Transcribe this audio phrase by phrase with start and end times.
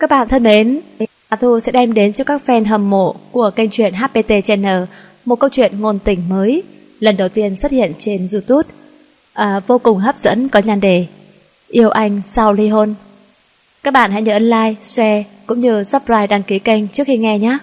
[0.00, 0.80] Các bạn thân mến,
[1.28, 4.82] A Thu sẽ đem đến cho các fan hâm mộ của kênh truyện HPT Channel
[5.24, 6.62] một câu chuyện ngôn tình mới,
[7.00, 8.68] lần đầu tiên xuất hiện trên YouTube.
[9.32, 11.06] À, vô cùng hấp dẫn có nhan đề
[11.68, 12.94] Yêu anh sau ly hôn.
[13.82, 17.18] Các bạn hãy nhớ ấn like, share cũng như subscribe đăng ký kênh trước khi
[17.18, 17.58] nghe nhé.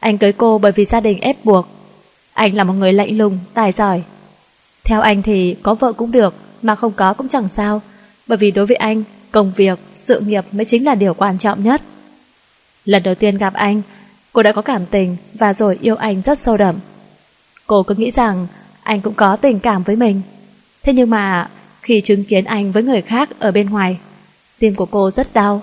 [0.00, 1.66] Anh cưới cô bởi vì gia đình ép buộc.
[2.32, 4.02] Anh là một người lạnh lùng, tài giỏi.
[4.84, 7.82] Theo anh thì có vợ cũng được, mà không có cũng chẳng sao.
[8.26, 11.62] Bởi vì đối với anh, công việc, sự nghiệp mới chính là điều quan trọng
[11.62, 11.82] nhất.
[12.84, 13.82] Lần đầu tiên gặp anh,
[14.32, 16.78] cô đã có cảm tình và rồi yêu anh rất sâu đậm.
[17.66, 18.46] Cô cứ nghĩ rằng
[18.82, 20.20] anh cũng có tình cảm với mình.
[20.82, 21.50] Thế nhưng mà
[21.82, 23.98] khi chứng kiến anh với người khác ở bên ngoài,
[24.58, 25.62] tim của cô rất đau.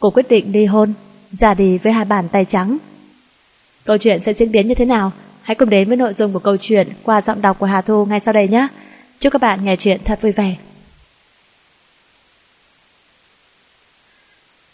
[0.00, 0.92] Cô quyết định ly hôn,
[1.32, 2.78] ra đi với hai bàn tay trắng.
[3.84, 5.12] Câu chuyện sẽ diễn biến như thế nào?
[5.42, 8.06] Hãy cùng đến với nội dung của câu chuyện qua giọng đọc của Hà Thu
[8.06, 8.68] ngay sau đây nhé.
[9.20, 10.56] Chúc các bạn nghe chuyện thật vui vẻ.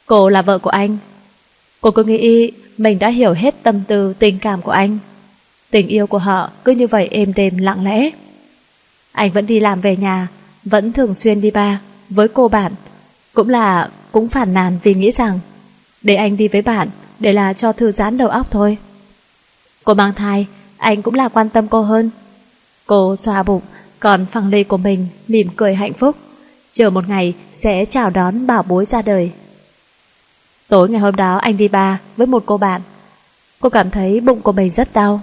[0.07, 0.99] Cô là vợ của anh.
[1.81, 4.99] Cô cứ nghĩ mình đã hiểu hết tâm tư tình cảm của anh.
[5.71, 8.11] Tình yêu của họ cứ như vậy êm đềm lặng lẽ.
[9.13, 10.29] Anh vẫn đi làm về nhà,
[10.65, 11.81] vẫn thường xuyên đi ba
[12.11, 12.73] với cô bạn.
[13.33, 15.41] Cũng là cũng phản nàn vì nghĩ rằng
[16.03, 18.79] để anh đi với bạn để là cho thư giãn đầu óc thôi.
[19.85, 20.47] Cô mang thai,
[20.77, 22.11] anh cũng là quan tâm cô hơn.
[22.87, 23.63] Cô xoa bụng,
[24.01, 26.17] còn phẳng lê của mình mỉm cười hạnh phúc,
[26.73, 29.31] chờ một ngày sẽ chào đón bảo bối ra đời.
[30.75, 32.81] Tối ngày hôm đó anh đi ba với một cô bạn.
[33.61, 35.21] Cô cảm thấy bụng của mình rất đau.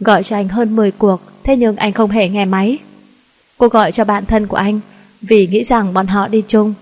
[0.00, 2.78] Gọi cho anh hơn 10 cuộc, thế nhưng anh không hề nghe máy.
[3.58, 4.80] Cô gọi cho bạn thân của anh,
[5.20, 6.74] vì nghĩ rằng bọn họ đi chung.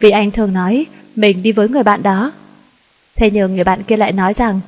[0.00, 2.32] Vì anh thường nói mình đi với người bạn đó.
[3.16, 4.60] Thế nhưng người bạn kia lại nói rằng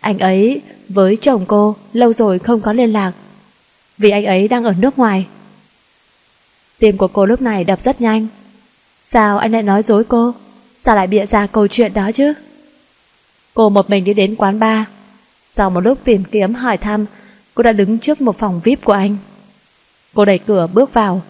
[0.00, 3.12] anh ấy với chồng cô lâu rồi không có liên lạc.
[3.98, 5.26] Vì anh ấy đang ở nước ngoài.
[6.78, 8.26] Tim của cô lúc này đập rất nhanh.
[9.04, 10.34] Sao anh lại nói dối cô?
[10.80, 12.32] Sao lại bịa ra câu chuyện đó chứ?
[13.54, 14.82] Cô một mình đi đến quán bar.
[15.48, 17.06] Sau một lúc tìm kiếm hỏi thăm,
[17.54, 19.16] cô đã đứng trước một phòng VIP của anh.
[20.14, 21.22] Cô đẩy cửa bước vào,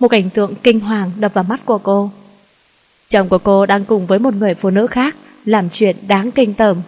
[0.00, 2.10] một cảnh tượng kinh hoàng đập vào mắt của cô.
[3.08, 6.54] Chồng của cô đang cùng với một người phụ nữ khác làm chuyện đáng kinh
[6.54, 6.82] tởm.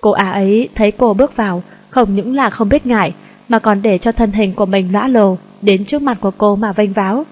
[0.00, 3.14] Cô ả ấy thấy cô bước vào, không những là không biết ngại,
[3.48, 6.56] mà còn để cho thân hình của mình lõa lồ đến trước mặt của cô
[6.56, 7.26] mà vênh váo.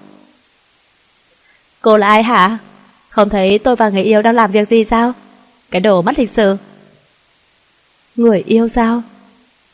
[1.81, 2.57] Cô là ai hả?
[3.09, 5.13] Không thấy tôi và người yêu đang làm việc gì sao?
[5.71, 6.57] Cái đồ mất lịch sự.
[8.15, 9.01] Người yêu sao?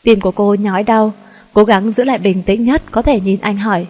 [0.02, 1.12] Tim của cô nhói đau,
[1.52, 3.86] cố gắng giữ lại bình tĩnh nhất có thể nhìn anh hỏi.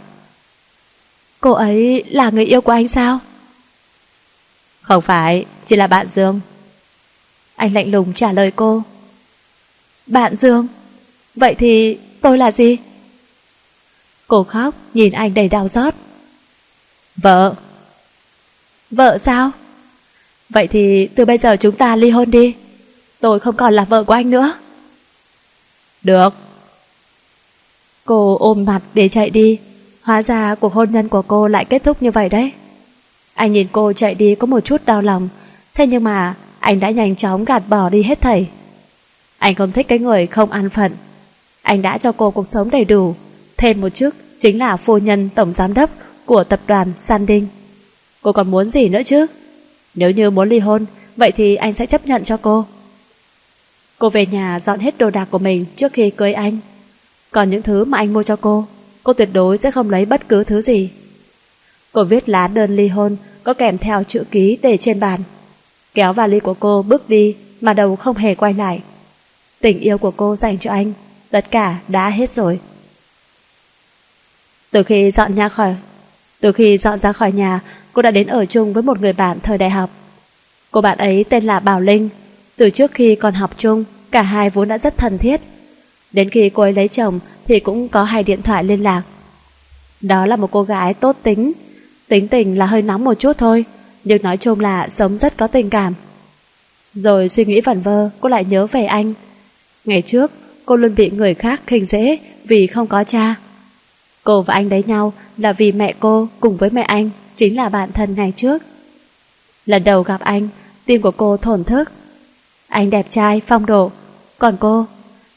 [1.41, 3.19] Cô ấy là người yêu của anh sao?
[4.81, 6.41] Không phải, chỉ là bạn Dương.
[7.56, 8.82] Anh lạnh lùng trả lời cô.
[10.06, 10.66] Bạn Dương?
[11.34, 12.78] Vậy thì tôi là gì?
[14.26, 15.94] Cô khóc nhìn anh đầy đau xót.
[17.16, 17.55] Vợ.
[18.94, 19.50] Vợ sao?
[20.50, 22.55] Vậy thì từ bây giờ chúng ta ly hôn đi.
[23.21, 24.53] Tôi không còn là vợ của anh nữa.
[26.03, 26.34] Được.
[28.05, 29.59] Cô ôm mặt để chạy đi.
[30.03, 32.53] Hóa ra cuộc hôn nhân của cô lại kết thúc như vậy đấy.
[33.34, 35.28] Anh nhìn cô chạy đi có một chút đau lòng.
[35.75, 38.49] Thế nhưng mà anh đã nhanh chóng gạt bỏ đi hết thảy.
[39.38, 40.93] Anh không thích cái người không an phận.
[41.62, 43.15] Anh đã cho cô cuộc sống đầy đủ.
[43.56, 45.91] Thêm một chức chính là phu nhân tổng giám đốc
[46.25, 47.47] của tập đoàn Sanding.
[48.24, 49.26] Cô còn muốn gì nữa chứ?
[49.94, 50.86] Nếu như muốn ly hôn,
[51.16, 52.66] vậy thì anh sẽ chấp nhận cho cô.
[53.98, 56.58] Cô về nhà dọn hết đồ đạc của mình trước khi cưới anh.
[57.30, 58.66] Còn những thứ mà anh mua cho cô,
[59.02, 60.90] cô tuyệt đối sẽ không lấy bất cứ thứ gì.
[61.92, 65.20] Cô viết lá đơn ly hôn có kèm theo chữ ký để trên bàn.
[65.94, 68.82] Kéo vali của cô bước đi mà đầu không hề quay lại.
[69.60, 70.92] Tình yêu của cô dành cho anh,
[71.30, 72.60] tất cả đã hết rồi.
[74.70, 75.74] Từ khi dọn nhà khỏi
[76.44, 77.60] từ khi dọn ra khỏi nhà,
[77.94, 79.91] cô đã đến ở chung với một người bạn thời đại học.
[80.71, 82.09] Cô bạn ấy tên là Bảo Linh.
[82.56, 85.41] Từ trước khi còn học chung, cả hai vốn đã rất thân thiết.
[86.12, 89.02] Đến khi cô ấy lấy chồng thì cũng có hai điện thoại liên lạc.
[90.00, 91.52] Đó là một cô gái tốt tính.
[92.08, 93.64] Tính tình là hơi nóng một chút thôi,
[94.05, 95.94] nhưng nói chung là sống rất có tình cảm.
[96.94, 99.14] Rồi suy nghĩ vẩn vơ, cô lại nhớ về anh.
[99.85, 100.31] Ngày trước,
[100.67, 103.35] cô luôn bị người khác khinh dễ vì không có cha.
[104.25, 107.69] Cô và anh lấy nhau là vì mẹ cô cùng với mẹ anh chính là
[107.69, 108.62] bạn thân ngày trước.
[109.66, 110.48] Lần đầu gặp anh,
[110.84, 111.92] tim của cô thổn thức.
[112.69, 113.90] Anh đẹp trai, phong độ,
[114.38, 114.86] còn cô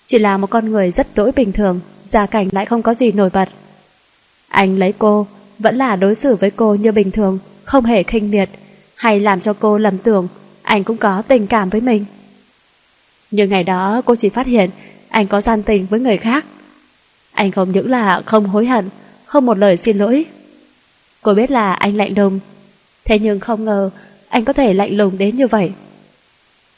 [0.05, 3.11] chỉ là một con người rất đỗi bình thường, gia cảnh lại không có gì
[3.11, 3.49] nổi bật.
[4.47, 5.27] Anh lấy cô,
[5.59, 8.50] vẫn là đối xử với cô như bình thường, không hề khinh miệt,
[8.95, 10.27] hay làm cho cô lầm tưởng
[10.67, 12.05] anh cũng có tình cảm với mình.
[13.31, 14.69] Nhưng ngày đó cô chỉ phát hiện
[15.09, 16.45] anh có gian tình với người khác.
[17.31, 18.89] Anh không những là không hối hận,
[19.25, 20.25] không một lời xin lỗi.
[21.27, 22.39] Cô biết là anh lạnh lùng,
[23.06, 23.89] thế nhưng không ngờ
[24.29, 25.71] anh có thể lạnh lùng đến như vậy?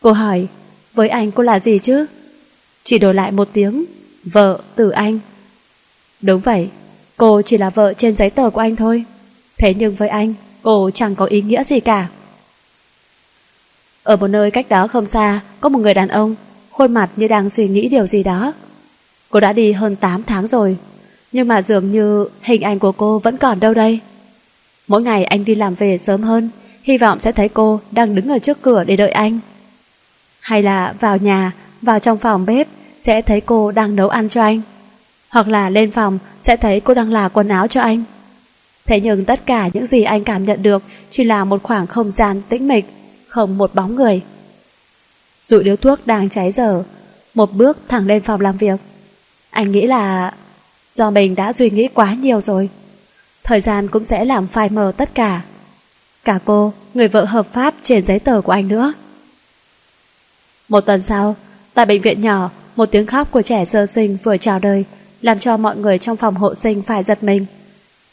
[0.01, 0.47] Cô hỏi,
[0.93, 2.05] với anh cô là gì chứ?
[2.83, 3.85] Chỉ đổi lại một tiếng,
[4.23, 5.19] vợ từ anh.
[6.21, 6.69] Đúng vậy,
[7.17, 9.03] cô chỉ là vợ trên giấy tờ của anh thôi.
[9.57, 12.07] Thế nhưng với anh, cô chẳng có ý nghĩa gì cả.
[14.03, 16.35] Ở một nơi cách đó không xa, có một người đàn ông,
[16.71, 18.53] khuôn mặt như đang suy nghĩ điều gì đó.
[19.29, 20.77] Cô đã đi hơn 8 tháng rồi,
[21.31, 23.99] nhưng mà dường như hình ảnh của cô vẫn còn đâu đây.
[24.89, 26.49] Mỗi ngày anh đi làm về sớm hơn,
[26.83, 29.39] hy vọng sẽ thấy cô đang đứng ở trước cửa để đợi anh.
[30.39, 31.51] Hay là vào nhà,
[31.81, 32.67] vào trong phòng bếp
[32.99, 34.61] sẽ thấy cô đang nấu ăn cho anh.
[35.29, 38.03] Hoặc là lên phòng sẽ thấy cô đang là quần áo cho anh.
[38.85, 42.11] Thế nhưng tất cả những gì anh cảm nhận được chỉ là một khoảng không
[42.11, 42.85] gian tĩnh mịch,
[43.27, 44.21] không một bóng người.
[45.41, 46.83] Dụ điếu thuốc đang cháy dở,
[47.33, 48.79] một bước thẳng lên phòng làm việc.
[49.49, 50.33] Anh nghĩ là
[50.91, 52.69] do mình đã suy nghĩ quá nhiều rồi.
[53.49, 55.41] Thời gian cũng sẽ làm phai mờ tất cả.
[56.23, 58.93] Cả cô, người vợ hợp pháp trên giấy tờ của anh nữa.
[60.67, 61.35] Một tuần sau,
[61.73, 64.85] tại bệnh viện nhỏ, một tiếng khóc của trẻ sơ sinh vừa chào đời
[65.21, 67.45] làm cho mọi người trong phòng hộ sinh phải giật mình.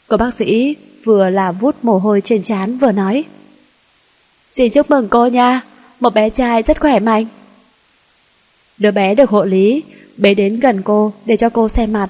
[0.07, 0.75] Cô bác sĩ
[1.05, 3.23] vừa là vút mồ hôi trên trán vừa nói
[4.51, 5.61] Xin chúc mừng cô nha,
[5.99, 7.25] một bé trai rất khỏe mạnh.
[8.77, 9.83] Đứa bé được hộ lý,
[10.17, 12.09] bế đến gần cô để cho cô xem mặt.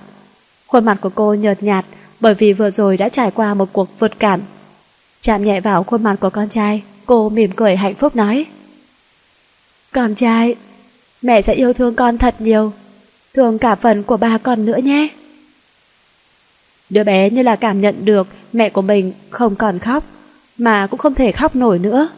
[0.67, 1.85] Khuôn mặt của cô nhợt nhạt
[2.19, 4.41] bởi vì vừa rồi đã trải qua một cuộc vượt cản.
[5.21, 8.45] Chạm nhẹ vào khuôn mặt của con trai, cô mỉm cười hạnh phúc nói
[9.91, 10.55] Con trai,
[11.21, 12.73] mẹ sẽ yêu thương con thật nhiều,
[13.33, 15.07] thương cả phần của ba con nữa nhé.
[16.89, 20.03] Đứa bé như là cảm nhận được mẹ của mình không còn khóc,
[20.57, 22.09] mà cũng không thể khóc nổi nữa.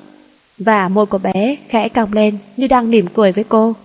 [0.57, 3.75] Và môi của bé khẽ cong lên như đang mỉm cười với cô.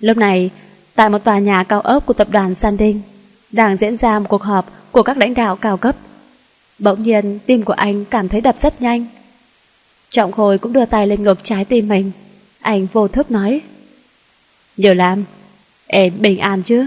[0.00, 0.50] Lúc này,
[0.94, 3.00] tại một tòa nhà cao ốc của tập đoàn Sanding,
[3.54, 5.96] đang diễn ra một cuộc họp của các lãnh đạo cao cấp.
[6.78, 9.06] Bỗng nhiên, tim của anh cảm thấy đập rất nhanh.
[10.10, 12.10] Trọng Khôi cũng đưa tay lên ngực trái tim mình.
[12.60, 13.60] Anh vô thức nói.
[14.76, 15.24] Điều làm,
[15.86, 16.86] em bình an chứ?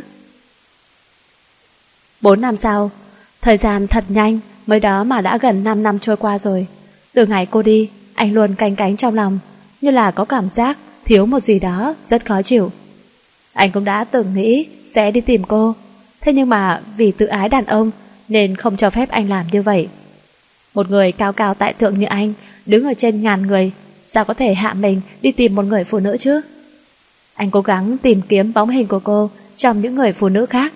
[2.21, 2.91] Bốn năm sau,
[3.41, 6.67] thời gian thật nhanh, mới đó mà đã gần 5 năm trôi qua rồi.
[7.13, 9.39] Từ ngày cô đi, anh luôn canh cánh trong lòng,
[9.81, 12.71] như là có cảm giác thiếu một gì đó rất khó chịu.
[13.53, 15.75] Anh cũng đã từng nghĩ sẽ đi tìm cô,
[16.27, 17.91] thế nhưng mà vì tự ái đàn ông
[18.27, 19.87] nên không cho phép anh làm như vậy.
[20.73, 22.33] Một người cao cao tại thượng như anh,
[22.65, 23.71] đứng ở trên ngàn người,
[24.05, 26.41] sao có thể hạ mình đi tìm một người phụ nữ chứ?
[27.33, 30.73] Anh cố gắng tìm kiếm bóng hình của cô trong những người phụ nữ khác.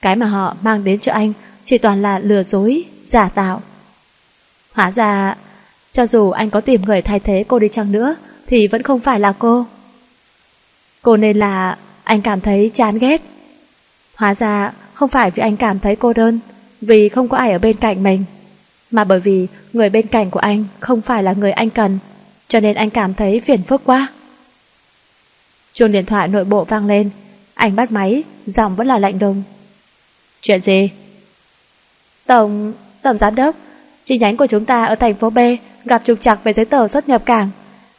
[0.00, 1.32] Cái mà họ mang đến cho anh
[1.64, 3.62] chỉ toàn là lừa dối, giả tạo.
[4.72, 5.36] Hóa ra,
[5.92, 9.00] cho dù anh có tìm người thay thế cô đi chăng nữa, thì vẫn không
[9.00, 9.66] phải là cô.
[11.02, 13.22] Cô nên là anh cảm thấy chán ghét.
[14.18, 16.40] Hóa ra không phải vì anh cảm thấy cô đơn,
[16.80, 18.24] vì không có ai ở bên cạnh mình,
[18.90, 21.98] mà bởi vì người bên cạnh của anh không phải là người anh cần,
[22.48, 24.08] cho nên anh cảm thấy phiền phức quá.
[25.72, 27.10] Chuông điện thoại nội bộ vang lên,
[27.54, 29.42] anh bắt máy, giọng vẫn là lạnh đùng.
[30.40, 30.90] Chuyện gì?
[32.26, 32.72] Tổng,
[33.02, 33.56] tổng giám đốc,
[34.04, 35.38] chi nhánh của chúng ta ở thành phố B
[35.84, 37.48] gặp trục trặc về giấy tờ xuất nhập cảng,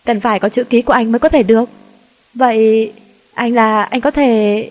[0.06, 1.70] cần phải có chữ ký của anh mới có thể được.
[2.34, 2.92] Vậy
[3.34, 4.70] anh là anh có thể...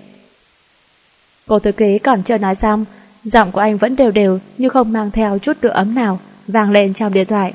[1.49, 2.85] Cô thư ký còn chưa nói xong,
[3.25, 6.71] giọng của anh vẫn đều đều như không mang theo chút độ ấm nào vang
[6.71, 7.55] lên trong điện thoại.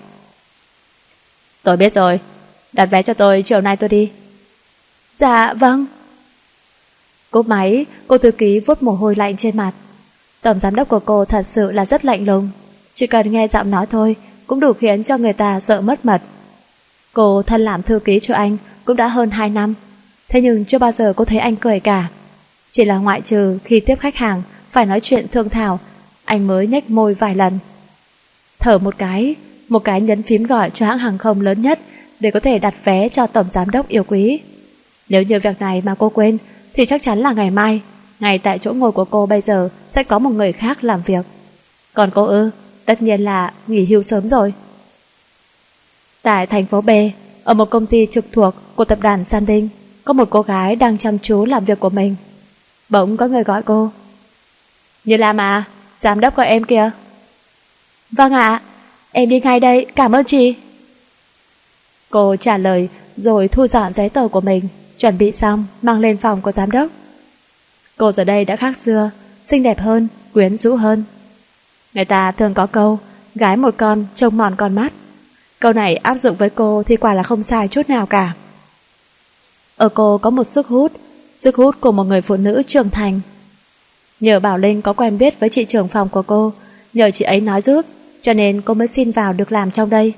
[1.64, 2.20] Tôi biết rồi,
[2.74, 4.12] đặt vé cho tôi chiều nay tôi đi.
[5.14, 5.86] Dạ, vâng.
[7.32, 9.72] Cúp máy, cô thư ký vuốt mồ hôi lạnh trên mặt.
[10.42, 12.50] Tổng giám đốc của cô thật sự là rất lạnh lùng.
[12.94, 14.16] Chỉ cần nghe giọng nói thôi
[14.48, 16.22] cũng đủ khiến cho người ta sợ mất mật.
[17.14, 19.74] Cô thân làm thư ký cho anh cũng đã hơn 2 năm.
[20.30, 22.08] Thế nhưng chưa bao giờ cô thấy anh cười cả.
[22.76, 25.80] Chỉ là ngoại trừ khi tiếp khách hàng phải nói chuyện thương thảo,
[26.26, 27.60] anh mới nhếch môi vài lần.
[28.60, 29.36] Thở một cái,
[29.70, 31.80] một cái nhấn phím gọi cho hãng hàng không lớn nhất
[32.20, 34.40] để có thể đặt vé cho tổng giám đốc yêu quý.
[35.10, 36.38] Nếu như việc này mà cô quên
[36.74, 37.82] thì chắc chắn là ngày mai,
[38.20, 41.26] ngay tại chỗ ngồi của cô bây giờ sẽ có một người khác làm việc.
[41.94, 42.50] Còn cô ư,
[42.86, 44.54] tất nhiên là nghỉ hưu sớm rồi.
[46.22, 46.90] Tại thành phố B,
[47.44, 49.70] ở một công ty trực thuộc của tập đoàn Sanding,
[50.04, 52.16] có một cô gái đang chăm chú làm việc của mình.
[52.90, 53.92] Bỗng có người gọi cô.
[55.04, 55.64] Như Lam à,
[56.00, 56.92] giám đốc gọi em kìa.
[58.12, 58.62] Vâng ạ,
[59.12, 60.56] em đi ngay đây, cảm ơn chị.
[62.10, 66.18] Cô trả lời rồi thu dọn giấy tờ của mình, chuẩn bị xong mang lên
[66.18, 66.88] phòng của giám đốc.
[67.98, 69.12] Cô giờ đây đã khác xưa,
[69.44, 71.04] xinh đẹp hơn, quyến rũ hơn.
[71.94, 73.00] Người ta thường có câu,
[73.36, 74.94] gái một con trông mòn con mắt.
[75.60, 78.34] Câu này áp dụng với cô thì quả là không sai chút nào cả.
[79.78, 80.92] Ở cô có một sức hút,
[81.44, 83.22] sức hút của một người phụ nữ trưởng thành.
[84.20, 86.54] Nhờ Bảo Linh có quen biết với chị trưởng phòng của cô,
[86.94, 87.86] nhờ chị ấy nói giúp,
[88.22, 90.14] cho nên cô mới xin vào được làm trong đây.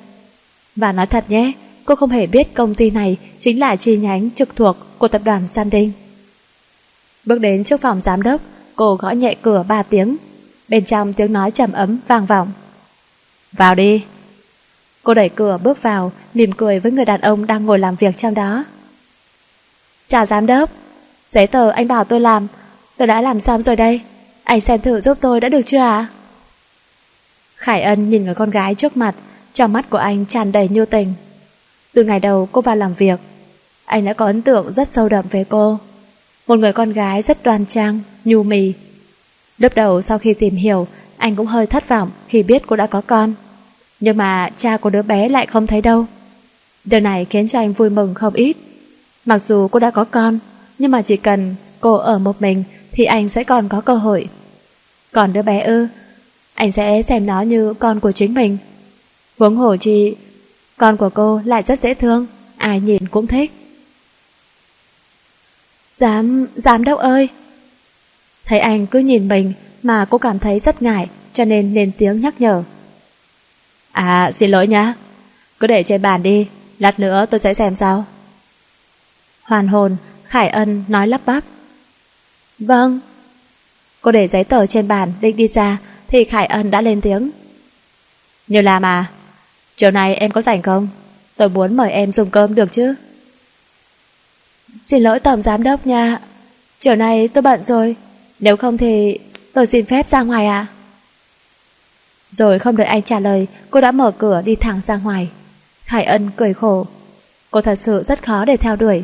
[0.76, 1.52] Và nói thật nhé,
[1.86, 5.22] cô không hề biết công ty này chính là chi nhánh trực thuộc của tập
[5.26, 5.92] đoàn Sanding.
[7.26, 8.42] Bước đến trước phòng giám đốc,
[8.76, 10.18] cô gõ nhẹ cửa ba tiếng.
[10.68, 12.52] Bên trong tiếng nói trầm ấm vang vọng.
[13.52, 14.04] Vào đi.
[15.04, 18.18] Cô đẩy cửa bước vào, mỉm cười với người đàn ông đang ngồi làm việc
[18.18, 18.64] trong đó.
[20.08, 20.72] Chào giám đốc,
[21.30, 22.48] giấy tờ anh bảo tôi làm,
[22.98, 24.02] tôi đã làm xong rồi đây.
[24.44, 26.08] Anh xem thử giúp tôi đã được chưa ạ?
[27.56, 29.16] Khải Ân nhìn người con gái trước mặt,
[29.54, 31.14] trong mắt của anh tràn đầy nhu tình.
[31.94, 33.20] Từ ngày đầu cô vào làm việc,
[33.86, 35.80] anh đã có ấn tượng rất sâu đậm về cô.
[36.48, 38.74] Một người con gái rất đoan trang, nhu mì.
[39.58, 42.88] Lúc đầu sau khi tìm hiểu, anh cũng hơi thất vọng khi biết cô đã
[42.88, 43.34] có con.
[44.00, 46.06] Nhưng mà cha của đứa bé lại không thấy đâu.
[46.86, 48.58] Điều này khiến cho anh vui mừng không ít.
[49.26, 50.40] Mặc dù cô đã có con,
[50.78, 54.30] nhưng mà chỉ cần cô ở một mình thì anh sẽ còn có cơ hội.
[55.12, 55.88] Còn đứa bé ư,
[56.54, 58.58] anh sẽ xem nó như con của chính mình.
[59.40, 60.16] Huống hồ chị,
[60.78, 62.26] con của cô lại rất dễ thương,
[62.58, 63.52] ai nhìn cũng thích.
[65.94, 67.30] Giám, giám đốc ơi!
[68.46, 69.54] Thấy anh cứ nhìn mình
[69.84, 72.64] mà cô cảm thấy rất ngại cho nên lên tiếng nhắc nhở.
[73.92, 74.94] À, xin lỗi nhá.
[75.60, 76.48] Cứ để trên bàn đi,
[76.80, 78.06] lát nữa tôi sẽ xem sao.
[79.44, 79.96] Hoàn hồn,
[80.28, 81.44] Khải Ân nói lắp bắp.
[82.60, 83.00] Vâng.
[84.02, 85.78] Cô để giấy tờ trên bàn định đi ra
[86.08, 87.32] thì Khải Ân đã lên tiếng.
[88.48, 89.06] Như là mà,
[89.76, 90.88] chiều nay em có rảnh không?
[91.36, 92.96] Tôi muốn mời em dùng cơm được chứ?
[94.86, 96.20] Xin lỗi tổng giám đốc nha,
[96.80, 97.96] chiều nay tôi bận rồi,
[98.40, 99.20] nếu không thì
[99.54, 100.68] tôi xin phép ra ngoài à?
[102.32, 105.30] Rồi không đợi anh trả lời, cô đã mở cửa đi thẳng ra ngoài.
[105.86, 106.86] Khải Ân cười khổ.
[107.52, 109.04] Cô thật sự rất khó để theo đuổi.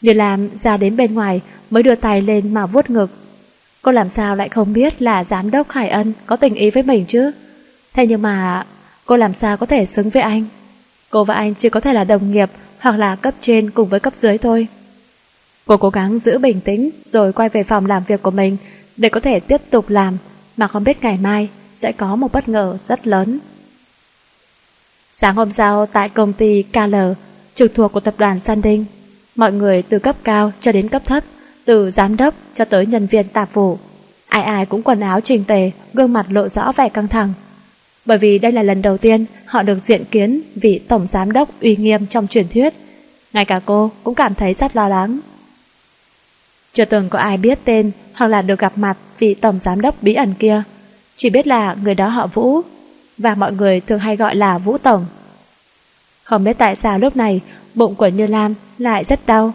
[0.00, 1.40] Như làm ra đến bên ngoài
[1.70, 3.10] mới đưa tay lên mà vuốt ngực.
[3.82, 6.82] Cô làm sao lại không biết là giám đốc Khải Ân có tình ý với
[6.82, 7.32] mình chứ?
[7.92, 8.66] Thế nhưng mà
[9.06, 10.44] cô làm sao có thể xứng với anh?
[11.10, 14.00] Cô và anh chỉ có thể là đồng nghiệp hoặc là cấp trên cùng với
[14.00, 14.66] cấp dưới thôi.
[15.66, 18.56] Cô cố gắng giữ bình tĩnh rồi quay về phòng làm việc của mình
[18.96, 20.16] để có thể tiếp tục làm
[20.56, 23.38] mà không biết ngày mai sẽ có một bất ngờ rất lớn.
[25.12, 26.94] Sáng hôm sau tại công ty KL
[27.54, 28.84] trực thuộc của tập đoàn Sanding
[29.40, 31.24] mọi người từ cấp cao cho đến cấp thấp,
[31.64, 33.78] từ giám đốc cho tới nhân viên tạp vụ.
[34.28, 37.32] Ai ai cũng quần áo trình tề, gương mặt lộ rõ vẻ căng thẳng.
[38.04, 41.60] Bởi vì đây là lần đầu tiên họ được diện kiến vị tổng giám đốc
[41.60, 42.74] uy nghiêm trong truyền thuyết.
[43.32, 45.18] Ngay cả cô cũng cảm thấy rất lo lắng.
[46.72, 50.02] Chưa từng có ai biết tên hoặc là được gặp mặt vị tổng giám đốc
[50.02, 50.62] bí ẩn kia.
[51.16, 52.60] Chỉ biết là người đó họ Vũ,
[53.18, 55.06] và mọi người thường hay gọi là Vũ Tổng.
[56.22, 57.40] Không biết tại sao lúc này
[57.74, 59.52] bụng của Như Lam lại rất đau.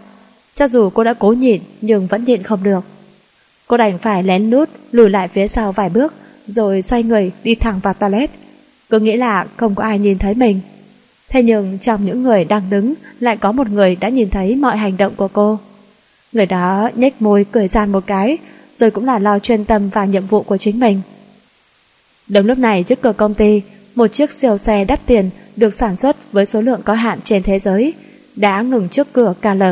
[0.54, 2.84] Cho dù cô đã cố nhịn nhưng vẫn nhịn không được.
[3.66, 6.14] Cô đành phải lén lút lùi lại phía sau vài bước
[6.46, 8.30] rồi xoay người đi thẳng vào toilet.
[8.90, 10.60] Cứ nghĩ là không có ai nhìn thấy mình.
[11.28, 14.76] Thế nhưng trong những người đang đứng lại có một người đã nhìn thấy mọi
[14.76, 15.58] hành động của cô.
[16.32, 18.38] Người đó nhếch môi cười gian một cái
[18.76, 21.00] rồi cũng là lo chuyên tâm vào nhiệm vụ của chính mình.
[22.28, 23.62] Đúng lúc này trước cửa công ty,
[23.94, 27.42] một chiếc siêu xe đắt tiền được sản xuất với số lượng có hạn trên
[27.42, 27.94] thế giới
[28.36, 29.62] đã ngừng trước cửa KL.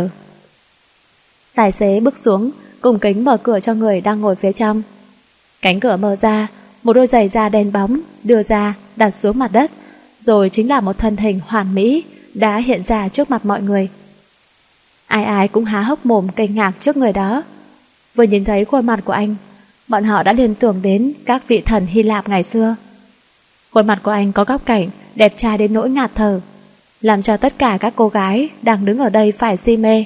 [1.54, 4.82] Tài xế bước xuống, cùng kính mở cửa cho người đang ngồi phía trong.
[5.62, 6.48] Cánh cửa mở ra,
[6.82, 9.70] một đôi giày da đen bóng đưa ra đặt xuống mặt đất,
[10.20, 12.04] rồi chính là một thân hình hoàn mỹ
[12.34, 13.88] đã hiện ra trước mặt mọi người.
[15.06, 17.42] Ai ai cũng há hốc mồm kinh ngạc trước người đó.
[18.14, 19.36] Vừa nhìn thấy khuôn mặt của anh,
[19.88, 22.76] bọn họ đã liên tưởng đến các vị thần Hy Lạp ngày xưa.
[23.70, 26.40] Khuôn mặt của anh có góc cảnh đẹp trai đến nỗi ngạt thở,
[27.04, 30.04] làm cho tất cả các cô gái đang đứng ở đây phải si mê.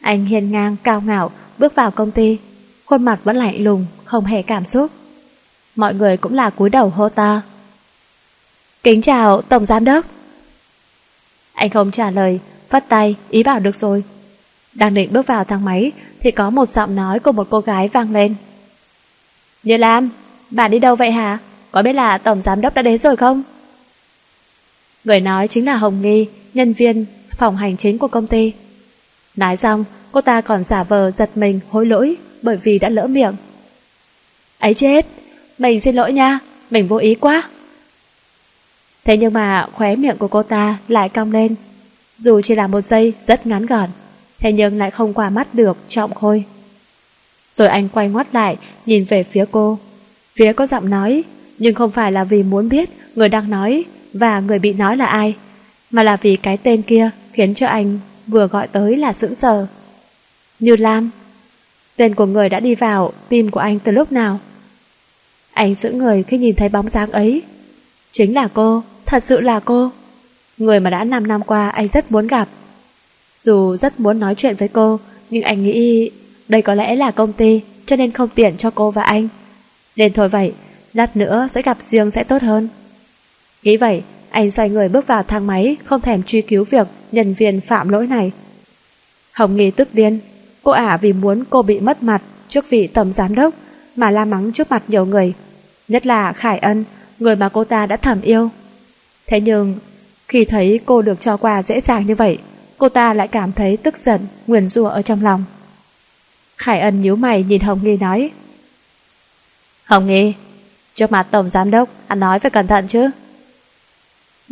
[0.00, 2.38] Anh hiền ngang cao ngạo bước vào công ty,
[2.84, 4.90] khuôn mặt vẫn lạnh lùng, không hề cảm xúc.
[5.76, 7.40] Mọi người cũng là cúi đầu hô to.
[8.82, 10.06] Kính chào Tổng Giám Đốc.
[11.52, 14.04] Anh không trả lời, phất tay, ý bảo được rồi.
[14.74, 17.88] Đang định bước vào thang máy thì có một giọng nói của một cô gái
[17.88, 18.34] vang lên.
[19.62, 20.10] Như Lam,
[20.50, 21.38] bạn đi đâu vậy hả?
[21.70, 23.42] Có biết là Tổng Giám Đốc đã đến rồi không?
[25.04, 27.04] Người nói chính là Hồng Nghi, nhân viên
[27.36, 28.52] phòng hành chính của công ty.
[29.36, 33.06] Nói xong, cô ta còn giả vờ giật mình hối lỗi bởi vì đã lỡ
[33.06, 33.34] miệng.
[34.58, 35.06] Ấy chết,
[35.58, 36.38] mình xin lỗi nha,
[36.70, 37.48] mình vô ý quá.
[39.04, 41.54] Thế nhưng mà khóe miệng của cô ta lại cong lên.
[42.18, 43.88] Dù chỉ là một giây rất ngắn gọn,
[44.38, 46.44] thế nhưng lại không qua mắt được trọng khôi.
[47.54, 48.56] Rồi anh quay ngoắt lại,
[48.86, 49.78] nhìn về phía cô.
[50.34, 51.24] Phía có giọng nói,
[51.58, 55.06] nhưng không phải là vì muốn biết người đang nói và người bị nói là
[55.06, 55.34] ai,
[55.90, 59.66] mà là vì cái tên kia khiến cho anh vừa gọi tới là sững sờ.
[60.58, 61.10] Như Lam,
[61.96, 64.40] tên của người đã đi vào tim của anh từ lúc nào?
[65.52, 67.42] Anh giữ người khi nhìn thấy bóng dáng ấy.
[68.10, 69.90] Chính là cô, thật sự là cô.
[70.58, 72.48] người mà đã 5 năm qua anh rất muốn gặp.
[73.38, 75.00] Dù rất muốn nói chuyện với cô,
[75.30, 76.10] nhưng anh nghĩ
[76.48, 79.28] đây có lẽ là công ty cho nên không tiện cho cô và anh.
[79.96, 80.52] Nên thôi vậy,
[80.94, 82.68] lát nữa sẽ gặp riêng sẽ tốt hơn.
[83.62, 87.34] Nghĩ vậy, anh xoay người bước vào thang máy không thèm truy cứu việc nhân
[87.34, 88.32] viên phạm lỗi này.
[89.32, 90.18] Hồng Nghi tức điên,
[90.62, 93.54] cô ả vì muốn cô bị mất mặt trước vị tổng giám đốc
[93.96, 95.32] mà la mắng trước mặt nhiều người,
[95.88, 96.84] nhất là Khải Ân,
[97.18, 98.48] người mà cô ta đã thầm yêu.
[99.26, 99.74] Thế nhưng,
[100.28, 102.38] khi thấy cô được cho quà dễ dàng như vậy,
[102.78, 105.44] cô ta lại cảm thấy tức giận, nguyền rủa ở trong lòng.
[106.56, 108.30] Khải Ân nhíu mày nhìn Hồng Nghi nói
[109.84, 110.34] Hồng Nghi,
[110.94, 113.10] trước mặt Tổng Giám Đốc, anh nói phải cẩn thận chứ.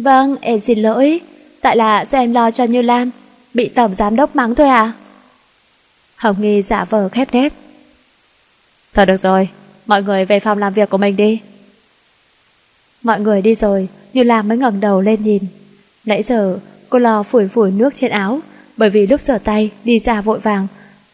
[0.03, 1.21] Vâng, em xin lỗi,
[1.61, 3.11] tại là do em lo cho Như Lam,
[3.55, 4.93] bị Tổng Giám Đốc mắng thôi à?
[6.17, 7.53] Hồng Nghi giả vờ khép nép.
[8.95, 9.49] Thôi được rồi,
[9.87, 11.41] mọi người về phòng làm việc của mình đi.
[13.03, 15.43] Mọi người đi rồi, Như Lam mới ngẩng đầu lên nhìn.
[16.05, 18.41] Nãy giờ, cô lo phủi phủi nước trên áo,
[18.77, 20.67] bởi vì lúc rửa tay đi ra vội vàng,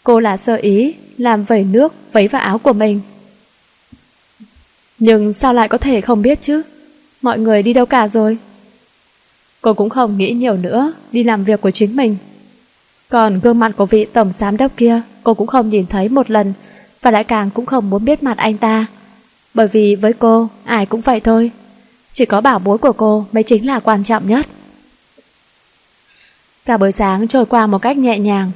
[0.05, 3.01] cô là sơ ý làm vẩy nước vấy vào áo của mình.
[4.99, 6.63] Nhưng sao lại có thể không biết chứ?
[7.23, 8.39] Mọi người đi đâu cả rồi?
[9.67, 12.17] Cô cũng không nghĩ nhiều nữa, đi làm việc của chính mình.
[13.09, 16.31] Còn gương mặt của vị tổng giám đốc kia cô cũng không nhìn thấy một
[16.31, 16.53] lần
[17.03, 18.87] và lại càng cũng không muốn biết mặt anh ta.
[19.55, 21.51] Bởi vì với cô, ai cũng vậy thôi.
[22.13, 24.47] Chỉ có bảo bối của cô mới chính là quan trọng nhất.
[26.65, 28.51] Cả buổi sáng trôi qua một cách nhẹ nhàng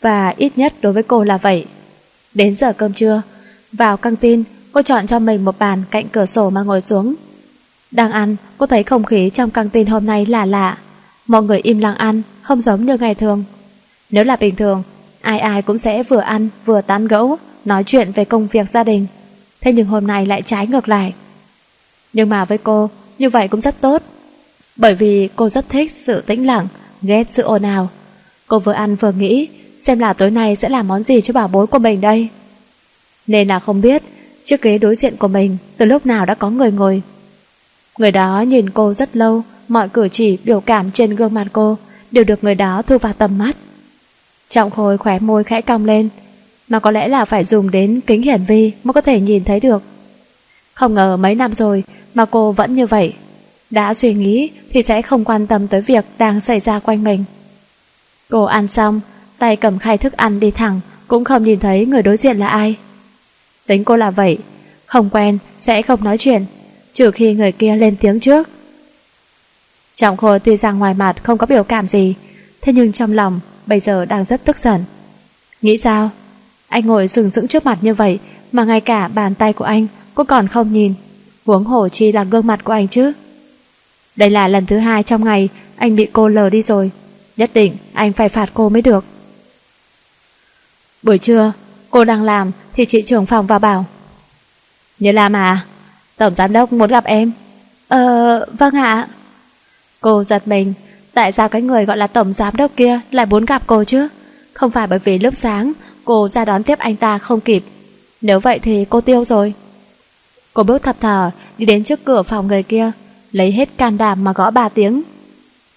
[0.00, 1.66] và ít nhất đối với cô là vậy.
[2.34, 3.22] Đến giờ cơm trưa,
[3.72, 7.14] vào căng tin cô chọn cho mình một bàn cạnh cửa sổ mà ngồi xuống.
[7.92, 10.78] Đang ăn, cô thấy không khí trong căng tin hôm nay là lạ.
[11.26, 13.44] Mọi người im lặng ăn, không giống như ngày thường.
[14.10, 14.82] Nếu là bình thường,
[15.20, 18.84] ai ai cũng sẽ vừa ăn vừa tán gẫu, nói chuyện về công việc gia
[18.84, 19.06] đình.
[19.60, 21.14] Thế nhưng hôm nay lại trái ngược lại.
[22.12, 24.02] Nhưng mà với cô, như vậy cũng rất tốt.
[24.76, 26.68] Bởi vì cô rất thích sự tĩnh lặng,
[27.02, 27.88] ghét sự ồn ào.
[28.46, 29.48] Cô vừa ăn vừa nghĩ
[29.80, 32.28] xem là tối nay sẽ làm món gì cho bảo bối của mình đây.
[33.26, 34.02] Nên là không biết
[34.44, 37.02] chiếc ghế đối diện của mình từ lúc nào đã có người ngồi.
[37.98, 41.78] Người đó nhìn cô rất lâu, mọi cử chỉ biểu cảm trên gương mặt cô
[42.10, 43.56] đều được người đó thu vào tầm mắt.
[44.48, 46.08] Trọng khôi khóe môi khẽ cong lên,
[46.68, 49.60] mà có lẽ là phải dùng đến kính hiển vi mới có thể nhìn thấy
[49.60, 49.82] được.
[50.74, 53.14] Không ngờ mấy năm rồi mà cô vẫn như vậy.
[53.70, 57.24] Đã suy nghĩ thì sẽ không quan tâm tới việc đang xảy ra quanh mình.
[58.30, 59.00] Cô ăn xong,
[59.38, 62.48] tay cầm khay thức ăn đi thẳng, cũng không nhìn thấy người đối diện là
[62.48, 62.76] ai.
[63.66, 64.38] Tính cô là vậy,
[64.86, 66.44] không quen sẽ không nói chuyện,
[66.92, 68.48] trừ khi người kia lên tiếng trước.
[69.94, 72.14] Trọng khôi tuy rằng ngoài mặt không có biểu cảm gì,
[72.60, 74.84] thế nhưng trong lòng bây giờ đang rất tức giận.
[75.62, 76.10] Nghĩ sao?
[76.68, 78.18] Anh ngồi sừng sững trước mặt như vậy
[78.52, 80.94] mà ngay cả bàn tay của anh cũng còn không nhìn.
[81.46, 83.12] Huống hồ chi là gương mặt của anh chứ.
[84.16, 86.90] Đây là lần thứ hai trong ngày anh bị cô lờ đi rồi.
[87.36, 89.04] Nhất định anh phải phạt cô mới được.
[91.02, 91.52] Buổi trưa,
[91.90, 93.84] cô đang làm thì chị trưởng phòng vào bảo.
[94.98, 95.66] Như làm à?
[96.22, 97.32] Tổng giám đốc muốn gặp em.
[97.88, 99.08] Ờ, vâng ạ.
[100.00, 100.74] Cô giật mình,
[101.14, 104.08] tại sao cái người gọi là tổng giám đốc kia lại muốn gặp cô chứ?
[104.52, 105.72] Không phải bởi vì lúc sáng
[106.04, 107.64] cô ra đón tiếp anh ta không kịp.
[108.20, 109.54] Nếu vậy thì cô tiêu rồi.
[110.54, 112.92] Cô bước thập thờ đi đến trước cửa phòng người kia,
[113.32, 115.02] lấy hết can đảm mà gõ ba tiếng.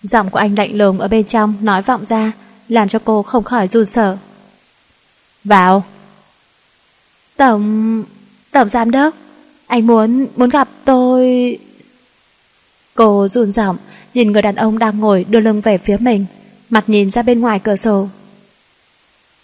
[0.03, 2.31] Giọng của anh lạnh lùng ở bên trong nói vọng ra,
[2.69, 4.17] làm cho cô không khỏi run sợ.
[5.43, 5.83] Vào.
[7.37, 8.03] Tổng...
[8.51, 9.15] Tổng giám đốc,
[9.67, 10.27] anh muốn...
[10.35, 11.57] muốn gặp tôi...
[12.95, 13.77] Cô run giọng
[14.13, 16.25] nhìn người đàn ông đang ngồi đưa lưng về phía mình,
[16.69, 18.07] mặt nhìn ra bên ngoài cửa sổ.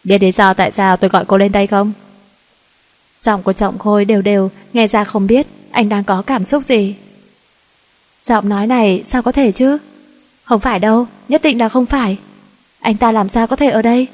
[0.03, 1.93] Biết lý do tại sao tôi gọi cô lên đây không?
[3.19, 6.63] Giọng của Trọng Khôi đều đều, nghe ra không biết anh đang có cảm xúc
[6.63, 6.95] gì.
[8.21, 9.77] Giọng nói này sao có thể chứ?
[10.43, 12.17] Không phải đâu, nhất định là không phải.
[12.79, 14.07] Anh ta làm sao có thể ở đây?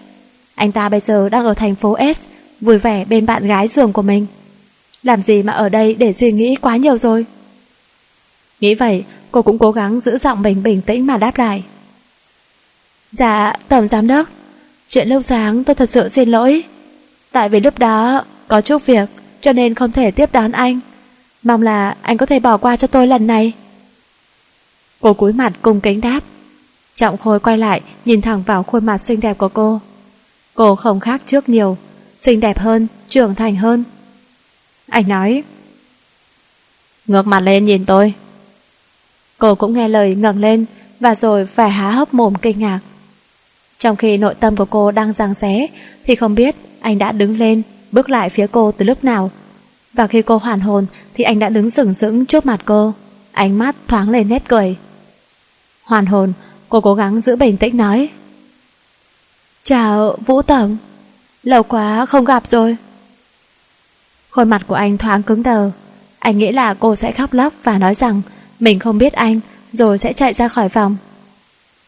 [0.56, 2.20] Anh ta bây giờ đang ở thành phố S,
[2.62, 4.26] vui vẻ bên bạn gái giường của mình.
[5.08, 7.26] Làm gì mà ở đây để suy nghĩ quá nhiều rồi?
[8.60, 11.64] Nghĩ vậy, cô cũng cố gắng giữ giọng mình bình tĩnh mà đáp lại.
[13.12, 14.28] Dạ, Tổng Giám Đốc,
[14.90, 16.64] chuyện lúc sáng tôi thật sự xin lỗi.
[17.32, 19.10] Tại vì lúc đó có chút việc
[19.42, 20.80] cho nên không thể tiếp đón anh.
[21.44, 23.54] Mong là anh có thể bỏ qua cho tôi lần này.
[25.00, 26.20] Cô cúi mặt cung kính đáp.
[26.96, 29.80] Trọng Khôi quay lại nhìn thẳng vào khuôn mặt xinh đẹp của cô.
[30.56, 31.78] Cô không khác trước nhiều,
[32.18, 33.84] xinh đẹp hơn, trưởng thành hơn.
[34.90, 35.44] Anh nói
[37.08, 38.14] Ngược mặt lên nhìn tôi
[39.38, 40.66] Cô cũng nghe lời ngẩng lên
[41.00, 42.80] Và rồi phải há hốc mồm kinh ngạc
[43.80, 45.68] Trong khi nội tâm của cô đang giằng xé
[46.04, 49.32] Thì không biết anh đã đứng lên Bước lại phía cô từ lúc nào
[49.94, 52.94] Và khi cô hoàn hồn Thì anh đã đứng sừng sững trước mặt cô
[53.32, 54.78] Ánh mắt thoáng lên nét cười
[55.88, 56.34] Hoàn hồn,
[56.70, 58.10] cô cố gắng giữ bình tĩnh nói.
[59.64, 60.78] Chào, Vũ Tổng.
[61.44, 62.78] Lâu quá không gặp rồi.
[64.38, 65.72] Khuôn mặt của anh thoáng cứng đờ.
[66.20, 68.22] Anh nghĩ là cô sẽ khóc lóc và nói rằng
[68.60, 69.40] mình không biết anh
[69.74, 70.98] rồi sẽ chạy ra khỏi phòng.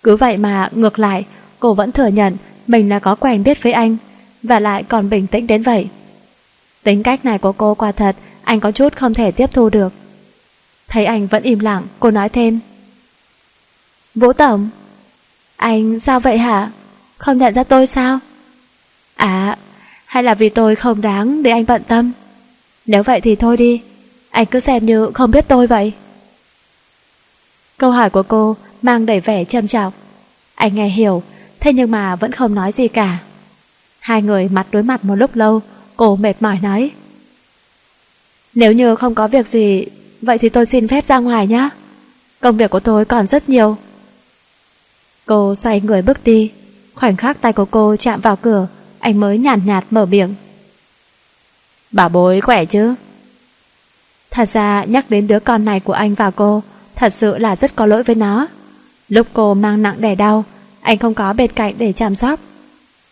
[0.03, 1.25] Cứ vậy mà ngược lại,
[1.59, 3.97] cô vẫn thừa nhận mình là có quen biết với anh
[4.43, 5.87] và lại còn bình tĩnh đến vậy.
[6.83, 9.93] Tính cách này của cô quả thật anh có chút không thể tiếp thu được.
[10.87, 12.59] Thấy anh vẫn im lặng, cô nói thêm.
[14.15, 14.69] Vũ Tổng,
[15.55, 16.71] anh sao vậy hả?
[17.17, 18.19] Không nhận ra tôi sao?
[19.15, 19.57] À,
[20.05, 22.11] hay là vì tôi không đáng để anh bận tâm?
[22.89, 23.81] Nếu vậy thì thôi đi,
[24.29, 25.91] anh cứ xem như không biết tôi vậy.
[27.77, 29.93] Câu hỏi của cô mang đầy vẻ châm trọng.
[30.55, 31.23] Anh nghe hiểu,
[31.59, 33.17] thế nhưng mà vẫn không nói gì cả.
[33.99, 35.61] Hai người mặt đối mặt một lúc lâu,
[35.95, 36.91] cô mệt mỏi nói.
[38.53, 39.85] Nếu như không có việc gì,
[40.21, 41.69] vậy thì tôi xin phép ra ngoài nhé.
[42.39, 43.77] Công việc của tôi còn rất nhiều.
[45.25, 46.51] Cô xoay người bước đi,
[46.95, 48.67] khoảnh khắc tay của cô chạm vào cửa,
[48.99, 50.35] anh mới nhàn nhạt, nhạt mở miệng.
[51.91, 52.95] Bảo bối khỏe chứ?
[54.31, 56.63] Thật ra nhắc đến đứa con này của anh và cô,
[56.95, 58.47] thật sự là rất có lỗi với nó.
[59.09, 60.43] Lúc cô mang nặng đẻ đau,
[60.81, 62.39] anh không có bên cạnh để chăm sóc.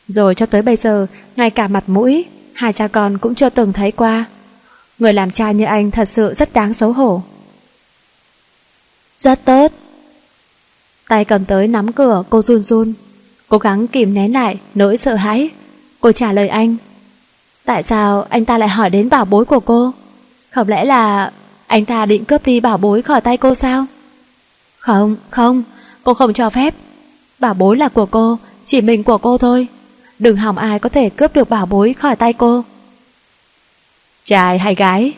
[0.08, 3.74] Rồi cho tới bây giờ, ngay cả mặt mũi, hai cha con cũng chưa từng
[3.74, 4.26] thấy qua.
[5.00, 7.22] Người làm cha như anh thật sự rất đáng xấu hổ.
[9.18, 9.72] Rất tốt.
[11.08, 12.94] Tay cầm tới nắm cửa cô run run,
[13.48, 15.50] cố gắng kìm nén lại nỗi sợ hãi.
[16.00, 16.78] Cô trả lời anh.
[17.68, 19.92] Tại sao anh ta lại hỏi đến bảo bối của cô?
[20.50, 21.32] Không lẽ là
[21.68, 23.86] anh ta định cướp đi bảo bối khỏi tay cô sao?
[24.80, 25.64] Không, không,
[26.04, 26.74] cô không cho phép.
[27.40, 29.68] Bảo bối là của cô, chỉ mình của cô thôi.
[30.20, 32.64] Đừng hỏng ai có thể cướp được bảo bối khỏi tay cô.
[34.24, 35.14] Trai hay gái?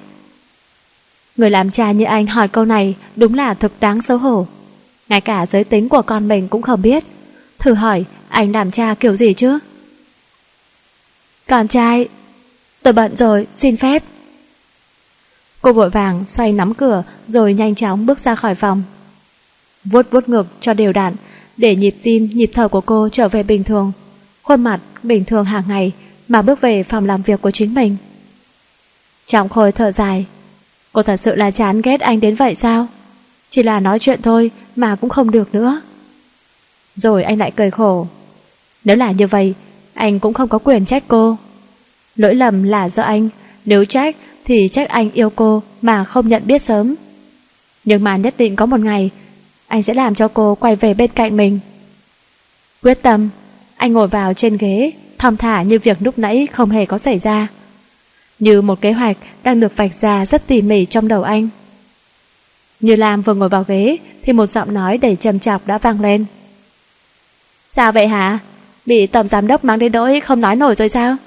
[1.38, 4.48] Người làm cha như anh hỏi câu này đúng là thực đáng xấu hổ.
[5.10, 7.04] Ngay cả giới tính của con mình cũng không biết.
[7.60, 9.60] Thử hỏi anh làm cha kiểu gì chứ?
[11.48, 12.08] Con trai,
[12.84, 14.04] tôi bận rồi, xin phép.
[15.62, 18.84] Cô vội vàng xoay nắm cửa rồi nhanh chóng bước ra khỏi phòng.
[19.84, 21.16] Vuốt vuốt ngực cho đều đặn
[21.58, 23.92] để nhịp tim, nhịp thở của cô trở về bình thường.
[24.44, 25.92] Khuôn mặt bình thường hàng ngày
[26.28, 27.98] mà bước về phòng làm việc của chính mình.
[29.26, 30.26] Trọng khôi thở dài.
[30.94, 32.88] Cô thật sự là chán ghét anh đến vậy sao?
[33.50, 35.82] Chỉ là nói chuyện thôi mà cũng không được nữa.
[36.96, 38.08] Rồi anh lại cười khổ.
[38.84, 39.54] Nếu là như vậy,
[39.94, 41.38] anh cũng không có quyền trách cô.
[42.20, 43.30] Lỗi lầm là do anh,
[43.66, 46.96] nếu trách thì trách anh yêu cô mà không nhận biết sớm.
[47.86, 49.10] Nhưng mà nhất định có một ngày,
[49.68, 51.60] anh sẽ làm cho cô quay về bên cạnh mình.
[52.84, 53.30] Quyết tâm,
[53.76, 57.20] anh ngồi vào trên ghế, thong thả như việc lúc nãy không hề có xảy
[57.20, 57.48] ra.
[58.40, 61.50] Như một kế hoạch đang được vạch ra rất tỉ mỉ trong đầu anh.
[62.80, 66.02] Như Lam vừa ngồi vào ghế thì một giọng nói đầy trầm trọc đã vang
[66.02, 66.26] lên.
[67.68, 68.40] Sao vậy hả?
[68.86, 71.18] Bị tổng giám đốc mang đến nỗi không nói nổi rồi sao?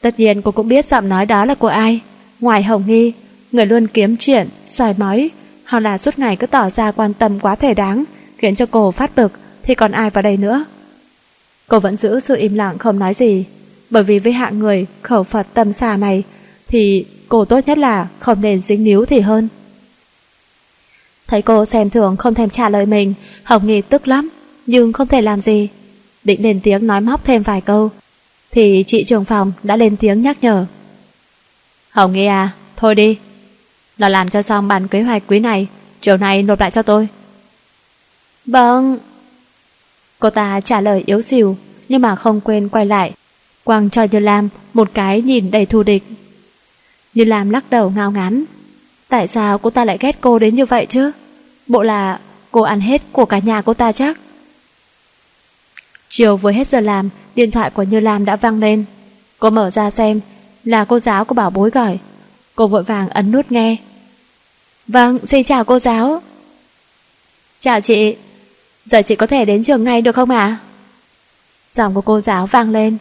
[0.00, 2.00] Tất nhiên cô cũng biết giọng nói đó là của ai.
[2.40, 3.12] Ngoài Hồng Nghi,
[3.52, 5.30] người luôn kiếm chuyện, soi mói,
[5.66, 8.04] hoặc là suốt ngày cứ tỏ ra quan tâm quá thể đáng,
[8.38, 9.32] khiến cho cô phát bực,
[9.62, 10.64] thì còn ai vào đây nữa?
[11.68, 13.44] Cô vẫn giữ sự im lặng không nói gì,
[13.90, 16.22] bởi vì với hạng người khẩu Phật tâm xà này,
[16.68, 19.48] thì cô tốt nhất là không nên dính níu thì hơn.
[21.26, 24.28] Thấy cô xem thường không thèm trả lời mình, Hồng Nghi tức lắm,
[24.66, 25.68] nhưng không thể làm gì.
[26.24, 27.90] Định lên tiếng nói móc thêm vài câu,
[28.52, 30.66] thì chị trường phòng đã lên tiếng nhắc nhở.
[31.90, 33.18] Hồng Nghi à, thôi đi.
[33.98, 35.66] Nó làm cho xong bản kế hoạch quý này,
[36.00, 37.08] chiều nay nộp lại cho tôi.
[38.46, 38.98] Vâng.
[40.18, 41.56] Cô ta trả lời yếu xìu,
[41.88, 43.12] nhưng mà không quên quay lại.
[43.64, 46.02] Quang cho Như Lam một cái nhìn đầy thù địch.
[47.14, 48.44] Như Lam lắc đầu ngao ngán.
[49.08, 51.10] Tại sao cô ta lại ghét cô đến như vậy chứ?
[51.66, 54.18] Bộ là cô ăn hết của cả nhà cô ta chắc.
[56.12, 58.84] Chiều vừa hết giờ làm, điện thoại của Như Lam đã vang lên.
[59.38, 60.20] Cô mở ra xem,
[60.64, 61.98] là cô giáo của bảo bối gọi.
[62.54, 63.76] Cô vội vàng ấn nút nghe.
[64.86, 66.22] Vâng, xin chào cô giáo.
[67.60, 68.16] Chào chị,
[68.86, 70.58] giờ chị có thể đến trường ngay được không ạ?
[71.72, 72.98] Giọng của cô giáo vang lên.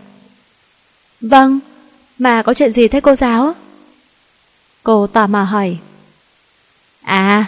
[1.22, 1.60] Vâng,
[2.20, 3.54] mà có chuyện gì thế cô giáo?
[4.84, 5.78] Cô tò mò hỏi.
[7.02, 7.46] À,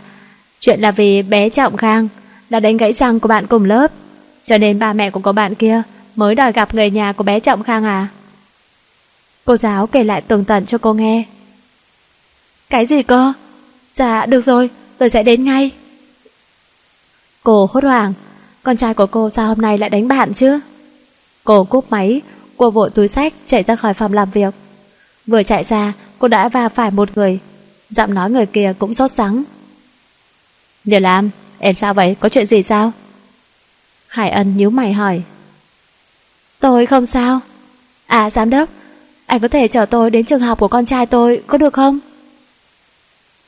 [0.60, 2.08] chuyện là vì bé Trọng Khang
[2.50, 3.92] đã đánh gãy răng của bạn cùng lớp,
[4.46, 5.82] cho nên ba mẹ của cô bạn kia
[6.16, 8.08] mới đòi gặp người nhà của bé Trọng Khang à?
[9.46, 11.24] Cô giáo kể lại tường tận cho cô nghe.
[12.70, 13.34] Cái gì cơ?
[13.94, 15.72] Dạ, được rồi, tôi sẽ đến ngay.
[17.44, 18.14] Cô hốt hoảng,
[18.64, 20.60] con trai của cô sao hôm nay lại đánh bạn chứ?
[21.44, 22.22] Cô cúp máy,
[22.58, 24.54] cô vội túi sách chạy ra khỏi phòng làm việc.
[25.28, 27.40] Vừa chạy ra, cô đã va phải một người.
[27.90, 29.44] Giọng nói người kia cũng sốt sắng.
[30.84, 32.16] Điều làm, em sao vậy?
[32.20, 32.92] Có chuyện gì sao?
[34.12, 35.22] Khải Ân nhíu mày hỏi.
[36.60, 37.40] Tôi không sao.
[38.08, 38.70] À giám đốc,
[39.26, 42.00] anh có thể chở tôi đến trường học của con trai tôi, có được không?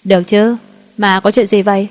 [0.03, 0.55] Được chứ,
[0.97, 1.87] mà có chuyện gì vậy?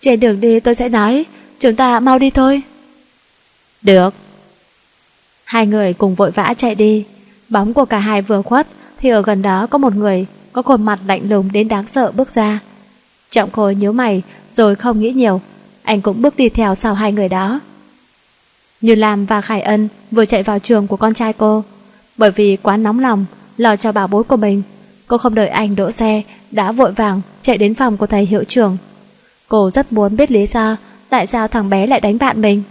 [0.00, 1.24] Trên đường đi tôi sẽ nói,
[1.60, 2.62] chúng ta mau đi thôi.
[3.82, 4.14] Được.
[5.44, 7.04] Hai người cùng vội vã chạy đi,
[7.48, 8.66] bóng của cả hai vừa khuất
[8.98, 12.12] thì ở gần đó có một người có khuôn mặt lạnh lùng đến đáng sợ
[12.12, 12.60] bước ra.
[13.30, 15.40] Trọng khôi nhíu mày rồi không nghĩ nhiều,
[15.88, 17.60] anh cũng bước đi theo sau hai người đó.
[18.80, 21.64] Như Lam và Khải Ân vừa chạy vào trường của con trai cô,
[22.16, 23.24] bởi vì quá nóng lòng,
[23.56, 24.62] lo cho bảo bối của mình.
[25.06, 28.44] Cô không đợi anh đỗ xe, đã vội vàng chạy đến phòng của thầy hiệu
[28.44, 28.76] trưởng.
[29.48, 30.76] Cô rất muốn biết lý do
[31.08, 32.62] tại sao thằng bé lại đánh bạn mình.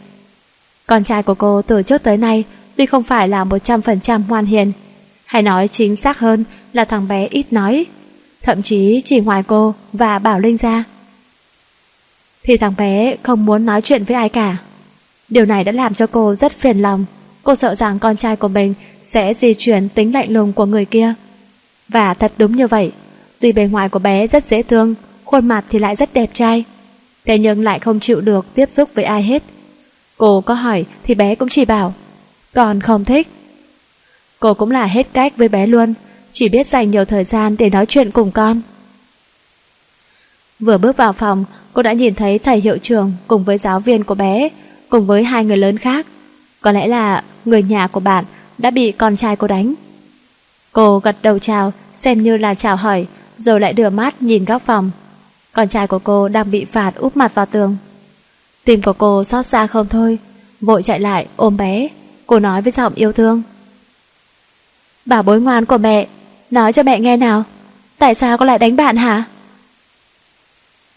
[0.88, 2.44] Con trai của cô từ trước tới nay
[2.76, 4.72] tuy không phải là 100% ngoan hiền,
[5.26, 7.86] hay nói chính xác hơn là thằng bé ít nói,
[8.42, 10.84] thậm chí chỉ ngoài cô và Bảo Linh ra.
[12.48, 14.58] Thì thằng bé không muốn nói chuyện với ai cả.
[15.30, 17.06] Điều này đã làm cho cô rất phiền lòng.
[17.44, 20.86] Cô sợ rằng con trai của mình sẽ di chuyển tính lạnh lùng của người
[20.86, 21.14] kia.
[21.88, 22.92] Và thật đúng như vậy,
[23.40, 26.64] tuy bề ngoài của bé rất dễ thương, khuôn mặt thì lại rất đẹp trai,
[27.26, 29.44] thế nhưng lại không chịu được tiếp xúc với ai hết.
[30.18, 31.94] Cô có hỏi thì bé cũng chỉ bảo,
[32.54, 33.28] còn không thích.
[34.40, 35.94] Cô cũng là hết cách với bé luôn,
[36.32, 38.62] chỉ biết dành nhiều thời gian để nói chuyện cùng con.
[40.60, 44.04] Vừa bước vào phòng, cô đã nhìn thấy thầy hiệu trưởng cùng với giáo viên
[44.04, 44.50] của bé,
[44.90, 46.06] cùng với hai người lớn khác.
[46.62, 48.26] Có lẽ là người nhà của bạn
[48.58, 49.74] đã bị con trai cô đánh.
[50.72, 54.62] Cô gật đầu chào, xem như là chào hỏi, rồi lại đưa mắt nhìn góc
[54.66, 54.92] phòng.
[55.54, 57.78] Con trai của cô đang bị phạt úp mặt vào tường.
[58.66, 60.18] Tim của cô xót xa không thôi,
[60.62, 61.88] vội chạy lại ôm bé.
[62.28, 63.42] Cô nói với giọng yêu thương.
[65.06, 66.08] Bảo bối ngoan của mẹ,
[66.52, 67.44] nói cho mẹ nghe nào.
[67.98, 69.26] Tại sao con lại đánh bạn hả?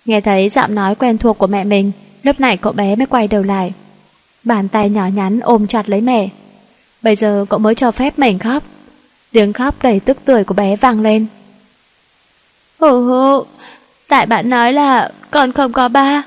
[0.04, 3.28] Nghe thấy giọng nói quen thuộc của mẹ mình, lúc này cậu bé mới quay
[3.28, 3.72] đầu lại.
[4.44, 6.28] Bàn tay nhỏ nhắn ôm chặt lấy mẹ.
[7.02, 8.62] Bây giờ cậu mới cho phép mình khóc.
[9.32, 11.26] Tiếng khóc đầy tức tưởi của bé vang lên.
[12.80, 13.44] Hù hù,
[14.08, 16.22] tại bạn nói là con không có ba,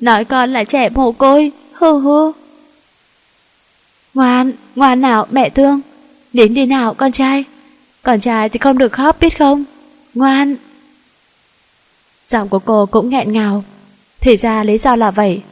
[0.00, 2.32] nói con là trẻ mồ côi, hù hù.
[4.14, 5.80] Ngoan, ngoan nào mẹ thương,
[6.32, 7.44] đến đi nào con trai.
[8.02, 9.64] Con trai thì không được khóc biết không?
[10.14, 10.56] Ngoan.
[12.30, 13.64] Giọng của cô cũng nghẹn ngào.
[14.20, 15.42] Thì ra lý do là vậy.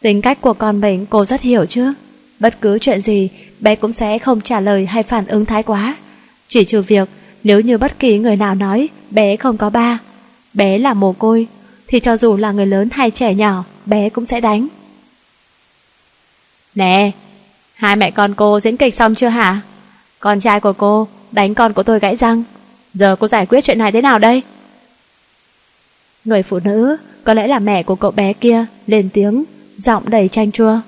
[0.00, 1.92] Tính cách của con mình cô rất hiểu chứ.
[2.40, 3.28] Bất cứ chuyện gì,
[3.60, 5.96] bé cũng sẽ không trả lời hay phản ứng thái quá.
[6.48, 7.08] Chỉ trừ việc,
[7.44, 9.98] nếu như bất kỳ người nào nói bé không có ba,
[10.54, 11.46] bé là mồ côi,
[11.86, 14.68] thì cho dù là người lớn hay trẻ nhỏ, bé cũng sẽ đánh.
[16.74, 17.10] Nè,
[17.74, 19.60] hai mẹ con cô diễn kịch xong chưa hả?
[20.20, 22.42] Con trai của cô đánh con của tôi gãy răng.
[22.94, 24.42] Giờ cô giải quyết chuyện này thế nào đây?
[26.24, 29.44] Người phụ nữ, có lẽ là mẹ của cậu bé kia, lên tiếng,
[29.76, 30.80] giọng đầy chanh chua.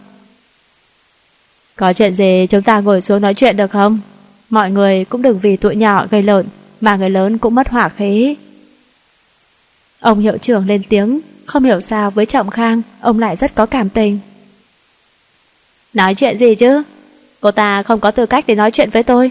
[1.77, 4.01] Có chuyện gì chúng ta ngồi xuống nói chuyện được không?
[4.51, 6.47] Mọi người cũng đừng vì tụi nhỏ gây lộn
[6.81, 8.37] mà người lớn cũng mất hỏa khí.
[10.01, 13.67] Ông hiệu trưởng lên tiếng, không hiểu sao với Trọng Khang, ông lại rất có
[13.67, 14.19] cảm tình.
[15.95, 16.83] Nói chuyện gì chứ?
[17.41, 19.31] Cô ta không có tư cách để nói chuyện với tôi.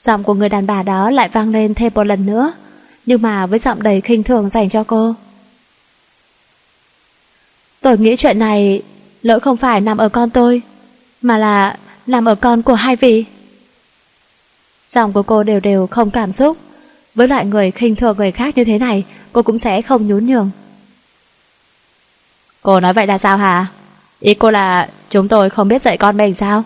[0.00, 2.52] Giọng của người đàn bà đó lại vang lên thêm một lần nữa,
[3.06, 5.14] nhưng mà với giọng đầy khinh thường dành cho cô.
[7.80, 8.82] Tôi nghĩ chuyện này
[9.22, 10.62] lỗi không phải nằm ở con tôi,
[11.22, 13.24] mà là nằm ở con của hai vị.
[14.90, 16.56] Giọng của cô đều đều không cảm xúc.
[17.14, 20.26] Với loại người khinh thường người khác như thế này, cô cũng sẽ không nhún
[20.26, 20.50] nhường.
[22.62, 23.66] Cô nói vậy là sao hả?
[24.20, 26.64] Ý cô là chúng tôi không biết dạy con mình sao?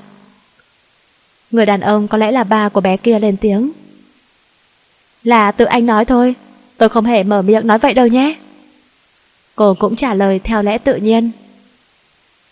[1.50, 3.72] Người đàn ông có lẽ là ba của bé kia lên tiếng.
[5.24, 6.35] Là tự anh nói thôi,
[6.76, 8.37] tôi không hề mở miệng nói vậy đâu nhé.
[9.56, 11.30] Cô cũng trả lời theo lẽ tự nhiên.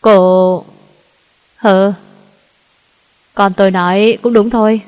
[0.01, 0.65] Cô...
[1.57, 1.93] Hừ.
[3.35, 4.81] Còn tôi nói cũng đúng thôi.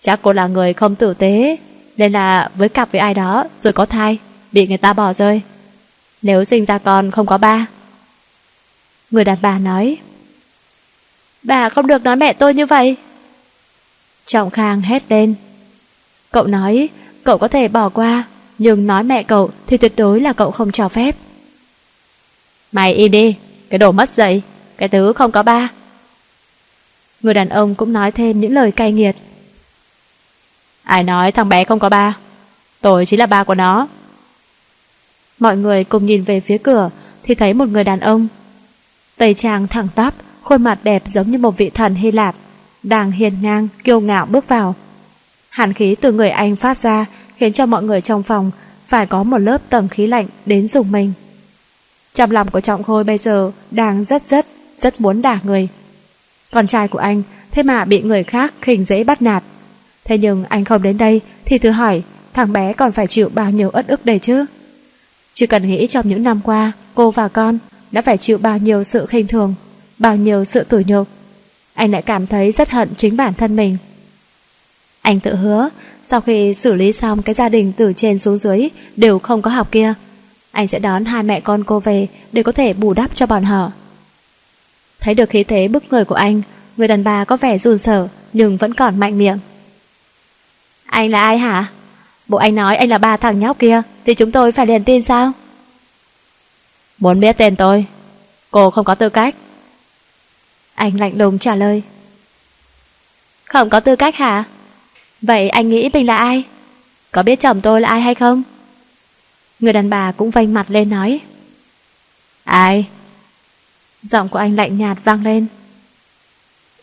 [0.00, 1.56] Chắc cô là người không tử tế,
[1.96, 4.18] nên là với cặp với ai đó rồi có thai,
[4.52, 5.40] bị người ta bỏ rơi.
[6.22, 7.66] Nếu sinh ra con không có ba.
[9.10, 9.96] Người đàn bà nói.
[11.42, 12.96] Bà không được nói mẹ tôi như vậy.
[14.26, 15.34] Trọng Khang hét lên.
[16.30, 16.88] Cậu nói,
[17.26, 18.24] cậu có thể bỏ qua,
[18.58, 21.16] nhưng nói mẹ cậu thì tuyệt đối là cậu không cho phép.
[22.72, 23.36] Mày im đi,
[23.70, 24.42] cái đồ mất dậy,
[24.76, 25.68] cái thứ không có ba.
[27.20, 29.16] Người đàn ông cũng nói thêm những lời cay nghiệt.
[30.82, 32.16] Ai nói thằng bé không có ba?
[32.80, 33.88] Tôi chính là ba của nó.
[35.38, 36.90] Mọi người cùng nhìn về phía cửa
[37.22, 38.28] thì thấy một người đàn ông.
[39.16, 42.34] Tây trang thẳng tắp, khuôn mặt đẹp giống như một vị thần Hy Lạp,
[42.82, 44.74] đang hiền ngang, kiêu ngạo bước vào.
[45.56, 48.50] Hàn khí từ người anh phát ra khiến cho mọi người trong phòng
[48.86, 51.12] phải có một lớp tầng khí lạnh đến dùng mình.
[52.14, 54.46] Trong lòng của Trọng Khôi bây giờ đang rất rất,
[54.78, 55.68] rất muốn đả người.
[56.52, 59.42] Con trai của anh thế mà bị người khác khinh dễ bắt nạt.
[60.04, 63.50] Thế nhưng anh không đến đây thì thử hỏi thằng bé còn phải chịu bao
[63.50, 64.44] nhiêu ất ức đây chứ.
[65.34, 67.58] Chỉ cần nghĩ trong những năm qua cô và con
[67.92, 69.54] đã phải chịu bao nhiêu sự khinh thường,
[69.98, 71.08] bao nhiêu sự tủi nhục.
[71.74, 73.76] Anh lại cảm thấy rất hận chính bản thân mình.
[75.06, 75.68] Anh tự hứa
[76.04, 79.50] sau khi xử lý xong cái gia đình từ trên xuống dưới đều không có
[79.50, 79.94] học kia,
[80.52, 83.44] anh sẽ đón hai mẹ con cô về để có thể bù đắp cho bọn
[83.44, 83.72] họ.
[85.00, 86.42] Thấy được khí thế bức người của anh,
[86.76, 89.38] người đàn bà có vẻ run sở nhưng vẫn còn mạnh miệng.
[90.86, 91.66] Anh là ai hả?
[92.28, 95.04] Bộ anh nói anh là ba thằng nhóc kia thì chúng tôi phải liền tin
[95.04, 95.32] sao?
[96.98, 97.84] Muốn biết tên tôi,
[98.50, 99.34] cô không có tư cách.
[100.74, 101.82] Anh lạnh lùng trả lời.
[103.44, 104.44] Không có tư cách hả?
[105.22, 106.44] Vậy anh nghĩ mình là ai?
[107.10, 108.42] Có biết chồng tôi là ai hay không?
[109.60, 111.20] Người đàn bà cũng vênh mặt lên nói.
[112.44, 112.86] Ai?
[114.02, 115.46] Giọng của anh lạnh nhạt vang lên.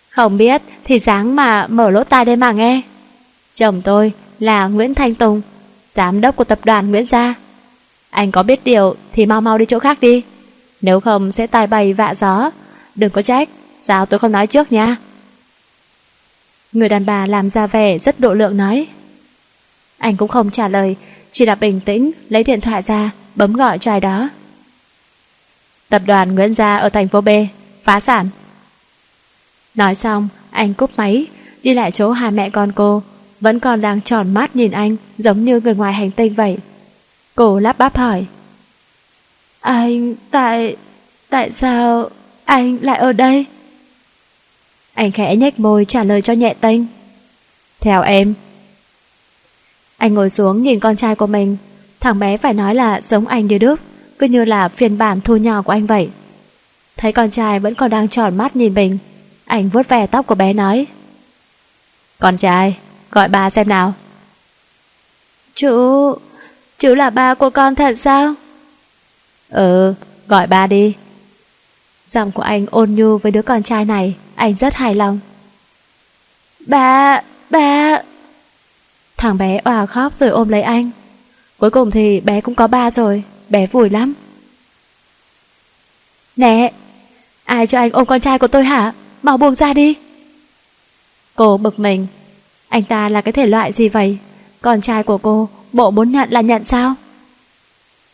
[0.10, 2.82] Không biết thì dáng mà mở lỗ tai đây mà nghe.
[3.56, 5.42] Chồng tôi là Nguyễn Thanh Tùng,
[5.92, 7.34] giám đốc của tập đoàn Nguyễn Gia.
[8.10, 10.24] Anh có biết điều thì mau mau đi chỗ khác đi.
[10.82, 12.52] Nếu không sẽ tai bày vạ gió.
[12.96, 13.50] Đừng có trách,
[13.82, 14.96] sao tôi không nói trước nha.
[16.74, 18.88] Người đàn bà làm ra vẻ rất độ lượng nói.
[19.98, 20.96] Anh cũng không trả lời,
[21.32, 24.30] chỉ là bình tĩnh lấy điện thoại ra, bấm gọi cho ai đó.
[25.90, 27.30] Tập đoàn Nguyễn Gia ở thành phố B,
[27.84, 28.30] phá sản.
[29.76, 31.26] Nói xong, anh cúp máy,
[31.64, 33.04] đi lại chỗ hai mẹ con cô,
[33.42, 36.58] vẫn còn đang tròn mắt nhìn anh, giống như người ngoài hành tinh vậy.
[37.36, 38.26] Cô lắp bắp hỏi.
[39.60, 40.76] Anh, tại...
[41.30, 42.10] tại sao
[42.46, 43.46] anh lại ở đây?
[44.94, 46.82] Anh khẽ nhếch môi trả lời cho nhẹ tênh.
[47.80, 48.34] Theo em.
[49.98, 51.58] Anh ngồi xuống nhìn con trai của mình,
[52.00, 53.80] thằng bé phải nói là giống anh như Đức,
[54.20, 56.10] cứ như là phiên bản thu nhỏ của anh vậy.
[56.98, 58.98] Thấy con trai vẫn còn đang tròn mắt nhìn mình,
[59.46, 60.86] anh vuốt ve tóc của bé nói.
[62.20, 62.78] Con trai,
[63.12, 63.94] gọi bà xem nào.
[65.56, 66.14] Chú,
[66.80, 68.34] chú là ba của con thật sao?
[69.50, 69.94] Ừ,
[70.28, 70.94] gọi ba đi.
[72.14, 75.20] Giọng của anh ôn nhu với đứa con trai này, anh rất hài lòng.
[76.60, 77.98] Ba, ba...
[79.18, 80.92] Thằng bé òa khóc rồi ôm lấy anh.
[81.58, 84.14] Cuối cùng thì bé cũng có ba rồi, bé vui lắm.
[86.36, 86.72] Nè,
[87.46, 88.94] ai cho anh ôm con trai của tôi hả?
[89.24, 89.96] Mau buông ra đi.
[91.36, 92.08] Cô bực mình.
[92.70, 94.18] Anh ta là cái thể loại gì vậy?
[94.62, 96.96] Con trai của cô, bộ muốn nhận là nhận sao?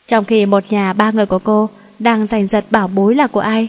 [0.07, 3.39] Trong khi một nhà ba người của cô đang giành giật bảo bối là của
[3.39, 3.67] ai,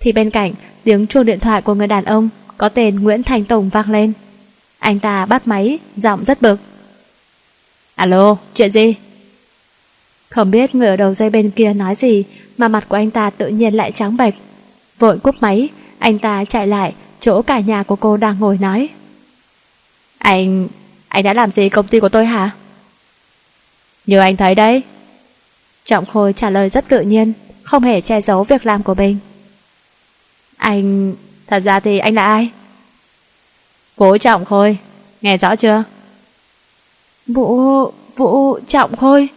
[0.00, 0.52] thì bên cạnh
[0.84, 4.12] tiếng chuông điện thoại của người đàn ông có tên Nguyễn Thành Tùng vang lên.
[4.78, 6.60] Anh ta bắt máy, giọng rất bực.
[7.94, 8.94] Alo, chuyện gì?
[10.30, 12.24] Không biết người ở đầu dây bên kia nói gì
[12.58, 14.34] mà mặt của anh ta tự nhiên lại trắng bệch.
[14.98, 18.88] Vội cúp máy, anh ta chạy lại chỗ cả nhà của cô đang ngồi nói.
[20.18, 20.68] Anh...
[21.08, 22.50] anh đã làm gì công ty của tôi hả?
[24.06, 24.82] Như anh thấy đấy.
[25.84, 27.32] Trọng Khôi trả lời rất tự nhiên,
[27.62, 29.18] không hề che giấu việc làm của mình.
[30.58, 31.14] Anh...
[31.46, 32.50] thật ra thì anh là ai?
[33.96, 34.78] Vũ Trọng Khôi,
[35.22, 35.84] nghe rõ chưa?
[37.26, 37.84] Vũ...
[38.16, 39.28] Vũ Trọng Khôi.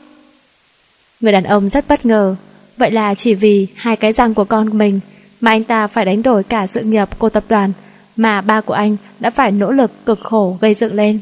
[1.20, 2.36] Người đàn ông rất bất ngờ,
[2.78, 5.00] vậy là chỉ vì hai cái răng của con mình
[5.42, 7.74] mà anh ta phải đánh đổi cả sự nghiệp của tập đoàn
[8.16, 11.20] mà ba của anh đã phải nỗ lực cực khổ gây dựng lên.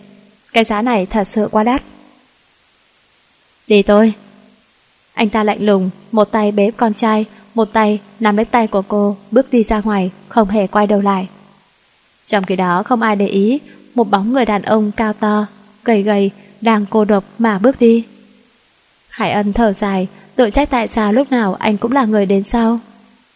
[0.53, 1.83] Cái giá này thật sự quá đắt.
[3.67, 4.13] Đi tôi.
[5.13, 8.81] Anh ta lạnh lùng, một tay bế con trai, một tay nắm lấy tay của
[8.81, 11.27] cô, bước đi ra ngoài, không hề quay đầu lại.
[12.27, 13.59] Trong khi đó không ai để ý,
[13.95, 15.45] một bóng người đàn ông cao to,
[15.85, 16.31] gầy gầy,
[16.61, 18.03] đang cô độc mà bước đi.
[19.09, 22.43] Hải ân thở dài, tự trách tại sao lúc nào anh cũng là người đến
[22.43, 22.79] sau.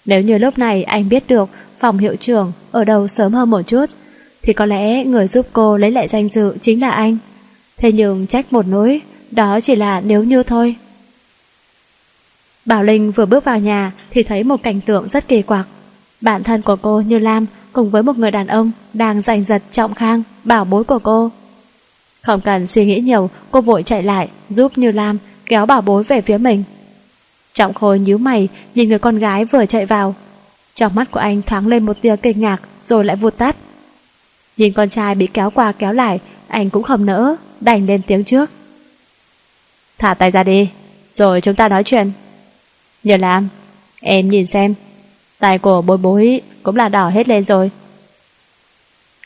[0.05, 3.61] Nếu như lúc này anh biết được phòng hiệu trưởng ở đâu sớm hơn một
[3.61, 3.85] chút,
[4.41, 7.17] thì có lẽ người giúp cô lấy lại danh dự chính là anh.
[7.77, 10.75] Thế nhưng trách một nỗi, đó chỉ là nếu như thôi.
[12.65, 15.67] Bảo Linh vừa bước vào nhà thì thấy một cảnh tượng rất kỳ quặc.
[16.21, 19.61] Bản thân của cô như Lam cùng với một người đàn ông đang giành giật
[19.71, 21.31] trọng khang, bảo bối của cô.
[22.21, 26.03] Không cần suy nghĩ nhiều, cô vội chạy lại, giúp Như Lam kéo bảo bối
[26.03, 26.63] về phía mình.
[27.53, 30.15] Trọng Khôi nhíu mày nhìn người con gái vừa chạy vào.
[30.75, 33.55] Trong mắt của anh thoáng lên một tia kinh ngạc rồi lại vụt tắt.
[34.57, 38.23] Nhìn con trai bị kéo qua kéo lại, anh cũng không nỡ, đành lên tiếng
[38.23, 38.51] trước.
[39.97, 40.69] Thả tay ra đi,
[41.13, 42.11] rồi chúng ta nói chuyện.
[43.03, 43.47] Nhờ làm,
[44.01, 44.73] em nhìn xem,
[45.39, 47.71] tay của bối bối cũng là đỏ hết lên rồi.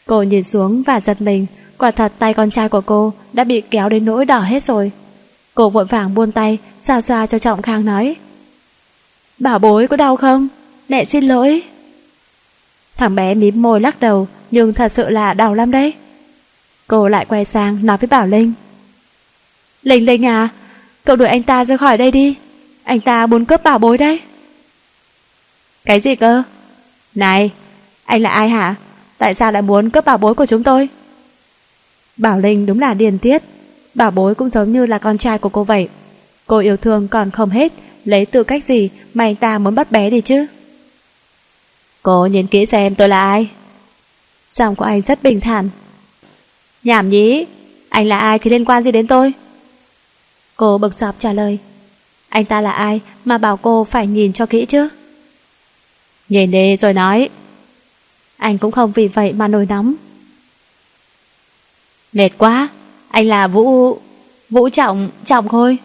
[0.05, 1.45] Cô nhìn xuống và giật mình,
[1.77, 4.91] quả thật tay con trai của cô đã bị kéo đến nỗi đỏ hết rồi.
[5.55, 8.15] Cô vội vàng buông tay, xoa xoa cho Trọng Khang nói.
[9.39, 10.47] Bảo bối có đau không?
[10.89, 11.63] Mẹ xin lỗi.
[12.97, 15.93] Thằng bé mím môi lắc đầu, nhưng thật sự là đau lắm đấy.
[16.87, 18.53] Cô lại quay sang nói với Bảo Linh.
[19.83, 20.49] Linh Linh à,
[21.05, 22.35] cậu đuổi anh ta ra khỏi đây đi.
[22.87, 24.19] Anh ta muốn cướp bảo bối đấy.
[25.85, 26.43] Cái gì cơ?
[27.15, 27.51] Này,
[28.05, 28.75] anh là ai hả?
[29.17, 30.89] Tại sao lại muốn cướp bảo bối của chúng tôi?
[32.17, 33.43] Bảo Linh đúng là điền tiết.
[33.93, 35.87] Bảo bối cũng giống như là con trai của cô vậy.
[36.45, 37.73] Cô yêu thương còn không hết,
[38.05, 40.45] lấy tư cách gì mà anh ta muốn bắt bé đi chứ?
[42.03, 43.49] Cô nhìn kỹ xem tôi là ai.
[44.51, 45.69] Giọng của anh rất bình thản.
[46.83, 47.45] Nhảm nhí,
[47.89, 49.33] anh là ai thì liên quan gì đến tôi?
[50.55, 51.59] Cô bực dọc trả lời.
[52.29, 54.89] Anh ta là ai mà bảo cô phải nhìn cho kỹ chứ?
[56.29, 57.29] Nhìn đi rồi nói.
[58.37, 59.93] Anh cũng không vì vậy mà nổi nóng.
[62.13, 62.69] Mệt quá,
[63.09, 63.97] anh là Vũ...
[64.49, 65.77] Vũ Trọng, Trọng Khôi.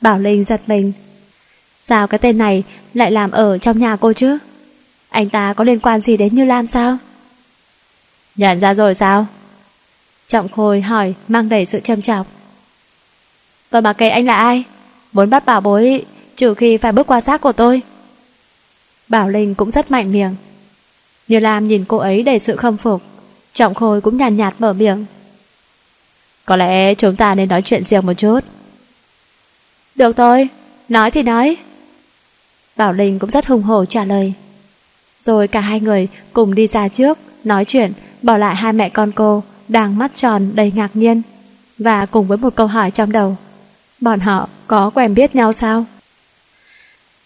[0.00, 0.92] Bảo Linh giật mình.
[1.80, 4.38] Sao cái tên này lại làm ở trong nhà cô chứ?
[5.08, 6.98] Anh ta có liên quan gì đến Như Lam sao?
[8.36, 9.26] Nhận ra rồi sao?
[10.26, 12.26] Trọng Khôi hỏi mang đầy sự châm trọng.
[13.70, 14.64] Tôi mà kệ anh là ai?
[15.18, 16.04] Muốn bắt bảo bối
[16.36, 17.82] trừ khi phải bước qua xác của tôi.
[19.08, 20.36] Bảo Linh cũng rất mạnh miệng.
[21.28, 23.02] Như Lam nhìn cô ấy đầy sự khâm phục.
[23.52, 25.06] Trọng Khôi cũng nhàn nhạt, nhạt mở miệng.
[26.44, 28.40] Có lẽ chúng ta nên nói chuyện riêng một chút.
[29.94, 30.48] Được thôi,
[30.88, 31.56] nói thì nói.
[32.76, 34.32] Bảo Linh cũng rất hùng hổ trả lời.
[35.20, 37.92] Rồi cả hai người cùng đi ra trước, nói chuyện,
[38.22, 41.22] bỏ lại hai mẹ con cô đang mắt tròn đầy ngạc nhiên
[41.78, 43.36] và cùng với một câu hỏi trong đầu.
[44.00, 45.86] Bọn họ có quen biết nhau sao?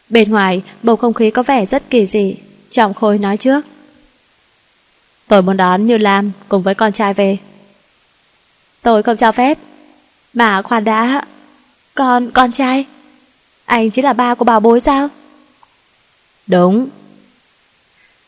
[0.08, 2.36] Bên ngoài, bầu không khí có vẻ rất kỳ dị.
[2.70, 3.66] Trọng Khôi nói trước.
[5.28, 7.38] Tôi muốn đón Như Lam cùng với con trai về.
[8.82, 9.58] Tôi không cho phép.
[10.34, 11.24] Mà khoan đã...
[11.94, 12.86] Con, con trai?
[13.64, 15.08] Anh chính là ba của bảo bối sao?
[16.46, 16.88] Đúng.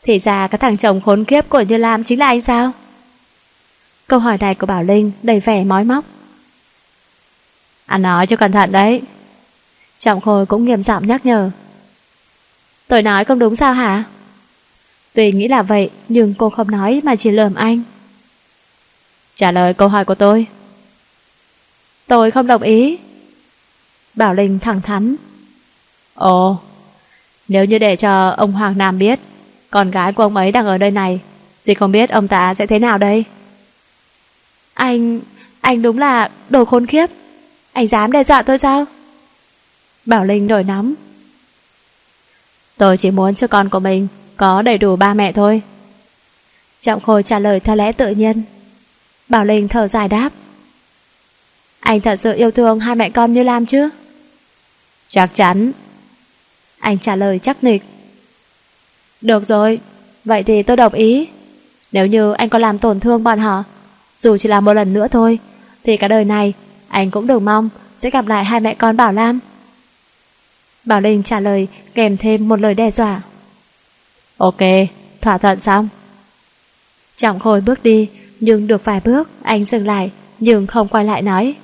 [0.03, 2.71] Thì ra cái thằng chồng khốn kiếp của Như Lam chính là anh sao?
[4.07, 6.05] Câu hỏi này của Bảo Linh đầy vẻ mói móc.
[7.85, 9.01] Anh nói cho cẩn thận đấy.
[9.99, 11.49] Trọng Khôi cũng nghiêm giọng nhắc nhở.
[12.87, 14.03] Tôi nói không đúng sao hả?
[15.13, 17.81] Tuy nghĩ là vậy, nhưng cô không nói mà chỉ lườm anh.
[19.35, 20.47] Trả lời câu hỏi của tôi.
[22.07, 22.97] Tôi không đồng ý.
[24.13, 25.15] Bảo Linh thẳng thắn.
[26.13, 26.59] Ồ,
[27.47, 29.19] nếu như để cho ông Hoàng Nam biết
[29.69, 31.19] con gái của ông ấy đang ở nơi này,
[31.65, 33.23] thì không biết ông ta sẽ thế nào đây?
[34.73, 35.19] Anh,
[35.61, 37.09] anh đúng là đồ khốn khiếp.
[37.75, 38.85] Anh dám đe dọa tôi sao?
[40.05, 40.93] Bảo Linh nổi nóng.
[42.77, 44.07] Tôi chỉ muốn cho con của mình
[44.37, 45.61] có đầy đủ ba mẹ thôi.
[46.81, 48.43] Trọng Khôi trả lời theo lẽ tự nhiên.
[49.29, 50.29] Bảo Linh thở dài đáp.
[51.79, 53.89] Anh thật sự yêu thương hai mẹ con như Lam chứ?
[55.09, 55.71] Chắc chắn.
[56.79, 57.83] Anh trả lời chắc nịch.
[59.21, 59.79] Được rồi,
[60.25, 61.27] vậy thì tôi đồng ý.
[61.91, 63.63] Nếu như anh có làm tổn thương bọn họ,
[64.17, 65.39] dù chỉ là một lần nữa thôi,
[65.83, 66.53] thì cả đời này
[66.87, 69.39] anh cũng đừng mong sẽ gặp lại hai mẹ con Bảo Lam.
[70.85, 73.21] Bảo Linh trả lời kèm thêm một lời đe dọa.
[74.37, 74.59] Ok,
[75.21, 75.87] thỏa thuận xong.
[77.15, 78.09] Trọng Khôi bước đi,
[78.39, 81.55] nhưng được vài bước anh dừng lại, nhưng không quay lại nói.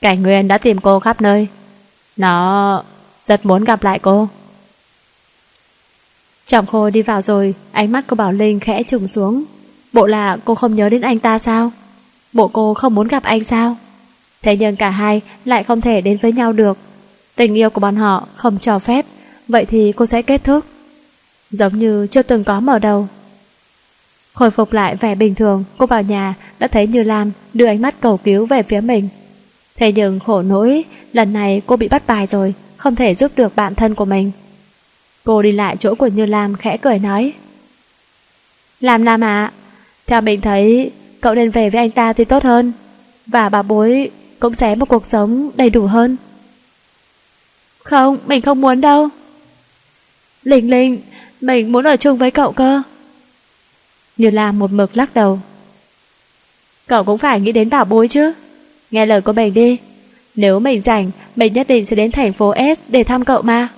[0.00, 1.48] Cảnh Nguyên đã tìm cô khắp nơi.
[2.16, 2.84] Nó
[3.24, 4.28] rất muốn gặp lại cô.
[6.46, 9.44] Trọng Khôi đi vào rồi, ánh mắt của Bảo Linh khẽ trùng xuống.
[9.92, 11.72] Bộ là cô không nhớ đến anh ta sao?
[12.32, 13.76] Bộ cô không muốn gặp anh sao?
[14.42, 16.78] Thế nhưng cả hai lại không thể đến với nhau được.
[17.36, 19.06] Tình yêu của bọn họ không cho phép,
[19.48, 20.64] vậy thì cô sẽ kết thúc.
[21.50, 23.08] Giống như chưa từng có mở đầu.
[24.32, 27.82] Khôi phục lại vẻ bình thường, cô vào nhà đã thấy Như Lam đưa ánh
[27.82, 29.08] mắt cầu cứu về phía mình.
[29.76, 33.56] Thế nhưng khổ nỗi, lần này cô bị bắt bài rồi, không thể giúp được
[33.56, 34.30] bạn thân của mình.
[35.24, 37.32] Cô đi lại chỗ của Như Lam khẽ cười nói.
[38.80, 39.52] Lam Lam ạ,
[40.06, 40.90] theo mình thấy
[41.22, 42.72] cậu nên về với anh ta thì tốt hơn.
[43.26, 44.10] Và bà bối
[44.40, 46.16] cũng sẽ một cuộc sống đầy đủ hơn.
[47.84, 49.08] Không, mình không muốn đâu.
[50.42, 51.00] Linh Linh,
[51.40, 52.82] mình muốn ở chung với cậu cơ.
[54.16, 55.40] Như Lam một mực lắc đầu.
[56.86, 58.32] Cậu cũng phải nghĩ đến bảo bối chứ.
[58.90, 59.78] Nghe lời của mình đi.
[60.34, 63.68] Nếu mình rảnh, mình nhất định sẽ đến thành phố S để thăm cậu mà.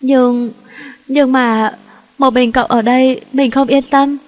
[0.00, 0.50] Nhưng...
[1.08, 1.76] Nhưng mà...
[2.18, 4.18] Một mình cậu ở đây, mình không yên tâm.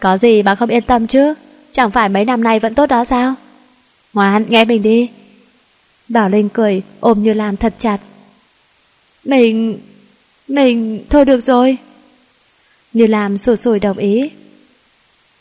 [0.00, 1.34] Có gì bà không yên tâm chứ?
[1.72, 3.34] Chẳng phải mấy năm nay vẫn tốt đó sao?
[4.12, 5.10] Ngoan, nghe mình đi.
[6.08, 7.98] Bảo Linh cười, ôm như làm thật chặt.
[9.24, 9.78] Mình...
[10.48, 11.04] Mình...
[11.10, 11.76] Thôi được rồi.
[12.92, 14.30] Như làm sủi sủi đồng ý.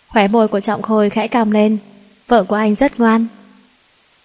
[0.07, 1.77] Khóe môi của Trọng Khôi khẽ cong lên.
[2.27, 3.27] Vợ của anh rất ngoan.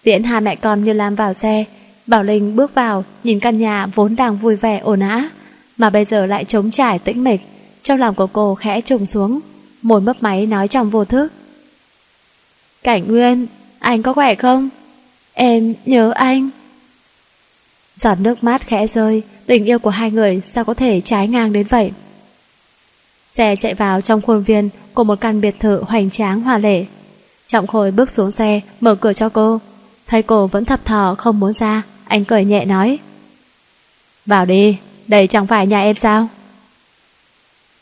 [0.03, 1.65] Tiễn hai mẹ con như làm vào xe,
[2.07, 5.29] Bảo Linh bước vào, nhìn căn nhà vốn đang vui vẻ ồn ã,
[5.77, 7.41] mà bây giờ lại trống trải tĩnh mịch.
[7.83, 9.39] Trong lòng của cô khẽ trùng xuống,
[9.81, 11.31] môi mấp máy nói trong vô thức.
[12.83, 13.47] Cảnh Nguyên,
[13.79, 14.69] anh có khỏe không?
[15.33, 16.49] Em nhớ anh.
[17.95, 21.53] Giọt nước mát khẽ rơi, tình yêu của hai người sao có thể trái ngang
[21.53, 21.91] đến vậy?
[23.29, 26.85] Xe chạy vào trong khuôn viên của một căn biệt thự hoành tráng hoa lệ.
[27.47, 29.59] Trọng Khôi bước xuống xe, mở cửa cho cô.
[30.07, 32.99] Thấy cô vẫn thập thò không muốn ra, anh cười nhẹ nói.
[34.25, 36.27] Vào đi, đây chẳng phải nhà em sao?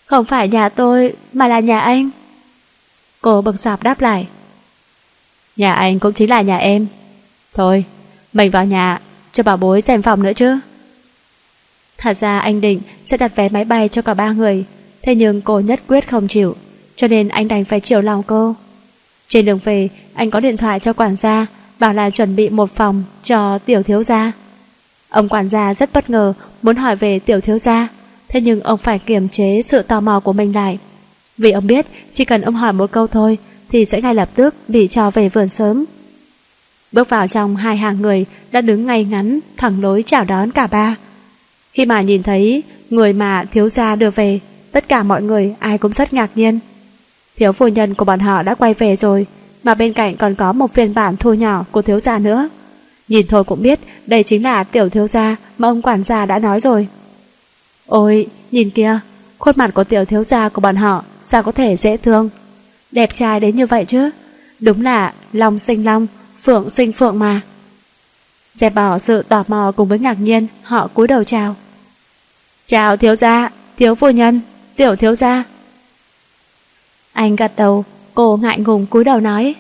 [0.06, 2.10] Không phải nhà tôi, mà là nhà anh.
[3.22, 4.28] Cô bực sạp đáp lại.
[5.56, 6.88] Nhà anh cũng chính là nhà em.
[7.54, 7.86] Thôi,
[8.34, 9.00] mình vào nhà,
[9.32, 10.60] cho bảo bối xem phòng nữa chứ.
[11.98, 14.66] Thật ra anh định sẽ đặt vé máy bay cho cả ba người,
[15.02, 16.56] thế nhưng cô nhất quyết không chịu,
[16.96, 18.56] cho nên anh đành phải chiều lòng cô.
[19.28, 21.46] Trên đường về, anh có điện thoại cho quản gia,
[21.80, 24.32] bảo là chuẩn bị một phòng cho tiểu thiếu gia.
[25.10, 27.88] Ông quản gia rất bất ngờ muốn hỏi về tiểu thiếu gia,
[28.34, 30.78] thế nhưng ông phải kiềm chế sự tò mò của mình lại.
[31.38, 33.38] Vì ông biết chỉ cần ông hỏi một câu thôi
[33.70, 35.86] thì sẽ ngay lập tức bị cho về vườn sớm.
[36.92, 40.68] Bước vào trong hai hàng người đã đứng ngay ngắn thẳng lối chào đón cả
[40.68, 40.96] ba.
[41.72, 44.40] Khi mà nhìn thấy người mà thiếu gia đưa về,
[44.72, 46.60] tất cả mọi người ai cũng rất ngạc nhiên.
[47.36, 49.26] Thiếu phu nhân của bọn họ đã quay về rồi,
[49.64, 52.50] mà bên cạnh còn có một phiên bản thu nhỏ của thiếu gia nữa.
[53.08, 56.40] Nhìn thôi cũng biết đây chính là tiểu thiếu gia mà ông quản gia đã
[56.40, 56.88] nói rồi.
[57.86, 59.00] Ôi, nhìn kia,
[59.40, 62.30] khuôn mặt của tiểu thiếu gia của bọn họ sao có thể dễ thương.
[62.92, 64.10] Đẹp trai đến như vậy chứ.
[64.60, 66.08] Đúng là long sinh long,
[66.44, 67.42] phượng sinh phượng mà.
[68.56, 71.56] Dẹp bỏ sự tò mò cùng với ngạc nhiên, họ cúi đầu chào.
[72.66, 74.42] Chào thiếu gia, thiếu phu nhân,
[74.76, 75.44] tiểu thiếu gia.
[77.14, 79.56] Anh gật đầu, cô ngại ngùng cúi đầu nói.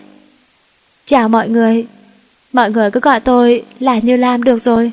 [1.05, 1.87] Chào mọi người,
[2.53, 4.91] mọi người cứ gọi tôi là Như Lam được rồi.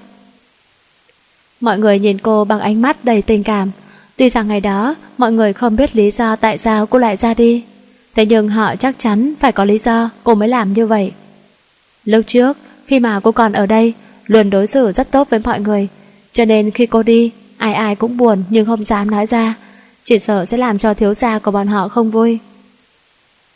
[1.61, 3.71] Mọi người nhìn cô bằng ánh mắt đầy tình cảm.
[4.17, 7.35] Tuy rằng ngày đó mọi người không biết lý do tại sao cô lại ra
[7.35, 7.65] đi.
[8.15, 11.13] Thế nhưng họ chắc chắn phải có lý do cô mới làm như vậy.
[12.05, 12.57] Lúc trước,
[12.87, 13.95] khi mà cô còn ở đây,
[14.27, 15.89] luôn đối xử rất tốt với mọi người.
[16.33, 19.55] Cho nên khi cô đi, ai ai cũng buồn nhưng không dám nói ra.
[20.05, 22.39] Chỉ sợ sẽ làm cho thiếu gia của bọn họ không vui.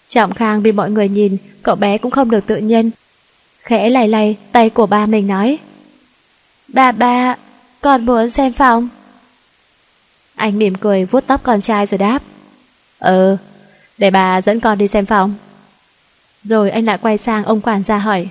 [0.09, 2.91] Trọng Khang bị mọi người nhìn, cậu bé cũng không được tự nhiên.
[3.63, 5.59] Khẽ lay lay tay của ba mình nói.
[6.69, 7.37] Ba ba,
[7.85, 8.89] con muốn xem phòng.
[10.35, 12.23] Anh mỉm cười vuốt tóc con trai rồi đáp.
[12.99, 13.37] Ừ,
[13.99, 15.35] để bà dẫn con đi xem phòng.
[16.45, 18.29] Rồi anh lại quay sang ông quản gia hỏi.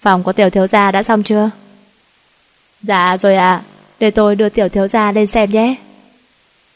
[0.00, 1.50] Phòng của tiểu thiếu gia đã xong chưa?
[2.82, 3.62] Dạ rồi ạ,
[3.98, 5.74] để tôi đưa tiểu thiếu gia lên xem nhé.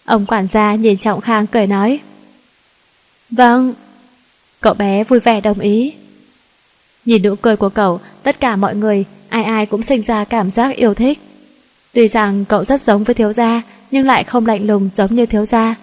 [0.04, 2.00] Ông quản gia nhìn Trọng Khang cười nói.
[3.30, 3.74] Vâng.
[4.60, 5.94] Cậu bé vui vẻ đồng ý.
[7.04, 10.50] Nhìn nụ cười của cậu, tất cả mọi người, ai ai cũng sinh ra cảm
[10.50, 11.18] giác yêu thích.
[11.92, 15.26] Tuy rằng cậu rất giống với thiếu gia, nhưng lại không lạnh lùng giống như
[15.26, 15.74] thiếu gia.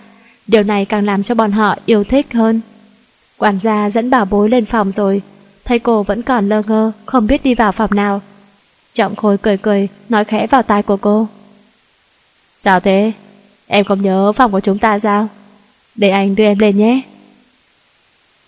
[0.48, 2.62] Điều này càng làm cho bọn họ yêu thích hơn.
[3.38, 5.22] Quản gia dẫn bảo bối lên phòng rồi,
[5.66, 8.22] thấy cô vẫn còn lơ ngơ, không biết đi vào phòng nào.
[8.94, 11.28] Trọng Khôi cười cười, nói khẽ vào tai của cô.
[12.58, 13.12] Sao thế?
[13.68, 15.28] Em không nhớ phòng của chúng ta sao?
[15.96, 17.02] Để anh đưa em lên nhé.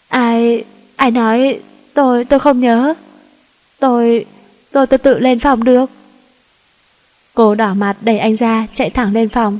[0.07, 0.64] Ai...
[0.95, 1.60] ai nói...
[1.93, 2.26] tôi...
[2.26, 2.93] tôi không nhớ.
[3.80, 4.26] Tôi...
[4.72, 5.89] tôi tôi tự lên phòng được.
[7.34, 9.60] Cô đỏ mặt đẩy anh ra, chạy thẳng lên phòng.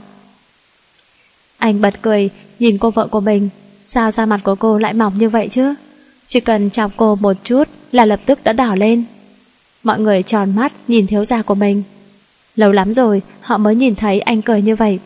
[1.58, 3.50] Anh bật cười, nhìn cô vợ của mình.
[3.84, 5.74] Sao da mặt của cô lại mỏng như vậy chứ?
[6.28, 9.04] Chỉ cần chọc cô một chút là lập tức đã đỏ lên.
[9.84, 11.84] Mọi người tròn mắt nhìn thiếu gia của mình.
[12.56, 15.00] Lâu lắm rồi họ mới nhìn thấy anh cười như vậy.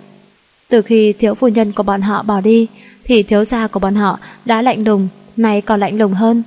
[0.67, 2.67] Từ khi thiếu phu nhân của bọn họ bỏ đi
[3.03, 5.07] thì thiếu gia của bọn họ đã lạnh lùng,
[5.37, 6.43] nay còn lạnh lùng hơn.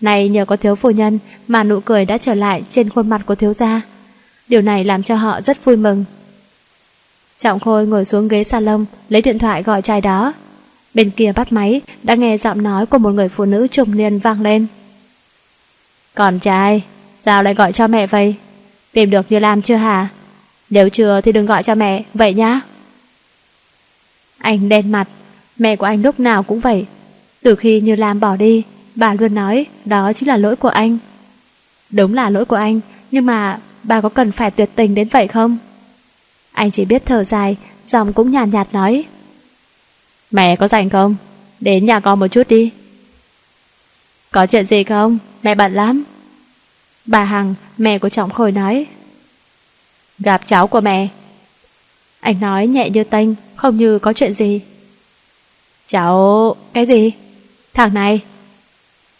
[0.00, 1.18] Này nhờ có thiếu phu nhân
[1.48, 3.80] mà nụ cười đã trở lại trên khuôn mặt của thiếu gia.
[4.48, 6.04] Điều này làm cho họ rất vui mừng.
[7.38, 10.32] Trọng Khôi ngồi xuống ghế salon lấy điện thoại gọi trai đó.
[10.94, 14.18] Bên kia bắt máy đã nghe giọng nói của một người phụ nữ trùng niên
[14.18, 14.66] vang lên.
[16.14, 16.82] Còn trai,
[17.20, 18.34] sao lại gọi cho mẹ vậy?
[18.92, 20.08] Tìm được Như Lam chưa hả?
[20.70, 22.60] Nếu chưa thì đừng gọi cho mẹ, vậy nhá.
[24.38, 25.08] Anh đen mặt,
[25.56, 26.86] mẹ của anh lúc nào cũng vậy.
[27.42, 28.62] Từ khi Như Lam bỏ đi,
[28.94, 30.98] bà luôn nói đó chính là lỗi của anh.
[31.90, 32.80] Đúng là lỗi của anh,
[33.10, 35.58] nhưng mà bà có cần phải tuyệt tình đến vậy không?
[36.52, 37.56] Anh chỉ biết thở dài,
[37.86, 39.04] giọng cũng nhàn nhạt, nhạt nói.
[40.30, 41.14] Mẹ có rảnh không?
[41.60, 42.70] Đến nhà con một chút đi.
[44.30, 45.18] Có chuyện gì không?
[45.42, 46.04] Mẹ bận lắm.
[47.06, 48.86] Bà Hằng, mẹ của Trọng Khôi nói.
[50.18, 51.08] Gặp cháu của mẹ.
[52.20, 54.60] Anh nói nhẹ như tênh, không như có chuyện gì.
[55.86, 56.56] Cháu...
[56.72, 57.12] cái gì?
[57.74, 58.20] Thằng này...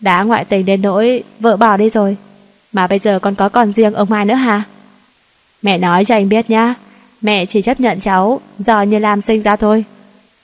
[0.01, 2.17] Đã ngoại tình đến nỗi vợ bỏ đi rồi.
[2.73, 4.63] Mà bây giờ còn có con riêng ông Mai nữa hả?
[5.63, 6.75] Mẹ nói cho anh biết nhá,
[7.21, 9.85] mẹ chỉ chấp nhận cháu do như Lam sinh ra thôi.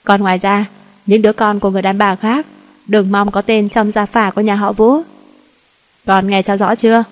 [0.03, 0.65] Còn ngoài ra,
[1.05, 2.45] những đứa con của người đàn bà khác
[2.87, 5.01] đừng mong có tên trong gia phả của nhà họ Vũ.
[6.05, 7.03] Con nghe cho rõ chưa?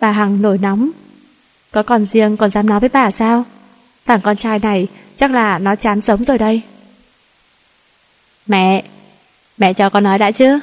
[0.00, 0.90] Bà Hằng nổi nóng.
[1.70, 3.44] Có con riêng còn dám nói với bà sao?
[4.06, 6.62] Thằng con trai này chắc là nó chán sống rồi đây.
[8.46, 8.84] Mẹ,
[9.58, 10.58] mẹ cho con nói đã chứ?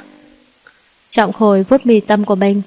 [1.10, 2.62] Trọng Khôi vuốt mì tâm của mình.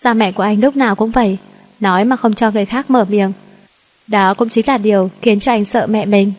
[0.00, 1.38] Gia mẹ của anh lúc nào cũng vậy,
[1.80, 3.32] nói mà không cho người khác mở miệng.
[4.06, 6.32] Đó cũng chính là điều khiến cho anh sợ mẹ mình.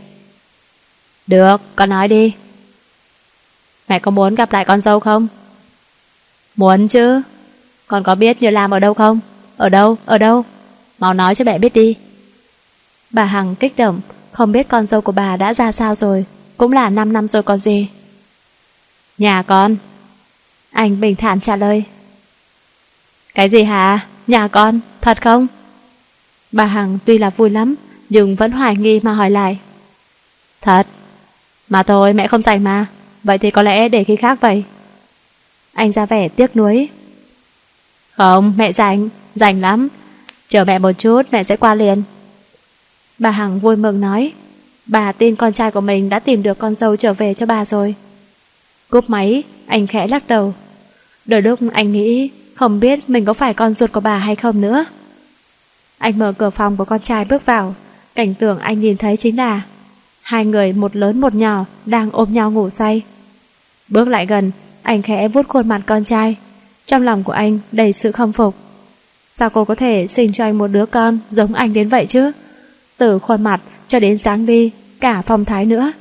[1.27, 2.33] Được, con nói đi.
[3.87, 5.27] Mẹ có muốn gặp lại con dâu không?
[6.55, 7.21] Muốn chứ.
[7.87, 9.19] Con có biết Như Lam ở đâu không?
[9.57, 9.97] Ở đâu?
[10.05, 10.45] Ở đâu?
[10.99, 11.95] Mau nói cho mẹ biết đi.
[13.09, 14.01] Bà Hằng kích động,
[14.31, 16.25] không biết con dâu của bà đã ra sao rồi.
[16.57, 17.87] Cũng là 5 năm rồi còn gì.
[19.17, 19.75] Nhà con.
[20.71, 21.83] Anh bình thản trả lời.
[23.33, 24.07] Cái gì hả?
[24.27, 25.47] Nhà con, thật không?
[26.51, 27.75] Bà Hằng tuy là vui lắm,
[28.09, 29.59] nhưng vẫn hoài nghi mà hỏi lại.
[30.61, 30.87] Thật.
[31.69, 32.85] Mà thôi mẹ không rảnh mà,
[33.23, 34.63] vậy thì có lẽ để khi khác vậy.
[35.73, 36.89] Anh ra vẻ tiếc nuối.
[38.11, 39.87] Không, mẹ rảnh, rảnh lắm.
[40.47, 42.03] Chờ mẹ một chút, mẹ sẽ qua liền.
[43.19, 44.31] Bà Hằng vui mừng nói.
[44.85, 47.65] Bà tin con trai của mình đã tìm được con dâu trở về cho bà
[47.65, 47.95] rồi.
[48.89, 50.53] Cúp máy, anh khẽ lắc đầu.
[51.25, 52.29] Đôi lúc anh nghĩ
[52.61, 54.85] không biết mình có phải con ruột của bà hay không nữa.
[55.97, 57.75] Anh mở cửa phòng của con trai bước vào.
[58.15, 59.61] Cảnh tượng anh nhìn thấy chính là
[60.21, 63.01] hai người một lớn một nhỏ đang ôm nhau ngủ say.
[63.87, 64.51] Bước lại gần,
[64.81, 66.35] anh khẽ vuốt khuôn mặt con trai.
[66.85, 68.55] Trong lòng của anh đầy sự khâm phục.
[69.29, 72.31] Sao cô có thể sinh cho anh một đứa con giống anh đến vậy chứ?
[72.97, 75.91] Từ khuôn mặt cho đến dáng đi, cả phong thái nữa.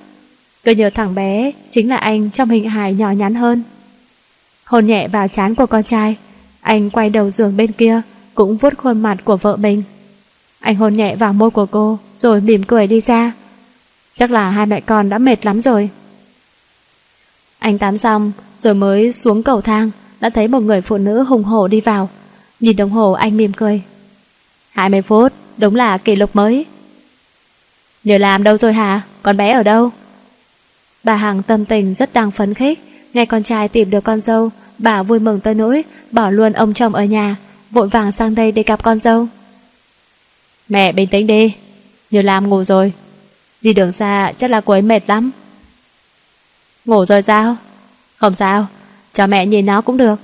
[0.64, 3.62] Cứ nhờ thằng bé chính là anh trong hình hài nhỏ nhắn hơn.
[4.64, 6.16] Hôn nhẹ vào trán của con trai,
[6.60, 8.02] anh quay đầu giường bên kia,
[8.34, 9.82] cũng vuốt khuôn mặt của vợ mình.
[10.60, 13.32] Anh hôn nhẹ vào môi của cô, rồi mỉm cười đi ra.
[14.16, 15.90] Chắc là hai mẹ con đã mệt lắm rồi.
[17.58, 19.90] Anh tắm xong, rồi mới xuống cầu thang,
[20.20, 22.08] đã thấy một người phụ nữ hùng hổ đi vào.
[22.60, 23.82] Nhìn đồng hồ anh mỉm cười.
[24.70, 26.66] 20 phút, đúng là kỷ lục mới.
[28.04, 29.02] Nhờ làm đâu rồi hả?
[29.22, 29.90] Con bé ở đâu?
[31.04, 32.78] Bà Hằng tâm tình rất đang phấn khích,
[33.14, 34.50] nghe con trai tìm được con dâu,
[34.80, 37.36] bà vui mừng tới nỗi, bỏ luôn ông chồng ở nhà,
[37.70, 39.26] vội vàng sang đây để gặp con dâu.
[40.68, 41.54] Mẹ bình tĩnh đi,
[42.10, 42.92] Như Lam ngủ rồi.
[43.60, 45.30] Đi đường xa chắc là cô ấy mệt lắm.
[46.84, 47.56] Ngủ rồi sao?
[48.16, 48.66] Không sao,
[49.12, 50.20] cho mẹ nhìn nó cũng được.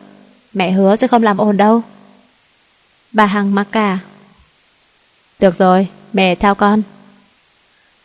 [0.53, 1.83] Mẹ hứa sẽ không làm ồn đâu.
[3.13, 3.99] Bà Hằng mặc cả.
[5.39, 6.83] Được rồi, mẹ theo con.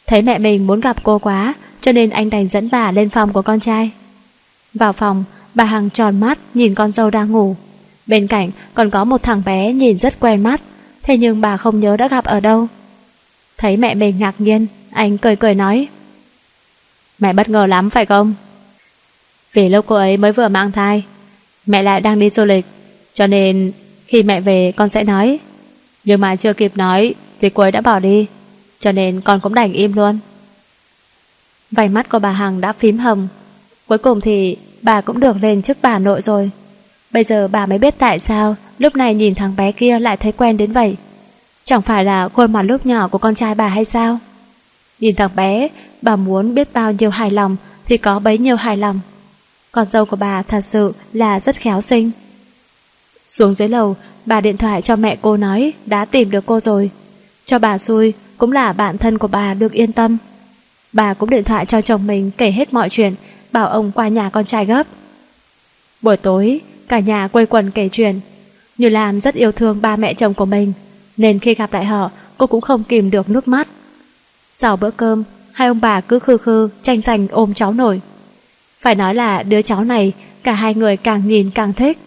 [0.07, 3.33] Thấy mẹ mình muốn gặp cô quá, cho nên anh đành dẫn bà lên phòng
[3.33, 3.91] của con trai.
[4.73, 5.23] Vào phòng,
[5.55, 7.55] bà Hằng tròn mắt nhìn con dâu đang ngủ.
[8.07, 10.61] Bên cạnh còn có một thằng bé nhìn rất quen mắt,
[11.03, 12.67] thế nhưng bà không nhớ đã gặp ở đâu.
[13.57, 15.87] Thấy mẹ mình ngạc nhiên, anh cười cười nói.
[17.19, 18.33] Mẹ bất ngờ lắm phải không?
[19.53, 21.03] Vì lúc cô ấy mới vừa mang thai,
[21.65, 22.65] mẹ lại đang đi du lịch,
[23.13, 23.71] cho nên
[24.07, 25.39] khi mẹ về con sẽ nói.
[26.03, 28.25] Nhưng mà chưa kịp nói thì cô ấy đã bỏ đi,
[28.79, 30.19] cho nên con cũng đành im luôn.
[31.71, 33.27] Vành mắt của bà Hằng đã phím hồng.
[33.87, 36.51] Cuối cùng thì bà cũng được lên trước bà nội rồi.
[37.11, 40.31] Bây giờ bà mới biết tại sao lúc này nhìn thằng bé kia lại thấy
[40.31, 40.95] quen đến vậy.
[41.63, 44.19] Chẳng phải là khuôn mặt lúc nhỏ của con trai bà hay sao?
[44.99, 45.67] Nhìn thằng bé,
[46.01, 47.55] bà muốn biết bao nhiêu hài lòng
[47.85, 48.99] thì có bấy nhiêu hài lòng.
[49.71, 52.11] Con dâu của bà thật sự là rất khéo sinh.
[53.29, 56.89] Xuống dưới lầu, bà điện thoại cho mẹ cô nói đã tìm được cô rồi.
[57.45, 60.17] Cho bà xui, cũng là bạn thân của bà được yên tâm.
[60.93, 63.15] Bà cũng điện thoại cho chồng mình kể hết mọi chuyện,
[63.51, 64.87] bảo ông qua nhà con trai gấp.
[66.01, 68.19] Buổi tối, cả nhà quây quần kể chuyện.
[68.77, 70.73] Như Lam rất yêu thương ba mẹ chồng của mình,
[71.17, 73.67] nên khi gặp lại họ, cô cũng không kìm được nước mắt.
[74.51, 78.01] Sau bữa cơm, hai ông bà cứ khư khư, tranh giành ôm cháu nổi.
[78.81, 81.97] Phải nói là đứa cháu này, cả hai người càng nhìn càng thích.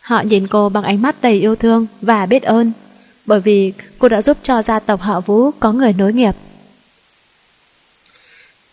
[0.00, 2.72] Họ nhìn cô bằng ánh mắt đầy yêu thương và biết ơn,
[3.26, 6.32] bởi vì cô đã giúp cho gia tộc họ Vũ có người nối nghiệp.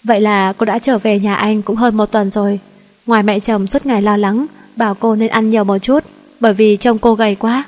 [0.03, 2.59] Vậy là cô đã trở về nhà anh cũng hơn một tuần rồi.
[3.05, 4.45] Ngoài mẹ chồng suốt ngày lo lắng,
[4.75, 6.03] bảo cô nên ăn nhiều một chút,
[6.39, 7.63] bởi vì trông cô gầy quá.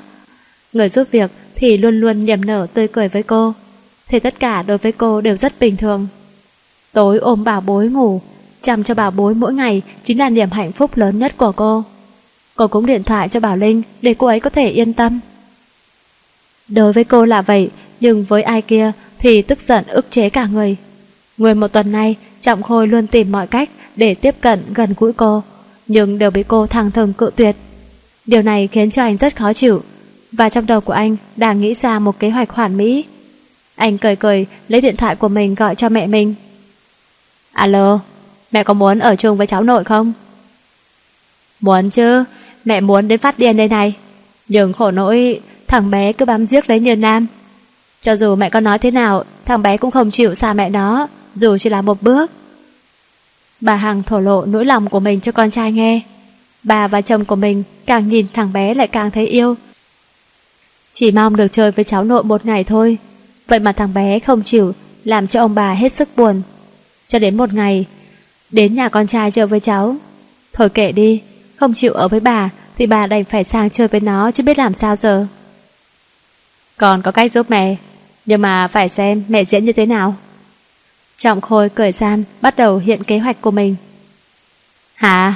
[0.72, 3.54] Người giúp việc thì luôn luôn niềm nở tươi cười với cô,
[4.08, 6.06] thì tất cả đối với cô đều rất bình thường.
[6.92, 8.20] Tối ôm bảo bối ngủ,
[8.62, 11.84] chăm cho bảo bối mỗi ngày chính là niềm hạnh phúc lớn nhất của cô.
[12.54, 15.20] Cô cũng điện thoại cho Bảo Linh để cô ấy có thể yên tâm.
[16.68, 17.70] Đối với cô là vậy,
[18.00, 20.76] nhưng với ai kia thì tức giận ức chế cả người.
[21.42, 25.12] Nguyên một tuần nay, Trọng Khôi luôn tìm mọi cách để tiếp cận gần gũi
[25.12, 25.42] cô,
[25.86, 27.56] nhưng đều bị cô thẳng thừng cự tuyệt.
[28.26, 29.82] Điều này khiến cho anh rất khó chịu.
[30.32, 33.04] và trong đầu của anh đang nghĩ ra một kế hoạch hoàn mỹ.
[33.76, 36.34] Anh cười cười lấy điện thoại của mình gọi cho mẹ mình.
[37.52, 38.00] Alo,
[38.52, 40.12] mẹ có muốn ở chung với cháu nội không?
[41.60, 42.24] Muốn chứ,
[42.64, 43.94] mẹ muốn đến phát điên đây này.
[44.48, 47.26] Nhưng khổ nỗi thằng bé cứ bám giết lấy như nam.
[48.00, 51.08] Cho dù mẹ có nói thế nào, thằng bé cũng không chịu xa mẹ nó,
[51.34, 52.30] dù chỉ là một bước.
[53.60, 56.00] Bà Hằng thổ lộ nỗi lòng của mình cho con trai nghe.
[56.62, 59.54] Bà và chồng của mình càng nhìn thằng bé lại càng thấy yêu.
[60.92, 62.98] Chỉ mong được chơi với cháu nội một ngày thôi.
[63.46, 64.72] Vậy mà thằng bé không chịu,
[65.04, 66.42] làm cho ông bà hết sức buồn.
[67.08, 67.86] Cho đến một ngày,
[68.50, 69.96] đến nhà con trai chơi với cháu.
[70.52, 71.20] Thôi kệ đi,
[71.56, 74.58] không chịu ở với bà thì bà đành phải sang chơi với nó chứ biết
[74.58, 75.26] làm sao giờ.
[76.76, 77.76] Còn có cách giúp mẹ,
[78.26, 80.14] nhưng mà phải xem mẹ diễn như thế nào.
[81.22, 83.76] Trọng Khôi cười gian bắt đầu hiện kế hoạch của mình.
[84.94, 85.34] Hả?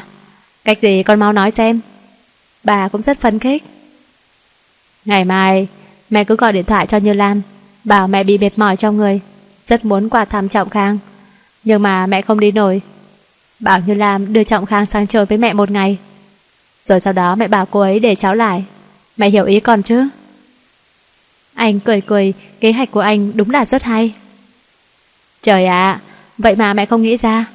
[0.64, 1.80] Cách gì con mau nói xem.
[2.64, 3.64] Bà cũng rất phấn khích.
[5.04, 5.68] Ngày mai,
[6.10, 7.42] mẹ cứ gọi điện thoại cho Như Lam,
[7.84, 9.20] bảo mẹ bị mệt mỏi trong người,
[9.66, 10.98] rất muốn qua thăm Trọng Khang.
[11.64, 12.80] Nhưng mà mẹ không đi nổi.
[13.60, 15.98] Bảo Như Lam đưa Trọng Khang sang chơi với mẹ một ngày.
[16.84, 18.64] Rồi sau đó mẹ bảo cô ấy để cháu lại.
[19.16, 20.08] Mẹ hiểu ý con chứ?
[21.54, 24.14] Anh cười cười, kế hoạch của anh đúng là rất hay.
[25.46, 26.00] Trời ạ,
[26.38, 27.46] vậy mà mẹ không nghĩ ra.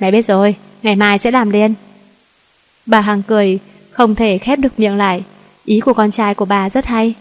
[0.00, 1.74] Mẹ biết rồi, ngày mai sẽ làm liền.
[2.86, 3.58] Bà Hằng cười,
[3.90, 5.24] không thể khép được miệng lại.
[5.64, 7.14] Ý của con trai của bà rất hay.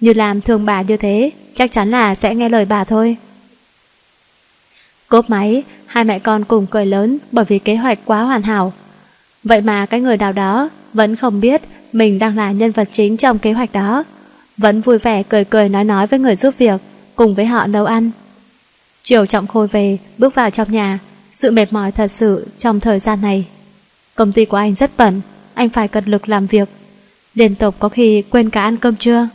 [0.00, 3.16] Như làm thương bà như thế, chắc chắn là sẽ nghe lời bà thôi.
[5.08, 8.72] Cốp máy, hai mẹ con cùng cười lớn bởi vì kế hoạch quá hoàn hảo.
[9.44, 11.62] Vậy mà cái người nào đó vẫn không biết
[11.92, 14.04] mình đang là nhân vật chính trong kế hoạch đó.
[14.56, 16.80] Vẫn vui vẻ cười cười nói nói với người giúp việc,
[17.16, 18.10] cùng với họ nấu ăn.
[19.10, 20.98] Chiều trọng khôi về, bước vào trong nhà,
[21.32, 23.46] sự mệt mỏi thật sự trong thời gian này.
[24.14, 25.20] Công ty của anh rất bận,
[25.54, 26.68] anh phải cật lực làm việc.
[27.34, 29.28] Liên tục có khi quên cả ăn cơm trưa.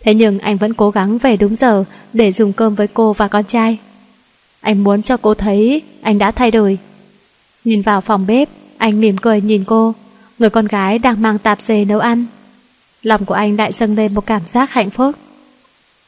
[0.00, 3.28] Thế nhưng anh vẫn cố gắng về đúng giờ để dùng cơm với cô và
[3.28, 3.78] con trai.
[4.60, 6.78] Anh muốn cho cô thấy anh đã thay đổi.
[7.64, 8.48] Nhìn vào phòng bếp,
[8.78, 9.94] anh mỉm cười nhìn cô,
[10.38, 12.26] người con gái đang mang tạp dề nấu ăn.
[13.02, 15.14] Lòng của anh lại dâng lên một cảm giác hạnh phúc.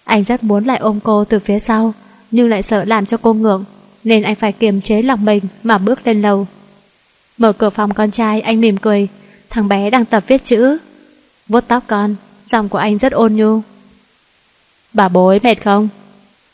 [0.05, 1.95] Anh rất muốn lại ôm cô từ phía sau,
[2.35, 3.65] nhưng lại sợ làm cho cô ngượng,
[4.05, 6.47] nên anh phải kiềm chế lòng mình mà bước lên lầu.
[7.39, 9.09] Mở cửa phòng con trai, anh mỉm cười,
[9.51, 10.79] thằng bé đang tập viết chữ.
[11.49, 12.15] vuốt tóc con,
[12.47, 13.61] giọng của anh rất ôn nhu.
[14.93, 15.89] Bà bối mệt không?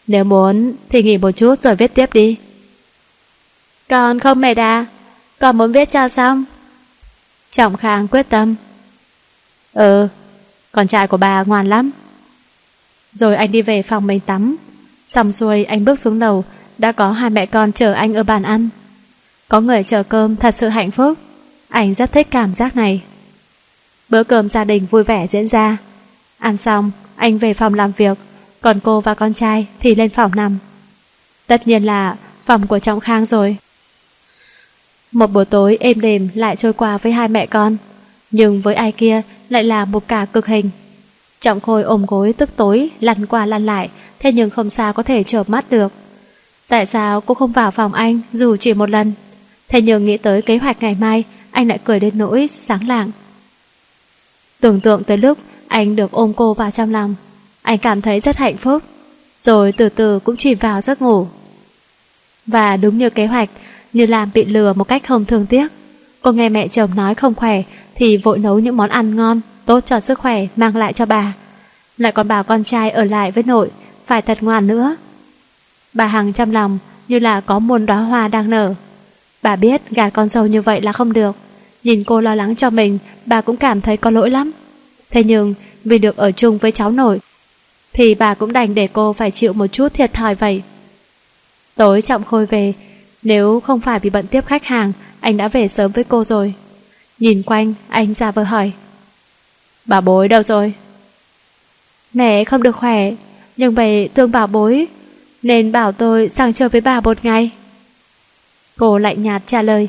[0.07, 2.37] Nếu muốn thì nghỉ một chút rồi viết tiếp đi.
[3.89, 4.87] Con không mệt à?
[5.39, 6.45] Con muốn viết cho xong.
[7.51, 8.55] Trọng Khang quyết tâm.
[9.72, 10.09] Ừ,
[10.72, 11.91] con trai của bà ngoan lắm.
[13.12, 14.57] Rồi anh đi về phòng mình tắm.
[15.12, 16.44] Xong xuôi anh bước xuống lầu,
[16.78, 18.68] đã có hai mẹ con chờ anh ở bàn ăn.
[19.48, 21.18] Có người chờ cơm thật sự hạnh phúc.
[21.68, 23.02] Anh rất thích cảm giác này.
[24.08, 25.78] Bữa cơm gia đình vui vẻ diễn ra.
[26.38, 28.18] Ăn xong, anh về phòng làm việc,
[28.61, 30.58] còn cô và con trai thì lên phòng nằm.
[31.46, 33.56] Tất nhiên là phòng của Trọng Khang rồi.
[35.12, 37.76] Một buổi tối êm đềm lại trôi qua với hai mẹ con,
[38.30, 40.70] nhưng với ai kia lại là một cả cực hình.
[41.40, 43.90] Trọng Khôi ôm gối tức tối, lăn qua lăn lại,
[44.20, 45.92] thế nhưng không sao có thể chợp mắt được.
[46.68, 49.12] Tại sao cô không vào phòng anh dù chỉ một lần?
[49.68, 53.10] Thế nhưng nghĩ tới kế hoạch ngày mai, anh lại cười đến nỗi sáng lạng.
[54.60, 57.14] Tưởng tượng tới lúc anh được ôm cô vào trong lòng,
[57.62, 58.82] anh cảm thấy rất hạnh phúc,
[59.38, 61.26] rồi từ từ cũng chìm vào giấc ngủ.
[62.46, 63.48] Và đúng như kế hoạch,
[63.92, 65.66] như làm bị lừa một cách không thương tiếc.
[66.22, 67.62] Cô nghe mẹ chồng nói không khỏe
[67.94, 71.34] thì vội nấu những món ăn ngon, tốt cho sức khỏe mang lại cho bà.
[71.98, 73.70] Lại còn bảo con trai ở lại với nội,
[74.11, 74.96] phải thật ngoan nữa.
[75.94, 78.74] Bà Hằng trong lòng như là có muôn đóa hoa đang nở.
[79.42, 81.36] Bà biết gạt con dâu như vậy là không được.
[81.84, 84.52] Nhìn cô lo lắng cho mình, bà cũng cảm thấy có lỗi lắm.
[85.11, 85.54] Thế nhưng,
[85.84, 87.20] vì được ở chung với cháu nội,
[87.92, 90.62] thì bà cũng đành để cô phải chịu một chút thiệt thòi vậy.
[91.76, 92.72] Tối trọng khôi về,
[93.22, 96.54] nếu không phải bị bận tiếp khách hàng, anh đã về sớm với cô rồi.
[97.18, 98.72] Nhìn quanh, anh ra vờ hỏi.
[99.84, 100.72] Bà bối đâu rồi?
[102.14, 103.12] Mẹ không được khỏe,
[103.61, 104.86] nhưng vậy thương bảo bối,
[105.42, 107.50] nên bảo tôi sang chơi với bà một ngày.
[108.78, 109.88] Cô lạnh nhạt trả lời.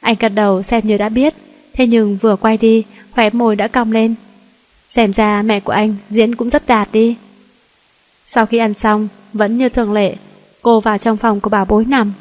[0.00, 1.34] Anh gật đầu xem như đã biết,
[1.72, 4.14] thế nhưng vừa quay đi, khóe môi đã cong lên.
[4.88, 7.16] Xem ra mẹ của anh diễn cũng rất đạt đi.
[8.26, 10.14] Sau khi ăn xong, vẫn như thường lệ,
[10.62, 12.12] cô vào trong phòng của bà bối nằm.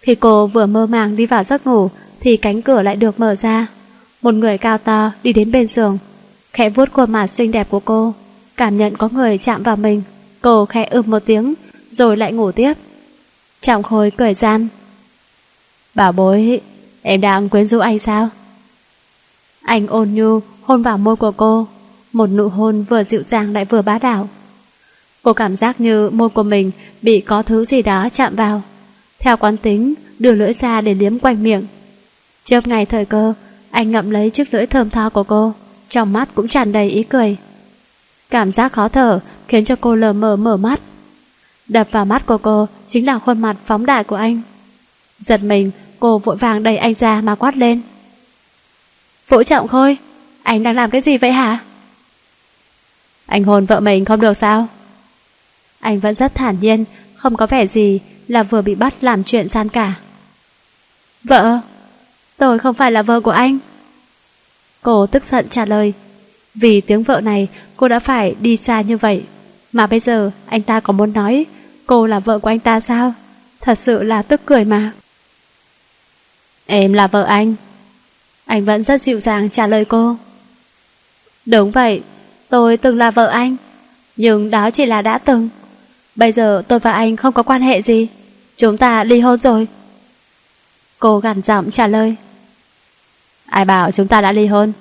[0.00, 1.88] Khi cô vừa mơ màng đi vào giấc ngủ,
[2.20, 3.66] thì cánh cửa lại được mở ra.
[4.22, 5.98] Một người cao to đi đến bên giường,
[6.52, 8.14] khẽ vuốt khuôn mặt xinh đẹp của cô,
[8.58, 10.02] cảm nhận có người chạm vào mình.
[10.40, 11.54] Cô khẽ ưm một tiếng,
[11.90, 12.72] rồi lại ngủ tiếp.
[13.60, 14.68] Trọng khôi cười gian.
[15.94, 16.60] Bảo bối,
[17.02, 18.28] em đang quyến rũ anh sao?
[19.62, 21.66] Anh ôn nhu hôn vào môi của cô,
[22.12, 24.28] một nụ hôn vừa dịu dàng lại vừa bá đạo.
[25.22, 26.70] Cô cảm giác như môi của mình
[27.02, 28.62] bị có thứ gì đó chạm vào.
[29.18, 31.66] Theo quán tính, đưa lưỡi ra để liếm quanh miệng.
[32.44, 33.34] Chớp ngày thời cơ,
[33.70, 35.52] anh ngậm lấy chiếc lưỡi thơm tho của cô,
[35.88, 37.36] trong mắt cũng tràn đầy ý cười.
[38.30, 40.80] Cảm giác khó thở khiến cho cô lờ mờ mở mắt.
[41.68, 44.42] Đập vào mắt của cô chính là khuôn mặt phóng đại của anh.
[45.20, 45.70] Giật mình,
[46.00, 47.80] cô vội vàng đẩy anh ra mà quát lên.
[49.28, 49.96] Vũ Trọng Khôi,
[50.42, 51.58] anh đang làm cái gì vậy hả?
[53.26, 54.66] Anh hôn vợ mình không được sao?
[55.80, 59.48] Anh vẫn rất thản nhiên, không có vẻ gì là vừa bị bắt làm chuyện
[59.48, 59.94] gian cả.
[61.24, 61.60] Vợ,
[62.36, 63.58] tôi không phải là vợ của anh.
[64.82, 65.92] Cô tức giận trả lời.
[66.60, 69.22] Vì tiếng vợ này cô đã phải đi xa như vậy.
[69.72, 71.46] Mà bây giờ anh ta có muốn nói
[71.86, 73.14] cô là vợ của anh ta sao?
[73.60, 74.92] Thật sự là tức cười mà.
[76.66, 77.54] Em là vợ anh.
[78.44, 80.16] Anh vẫn rất dịu dàng trả lời cô.
[81.46, 82.02] Đúng vậy,
[82.48, 83.56] tôi từng là vợ anh.
[84.16, 85.48] Nhưng đó chỉ là đã từng.
[86.16, 88.08] Bây giờ tôi và anh không có quan hệ gì.
[88.56, 89.66] Chúng ta ly hôn rồi.
[90.98, 92.16] Cô gằn giọng trả lời.
[93.46, 94.72] Ai bảo chúng ta đã ly hôn?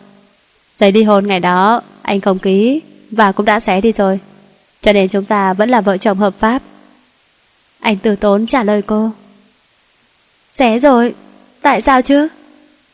[0.77, 4.19] Giấy ly hôn ngày đó anh không ký và cũng đã xé đi rồi.
[4.81, 6.61] Cho nên chúng ta vẫn là vợ chồng hợp pháp.
[7.79, 9.11] Anh từ tốn trả lời cô.
[10.49, 11.15] Xé rồi,
[11.61, 12.27] tại sao chứ?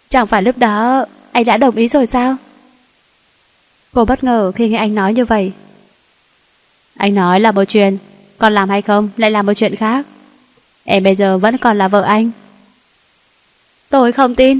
[0.09, 2.35] Chẳng phải lúc đó anh đã đồng ý rồi sao?
[3.93, 5.51] Cô bất ngờ khi nghe anh nói như vậy.
[6.97, 7.97] Anh nói là một chuyện,
[8.37, 10.05] còn làm hay không lại là một chuyện khác.
[10.83, 12.31] Em bây giờ vẫn còn là vợ anh.
[13.89, 14.59] Tôi không tin.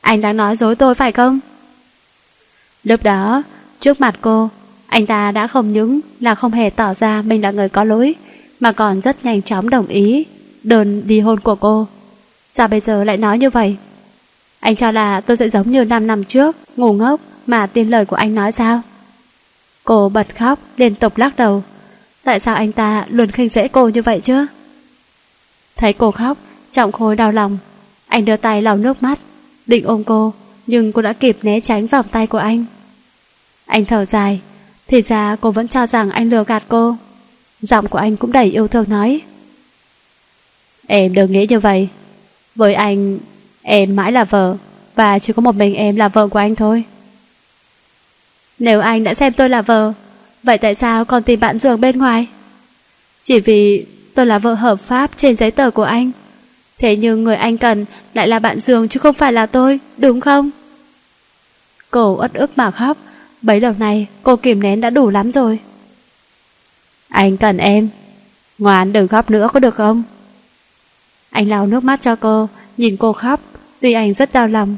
[0.00, 1.40] Anh đang nói dối tôi phải không?
[2.84, 3.42] Lúc đó,
[3.80, 4.50] trước mặt cô,
[4.86, 8.14] anh ta đã không những là không hề tỏ ra mình là người có lỗi,
[8.60, 10.26] mà còn rất nhanh chóng đồng ý
[10.62, 11.86] đơn đi hôn của cô.
[12.48, 13.76] Sao bây giờ lại nói như vậy?
[14.60, 18.04] Anh cho là tôi sẽ giống như 5 năm trước, ngu ngốc mà tin lời
[18.04, 18.80] của anh nói sao?
[19.84, 21.62] Cô bật khóc, liên tục lắc đầu.
[22.24, 24.46] Tại sao anh ta luôn khinh dễ cô như vậy chứ?
[25.76, 26.38] Thấy cô khóc,
[26.72, 27.58] trọng khối đau lòng.
[28.08, 29.18] Anh đưa tay lau nước mắt,
[29.66, 30.32] định ôm cô,
[30.66, 32.64] nhưng cô đã kịp né tránh vòng tay của anh.
[33.66, 34.40] Anh thở dài,
[34.86, 36.96] thì ra cô vẫn cho rằng anh lừa gạt cô.
[37.60, 39.20] Giọng của anh cũng đầy yêu thương nói.
[40.86, 41.88] Em đừng nghĩ như vậy.
[42.54, 43.18] Với anh,
[43.62, 44.56] em mãi là vợ,
[44.94, 46.84] và chỉ có một mình em là vợ của anh thôi.
[48.58, 49.92] Nếu anh đã xem tôi là vợ,
[50.42, 52.26] vậy tại sao còn tìm bạn giường bên ngoài?
[53.22, 56.10] Chỉ vì tôi là vợ hợp pháp trên giấy tờ của anh.
[56.82, 60.20] Thế nhưng người anh cần lại là bạn giường chứ không phải là tôi, đúng
[60.20, 60.50] không?
[61.90, 62.96] Cô ớt ức mà khóc,
[63.42, 65.58] bấy đầu này cô kìm nén đã đủ lắm rồi.
[67.08, 67.88] Anh cần em,
[68.58, 70.02] ngoan đừng khóc nữa có được không?
[71.30, 73.40] Anh lau nước mắt cho cô, nhìn cô khóc,
[73.80, 74.76] tuy anh rất đau lòng,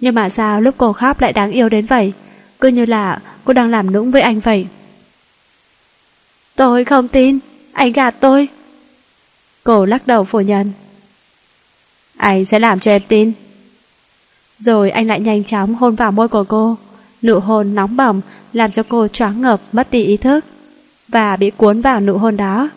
[0.00, 2.12] nhưng mà sao lúc cô khóc lại đáng yêu đến vậy?
[2.60, 4.66] Cứ như là cô đang làm nũng với anh vậy.
[6.54, 7.38] Tôi không tin,
[7.72, 8.48] anh gạt tôi.
[9.64, 10.72] Cô lắc đầu phủ nhận.
[12.22, 13.32] Anh sẽ làm cho em tin.
[14.58, 16.76] Rồi anh lại nhanh chóng hôn vào môi của cô.
[17.22, 18.20] Nụ hôn nóng bỏng
[18.52, 20.44] làm cho cô choáng ngợp, mất đi ý thức
[21.08, 22.68] và bị cuốn vào nụ hôn đó.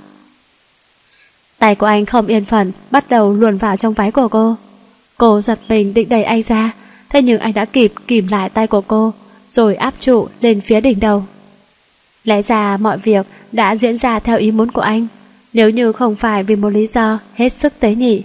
[1.58, 4.56] Tay của anh không yên phận, bắt đầu luồn vào trong váy của cô.
[5.18, 6.72] Cô giật mình định đẩy anh ra,
[7.10, 9.14] thế nhưng anh đã kịp kìm lại tay của cô,
[9.50, 11.24] rồi áp trụ lên phía đỉnh đầu.
[12.24, 15.08] Lẽ ra mọi việc đã diễn ra theo ý muốn của anh,
[15.54, 18.24] nếu như không phải vì một lý do hết sức tế nhị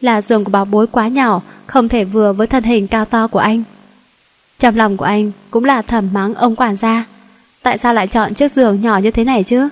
[0.00, 3.26] là giường của bảo bối quá nhỏ không thể vừa với thân hình cao to
[3.26, 3.62] của anh.
[4.58, 7.04] Trong lòng của anh cũng là thầm mắng ông quản gia
[7.62, 9.68] tại sao lại chọn chiếc giường nhỏ như thế này chứ?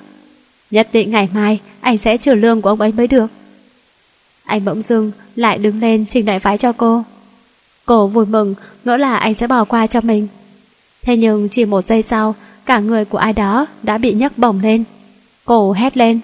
[0.70, 3.26] Nhất định ngày mai anh sẽ trừ lương của ông ấy mới được.
[4.44, 7.04] Anh bỗng dưng lại đứng lên trình đại phái cho cô.
[7.86, 8.54] Cô vui mừng
[8.84, 10.28] ngỡ là anh sẽ bỏ qua cho mình.
[11.02, 12.34] Thế nhưng chỉ một giây sau
[12.66, 14.84] cả người của ai đó đã bị nhấc bổng lên.
[15.44, 16.20] Cô hét lên.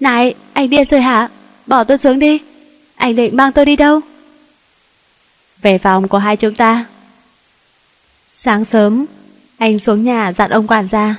[0.00, 1.28] Này, anh điên rồi hả?
[1.66, 2.40] Bỏ tôi xuống đi.
[2.96, 4.00] Anh định mang tôi đi đâu?
[5.62, 6.84] Về phòng của hai chúng ta.
[8.28, 9.06] Sáng sớm,
[9.58, 11.16] anh xuống nhà dặn ông quản gia.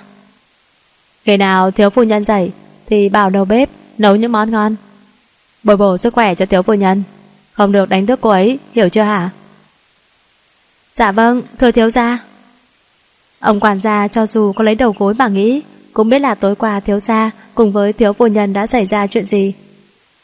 [1.23, 2.51] Khi nào thiếu phu nhân dậy
[2.85, 4.75] thì bảo đầu bếp nấu những món ngon.
[5.63, 7.03] Bồi bổ sức khỏe cho thiếu phu nhân.
[7.53, 9.29] Không được đánh thức cô ấy, hiểu chưa hả?
[10.93, 12.19] Dạ vâng, thưa thiếu gia.
[13.39, 15.61] Ông quản gia cho dù có lấy đầu gối mà nghĩ,
[15.93, 19.07] cũng biết là tối qua thiếu gia cùng với thiếu phu nhân đã xảy ra
[19.07, 19.53] chuyện gì.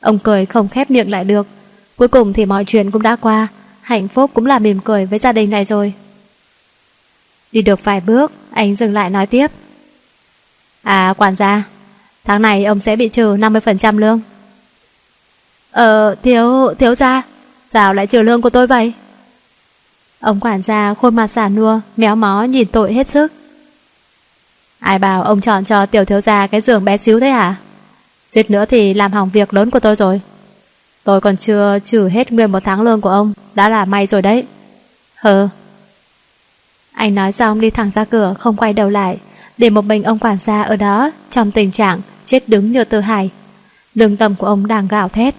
[0.01, 1.47] Ông cười không khép miệng lại được.
[1.97, 3.47] Cuối cùng thì mọi chuyện cũng đã qua,
[3.81, 5.93] hạnh phúc cũng là mỉm cười với gia đình này rồi.
[7.51, 9.51] Đi được vài bước, anh dừng lại nói tiếp.
[10.83, 11.63] À, quản gia,
[12.23, 14.21] tháng này ông sẽ bị trừ 50% lương.
[15.71, 17.21] Ờ, thiếu, thiếu gia,
[17.69, 18.93] sao lại trừ lương của tôi vậy?
[20.19, 23.33] Ông quản gia khuôn mặt xả nua, méo mó nhìn tội hết sức.
[24.79, 27.55] Ai bảo ông chọn cho tiểu thiếu gia cái giường bé xíu thế hả?
[28.33, 30.21] Suýt nữa thì làm hỏng việc lớn của tôi rồi.
[31.03, 34.21] Tôi còn chưa trừ hết nguyên một tháng lương của ông, đã là may rồi
[34.21, 34.43] đấy.
[35.15, 35.47] Hừ.
[36.93, 39.17] Anh nói xong đi thẳng ra cửa không quay đầu lại,
[39.57, 42.99] để một mình ông quản gia ở đó trong tình trạng chết đứng như tư
[42.99, 43.29] hải.
[43.95, 45.35] Lương tâm của ông đang gào thét.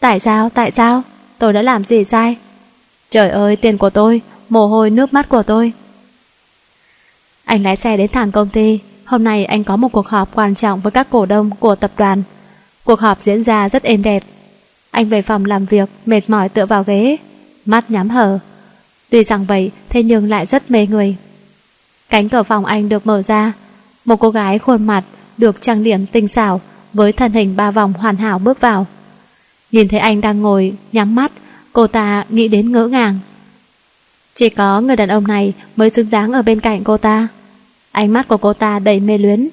[0.00, 1.02] Tại sao, tại sao?
[1.38, 2.36] Tôi đã làm gì sai?
[3.10, 5.72] Trời ơi, tiền của tôi, mồ hôi nước mắt của tôi.
[7.44, 8.78] Anh lái xe đến thẳng công ty.
[9.12, 11.90] Hôm nay anh có một cuộc họp quan trọng với các cổ đông của tập
[11.96, 12.22] đoàn.
[12.84, 14.22] Cuộc họp diễn ra rất êm đẹp.
[14.90, 17.16] Anh về phòng làm việc, mệt mỏi tựa vào ghế,
[17.66, 18.38] mắt nhắm hờ.
[19.10, 21.16] Tuy rằng vậy, thế nhưng lại rất mê người.
[22.08, 23.52] Cánh cửa phòng anh được mở ra.
[24.04, 25.04] Một cô gái khuôn mặt,
[25.38, 26.60] được trang điểm tinh xảo,
[26.92, 28.86] với thân hình ba vòng hoàn hảo bước vào.
[29.72, 31.32] Nhìn thấy anh đang ngồi, nhắm mắt,
[31.72, 33.18] cô ta nghĩ đến ngỡ ngàng.
[34.34, 37.28] Chỉ có người đàn ông này mới xứng đáng ở bên cạnh cô ta.
[37.92, 39.48] Ánh mắt của cô ta đầy mê luyến.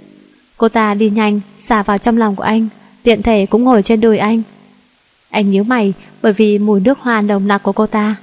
[0.58, 2.68] Cô ta đi nhanh, xả vào trong lòng của anh,
[3.04, 4.42] tiện thể cũng ngồi trên đùi anh.
[5.30, 8.16] Anh nhíu mày bởi vì mùi nước hoa nồng nặc của cô ta.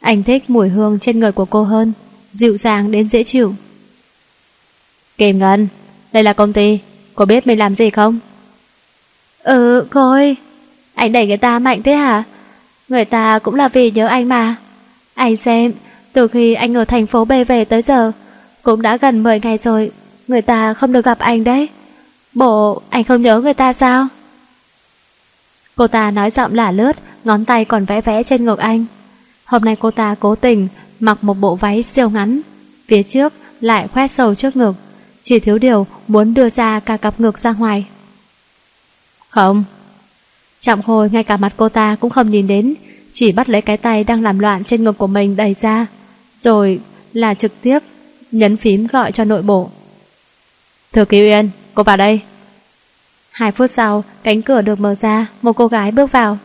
[0.00, 1.92] Anh thích mùi hương trên người của cô hơn,
[2.32, 3.54] dịu dàng đến dễ chịu.
[5.18, 5.68] Kìm Ngân,
[6.12, 6.78] đây là công ty,
[7.14, 8.18] cô biết mình làm gì không?
[9.42, 10.36] Ờ, ừ, cô ơi,
[10.94, 12.24] anh đẩy người ta mạnh thế hả?
[12.88, 14.56] Người ta cũng là vì nhớ anh mà.
[15.14, 15.72] Anh xem,
[16.12, 18.12] từ khi anh ở thành phố B về tới giờ,
[18.66, 19.90] cũng đã gần 10 ngày rồi,
[20.28, 21.68] người ta không được gặp anh đấy.
[22.34, 24.08] Bộ, anh không nhớ người ta sao?
[25.76, 28.84] Cô ta nói giọng lả lướt, ngón tay còn vẽ vẽ trên ngực anh.
[29.44, 30.68] Hôm nay cô ta cố tình
[31.00, 32.40] mặc một bộ váy siêu ngắn,
[32.88, 34.74] phía trước lại khoét sầu trước ngực,
[35.22, 37.86] chỉ thiếu điều muốn đưa ra cả cặp ngực ra ngoài.
[39.28, 39.64] Không.
[40.60, 42.74] Trọng khôi ngay cả mặt cô ta cũng không nhìn đến,
[43.12, 45.86] chỉ bắt lấy cái tay đang làm loạn trên ngực của mình đẩy ra,
[46.36, 46.80] rồi
[47.12, 47.78] là trực tiếp
[48.38, 49.70] nhấn phím gọi cho nội bộ.
[50.92, 52.20] Thư ký Uyên, cô vào đây.
[53.30, 56.38] Hai phút sau, cánh cửa được mở ra, một cô gái bước vào.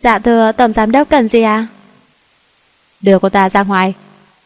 [0.00, 1.66] Dạ thưa, tổng giám đốc cần gì à?
[3.00, 3.94] Đưa cô ta ra ngoài.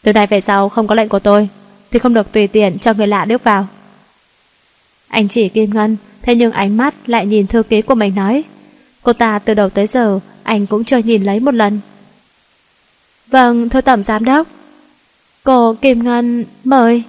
[0.03, 1.49] Từ nay về sau không có lệnh của tôi,
[1.91, 3.67] thì không được tùy tiện cho người lạ bước vào.
[5.09, 8.45] Anh chỉ Kim Ngân, thế nhưng ánh mắt lại nhìn thư ký của mình nói.
[9.03, 11.81] Cô ta từ đầu tới giờ, anh cũng chưa nhìn lấy một lần.
[13.27, 14.49] Vâng, thưa tổng giám đốc.
[15.45, 17.03] Cô Kim Ngân, mời.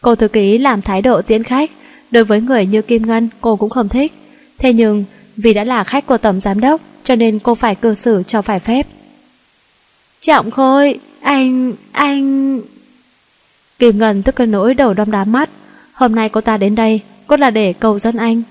[0.00, 1.70] Cô thư ký làm thái độ tiễn khách,
[2.10, 4.12] đối với người như Kim Ngân cô cũng không thích.
[4.58, 5.04] Thế nhưng,
[5.36, 8.42] vì đã là khách của tổng giám đốc, cho nên cô phải cư xử cho
[8.42, 8.86] phải phép.
[10.20, 12.60] Trọng Khôi, anh, anh...
[13.78, 15.50] Kim Ngân tức cơn nỗi đầu đom đá mắt.
[15.92, 18.42] Hôm nay cô ta đến đây, cốt là để cầu dẫn anh.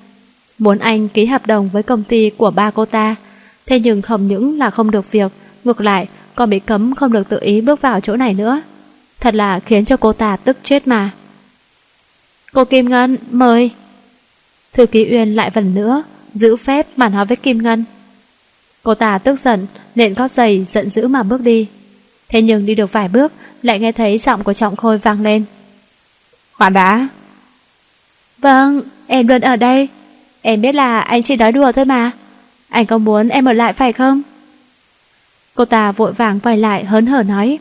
[0.60, 3.16] Muốn anh ký hợp đồng với công ty của ba cô ta.
[3.66, 5.32] Thế nhưng không những là không được việc,
[5.64, 8.62] ngược lại còn bị cấm không được tự ý bước vào chỗ này nữa.
[9.20, 11.10] Thật là khiến cho cô ta tức chết mà.
[12.54, 13.72] Cô Kim Ngân, mời.
[14.74, 17.84] Thư ký Uyên lại lần nữa, giữ phép mà nói với Kim Ngân.
[18.84, 21.68] Cô ta tức giận, nện gót giày giận dữ mà bước đi.
[22.30, 23.32] Thế nhưng đi được vài bước,
[23.62, 25.44] lại nghe thấy giọng của Trọng Khôi vang lên.
[26.54, 27.08] Khoan đã.
[28.38, 29.88] Vâng, em luôn ở đây.
[30.42, 32.12] Em biết là anh chỉ nói đùa thôi mà.
[32.70, 34.22] Anh có muốn em ở lại phải không?
[35.56, 37.60] Cô ta vội vàng quay lại hớn hở nói.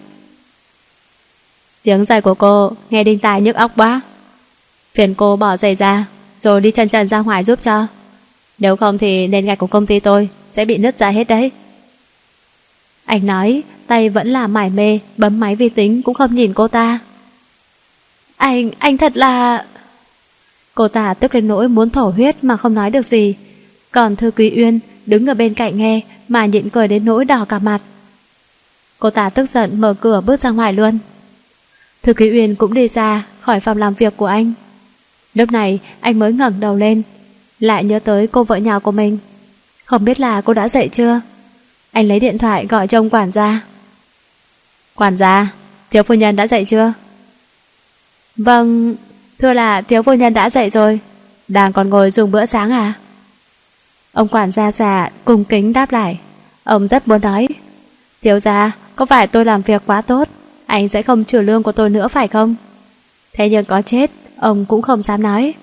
[1.82, 4.00] Tiếng giày của cô nghe đinh tai nhức óc quá.
[4.94, 6.06] Phiền cô bỏ giày ra,
[6.40, 7.86] rồi đi chân trần ra ngoài giúp cho.
[8.58, 11.50] Nếu không thì nền gạch của công ty tôi sẽ bị nứt ra hết đấy.
[13.04, 16.68] Anh nói, tay vẫn là mải mê, bấm máy vi tính cũng không nhìn cô
[16.68, 16.98] ta.
[18.36, 19.64] Anh, anh thật là...
[20.74, 23.34] Cô ta tức đến nỗi muốn thổ huyết mà không nói được gì.
[23.90, 27.44] Còn Thư Quý Uyên đứng ở bên cạnh nghe mà nhịn cười đến nỗi đỏ
[27.48, 27.80] cả mặt.
[28.98, 30.98] Cô ta tức giận mở cửa bước ra ngoài luôn.
[32.02, 34.52] Thư Quý Uyên cũng đi ra khỏi phòng làm việc của anh.
[35.34, 37.02] Lúc này anh mới ngẩng đầu lên,
[37.60, 39.18] lại nhớ tới cô vợ nhỏ của mình.
[39.84, 41.20] Không biết là cô đã dậy chưa?
[41.92, 43.60] Anh lấy điện thoại gọi cho ông quản gia.
[44.94, 45.52] Quản gia,
[45.90, 46.92] thiếu phu nhân đã dậy chưa?
[48.36, 48.94] Vâng,
[49.38, 51.00] thưa là thiếu phu nhân đã dậy rồi.
[51.48, 52.92] Đang còn ngồi dùng bữa sáng à?
[54.14, 56.18] Ông quản gia già cung kính đáp lại.
[56.64, 57.46] Ông rất muốn nói.
[58.22, 60.28] Thiếu gia, có phải tôi làm việc quá tốt,
[60.66, 62.54] anh sẽ không trừ lương của tôi nữa phải không?
[63.32, 65.54] Thế nhưng có chết, ông cũng không dám nói.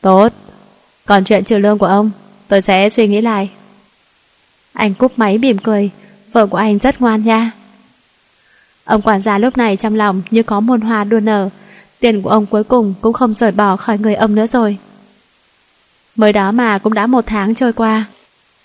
[0.00, 0.32] Tốt,
[1.06, 2.10] còn chuyện trừ lương của ông,
[2.48, 3.50] tôi sẽ suy nghĩ lại.
[4.72, 5.90] Anh cúp máy mỉm cười,
[6.32, 7.50] vợ của anh rất ngoan nha.
[8.84, 11.48] Ông quản gia lúc này trong lòng như có muôn hoa đua nở,
[12.00, 14.78] tiền của ông cuối cùng cũng không rời bỏ khỏi người ông nữa rồi.
[16.16, 18.04] Mới đó mà cũng đã một tháng trôi qua.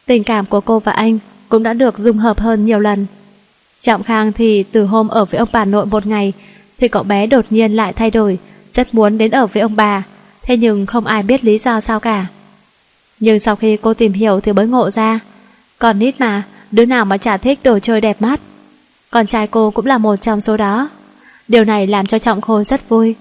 [0.06, 1.20] Tình cảm của cô và anh
[1.50, 3.06] cũng đã được dung hợp hơn nhiều lần.
[3.82, 6.34] Trọng Khang thì từ hôm ở với ông bà nội một ngày
[6.78, 8.38] thì cậu bé đột nhiên lại thay đổi,
[8.74, 10.04] rất muốn đến ở với ông bà,
[10.42, 12.26] thế nhưng không ai biết lý do sao cả.
[13.20, 15.20] Nhưng sau khi cô tìm hiểu thì mới ngộ ra,
[15.80, 18.40] còn nít mà, đứa nào mà chả thích đồ chơi đẹp mắt.
[19.12, 20.90] Con trai cô cũng là một trong số đó.
[21.48, 23.16] Điều này làm cho Trọng Khôi rất vui.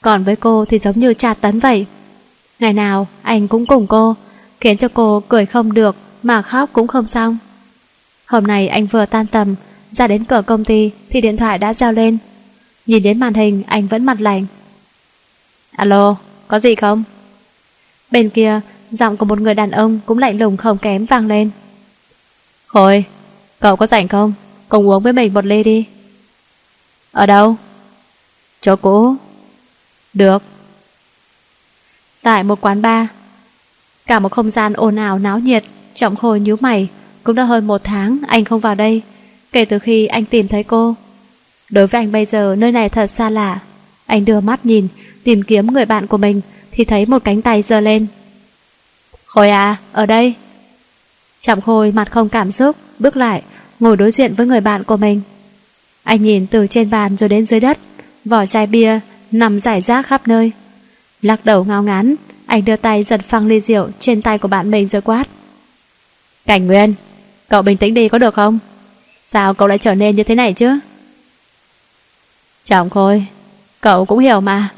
[0.00, 1.86] Còn với cô thì giống như tra tấn vậy.
[2.60, 4.16] Ngày nào anh cũng cùng cô,
[4.60, 7.38] khiến cho cô cười không được mà khóc cũng không xong.
[8.26, 9.54] Hôm nay anh vừa tan tầm,
[9.92, 12.18] ra đến cửa công ty thì điện thoại đã reo lên.
[12.86, 14.46] Nhìn đến màn hình anh vẫn mặt lạnh.
[15.72, 16.16] Alo,
[16.48, 17.02] có gì không?
[18.10, 21.50] Bên kia, giọng của một người đàn ông cũng lạnh lùng không kém vang lên.
[22.66, 23.04] Khôi,
[23.60, 24.32] cậu có rảnh không?
[24.68, 25.84] Cùng uống với mình một ly đi.
[27.12, 27.56] Ở đâu?
[28.60, 29.14] Chỗ cũ.
[30.14, 30.42] Được.
[32.22, 33.06] Tại một quán bar,
[34.06, 35.64] cả một không gian ồn ào náo nhiệt,
[35.94, 36.88] trọng khôi nhíu mày,
[37.24, 39.02] cũng đã hơn một tháng anh không vào đây,
[39.52, 40.94] kể từ khi anh tìm thấy cô.
[41.70, 43.58] Đối với anh bây giờ nơi này thật xa lạ.
[44.06, 44.88] Anh đưa mắt nhìn,
[45.24, 46.40] tìm kiếm người bạn của mình
[46.70, 48.06] thì thấy một cánh tay giơ lên.
[49.24, 50.34] Khôi à, ở đây.
[51.40, 53.42] Trọng Khôi mặt không cảm xúc, bước lại,
[53.80, 55.20] ngồi đối diện với người bạn của mình.
[56.02, 57.78] Anh nhìn từ trên bàn rồi đến dưới đất,
[58.24, 59.00] vỏ chai bia
[59.30, 60.52] nằm rải rác khắp nơi.
[61.22, 62.14] Lắc đầu ngao ngán,
[62.46, 65.24] anh đưa tay giật phăng ly rượu trên tay của bạn mình rồi quát.
[66.46, 66.94] Cảnh Nguyên,
[67.48, 68.58] cậu bình tĩnh đi có được không?
[69.24, 70.78] Sao cậu lại trở nên như thế này chứ?
[72.64, 73.24] Trọng Khôi,
[73.80, 74.68] cậu cũng hiểu mà.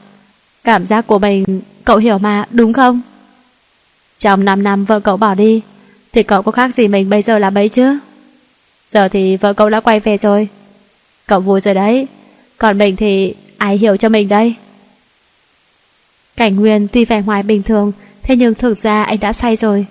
[0.65, 1.45] Cảm giác của mình
[1.85, 3.01] cậu hiểu mà, đúng không?
[4.19, 5.61] Trong 5 năm vợ cậu bỏ đi,
[6.13, 7.99] thì cậu có khác gì mình bây giờ là bấy chứ?
[8.87, 10.49] Giờ thì vợ cậu đã quay về rồi.
[11.27, 12.07] Cậu vui rồi đấy,
[12.59, 14.55] còn mình thì ai hiểu cho mình đây?
[16.37, 19.87] Cảnh Nguyên tuy vẻ ngoài bình thường, thế nhưng thực ra anh đã say rồi.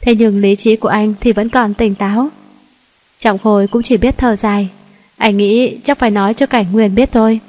[0.00, 2.28] Thế nhưng lý trí của anh thì vẫn còn tỉnh táo.
[3.18, 4.68] Trọng Khôi cũng chỉ biết thở dài.
[5.16, 7.40] Anh nghĩ chắc phải nói cho Cảnh Nguyên biết thôi.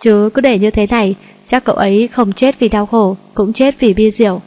[0.00, 1.14] Chứ cứ để như thế này,
[1.46, 4.40] chắc cậu ấy không chết vì đau khổ, cũng chết vì bia rượu.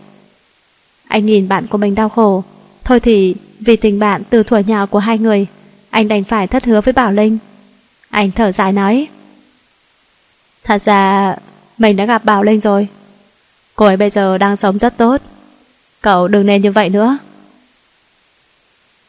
[1.07, 2.43] Anh nhìn bạn của mình đau khổ.
[2.83, 5.47] Thôi thì vì tình bạn từ thuở nhỏ của hai người,
[5.89, 7.37] anh đành phải thất hứa với Bảo Linh.
[8.09, 9.07] Anh thở dài nói.
[10.63, 11.35] Thật ra
[11.77, 12.87] mình đã gặp Bảo Linh rồi.
[13.75, 15.21] Cô ấy bây giờ đang sống rất tốt.
[16.01, 17.17] Cậu đừng nên như vậy nữa.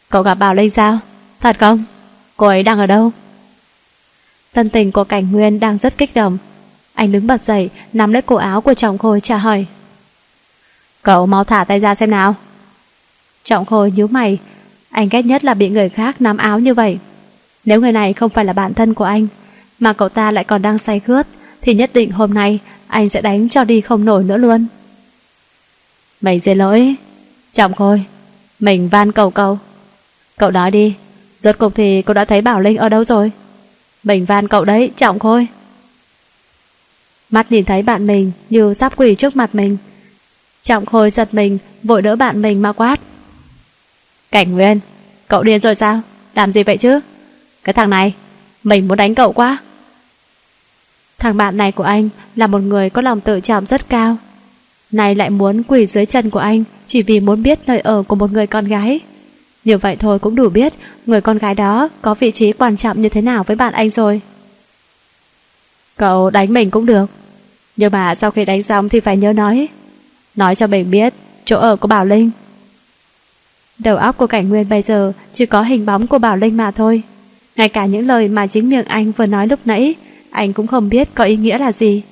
[0.08, 0.98] Cậu gặp Bảo Linh sao?
[1.40, 1.84] Thật không?
[2.36, 3.12] Cô ấy đang ở đâu?
[4.52, 6.38] Tân tình của Cảnh Nguyên đang rất kích động.
[6.94, 9.66] Anh đứng bật dậy, nắm lấy cổ áo của Trọng Khôi trả hỏi.
[11.02, 12.34] Cậu mau thả tay ra xem nào.
[13.44, 14.38] Trọng Khôi nhíu mày,
[14.90, 16.98] anh ghét nhất là bị người khác nắm áo như vậy.
[17.64, 19.26] Nếu người này không phải là bạn thân của anh,
[19.78, 21.26] mà cậu ta lại còn đang say khướt,
[21.60, 24.66] thì nhất định hôm nay anh sẽ đánh cho đi không nổi nữa luôn.
[26.20, 26.94] Mình xin lỗi.
[27.52, 28.04] Trọng Khôi,
[28.60, 29.58] mình van cầu cậu.
[30.36, 30.94] Cậu nói đi,
[31.40, 33.30] rốt cục thì cậu đã thấy Bảo Linh ở đâu rồi?
[34.02, 35.46] Mình van cậu đấy, Trọng Khôi.
[37.30, 39.76] Mắt nhìn thấy bạn mình như sắp quỷ trước mặt mình.
[40.62, 43.00] Trọng Khôi giật mình, vội đỡ bạn mình mà quát.
[44.30, 44.80] Cảnh Nguyên,
[45.28, 46.00] cậu điên rồi sao?
[46.34, 47.00] Làm gì vậy chứ?
[47.64, 48.14] Cái thằng này,
[48.62, 49.58] mình muốn đánh cậu quá.
[51.18, 54.16] Thằng bạn này của anh là một người có lòng tự trọng rất cao.
[54.90, 58.16] Này lại muốn quỳ dưới chân của anh chỉ vì muốn biết nơi ở của
[58.16, 59.00] một người con gái.
[59.64, 60.74] Như vậy thôi cũng đủ biết
[61.06, 63.90] người con gái đó có vị trí quan trọng như thế nào với bạn anh
[63.90, 64.20] rồi.
[65.96, 67.06] Cậu đánh mình cũng được.
[67.76, 69.68] Nhưng mà sau khi đánh xong thì phải nhớ nói.
[70.36, 71.14] Nói cho mình biết
[71.44, 72.30] chỗ ở của Bảo Linh.
[73.78, 76.70] Đầu óc của Cảnh Nguyên bây giờ chỉ có hình bóng của Bảo Linh mà
[76.70, 77.02] thôi.
[77.56, 79.94] Ngay cả những lời mà chính miệng anh vừa nói lúc nãy
[80.30, 82.02] anh cũng không biết có ý nghĩa là gì.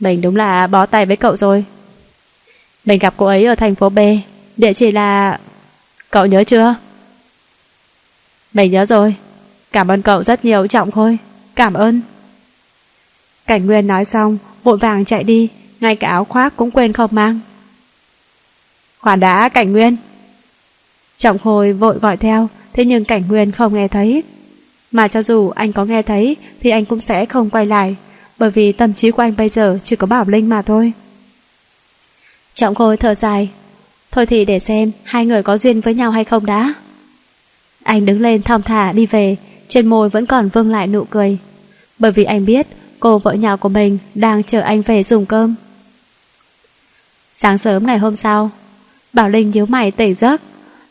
[0.00, 1.64] Mình đúng là bó tay với cậu rồi.
[2.84, 3.98] Mình gặp cô ấy ở thành phố B,
[4.56, 5.38] địa chỉ là...
[6.10, 6.74] Cậu nhớ chưa?
[8.52, 9.14] Mình nhớ rồi.
[9.72, 11.18] Cảm ơn cậu rất nhiều Trọng Khôi.
[11.54, 12.00] Cảm ơn.
[13.46, 15.48] Cảnh Nguyên nói xong, vội vàng chạy đi,
[15.80, 17.40] ngay cả áo khoác cũng quên không mang.
[18.98, 19.96] Khoản đã Cảnh Nguyên.
[21.18, 24.22] Trọng Khôi vội gọi theo, thế nhưng Cảnh Nguyên không nghe thấy.
[24.90, 27.96] Mà cho dù anh có nghe thấy thì anh cũng sẽ không quay lại,
[28.38, 30.92] bởi vì tâm trí của anh bây giờ chỉ có Bảo Linh mà thôi.
[32.54, 33.50] Trọng Khôi thở dài,
[34.10, 36.74] thôi thì để xem hai người có duyên với nhau hay không đã.
[37.82, 39.36] Anh đứng lên thong thả đi về,
[39.68, 41.38] trên môi vẫn còn vương lại nụ cười.
[41.98, 42.66] Bởi vì anh biết
[43.00, 45.54] cô vợ nhỏ của mình đang chờ anh về dùng cơm.
[47.32, 48.50] Sáng sớm ngày hôm sau,
[49.12, 50.40] Bảo Linh nhíu mày tỉnh giấc.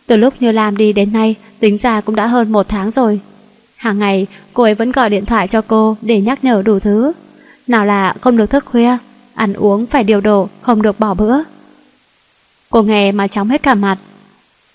[0.05, 3.19] Từ lúc như làm đi đến nay, tính ra cũng đã hơn một tháng rồi.
[3.80, 7.11] Hàng ngày, cô ấy vẫn gọi điện thoại cho cô để nhắc nhở đủ thứ.
[7.68, 8.97] Nào là không được thức khuya,
[9.34, 11.38] ăn uống phải điều độ, không được bỏ bữa.
[12.69, 13.97] Cô nghe mà chóng hết cả mặt.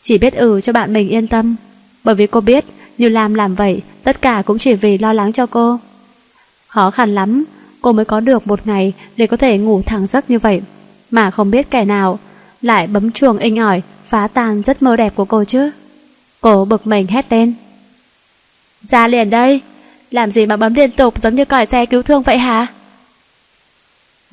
[0.04, 1.56] Chỉ biết ừ cho bạn mình yên tâm
[2.04, 2.64] Bởi vì cô biết
[2.98, 5.78] Như Lam làm vậy Tất cả cũng chỉ vì lo lắng cho cô
[6.68, 7.44] Khó khăn lắm
[7.80, 10.62] Cô mới có được một ngày Để có thể ngủ thẳng giấc như vậy
[11.10, 12.18] Mà không biết kẻ nào
[12.62, 15.70] Lại bấm chuồng inh ỏi Phá tan giấc mơ đẹp của cô chứ
[16.40, 17.54] Cô bực mình hét lên
[18.88, 19.60] ra liền đây.
[20.10, 22.66] Làm gì mà bấm liên tục giống như còi xe cứu thương vậy hả?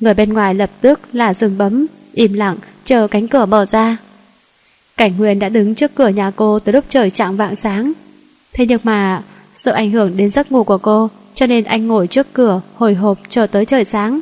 [0.00, 3.96] Người bên ngoài lập tức là dừng bấm, Im lặng, chờ cánh cửa mở ra.
[4.96, 7.92] Cảnh Huyền đã đứng trước cửa nhà cô Từ lúc trời trạng vạng sáng.
[8.52, 9.22] Thế nhưng mà,
[9.56, 12.94] sợ ảnh hưởng đến giấc ngủ của cô, Cho nên anh ngồi trước cửa, Hồi
[12.94, 14.20] hộp chờ tới trời sáng.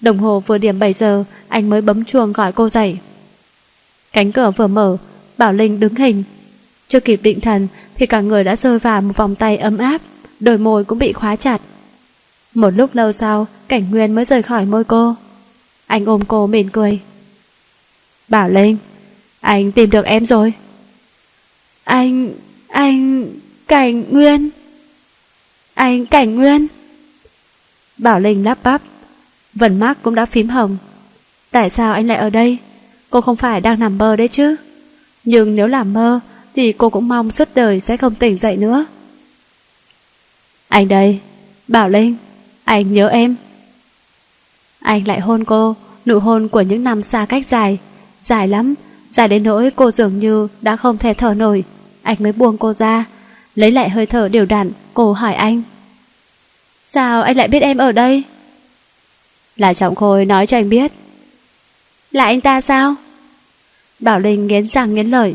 [0.00, 2.98] Đồng hồ vừa điểm 7 giờ, Anh mới bấm chuông gọi cô dậy.
[4.12, 4.96] Cánh cửa vừa mở,
[5.38, 6.24] Bảo Linh đứng hình
[6.88, 10.00] chưa kịp định thần thì cả người đã rơi vào một vòng tay ấm áp,
[10.40, 11.60] đôi môi cũng bị khóa chặt.
[12.54, 15.14] Một lúc lâu sau, cảnh nguyên mới rời khỏi môi cô.
[15.86, 17.00] Anh ôm cô mỉm cười.
[18.28, 18.76] Bảo Linh,
[19.40, 20.52] anh tìm được em rồi.
[21.84, 22.30] Anh,
[22.68, 23.26] anh,
[23.68, 24.50] cảnh nguyên.
[25.74, 26.66] Anh cảnh nguyên.
[27.98, 28.82] Bảo Linh lắp bắp,
[29.54, 30.76] vần mắt cũng đã phím hồng.
[31.50, 32.58] Tại sao anh lại ở đây?
[33.10, 34.56] Cô không phải đang nằm mơ đấy chứ?
[35.24, 36.20] Nhưng nếu là mơ
[36.58, 38.86] thì cô cũng mong suốt đời sẽ không tỉnh dậy nữa.
[40.68, 41.20] Anh đây,
[41.68, 42.16] Bảo Linh,
[42.64, 43.36] anh nhớ em.
[44.80, 45.76] Anh lại hôn cô,
[46.06, 47.78] nụ hôn của những năm xa cách dài,
[48.20, 48.74] dài lắm,
[49.10, 51.64] dài đến nỗi cô dường như đã không thể thở nổi.
[52.02, 53.04] Anh mới buông cô ra,
[53.54, 55.62] lấy lại hơi thở đều đặn, cô hỏi anh.
[56.84, 58.22] Sao anh lại biết em ở đây?
[59.56, 60.92] Là Trọng Khôi nói cho anh biết.
[62.10, 62.94] Là anh ta sao?
[64.00, 65.34] Bảo Linh nghiến răng nghiến lợi,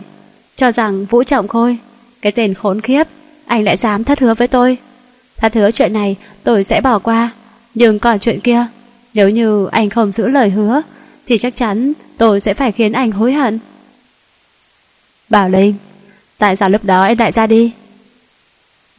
[0.55, 1.77] cho rằng Vũ Trọng Khôi,
[2.21, 3.07] cái tên khốn khiếp,
[3.45, 4.77] anh lại dám thất hứa với tôi.
[5.37, 7.31] Thất hứa chuyện này tôi sẽ bỏ qua,
[7.73, 8.65] nhưng còn chuyện kia,
[9.13, 10.81] nếu như anh không giữ lời hứa,
[11.27, 13.59] thì chắc chắn tôi sẽ phải khiến anh hối hận.
[15.29, 15.75] Bảo Linh,
[16.37, 17.71] tại sao lúc đó em lại ra đi?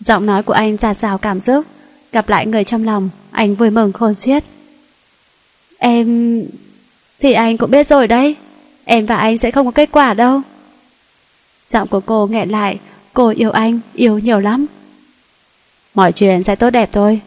[0.01, 1.65] Giọng nói của anh ra xào cảm xúc,
[2.13, 4.45] gặp lại người trong lòng, anh vui mừng khôn xiết.
[5.79, 6.43] Em...
[7.21, 8.37] Thì anh cũng biết rồi đấy,
[8.85, 10.41] em và anh sẽ không có kết quả đâu.
[11.69, 12.79] Giọng của cô nghẹn lại
[13.13, 14.67] Cô yêu anh, yêu nhiều lắm.
[15.95, 17.21] Mọi chuyện sẽ tốt đẹp thôi.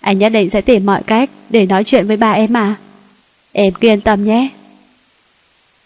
[0.00, 2.76] Anh nhất định sẽ tìm mọi cách Để nói chuyện với bà em mà
[3.52, 4.48] Em kiên tâm nhé.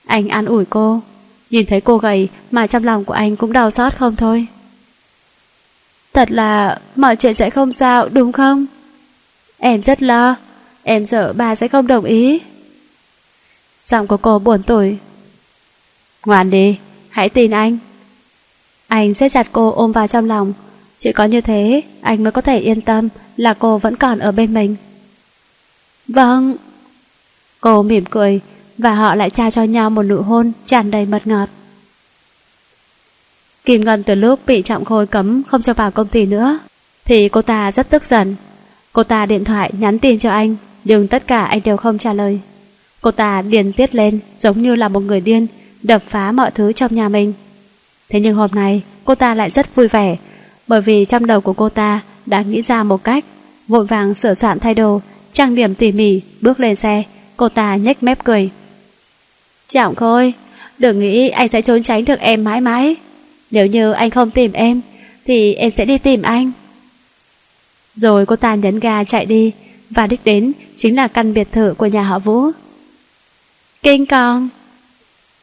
[0.07, 1.01] Anh an ủi cô
[1.51, 4.47] Nhìn thấy cô gầy Mà trong lòng của anh cũng đau xót không thôi.
[6.13, 8.67] Thật là Mọi chuyện sẽ không sao đúng không?
[9.59, 10.37] Em rất lo
[10.83, 12.41] Em sợ bà sẽ không đồng ý.
[13.83, 14.97] Giọng của cô buồn tủi.
[16.27, 16.79] Ngoan đi
[17.17, 17.79] Hãy tin anh.
[18.89, 20.53] Anh sẽ chặt cô ôm vào trong lòng.
[20.99, 24.33] Chỉ có như thế Anh mới có thể yên tâm Là cô vẫn còn ở
[24.33, 24.77] bên mình.
[26.09, 26.57] Vâng.
[27.61, 28.41] Cô mỉm cười
[28.79, 31.49] Và họ lại trao cho nhau một nụ hôn tràn đầy mật ngọt.
[33.65, 36.59] Kim Ngân từ lúc bị Trọng Khôi cấm không cho vào công ty nữa
[37.05, 38.37] Thì cô ta rất tức giận.
[38.93, 42.13] Cô ta điện thoại nhắn tin cho anh Nhưng tất cả anh đều không trả
[42.13, 42.41] lời.
[43.01, 45.47] Cô ta điền tiết lên Giống như là một người điên
[45.87, 47.33] Đập phá mọi thứ trong nhà mình.
[48.09, 50.17] Thế nhưng hôm nay, cô ta lại rất vui vẻ,
[50.67, 53.25] bởi vì trong đầu của cô ta đã nghĩ ra một cách,
[53.69, 55.01] vội vàng sửa soạn thay đồ,
[55.33, 57.03] trang điểm tỉ mỉ, bước lên xe,
[57.37, 58.51] cô ta nhếch mép cười.
[59.69, 60.35] Chạm Khôi,
[60.79, 62.97] đừng nghĩ anh sẽ trốn tránh được em mãi mãi.
[63.51, 64.81] Nếu như anh không tìm em,
[65.25, 66.53] thì em sẽ đi tìm anh.
[67.95, 69.53] Rồi cô ta nhấn ga chạy đi,
[69.91, 72.51] và đích đến chính là căn biệt thự của nhà họ Vũ.
[73.83, 74.49] Kinh con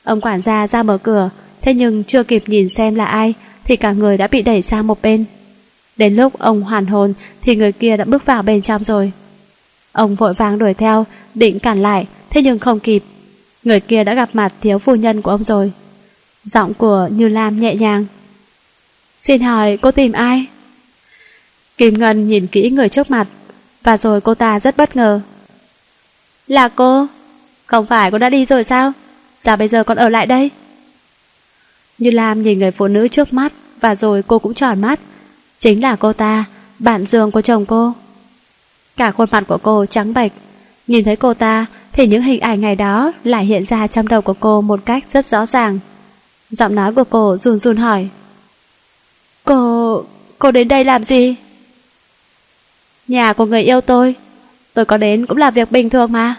[0.03, 1.29] Ông quản gia ra mở cửa,
[1.61, 4.87] Thế nhưng chưa kịp nhìn xem là ai, Thì cả người đã bị đẩy sang
[4.87, 5.25] một bên.
[5.97, 9.11] Đến lúc ông hoàn hồn, Thì người kia đã bước vào bên trong rồi.
[9.91, 13.03] Ông vội vàng đuổi theo, Định cản lại, Thế nhưng không kịp.
[13.63, 15.71] Người kia đã gặp mặt thiếu phu nhân của ông rồi.
[16.43, 18.05] Giọng của Như Lam nhẹ nhàng.
[19.19, 20.45] Xin hỏi cô tìm ai?
[21.77, 23.27] Kim Ngân nhìn kỹ người trước mặt,
[23.83, 25.21] Và rồi cô ta rất bất ngờ.
[26.47, 27.07] Là cô?
[27.65, 28.93] Không phải cô đã đi rồi sao?
[29.43, 30.49] Sao bây giờ còn ở lại đây?
[31.97, 34.99] Như Lam nhìn người phụ nữ trước mắt và rồi cô cũng tròn mắt.
[35.59, 36.45] Chính là cô ta,
[36.79, 37.93] bạn giường của chồng cô.
[38.97, 40.31] Cả khuôn mặt của cô trắng bệch.
[40.87, 44.21] Nhìn thấy cô ta thì những hình ảnh ngày đó lại hiện ra trong đầu
[44.21, 45.79] của cô một cách rất rõ ràng.
[46.49, 48.07] Giọng nói của cô run run hỏi.
[49.43, 50.03] Cô...
[50.39, 51.35] cô đến đây làm gì?
[53.07, 54.15] Nhà của người yêu tôi.
[54.73, 56.35] Tôi có đến cũng là việc bình thường mà.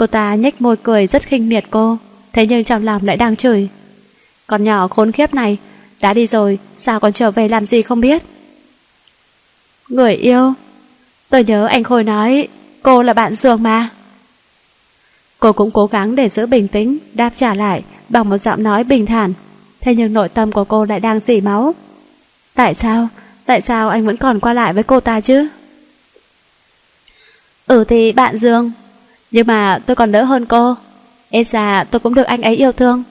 [0.00, 1.98] Cô ta nhếch môi cười rất khinh miệt cô,
[2.32, 3.68] thế nhưng trong lòng lại đang chửi.
[4.46, 5.58] Con nhỏ khốn khiếp này
[6.00, 8.22] Đã đi rồi sao còn trở về làm gì không biết
[9.88, 10.52] Người yêu
[11.28, 12.48] Tôi nhớ anh Khôi nói
[12.82, 13.88] Cô là bạn giường mà
[15.40, 18.84] Cô cũng cố gắng để giữ bình tĩnh Đáp trả lại bằng một giọng nói
[18.84, 19.32] bình thản
[19.80, 21.74] thế nhưng nội tâm của cô lại đang dỉ máu.
[22.54, 23.08] Tại sao?
[23.44, 25.48] Tại sao anh vẫn còn qua lại với cô ta chứ?
[27.66, 28.72] Ừ thì bạn Dương,
[29.30, 30.74] nhưng mà tôi còn đỡ hơn cô.
[31.30, 33.02] Ê già tôi cũng được anh ấy yêu thương,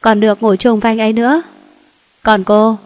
[0.00, 1.42] còn được ngủ chung với anh ấy nữa.
[2.22, 2.78] Còn cô,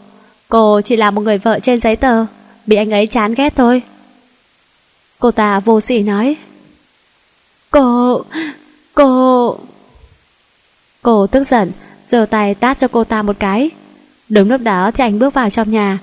[0.49, 2.27] cô chỉ là một người vợ trên giấy tờ,
[2.67, 3.83] bị anh ấy chán ghét thôi.
[5.19, 6.37] Cô ta vô sỉ nói.
[7.71, 8.23] Cô,
[8.95, 9.59] cô...
[11.03, 11.73] Cô tức giận,
[12.07, 13.71] giơ tay tát cho cô ta một cái.
[14.29, 15.99] Đúng lúc đó thì anh bước vào trong nhà.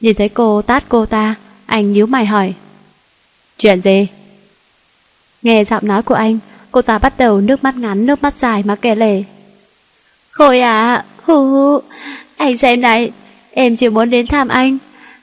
[0.00, 1.34] Nhìn thấy cô tát cô ta,
[1.66, 2.54] anh nhíu mày hỏi.
[3.58, 4.06] Chuyện gì?
[5.44, 6.38] Nghe giọng nói của anh,
[6.70, 9.22] cô ta bắt đầu nước mắt ngắn, nước mắt dài mà kể lể.
[10.30, 11.80] Khôi à, hù hù,
[12.36, 13.12] anh xem này,
[13.50, 14.78] em chỉ muốn đến thăm anh.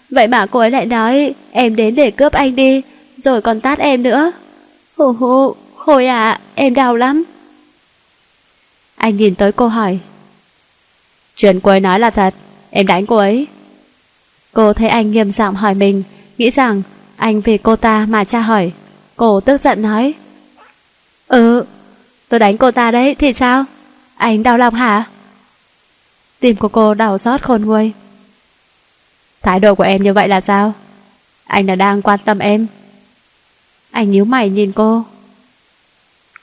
[0.10, 2.82] Vậy mà cô ấy lại nói em đến để cướp anh đi,
[3.18, 4.32] rồi còn tát em nữa.
[4.98, 7.24] Hù hù, Khôi à, em đau lắm.
[8.96, 10.00] Anh nhìn tới cô hỏi.
[11.36, 12.34] Chuyện cô ấy nói là thật,
[12.70, 13.48] em đánh cô ấy.
[14.54, 16.04] Cô thấy anh nghiêm giọng hỏi mình,
[16.38, 16.82] nghĩ rằng
[17.18, 18.72] anh vì cô ta mà tra hỏi.
[19.22, 20.14] Cô tức giận nói.
[21.28, 21.66] Ừ,
[22.30, 23.66] tôi đánh cô ta đấy, thì sao?
[24.16, 25.04] Anh đau lòng hả?
[26.40, 27.92] Tim của cô đau xót khôn nguôi.
[29.42, 30.74] Thái độ của em như vậy là sao?
[31.46, 32.68] Anh là đang quan tâm em.
[33.92, 35.04] Anh nhíu mày nhìn cô.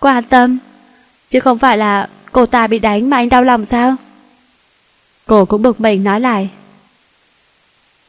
[0.01, 0.59] Quan tâm?
[1.29, 3.97] Chứ không phải là cô ta bị đánh mà anh đau lòng sao?
[5.27, 6.51] Cô cũng bực mình nói lại.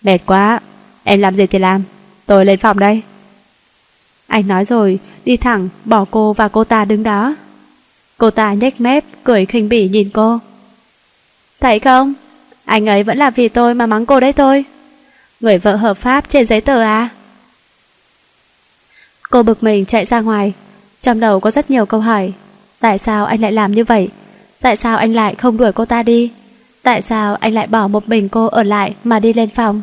[0.01, 0.59] Mệt quá,
[1.03, 1.83] em làm gì thì làm,
[2.25, 3.01] tôi lên phòng đây.
[4.29, 7.35] Anh nói rồi, đi thẳng, bỏ cô và cô ta đứng đó.
[8.17, 10.39] Cô ta nhếch mép, cười khinh bỉ nhìn cô.
[11.59, 12.13] Thấy không?
[12.65, 14.65] Anh ấy vẫn là vì tôi mà mắng cô đấy thôi.
[15.39, 17.09] Người vợ hợp pháp trên giấy tờ à?
[19.29, 20.53] Cô bực mình chạy ra ngoài.
[21.01, 22.33] Trong đầu có rất nhiều câu hỏi.
[22.79, 24.09] Tại sao anh lại làm như vậy?
[24.61, 26.31] Tại sao anh lại không đuổi cô ta đi?
[26.83, 29.81] Tại sao anh lại bỏ một mình cô ở lại mà đi lên phòng?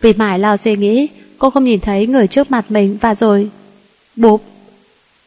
[0.00, 1.08] Vì mãi lo suy nghĩ,
[1.42, 3.50] cô không nhìn thấy người trước mặt mình và rồi...
[4.16, 4.42] Bụp!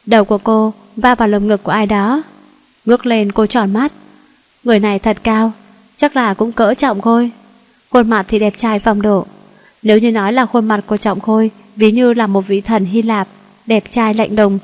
[0.05, 2.23] Đầu của cô va vào lồng ngực của ai đó.
[2.85, 3.91] Ngước lên cô tròn mắt.
[4.63, 5.51] Người này thật cao,
[5.95, 7.31] chắc là cũng cỡ trọng khôi.
[7.89, 9.25] Khuôn mặt thì đẹp trai phong độ.
[9.81, 12.85] Nếu như nói là khuôn mặt của trọng khôi, ví như là một vị thần
[12.85, 13.27] Hy Lạp,
[13.65, 14.59] đẹp trai lạnh đồng,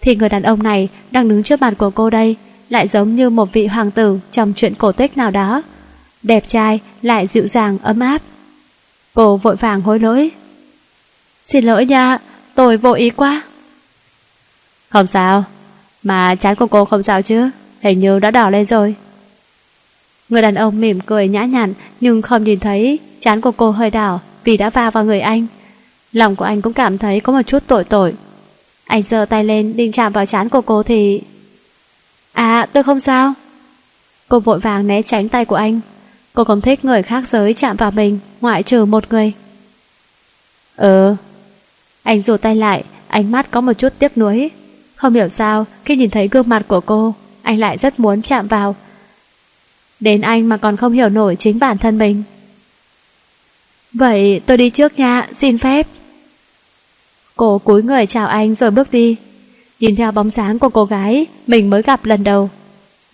[0.00, 2.36] thì người đàn ông này đang đứng trước mặt của cô đây
[2.68, 5.62] lại giống như một vị hoàng tử trong chuyện cổ tích nào đó.
[6.22, 8.22] Đẹp trai, lại dịu dàng, ấm áp.
[9.14, 10.30] Cô vội vàng hối lỗi.
[11.44, 12.18] Xin lỗi nha,
[12.54, 13.42] tôi vô ý quá.
[14.88, 15.44] Không sao,
[16.02, 17.50] mà chán của cô không sao chứ,
[17.80, 18.94] hình như đã đỏ lên rồi.
[20.28, 23.90] Người đàn ông mỉm cười nhã nhặn nhưng không nhìn thấy chán của cô hơi
[23.90, 25.46] đỏ vì đã va vào người anh.
[26.12, 28.14] Lòng của anh cũng cảm thấy có một chút tội tội.
[28.84, 31.20] Anh giơ tay lên định chạm vào chán của cô thì...
[32.32, 33.34] À tôi không sao
[34.28, 35.80] Cô vội vàng né tránh tay của anh
[36.32, 39.32] Cô không thích người khác giới chạm vào mình Ngoại trừ một người
[40.76, 41.16] Ừ
[42.04, 44.50] anh rủ tay lại, Ánh mắt có một chút tiếc nuối.
[44.96, 48.46] Không hiểu sao, khi nhìn thấy gương mặt của cô, Anh lại rất muốn chạm
[48.46, 48.76] vào.
[50.00, 52.22] Đến anh mà còn không hiểu nổi chính bản thân mình.
[53.92, 55.86] Vậy tôi đi trước nha, Xin phép.
[57.36, 59.16] Cô cúi người chào anh rồi bước đi.
[59.80, 62.50] Nhìn theo bóng dáng của cô gái, Mình mới gặp lần đầu.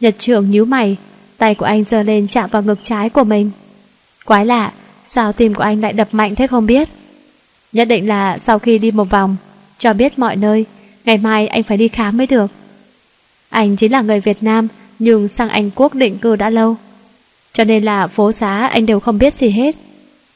[0.00, 0.96] Nhật trưởng nhíu mày,
[1.38, 3.50] Tay của anh giơ lên chạm vào ngực trái của mình.
[4.24, 4.72] Quái lạ,
[5.06, 6.88] Sao tim của anh lại đập mạnh thế không biết?
[7.72, 9.36] Nhất định là sau khi đi một vòng
[9.78, 10.64] Cho biết mọi nơi
[11.04, 12.50] Ngày mai anh phải đi khám mới được
[13.48, 14.68] Anh chính là người Việt Nam
[14.98, 16.76] Nhưng sang Anh Quốc định cư đã lâu
[17.52, 19.76] Cho nên là phố xá anh đều không biết gì hết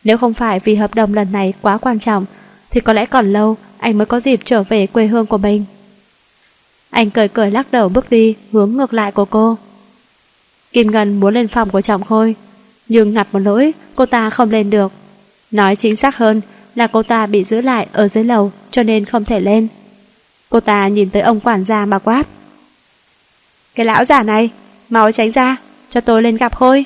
[0.04, 2.24] Nếu không phải vì hợp đồng lần này quá quan trọng
[2.70, 5.64] Thì có lẽ còn lâu Anh mới có dịp trở về quê hương của mình
[6.94, 9.56] anh cười cười lắc đầu bước đi hướng ngược lại của cô.
[10.72, 12.34] Kim Ngân muốn lên phòng của Trọng Khôi,
[12.88, 14.92] nhưng ngặt một lỗi cô ta không lên được.
[15.50, 16.40] Nói chính xác hơn
[16.74, 19.68] là cô ta bị giữ lại ở dưới lầu cho nên không thể lên.
[20.50, 22.26] Cô ta nhìn tới ông quản gia mà quát.
[23.74, 24.50] Cái lão giả này,
[24.88, 25.56] mau tránh ra,
[25.90, 26.84] cho tôi lên gặp Khôi.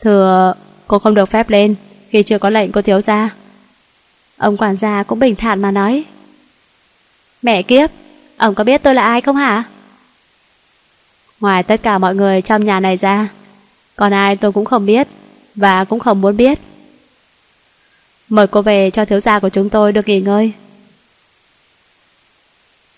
[0.00, 0.54] Thưa,
[0.86, 1.74] cô không được phép lên
[2.10, 3.30] khi chưa có lệnh của thiếu gia.
[4.36, 6.04] Ông quản gia cũng bình thản mà nói.
[7.42, 7.90] Mẹ kiếp,
[8.36, 9.64] Ông có biết tôi là ai không hả?
[11.40, 13.28] Ngoài tất cả mọi người trong nhà này ra
[13.96, 15.08] Còn ai tôi cũng không biết
[15.54, 16.58] Và cũng không muốn biết
[18.28, 20.52] Mời cô về cho thiếu gia của chúng tôi được nghỉ ngơi.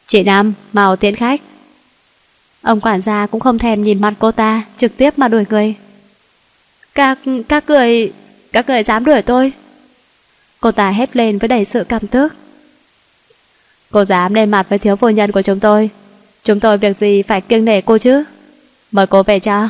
[0.07, 1.41] Chị Nam, mau tiến khách.
[2.63, 5.75] Ông quản gia cũng không thèm nhìn mặt cô ta Trực tiếp mà đuổi người.
[6.95, 8.13] Các, các người
[8.57, 9.53] Các người dám đuổi tôi?
[10.61, 12.35] Cô ta hét lên với đầy sự cảm tức.
[13.91, 15.91] Cô dám lên mặt với thiếu phu nhân của chúng tôi.
[16.45, 18.25] Chúng tôi việc gì phải kiêng nể cô chứ?
[18.93, 19.69] Mời cô về cho.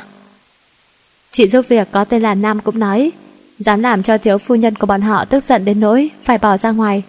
[1.30, 3.12] Chị giúp việc có tên là Nam cũng nói,
[3.58, 6.56] dám làm cho thiếu phu nhân của bọn họ tức giận đến nỗi phải bỏ
[6.56, 7.02] ra ngoài.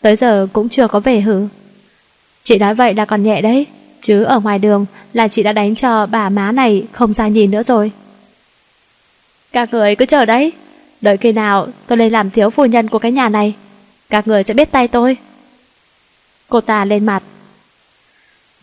[0.00, 1.46] Tới giờ cũng chưa có về hử.
[2.42, 3.66] Chị nói vậy là còn nhẹ đấy,
[4.02, 7.50] chứ ở ngoài đường là chị đã đánh cho bà má này không ra nhìn
[7.50, 7.92] nữa rồi.
[9.52, 10.52] Các người cứ chờ đấy,
[11.00, 13.54] đợi khi nào tôi lên làm thiếu phu nhân của cái nhà này,
[14.10, 15.16] các người sẽ biết tay tôi.
[16.48, 17.22] Cô ta lên mặt.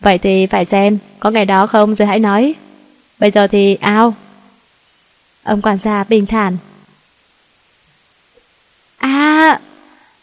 [0.00, 2.54] Vậy thì phải xem có ngày đó không rồi hãy nói.
[3.18, 4.14] Bây giờ thì ao.
[5.42, 6.56] Ông quản gia bình thản.
[9.02, 9.60] À!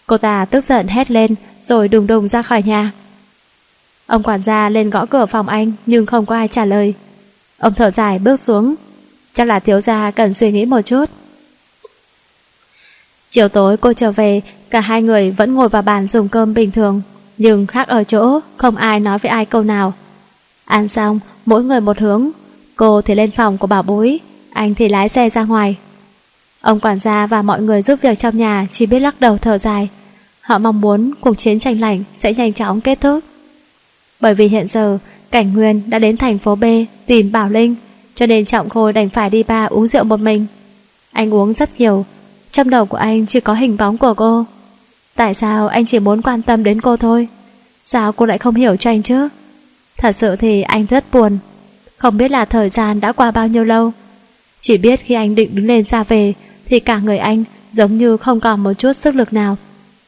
[0.08, 2.92] Cô ta tức giận hét lên rồi đùng đùng ra khỏi nhà.
[4.08, 6.94] Ông quản gia lên gõ cửa phòng anh nhưng không có ai trả lời.
[7.58, 8.76] Ông thở dài bước xuống.
[9.34, 11.06] Chắc là thiếu gia cần suy nghĩ một chút.
[13.30, 16.72] Chiều tối cô trở về, cả hai người vẫn ngồi vào bàn dùng cơm bình
[16.72, 17.02] thường,
[17.38, 19.94] nhưng khác ở chỗ, không ai nói với ai câu nào.
[20.66, 22.30] Ăn xong, mỗi người một hướng,
[22.76, 24.20] cô thì lên phòng của bảo bối,
[24.54, 25.78] anh thì lái xe ra ngoài.
[26.62, 29.58] Ông quản gia và mọi người giúp việc trong nhà chỉ biết lắc đầu thở
[29.58, 29.90] dài.
[30.42, 33.24] Họ mong muốn cuộc chiến tranh lạnh sẽ nhanh chóng kết thúc.
[34.20, 34.98] Bởi vì hiện giờ,
[35.32, 36.64] Cảnh Nguyên đã đến thành phố B
[37.06, 37.76] tìm Bảo Linh,
[38.16, 40.46] cho nên Trọng Khôi đành phải đi ba uống rượu một mình.
[41.12, 42.06] Anh uống rất nhiều,
[42.52, 44.46] trong đầu của anh chỉ có hình bóng của cô.
[45.16, 47.28] Tại sao anh chỉ muốn quan tâm đến cô thôi?
[47.84, 49.30] Sao cô lại không hiểu cho anh chứ?
[49.98, 51.38] Thật sự thì anh rất buồn.
[51.98, 53.92] Không biết là thời gian đã qua bao nhiêu lâu.
[54.60, 56.34] Chỉ biết khi anh định đứng lên ra về
[56.70, 57.44] thì cả người anh
[57.74, 59.58] giống như không còn một chút sức lực nào.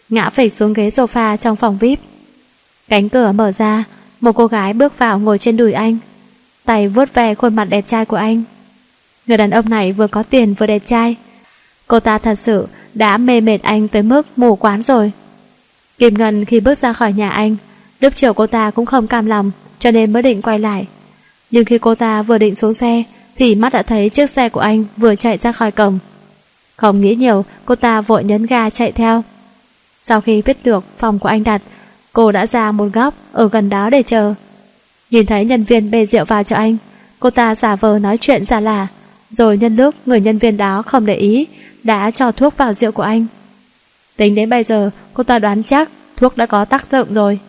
[0.10, 2.00] Ngã phịch xuống ghế sofa trong phòng VIP.
[2.90, 3.84] Cánh cửa mở ra,
[4.22, 5.98] một cô gái bước vào ngồi trên đùi anh.
[6.66, 8.44] Tay vuốt ve khuôn mặt đẹp trai của anh.
[9.28, 11.16] Người đàn ông này vừa có tiền vừa đẹp trai.
[11.88, 15.12] Cô ta thật sự đã mê mệt anh tới mức mù quán rồi.
[15.98, 17.56] Kim Ngân khi bước ra khỏi nhà anh,
[18.00, 20.88] lúc chiều cô ta cũng không cam lòng, cho nên mới định quay lại.
[21.52, 23.04] Nhưng khi cô ta vừa định xuống xe,
[23.36, 26.00] thì mắt đã thấy chiếc xe của anh vừa chạy ra khỏi cổng.
[26.82, 29.24] Không nghĩ nhiều, cô ta vội nhấn ga chạy theo.
[30.00, 31.62] Sau khi biết được phòng của anh đặt,
[32.14, 34.34] cô đã ra một góc ở gần đó để chờ.
[35.12, 36.78] Nhìn thấy nhân viên bê rượu vào cho anh,
[37.20, 38.88] cô ta giả vờ nói chuyện giả lả,
[39.32, 41.48] rồi nhân lúc người nhân viên đó không để ý,
[41.84, 43.26] đã cho thuốc vào rượu của anh.
[44.16, 47.40] Tính đến bây giờ, cô ta đoán chắc thuốc đã có tác dụng rồi,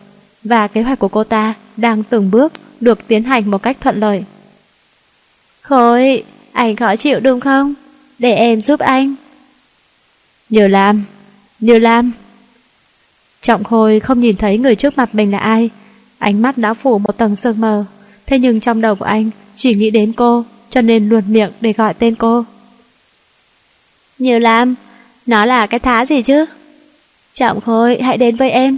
[0.43, 3.99] và kế hoạch của cô ta đang từng bước được tiến hành một cách thuận
[3.99, 4.23] lợi.
[5.61, 7.73] Khôi, anh khó chịu đúng không?
[8.19, 9.15] Để em giúp anh.
[10.49, 11.03] Như Lam,
[11.59, 12.11] Như Lam.
[13.41, 15.69] Trọng Khôi không nhìn thấy người trước mặt mình là ai,
[16.17, 17.85] ánh mắt đã phủ một tầng sương mờ,
[18.25, 21.73] thế nhưng trong đầu của anh chỉ nghĩ đến cô, cho nên luôn miệng để
[21.73, 22.45] gọi tên cô.
[24.17, 24.75] Như Lam,
[25.25, 26.45] nó là cái thá gì chứ?
[27.33, 28.77] Trọng Khôi, hãy đến với em.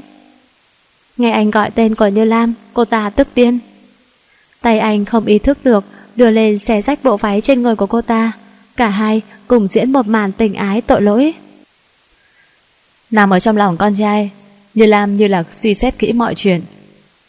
[1.17, 3.59] Nghe anh gọi tên của Như Lam, cô ta tức tiên.
[4.61, 5.83] Tay anh không ý thức được,
[6.15, 8.31] đưa lên xé rách bộ váy trên người của cô ta.
[8.75, 11.33] Cả hai cùng diễn một màn tình ái tội lỗi.
[13.11, 14.31] Nằm ở trong lòng con trai,
[14.73, 16.61] Như Lam như là suy xét kỹ mọi chuyện.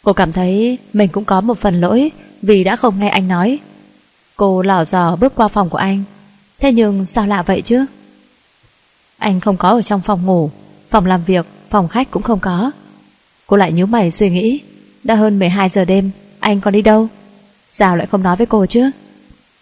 [0.03, 3.59] Cô cảm thấy mình cũng có một phần lỗi vì đã không nghe anh nói.
[4.35, 6.03] Cô lỏ dò bước qua phòng của anh.
[6.59, 7.85] Thế nhưng sao lạ vậy chứ?
[9.17, 10.49] Anh không có ở trong phòng ngủ
[10.89, 12.71] Phòng làm việc, phòng khách cũng không có
[13.47, 14.61] Cô lại nhíu mày suy nghĩ
[15.03, 17.07] Đã hơn 12 giờ đêm Anh còn đi đâu
[17.69, 18.91] Sao lại không nói với cô chứ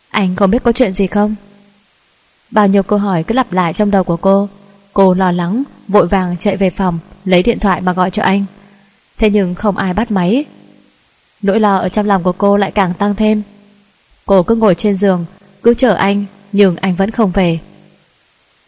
[0.09, 1.35] Anh không biết có chuyện gì không
[2.51, 4.49] Bao nhiêu câu hỏi cứ lặp lại trong đầu của cô
[4.93, 8.45] Cô lo lắng Vội vàng chạy về phòng Lấy điện thoại mà gọi cho anh
[9.17, 10.45] Thế nhưng không ai bắt máy
[11.41, 13.41] Nỗi lo ở trong lòng của cô lại càng tăng thêm
[14.25, 15.25] Cô cứ ngồi trên giường
[15.63, 17.59] Cứ chờ anh Nhưng anh vẫn không về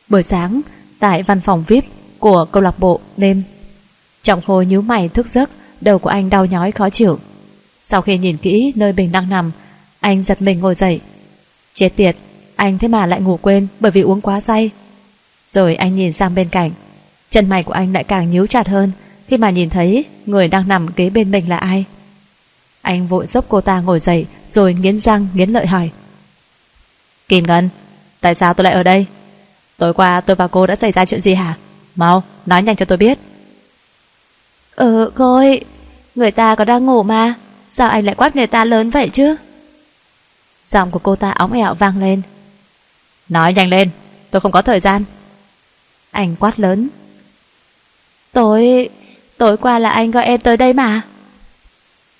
[0.10, 0.62] Buổi sáng
[1.00, 1.86] tại văn phòng VIP
[2.20, 3.44] của câu lạc bộ đêm.
[4.22, 5.50] Trọng khôi nhíu mày thức giấc,
[5.82, 7.20] đầu của anh đau nhói khó chịu.
[7.84, 9.52] Sau khi nhìn kỹ nơi bình đang nằm,
[10.00, 11.02] anh giật mình ngồi dậy.
[11.74, 12.16] Chết tiệt,
[12.56, 14.70] anh thế mà lại ngủ quên bởi vì uống quá say.
[15.50, 16.72] Rồi anh nhìn sang bên cạnh,
[17.30, 18.92] chân mày của anh lại càng nhíu chặt hơn
[19.28, 21.86] khi mà nhìn thấy người đang nằm kế bên mình là ai.
[22.82, 25.90] Anh vội giúp cô ta ngồi dậy rồi nghiến răng nghiến lợi hỏi.
[27.28, 27.70] Kim Ngân,
[28.22, 29.06] tại sao tôi lại ở đây?
[29.78, 31.58] Tối qua tôi và cô đã xảy ra chuyện gì hả?
[31.96, 33.18] Mau, nói nhanh cho tôi biết.
[34.76, 35.62] Ừ, Khôi,
[36.16, 37.34] người ta có đang ngủ mà,
[37.72, 39.36] sao anh lại quát người ta lớn vậy chứ?
[40.66, 42.22] Giọng của cô ta óng ẻo vang lên.
[43.30, 43.90] Nói nhanh lên,
[44.32, 45.04] tôi không có thời gian.
[46.12, 46.90] Anh quát lớn.
[48.38, 48.90] Tối,
[49.38, 51.02] tối qua là anh gọi em tới đây mà.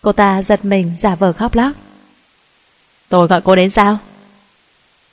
[0.02, 1.72] Cô ta giật mình giả vờ khóc lóc.
[3.10, 3.98] Tôi gọi cô đến sao?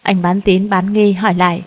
[0.03, 1.63] Anh bán tín bán nghi hỏi lại.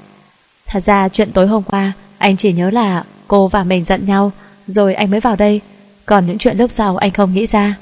[0.66, 4.32] Thật ra chuyện tối hôm qua Anh chỉ nhớ là cô và mình giận nhau
[4.68, 5.62] Rồi anh mới vào đây
[6.06, 7.76] Còn những chuyện lúc sau anh không nghĩ ra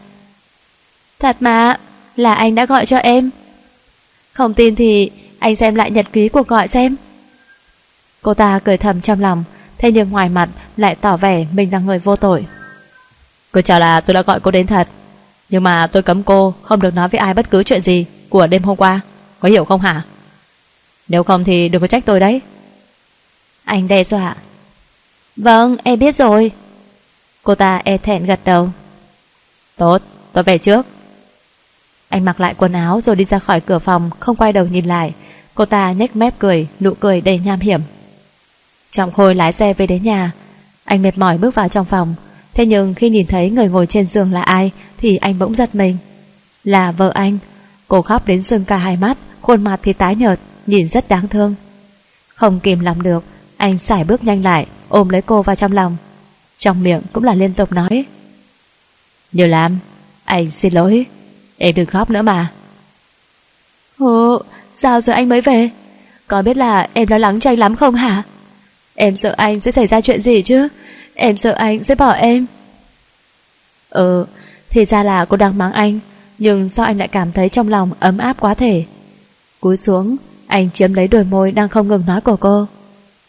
[1.19, 1.79] Thật mà
[2.15, 3.29] Là anh đã gọi cho em
[4.33, 6.95] Không tin thì anh xem lại nhật ký cuộc gọi xem.
[8.21, 9.43] Cô ta cười thầm trong lòng,
[9.77, 12.45] thế nhưng ngoài mặt lại tỏ vẻ mình là người vô tội.
[13.53, 14.87] Cứ cho là tôi đã gọi cô đến thật,
[15.49, 18.47] nhưng mà tôi cấm cô không được nói với ai bất cứ chuyện gì của
[18.47, 19.01] đêm hôm qua,
[19.39, 20.03] có hiểu không hả?
[21.07, 22.41] Nếu không thì đừng có trách tôi đấy.
[23.63, 24.35] Anh đe dọa.
[25.35, 26.51] Vâng, em biết rồi.
[27.43, 28.69] Cô ta e thẹn gật đầu.
[29.77, 30.01] Tốt,
[30.33, 30.85] tôi về trước.
[32.09, 34.85] Anh mặc lại quần áo rồi đi ra khỏi cửa phòng, không quay đầu nhìn
[34.85, 35.13] lại.
[35.55, 37.81] Cô ta nhếch mép cười, nụ cười đầy nham hiểm.
[38.95, 40.31] Trọng Khôi lái xe về đến nhà.
[40.85, 42.15] Anh mệt mỏi bước vào trong phòng.
[42.53, 45.75] Thế nhưng khi nhìn thấy người ngồi trên giường là ai thì anh bỗng giật
[45.75, 45.97] mình.
[46.63, 47.37] Là vợ anh.
[47.87, 51.27] Cô khóc đến sưng cả hai mắt, khuôn mặt thì tái nhợt, nhìn rất đáng
[51.27, 51.55] thương.
[52.35, 53.23] Không kìm lòng được,
[53.57, 55.97] anh xảy bước nhanh lại, ôm lấy cô vào trong lòng.
[56.57, 58.05] Trong miệng cũng là liên tục nói.
[59.31, 59.79] Như Lam,
[60.25, 61.05] anh xin lỗi,
[61.57, 62.51] em đừng khóc nữa mà.
[63.97, 64.41] Ồ,
[64.75, 65.69] sao giờ anh mới về?
[66.27, 68.23] Có biết là em lo lắng cho anh lắm không hả?
[68.95, 70.67] Em sợ anh sẽ xảy ra chuyện gì chứ?
[71.13, 72.45] Em sợ anh sẽ bỏ em.
[73.89, 74.25] ờ
[74.69, 75.99] thì ra là cô đang mắng anh,
[76.37, 78.83] nhưng sao anh lại cảm thấy trong lòng ấm áp quá thể?
[79.59, 80.15] Cúi xuống,
[80.47, 82.67] anh chiếm lấy đôi môi đang không ngừng nói của cô.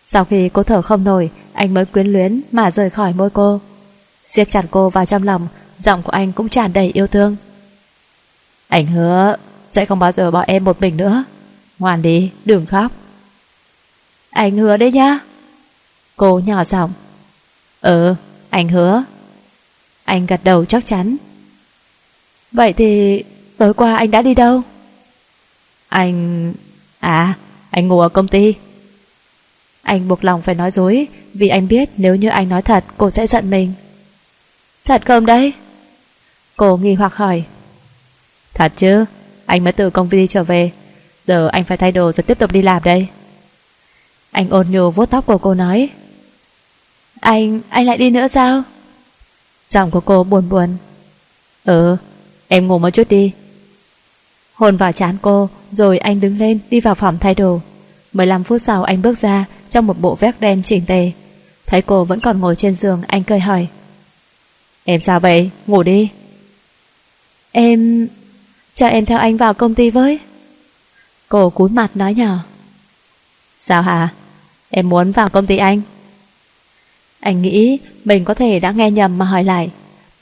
[0.06, 3.60] Sau khi cô thở không nổi, anh mới quyến luyến mà rời khỏi môi cô.
[4.26, 5.48] siết chặt cô vào trong lòng,
[5.78, 7.36] giọng của anh cũng tràn đầy yêu thương.
[8.68, 9.36] Anh hứa
[9.68, 11.24] sẽ không bao giờ bỏ em một mình nữa.
[11.78, 12.92] Ngoan đi, đừng khóc.
[14.30, 15.18] Anh hứa đấy nhá.
[16.16, 16.92] Cô nhỏ giọng.
[17.80, 18.14] Ừ,
[18.50, 19.04] anh hứa.
[20.04, 21.16] Anh gật đầu chắc chắn.
[22.52, 23.22] Vậy thì
[23.56, 24.62] tối qua anh đã đi đâu?
[25.88, 26.54] Anh...
[26.98, 27.34] À,
[27.70, 28.54] anh ngủ ở công ty.
[29.82, 33.10] Anh buộc lòng phải nói dối vì anh biết nếu như anh nói thật cô
[33.10, 33.72] sẽ giận mình.
[34.84, 35.52] Thật không đấy?
[36.56, 37.44] Cô nghi hoặc hỏi.
[38.54, 39.04] Thật chứ,
[39.46, 40.70] anh mới từ công ty trở về.
[41.24, 43.08] Giờ anh phải thay đồ rồi tiếp tục đi làm đây.
[44.30, 45.88] Anh ôn nhu vuốt tóc của cô nói.
[47.20, 48.62] Anh, anh lại đi nữa sao?
[49.68, 50.76] Giọng của cô buồn buồn.
[51.64, 51.96] Ừ,
[52.48, 53.32] em ngủ một chút đi.
[54.54, 57.60] hồn vào chán cô, rồi anh đứng lên đi vào phòng thay đồ.
[58.12, 61.12] 15 phút sau anh bước ra trong một bộ vest đen chỉnh tề.
[61.66, 63.66] Thấy cô vẫn còn ngồi trên giường, anh cười hỏi.
[64.84, 65.50] Em sao vậy?
[65.66, 66.08] Ngủ đi.
[67.52, 68.08] Em...
[68.74, 70.18] Cho em theo anh vào công ty với.
[71.28, 72.38] Cô cúi mặt nói nhỏ.
[73.60, 74.08] Sao hả?
[74.70, 75.80] Em muốn vào công ty anh.
[77.26, 79.70] Anh nghĩ mình có thể đã nghe nhầm mà hỏi lại.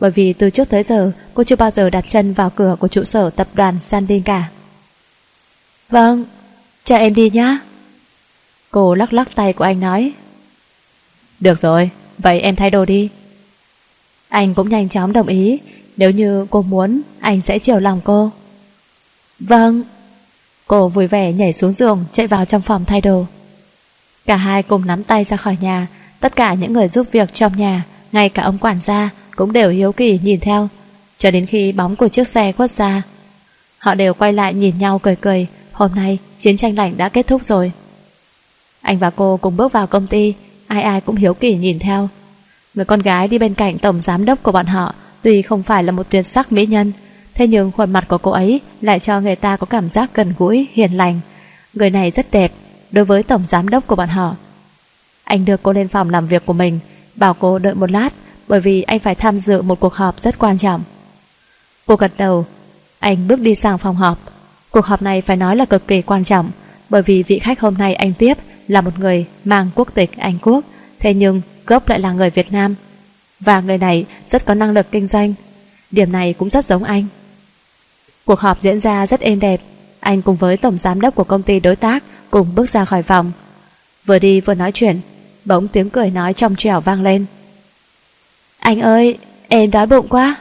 [0.01, 2.89] Bởi vì từ trước tới giờ cô chưa bao giờ đặt chân vào cửa của
[2.89, 4.49] trụ sở tập đoàn Sandin cả.
[5.91, 6.25] Vâng,
[6.85, 7.59] cho em đi nhá.
[8.71, 10.13] Cô lắc lắc tay của anh nói.
[11.41, 13.09] Được rồi, vậy em thay đồ đi.
[14.29, 15.59] Anh cũng nhanh chóng đồng ý,
[15.97, 18.31] nếu như cô muốn, anh sẽ chiều lòng cô.
[19.39, 19.83] Vâng.
[20.67, 23.27] Cô vui vẻ nhảy xuống giường, chạy vào trong phòng thay đồ.
[24.27, 25.87] Cả hai cùng nắm tay ra khỏi nhà,
[26.25, 29.71] tất cả những người giúp việc trong nhà, ngay cả ông quản gia, cũng đều
[29.71, 30.69] hiếu kỳ nhìn theo,
[31.19, 33.03] cho đến khi bóng của chiếc xe khuất ra.
[33.79, 37.27] Họ đều quay lại nhìn nhau cười cười, hôm nay chiến tranh lạnh đã kết
[37.27, 37.73] thúc rồi.
[38.81, 40.35] Anh và cô cùng bước vào công ty,
[40.67, 42.09] ai ai cũng hiếu kỳ nhìn theo.
[42.75, 45.85] Người con gái đi bên cạnh tổng giám đốc của bọn họ, tuy không phải
[45.85, 46.93] là một tuyệt sắc mỹ nhân,
[47.35, 50.35] thế nhưng khuôn mặt của cô ấy lại cho người ta có cảm giác gần
[50.39, 51.21] gũi, hiền lành.
[51.75, 52.53] Người này rất đẹp
[52.91, 54.37] đối với tổng giám đốc của bọn họ.
[55.25, 56.81] Anh đưa cô lên phòng làm việc của mình,
[57.15, 58.11] bảo cô đợi một lát
[58.49, 60.83] bởi vì anh phải tham dự một cuộc họp rất quan trọng.
[61.87, 62.47] Cô gật đầu,
[62.99, 64.19] anh bước đi sang phòng họp.
[64.71, 66.51] Cuộc họp này phải nói là cực kỳ quan trọng
[66.89, 68.35] bởi vì vị khách hôm nay anh tiếp
[68.69, 70.65] là một người mang quốc tịch Anh Quốc,
[70.99, 72.75] thế nhưng gốc lại là người Việt Nam.
[73.41, 75.35] Và người này rất có năng lực kinh doanh.
[75.91, 77.07] Điểm này cũng rất giống anh.
[78.25, 79.61] Cuộc họp diễn ra rất êm đẹp.
[80.01, 83.03] Anh cùng với tổng giám đốc của công ty đối tác cùng bước ra khỏi
[83.03, 83.33] phòng.
[84.07, 85.01] Vừa đi vừa nói chuyện,
[85.45, 87.27] bỗng tiếng cười nói trong trẻo vang lên.
[88.59, 89.19] Anh ơi,
[89.49, 90.37] em đói bụng quá.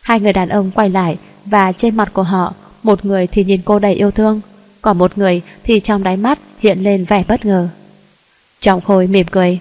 [0.00, 3.60] Hai người đàn ông quay lại và trên mặt của họ, một người thì nhìn
[3.64, 4.40] cô đầy yêu thương,
[4.82, 7.68] còn một người thì trong đáy mắt hiện lên vẻ bất ngờ.
[8.60, 9.58] Trọng Khôi mỉm cười.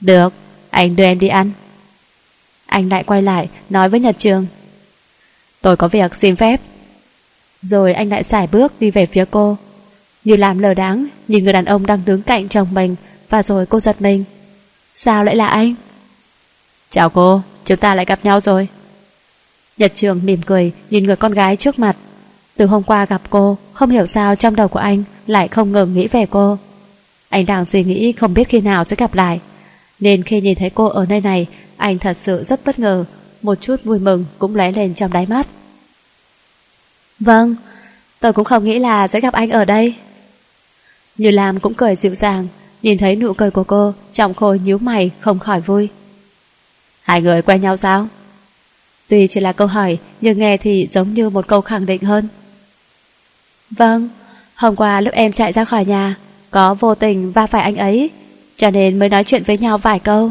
[0.00, 0.32] Được,
[0.70, 1.50] anh đưa em đi ăn.
[2.66, 4.46] Anh lại quay lại nói với Nhật Trường.
[5.60, 6.60] Tôi có việc xin phép.
[7.62, 9.56] Rồi anh lại xài bước đi về phía cô.
[10.24, 12.96] Như làm lờ đáng nhìn người đàn ông đang đứng cạnh chồng mình
[13.28, 14.24] và rồi cô giật mình.
[14.94, 15.74] Sao lại là anh?
[16.90, 18.68] Chào cô, chúng ta lại gặp nhau rồi.
[19.76, 21.96] Nhật Trường mỉm cười nhìn người con gái trước mặt
[22.56, 25.94] từ hôm qua gặp cô, không hiểu sao trong đầu của anh lại không ngừng
[25.94, 26.58] nghĩ về cô.
[27.28, 29.40] Anh đang suy nghĩ không biết khi nào sẽ gặp lại.
[30.00, 31.46] Nên khi nhìn thấy cô ở nơi này,
[31.76, 33.04] anh thật sự rất bất ngờ,
[33.42, 35.46] một chút vui mừng cũng lóe lên trong đáy mắt.
[37.20, 37.56] Vâng,
[38.22, 39.94] Tôi cũng không nghĩ là sẽ gặp anh ở đây.
[41.22, 42.46] Như Lam cũng cười dịu dàng,
[42.82, 45.88] nhìn thấy nụ cười của cô, trọng khôi nhíu mày không khỏi vui.
[47.02, 48.06] Hai người quen nhau sao?
[49.08, 52.28] Tuy chỉ là câu hỏi, nhưng nghe thì giống như một câu khẳng định hơn.
[53.70, 54.08] Vâng,
[54.54, 56.16] hôm qua lúc em chạy ra khỏi nhà,
[56.50, 58.10] có vô tình va phải anh ấy,
[58.56, 60.30] cho nên mới nói chuyện với nhau vài câu.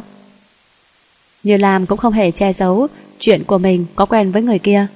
[1.44, 2.88] Như Lam cũng không hề che giấu
[3.20, 4.88] chuyện của mình có quen với người kia,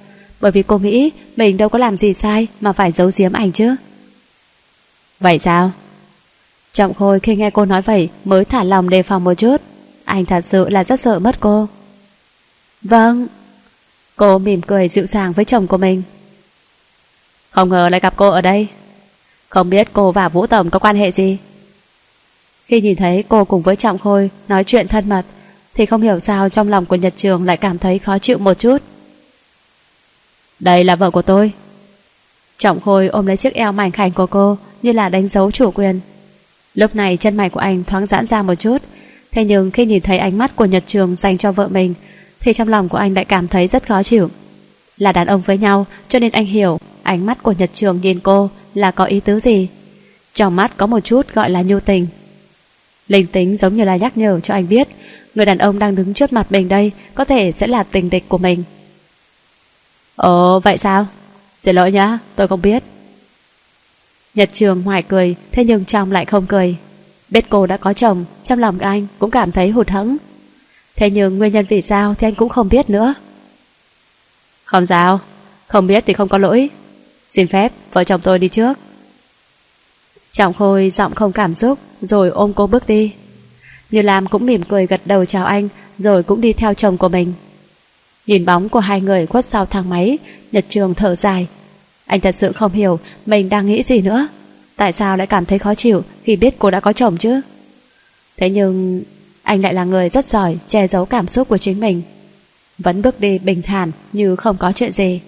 [0.41, 3.51] bởi vì cô nghĩ mình đâu có làm gì sai mà phải giấu giếm ảnh
[3.51, 3.75] chứ.
[5.19, 5.71] Vậy sao?
[6.75, 9.57] Trọng Khôi khi nghe cô nói vậy mới thả lòng đề phòng một chút.
[10.05, 11.67] Anh thật sự là rất sợ mất cô.
[12.81, 13.27] Vâng.
[14.15, 16.03] Cô mỉm cười dịu dàng với chồng của mình.
[17.49, 18.67] Không ngờ lại gặp cô ở đây.
[19.49, 21.37] Không biết cô và Vũ Tổng có quan hệ gì.
[22.65, 25.25] Khi nhìn thấy cô cùng với Trọng Khôi nói chuyện thân mật,
[25.73, 28.53] thì không hiểu sao trong lòng của Nhật Trường lại cảm thấy khó chịu một
[28.59, 28.77] chút.
[30.59, 31.51] Đây là vợ của tôi.
[32.57, 35.71] Trọng Khôi ôm lấy chiếc eo mảnh khảnh của cô như là đánh dấu chủ
[35.71, 35.99] quyền.
[36.75, 38.81] Lúc này chân mày của anh thoáng giãn ra một chút
[39.35, 41.93] Thế nhưng khi nhìn thấy ánh mắt của Nhật Trường dành cho vợ mình
[42.39, 44.29] thì trong lòng của anh lại cảm thấy rất khó chịu.
[44.97, 48.19] Là đàn ông với nhau cho nên anh hiểu ánh mắt của Nhật Trường nhìn
[48.19, 49.67] cô là có ý tứ gì.
[50.33, 52.07] Trong mắt có một chút gọi là nhu tình.
[53.07, 54.87] Linh tính giống như là nhắc nhở cho anh biết
[55.35, 58.23] người đàn ông đang đứng trước mặt mình đây có thể sẽ là tình địch
[58.27, 58.63] của mình.
[60.15, 61.07] Ồ, vậy sao?
[61.59, 62.83] Xin lỗi nhá, tôi không biết.
[64.35, 66.77] Nhật Trường ngoài cười, thế nhưng trong lại không cười.
[67.29, 70.17] Biết cô đã có chồng, trong lòng anh cũng cảm thấy hụt hẫng.
[70.95, 73.13] Thế nhưng nguyên nhân vì sao thì anh cũng không biết nữa.
[74.63, 75.19] Không sao,
[75.67, 76.69] không biết thì không có lỗi.
[77.29, 78.77] Xin phép, vợ chồng tôi đi trước.
[80.31, 83.11] Trọng Khôi giọng không cảm xúc, rồi ôm cô bước đi.
[83.91, 87.09] Như Lam cũng mỉm cười gật đầu chào anh, rồi cũng đi theo chồng của
[87.09, 87.33] mình.
[88.27, 90.17] Nhìn bóng của hai người khuất sau thang máy,
[90.51, 91.47] Nhật Trường thở dài.
[92.05, 94.27] Anh thật sự không hiểu mình đang nghĩ gì nữa.
[94.75, 97.41] Tại sao lại cảm thấy khó chịu khi biết cô đã có chồng chứ?
[98.37, 99.03] Thế nhưng
[99.43, 102.01] anh lại là người rất giỏi che giấu cảm xúc của chính mình.
[102.77, 105.21] Vẫn bước đi bình thản như không có chuyện gì.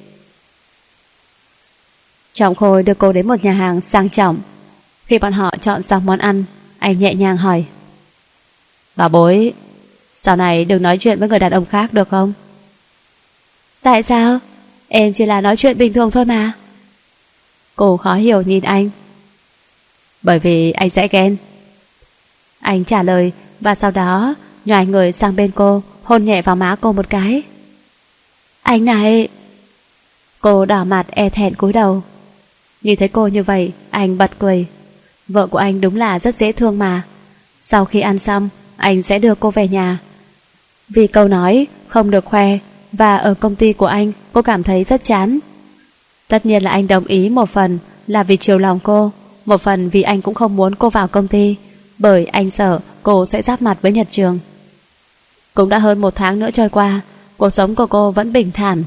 [2.34, 4.38] Trọng Khôi đưa cô đến một nhà hàng sang trọng.
[5.06, 6.44] Khi bọn họ chọn xong món ăn,
[6.80, 7.66] anh nhẹ nhàng hỏi.
[8.96, 9.54] Bà bối,
[10.16, 12.34] sau này đừng nói chuyện với người đàn ông khác được không?
[13.82, 14.40] Tại sao?
[14.88, 16.54] Em chỉ là nói chuyện bình thường thôi mà.
[17.78, 18.90] Cô khó hiểu nhìn anh.
[20.22, 21.38] Bởi vì anh sẽ ghen.
[22.60, 24.36] Anh trả lời và sau đó
[24.66, 27.42] nhòi người sang bên cô hôn nhẹ vào má cô một cái.
[28.62, 29.28] Anh này!
[30.40, 32.04] Cô đỏ mặt e thẹn cúi đầu.
[32.82, 34.66] Nhìn thấy cô như vậy, anh bật cười.
[35.28, 37.02] Vợ của anh đúng là rất dễ thương mà.
[37.64, 39.98] Sau khi ăn xong, anh sẽ đưa cô về nhà.
[40.90, 42.58] Vì câu nói không được khoe
[42.92, 45.40] và ở công ty của anh cô cảm thấy rất chán.
[46.28, 49.12] Tất nhiên là anh đồng ý một phần là vì chiều lòng cô,
[49.46, 51.56] một phần vì anh cũng không muốn cô vào công ty,
[51.98, 54.40] bởi anh sợ cô sẽ giáp mặt với Nhật Trường.
[55.54, 57.02] Cũng đã hơn một tháng nữa trôi qua,
[57.38, 58.84] cuộc sống của cô vẫn bình thản.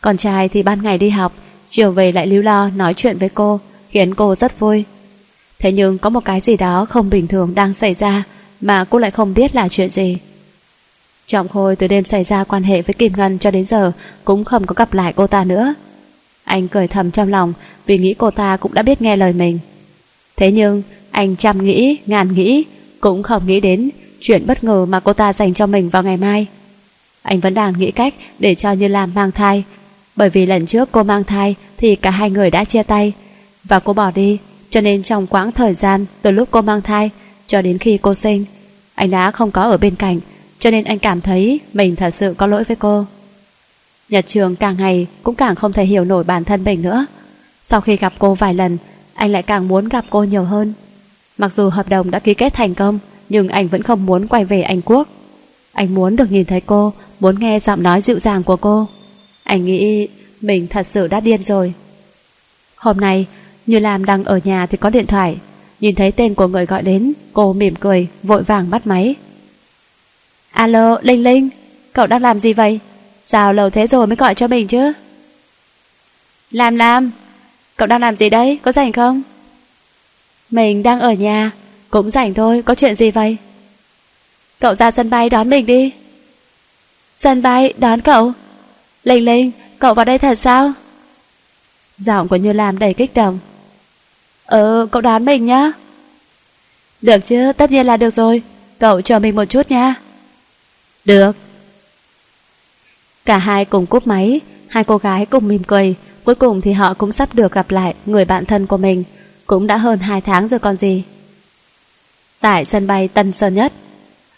[0.00, 1.32] Con trai thì ban ngày đi học,
[1.70, 3.60] chiều về lại lưu lo nói chuyện với cô,
[3.90, 4.84] khiến cô rất vui.
[5.58, 8.24] Thế nhưng có một cái gì đó không bình thường đang xảy ra
[8.60, 10.18] mà cô lại không biết là chuyện gì.
[11.26, 13.92] Trọng Khôi từ đêm xảy ra quan hệ với Kim Ngân cho đến giờ
[14.24, 15.74] cũng không có gặp lại cô ta nữa.
[16.52, 17.52] Anh cười thầm trong lòng
[17.86, 19.58] vì nghĩ cô ta cũng đã biết nghe lời mình.
[20.36, 22.64] Thế nhưng anh trăm nghĩ, ngàn nghĩ
[23.00, 26.16] cũng không nghĩ đến chuyện bất ngờ mà cô ta dành cho mình vào ngày
[26.16, 26.46] mai.
[27.22, 29.64] Anh vẫn đang nghĩ cách để cho Như Lam mang thai
[30.16, 33.12] bởi vì lần trước cô mang thai thì cả hai người đã chia tay
[33.64, 34.38] và cô bỏ đi
[34.70, 37.10] cho nên trong quãng thời gian từ lúc cô mang thai
[37.46, 38.44] cho đến khi cô sinh
[38.94, 40.20] anh đã không có ở bên cạnh
[40.58, 43.06] cho nên anh cảm thấy mình thật sự có lỗi với cô.
[44.12, 47.06] Nhật Trường càng ngày cũng càng không thể hiểu nổi bản thân mình nữa.
[47.62, 48.78] Sau khi gặp cô vài lần,
[49.14, 50.72] anh lại càng muốn gặp cô nhiều hơn.
[51.38, 52.98] Mặc dù hợp đồng đã ký kết thành công,
[53.28, 55.08] nhưng anh vẫn không muốn quay về Anh Quốc.
[55.72, 58.86] Anh muốn được nhìn thấy cô, muốn nghe giọng nói dịu dàng của cô.
[59.44, 60.08] Anh nghĩ
[60.40, 61.72] mình thật sự đã điên rồi.
[62.76, 63.26] Hôm nay,
[63.66, 65.36] Như Lam đang ở nhà thì có điện thoại.
[65.80, 69.14] Nhìn thấy tên của người gọi đến, cô mỉm cười, vội vàng bắt máy.
[70.50, 71.48] Alo, Linh Linh,
[71.92, 72.80] cậu đang làm gì vậy?
[73.24, 74.92] Sao lâu thế rồi mới gọi cho mình chứ?
[76.50, 77.10] Lam Lam,
[77.76, 79.22] cậu đang làm gì đấy, có rảnh không?
[80.50, 81.50] Mình đang ở nhà,
[81.90, 83.36] cũng rảnh thôi, có chuyện gì vậy?
[84.60, 85.92] Cậu ra sân bay đón mình đi.
[87.14, 88.32] Sân bay đón cậu?
[89.04, 90.72] Linh Linh, cậu vào đây thật sao?
[91.98, 93.38] Giọng của Như Lam đầy kích động.
[94.46, 95.72] Ừ, cậu đón mình nhá.
[97.02, 98.42] Được chứ, tất nhiên là được rồi.
[98.78, 99.94] Cậu chờ mình một chút nha.
[101.04, 101.36] Được.
[103.24, 105.94] Cả hai cùng cúp máy, hai cô gái cùng mỉm cười,
[106.24, 109.04] cuối cùng thì họ cũng sắp được gặp lại người bạn thân của mình,
[109.46, 111.04] cũng đã hơn 2 tháng rồi còn gì.
[112.40, 113.72] Tại sân bay Tân Sơn Nhất,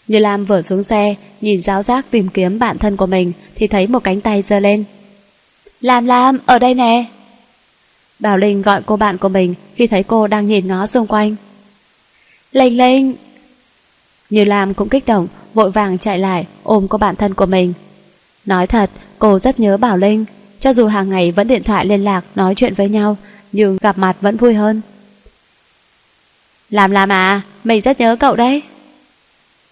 [0.07, 3.67] Như Lam vừa xuống xe, nhìn giáo giác tìm kiếm bạn thân của mình thì
[3.67, 4.83] thấy một cánh tay giơ lên.
[5.81, 7.05] Lam Lam, ở đây nè.
[8.19, 11.35] Bảo Linh gọi cô bạn của mình khi thấy cô đang nhìn ngó xung quanh.
[12.51, 13.13] Linh Linh!
[14.29, 17.73] Như Lam cũng kích động, vội vàng chạy lại ôm cô bạn thân của mình.
[18.45, 18.89] Nói thật,
[19.19, 20.25] cô rất nhớ Bảo Linh,
[20.59, 23.17] cho dù hàng ngày vẫn điện thoại liên lạc nói chuyện với nhau,
[23.51, 24.81] nhưng gặp mặt vẫn vui hơn.
[26.69, 28.61] Làm làm à, mình rất nhớ cậu đấy.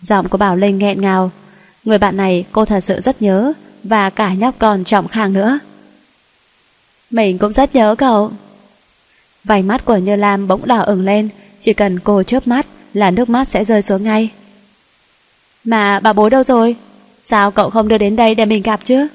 [0.01, 1.31] Giọng của Bảo Linh nghẹn ngào.
[1.83, 5.59] Người bạn này cô thật sự rất nhớ, và cả nhóc còn trọng khang nữa.
[7.11, 8.31] Mình cũng rất nhớ cậu.
[9.43, 11.29] Vành mắt của Như Lam bỗng đỏ ửng lên,
[11.61, 14.29] chỉ cần cô chớp mắt là nước mắt sẽ rơi xuống ngay.
[15.63, 16.75] Mà bà bố đâu rồi?
[17.25, 19.07] Sao cậu không đưa đến đây để mình gặp chứ?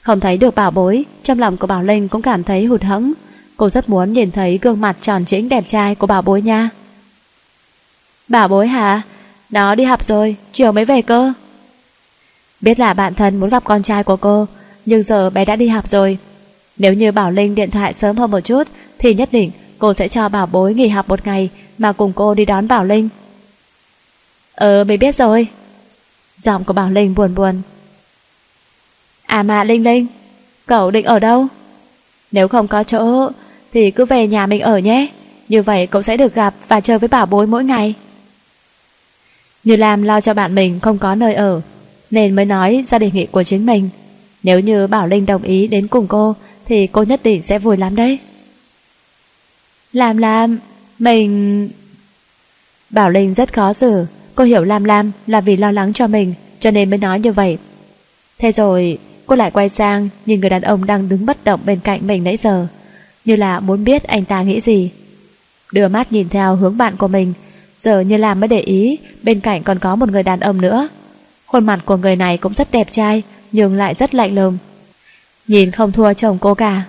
[0.00, 3.12] Không thấy được bảo bối, trong lòng của Bảo Linh cũng cảm thấy hụt hẫng.
[3.56, 6.70] Cô rất muốn nhìn thấy gương mặt tròn trĩnh đẹp trai của bảo bối nha.
[8.28, 9.02] Bảo bối hả?
[9.50, 11.32] Nó đi học rồi, chiều mới về cơ.
[12.60, 14.46] Biết là bạn thân muốn gặp con trai của cô,
[14.86, 16.18] nhưng giờ bé đã đi học rồi.
[16.76, 18.62] Nếu như Bảo Linh điện thoại sớm hơn một chút,
[18.98, 22.34] thì nhất định cô sẽ cho bảo bối nghỉ học một ngày mà cùng cô
[22.34, 23.08] đi đón Bảo Linh.
[24.54, 25.48] Ờ, mình biết rồi.
[26.38, 27.62] Giọng của Bảo Linh buồn buồn.
[29.26, 30.06] À mà Linh Linh,
[30.66, 31.46] cậu định ở đâu?
[32.32, 33.30] Nếu không có chỗ,
[33.72, 35.08] thì cứ về nhà mình ở nhé.
[35.48, 37.94] Như vậy cậu sẽ được gặp và chơi với bảo bối mỗi ngày.
[39.64, 41.60] Như Lam lo cho bạn mình không có nơi ở,
[42.10, 43.88] nên mới nói ra đề nghị của chính mình.
[44.42, 46.34] Nếu như Bảo Linh đồng ý đến cùng cô,
[46.64, 48.18] thì cô nhất định sẽ vui lắm đấy.
[49.92, 50.58] Làm làm,
[50.98, 51.70] mình...
[52.90, 56.34] Bảo Linh rất khó xử, cô hiểu Lam Lam là vì lo lắng cho mình,
[56.60, 57.58] cho nên mới nói như vậy.
[58.38, 61.78] Thế rồi, cô lại quay sang nhìn người đàn ông đang đứng bất động bên
[61.84, 62.66] cạnh mình nãy giờ,
[63.24, 64.90] như là muốn biết anh ta nghĩ gì.
[65.72, 67.32] Đưa mắt nhìn theo hướng bạn của mình,
[67.78, 70.88] giờ như là mới để ý bên cạnh còn có một người đàn ông nữa.
[71.46, 74.58] Khuôn mặt của người này cũng rất đẹp trai, nhưng lại rất lạnh lùng.
[75.48, 76.82] Nhìn không thua chồng cô cả.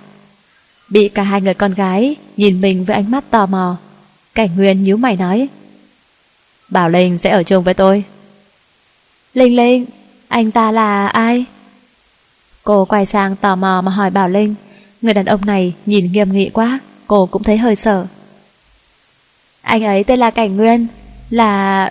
[0.88, 3.76] Bị cả hai người con gái nhìn mình với ánh mắt tò mò.
[4.34, 5.48] Cảnh Nguyên nhíu mày nói.
[6.68, 8.04] Bảo Linh sẽ ở chung với tôi.
[9.34, 9.86] Linh Linh,
[10.28, 11.44] anh ta là ai?
[12.64, 14.54] Cô quay sang tò mò mà hỏi Bảo Linh.
[15.02, 18.06] Người đàn ông này nhìn nghiêm nghị quá, cô cũng thấy hơi sợ.
[19.62, 20.86] Anh ấy tên là Cảnh Nguyên,
[21.30, 21.90] là...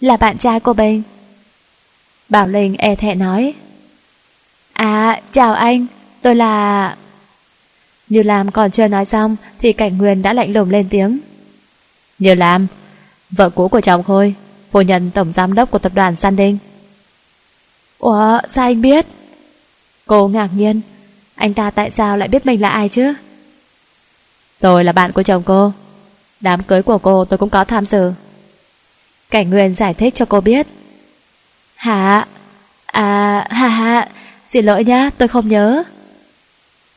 [0.00, 1.02] là bạn trai của mình.
[2.28, 3.54] Bảo Linh e thẹn nói.
[4.72, 5.86] À, chào anh,
[6.22, 6.96] tôi là...
[8.08, 11.18] Như Lam còn chưa nói xong thì Cảnh Nguyên đã lạnh lùng lên tiếng.
[12.18, 12.66] Như Lam,
[13.32, 14.34] vợ cũ của chồng Khôi,
[14.70, 16.58] phu nhân tổng giám đốc của tập đoàn San Đinh.
[17.98, 19.06] Ủa, sao anh biết?
[20.06, 20.80] Cô ngạc nhiên,
[21.34, 23.14] anh ta tại sao lại biết mình là ai chứ?
[24.60, 25.72] Tôi là bạn của chồng cô,
[26.40, 28.12] đám cưới của cô tôi cũng có tham dự.
[29.30, 30.66] Cảnh Nguyên giải thích cho cô biết.
[31.76, 32.26] Hả?
[32.86, 34.08] À, ha ha,
[34.46, 35.82] xin lỗi nhá, tôi không nhớ.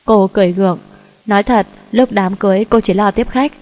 [0.04, 0.78] Cô cười gượng,
[1.26, 3.52] nói thật, lúc đám cưới cô chỉ lo tiếp khách.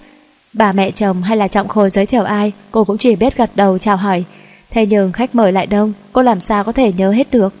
[0.55, 3.51] Bà mẹ chồng hay là trọng khôi giới thiệu ai, cô cũng chỉ biết gật
[3.55, 4.23] đầu chào hỏi.
[4.69, 7.53] Thế nhưng khách mời lại đông, cô làm sao có thể nhớ hết được.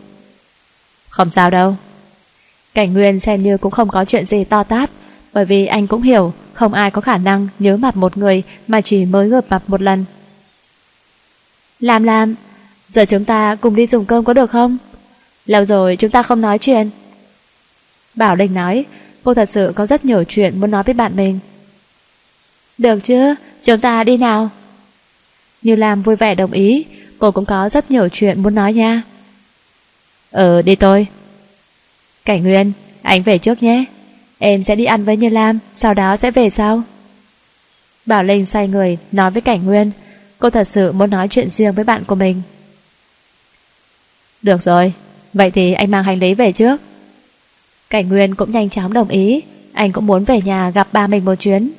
[1.09, 1.75] Không sao đâu.
[2.73, 4.89] Cảnh Nguyên xem như cũng không có chuyện gì to tát,
[5.33, 8.81] bởi vì anh cũng hiểu không ai có khả năng nhớ mặt một người mà
[8.81, 10.05] chỉ mới gặp mặt một lần.
[11.79, 12.35] Làm làm,
[12.89, 14.77] giờ chúng ta cùng đi dùng cơm có được không?
[15.45, 16.89] Lâu rồi chúng ta không nói chuyện.
[18.15, 18.85] Bảo Linh nói,
[19.23, 21.39] cô thật sự có rất nhiều chuyện muốn nói với bạn mình.
[22.77, 24.49] Được chứ, chúng ta đi nào.
[25.61, 26.85] Như Lam vui vẻ đồng ý,
[27.19, 29.01] cô cũng có rất nhiều chuyện muốn nói nha.
[30.31, 31.07] Ờ, đi tôi.
[32.25, 32.71] Cảnh Nguyên,
[33.01, 33.85] anh về trước nhé.
[34.37, 36.83] Em sẽ đi ăn với Như Lam, sau đó sẽ về sau.
[38.05, 39.91] Bảo Linh xoay người, nói với Cảnh Nguyên.
[40.39, 42.41] Cô thật sự muốn nói chuyện riêng với bạn của mình.
[44.41, 44.93] Được rồi,
[45.33, 46.81] vậy thì anh mang hành lý về trước.
[47.89, 49.41] Cảnh Nguyên cũng nhanh chóng đồng ý,
[49.73, 51.71] anh cũng muốn về nhà gặp ba mình một chuyến.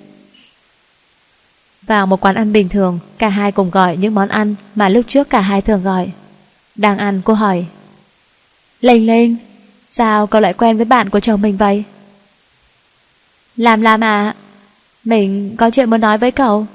[1.86, 5.04] Vào một quán ăn bình thường, cả hai cùng gọi những món ăn mà lúc
[5.08, 6.10] trước cả hai thường gọi.
[6.74, 7.66] Đang ăn cô hỏi.
[8.80, 9.36] Linh Linh,
[9.86, 11.84] sao cậu lại quen với bạn của chồng mình vậy?
[13.56, 14.34] Làm làm à,
[15.04, 16.66] mình có chuyện muốn nói với cậu.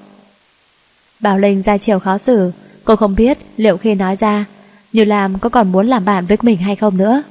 [1.19, 2.51] Bảo Linh ra chiều khó xử,
[2.83, 4.45] cô không biết liệu khi nói ra,
[4.93, 7.23] như làm có còn muốn làm bạn với mình hay không nữa.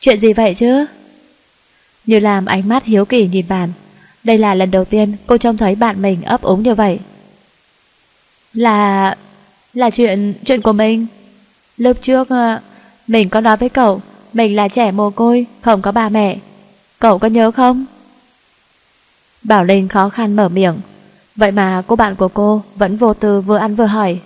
[0.00, 0.86] Chuyện gì vậy chứ?
[2.06, 3.72] Như làm ánh mắt hiếu kỳ nhìn bạn,
[4.26, 6.98] đây là lần đầu tiên cô trông thấy bạn mình ấp úng như vậy.
[8.52, 9.14] Là...
[9.74, 10.34] là chuyện...
[10.44, 11.06] chuyện của mình.
[11.76, 12.60] Lúc trước ờ,
[13.06, 14.00] mình có nói với cậu
[14.32, 16.36] mình là trẻ mồ côi, không có ba mẹ.
[16.98, 17.84] Cậu có nhớ không?
[19.42, 20.80] Bảo Linh khó khăn mở miệng
[21.36, 24.20] Vậy mà cô bạn của cô Vẫn vô tư vừa ăn vừa hỏi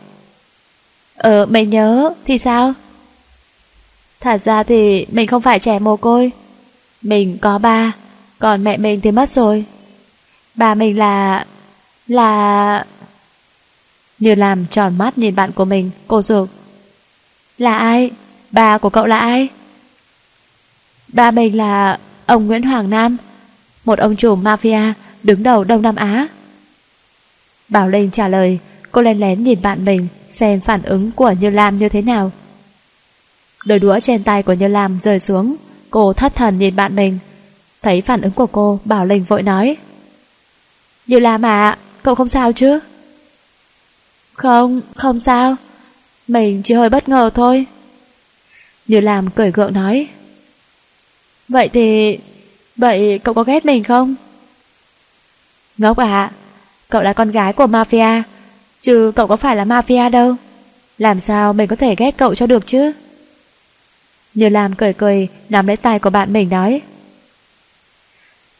[1.16, 2.72] Ờ mình nhớ Thì sao
[4.20, 6.32] Thật ra thì mình không phải trẻ mồ côi
[7.02, 7.92] Mình có ba
[8.38, 9.64] Còn mẹ mình thì mất rồi
[10.60, 11.44] Bà mình là...
[12.06, 12.84] Là...
[14.18, 16.48] Như làm tròn mắt nhìn bạn của mình, Cô dược
[17.58, 18.10] Là ai?
[18.50, 19.48] Bà của cậu là ai?
[21.08, 23.16] Ba mình là ông Nguyễn Hoàng Nam,
[23.84, 24.92] Một ông chủ mafia
[25.22, 26.28] Đứng đầu Đông Nam Á.
[27.68, 28.58] Bảo Linh trả lời,
[28.92, 32.32] Cô lén lén nhìn bạn mình Xem phản ứng của Như Lam như thế nào.
[33.64, 35.56] Đôi đũa trên tay của Như Lam rơi xuống,
[35.90, 37.18] Cô thất thần nhìn bạn mình.
[37.82, 39.76] Thấy phản ứng của cô, Bảo Linh vội nói
[41.10, 42.78] nhiều làm mà Cậu không sao chứ?
[44.34, 45.56] Không, không sao.
[46.28, 47.66] Mình chỉ hơi bất ngờ thôi.
[48.86, 50.08] Điều làm cười gượng nói.
[51.48, 52.18] Vậy thì
[52.76, 54.14] Vậy cậu có ghét mình không?
[55.78, 56.30] Ngốc à
[56.88, 58.22] Cậu là con gái của mafia
[58.82, 60.36] Chứ cậu có phải là mafia đâu.
[60.98, 62.92] Làm sao mình có thể ghét cậu cho được chứ?
[64.34, 66.80] Như Lam cười cười Nắm lấy tay của bạn mình nói.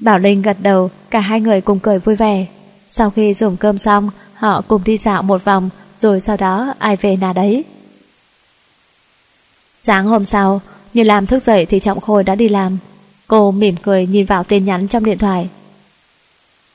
[0.00, 2.46] Bảo Linh gật đầu, Cả hai người cùng cười vui vẻ.
[2.88, 6.96] Sau khi dùng cơm xong, Họ cùng đi dạo một vòng, Rồi sau đó ai
[6.96, 7.64] về nhà đấy.
[9.74, 10.60] Sáng hôm sau,
[10.94, 12.78] Như làm thức dậy thì Trọng Khôi đã đi làm.
[13.26, 15.48] Cô mỉm cười nhìn vào tin nhắn trong điện thoại.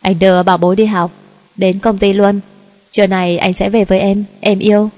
[0.01, 1.11] Anh đưa bảo bối đi học,
[1.55, 2.39] Đến công ty luôn.
[2.91, 4.89] Trưa này anh sẽ về với em Em yêu.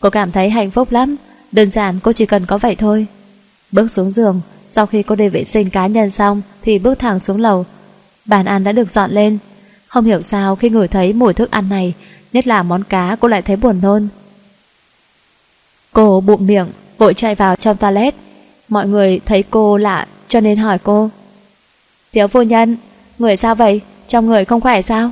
[0.00, 1.16] Cô cảm thấy hạnh phúc lắm,
[1.52, 3.06] Đơn giản cô chỉ cần có vậy thôi.
[3.72, 4.40] Bước xuống giường
[4.72, 7.66] sau khi cô đi vệ sinh cá nhân xong Thì bước thẳng xuống lầu.
[8.24, 9.38] Bàn ăn đã được dọn lên.
[9.86, 11.94] Không hiểu sao khi ngửi thấy mùi thức ăn này,
[12.32, 14.08] Nhất là món cá cô lại thấy buồn nôn.
[15.92, 16.66] Cô bụng miệng,
[16.98, 18.14] Vội chạy vào trong toilet.
[18.68, 21.10] Mọi người thấy cô lạ cho nên hỏi cô.
[22.12, 22.76] Thiếu phu nhân,
[23.18, 23.80] Người sao vậy?
[24.08, 25.10] Trong người không khỏe sao?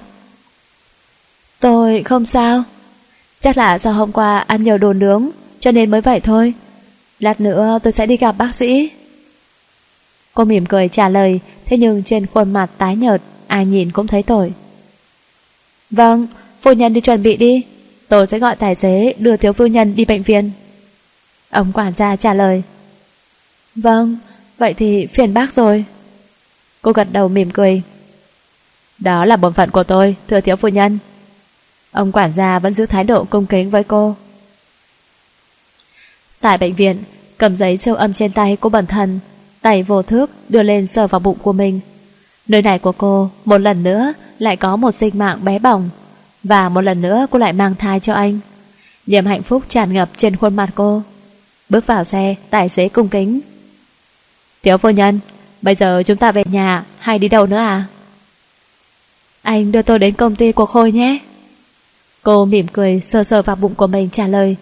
[1.61, 2.63] Tôi không sao.
[3.41, 5.31] Chắc là do hôm qua ăn nhiều đồ nướng,
[5.61, 6.55] Cho nên mới vậy thôi.
[7.19, 8.91] Lát nữa tôi sẽ đi gặp bác sĩ.
[10.41, 14.07] Cô mỉm cười trả lời Thế nhưng trên khuôn mặt tái nhợt Ai nhìn cũng
[14.07, 14.53] thấy tội.
[15.91, 16.27] Vâng,
[16.63, 17.65] phu nhân đi chuẩn bị đi.
[18.09, 20.51] Tôi sẽ gọi tài xế đưa thiếu phu nhân đi bệnh viện.
[21.51, 22.63] Ông quản gia trả lời.
[23.75, 24.19] Vâng,
[24.59, 25.85] vậy thì phiền bác rồi.
[26.83, 27.83] Cô gật đầu mỉm cười.
[28.99, 30.99] Đó là bổn phận của tôi, thưa thiếu phu nhân.
[31.93, 34.17] Ông quản gia vẫn giữ thái độ cung kính với cô.
[36.41, 36.97] Tại bệnh viện
[37.39, 39.21] Cầm giấy siêu âm trên tay cô bẩn thần
[39.63, 41.81] Tay vô thước đưa lên sờ vào bụng của mình.
[42.49, 45.89] Nơi này của cô, Một lần nữa, lại có một sinh mạng bé bỏng.
[46.45, 48.39] Và một lần nữa cô lại mang thai cho anh.
[49.07, 51.03] Niềm hạnh phúc tràn ngập trên khuôn mặt cô.
[51.69, 53.41] Bước vào xe, Tài xế cung kính.
[54.63, 55.21] Tiểu phu nhân,
[55.63, 57.85] Bây giờ chúng ta về nhà, hay đi đâu nữa à?
[59.43, 61.19] Anh đưa tôi đến công ty của Khôi nhé.
[62.23, 64.57] Cô mỉm cười sờ sờ vào bụng của mình trả lời.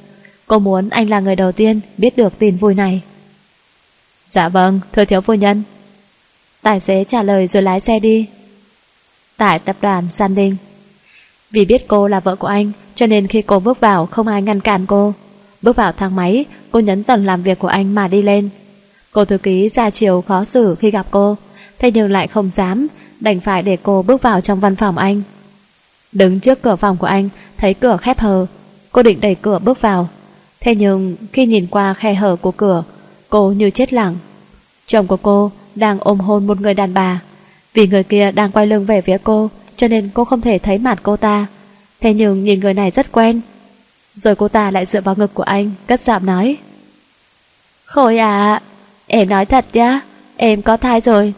[0.47, 3.03] Cô muốn anh là người đầu tiên biết được tin vui này.
[4.31, 5.63] Dạ vâng, thưa thiếu phu nhân.
[6.63, 8.27] Tài xế trả lời rồi lái xe đi.
[9.37, 10.57] Tại tập đoàn San Đinh
[11.51, 14.43] Vì biết cô là vợ của anh Cho nên khi cô bước vào không ai
[14.43, 15.15] ngăn cản cô.
[15.63, 18.49] Bước vào thang máy Cô nhấn tầng làm việc của anh mà đi lên.
[19.13, 21.37] Cô thư ký ra chiều khó xử khi gặp cô
[21.79, 22.87] Thế nhưng lại không dám
[23.21, 25.23] Đành phải để cô bước vào trong văn phòng anh.
[26.13, 28.47] Đứng trước cửa phòng của anh Thấy cửa khép hờ
[28.93, 30.09] Cô định đẩy cửa bước vào.
[30.61, 32.85] Thế nhưng khi nhìn qua khe hở của cửa
[33.29, 34.17] Cô như chết lặng.
[34.87, 37.21] Chồng của cô đang ôm hôn một người đàn bà.
[37.75, 40.79] Vì người kia đang quay lưng về phía cô, Cho nên cô không thể thấy
[40.79, 41.47] mặt cô ta.
[42.01, 43.41] Thế nhưng nhìn người này rất quen.
[44.15, 46.57] Rồi cô ta lại dựa vào ngực của anh, Cất giọng nói.
[47.85, 48.63] Khôi à
[49.07, 50.01] Em nói thật nhá,
[50.37, 51.35] Em có thai rồi.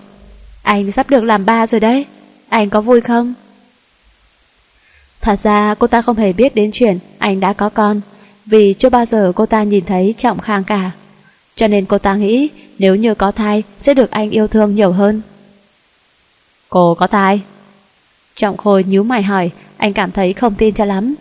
[0.62, 2.06] Anh sắp được làm ba rồi đấy,
[2.48, 3.34] Anh có vui không?
[5.20, 8.00] Thật ra cô ta không hề biết đến chuyện Anh đã có con,
[8.46, 10.90] Vì chưa bao giờ cô ta nhìn thấy Trọng Khang cả.
[11.60, 14.92] Cho nên cô ta nghĩ Nếu như có thai sẽ được anh yêu thương nhiều
[14.92, 15.22] hơn
[16.68, 17.40] Cô có thai
[18.34, 21.14] Trọng Khôi nhíu mày hỏi Anh cảm thấy không tin cho lắm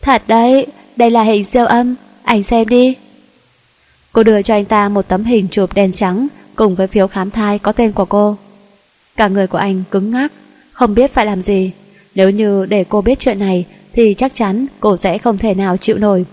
[0.00, 0.66] Thật đấy
[0.96, 2.94] Đây là hình siêu âm Anh xem đi
[4.12, 7.30] Cô đưa cho anh ta một tấm hình chụp đen trắng cùng với phiếu khám
[7.30, 8.36] thai có tên của cô.
[9.16, 10.32] Cả người của anh cứng ngắc,
[10.72, 11.70] không biết phải làm gì.
[12.14, 15.76] Nếu như để cô biết chuyện này thì chắc chắn cô sẽ không thể nào
[15.76, 16.24] chịu nổi.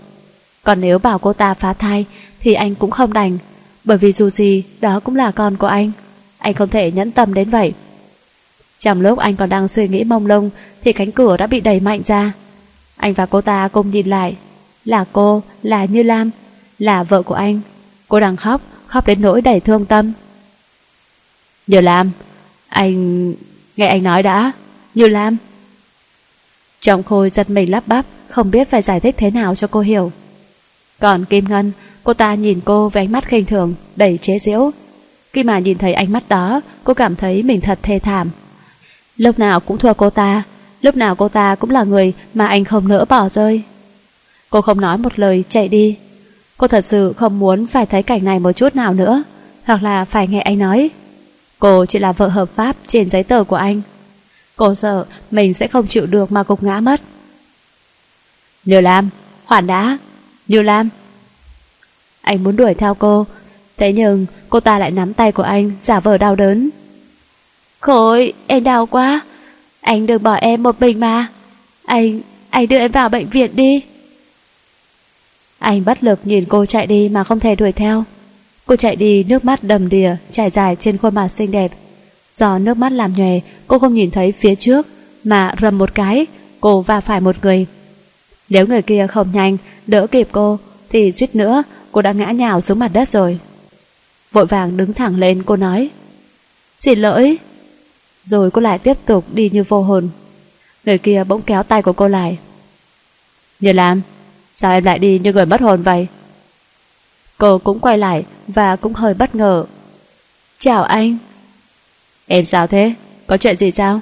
[0.62, 2.06] Còn nếu bảo cô ta phá thai
[2.40, 3.38] thì anh cũng không đành,
[3.84, 5.92] bởi vì dù gì đó cũng là con của anh.
[6.38, 7.72] Anh không thể nhẫn tâm đến vậy.
[8.78, 10.50] Trong lúc anh còn đang suy nghĩ mông lung
[10.82, 12.32] thì cánh cửa đã bị đẩy mạnh ra.
[12.96, 14.36] Anh và cô ta cùng nhìn lại.
[14.84, 16.30] Là cô, là Như Lam,
[16.78, 17.60] là vợ của anh.
[18.08, 20.12] Cô đang khóc, khóc đến nỗi đầy thương tâm.
[21.66, 22.10] Như Lam,
[22.68, 23.34] anh...
[23.76, 24.52] Nghe anh nói đã,
[24.94, 25.36] Như Lam.
[26.80, 29.80] Trọng Khôi giật mình lắp bắp, không biết phải giải thích thế nào cho cô
[29.80, 30.12] hiểu.
[31.00, 31.72] Còn Kim Ngân,
[32.06, 34.70] cô ta nhìn cô với ánh mắt khinh thường, đầy chế giễu.
[35.32, 38.30] Khi mà nhìn thấy ánh mắt đó, cô cảm thấy mình thật thê thảm.
[39.16, 40.42] Lúc nào cũng thua cô ta,
[40.82, 43.62] lúc nào cô ta cũng là người mà anh không nỡ bỏ rơi.
[44.50, 45.96] Cô không nói một lời chạy đi.
[46.56, 49.22] Cô thật sự không muốn phải thấy cảnh này một chút nào nữa,
[49.64, 50.90] hoặc là phải nghe anh nói.
[51.58, 53.82] Cô chỉ là vợ hợp pháp trên giấy tờ của anh.
[54.56, 57.00] Cô sợ mình sẽ không chịu được mà cục ngã mất.
[58.64, 59.10] Như Lam,
[59.44, 59.98] khoản đã,
[60.48, 60.88] Như Lam.
[62.26, 63.26] Anh muốn đuổi theo cô,
[63.76, 66.70] thế nhưng cô ta lại nắm tay của anh giả vờ đau đớn.
[67.80, 69.20] Khôi, em đau quá.
[69.80, 71.26] Anh đừng bỏ em một mình mà.
[71.84, 72.20] Anh,
[72.50, 73.80] anh đưa em vào bệnh viện đi.
[75.58, 78.04] Anh bất lực nhìn cô chạy đi mà không thể đuổi theo.
[78.66, 81.72] Cô chạy đi nước mắt đầm đìa trải dài trên khuôn mặt xinh đẹp.
[82.30, 84.86] Do nước mắt làm nhòe, cô không nhìn thấy phía trước,
[85.24, 86.26] mà rầm một cái,
[86.60, 87.66] cô va phải một người.
[88.48, 90.58] Nếu người kia không nhanh, đỡ kịp cô,
[90.88, 91.62] thì suýt nữa
[91.96, 93.38] cô đã ngã nhào xuống mặt đất rồi.
[94.32, 95.90] Vội vàng đứng thẳng lên, cô nói,
[96.74, 97.38] Xin lỗi.
[98.24, 100.08] Rồi cô lại tiếp tục đi như vô hồn.
[100.84, 102.38] Người kia bỗng kéo tay của cô lại.
[103.60, 104.02] Như làm
[104.52, 106.06] Sao em lại đi như người mất hồn vậy?
[107.38, 109.64] Cô cũng quay lại Và cũng hơi bất ngờ.
[110.58, 111.18] Chào anh.
[112.26, 112.94] Em sao thế?
[113.26, 114.00] Có chuyện gì sao?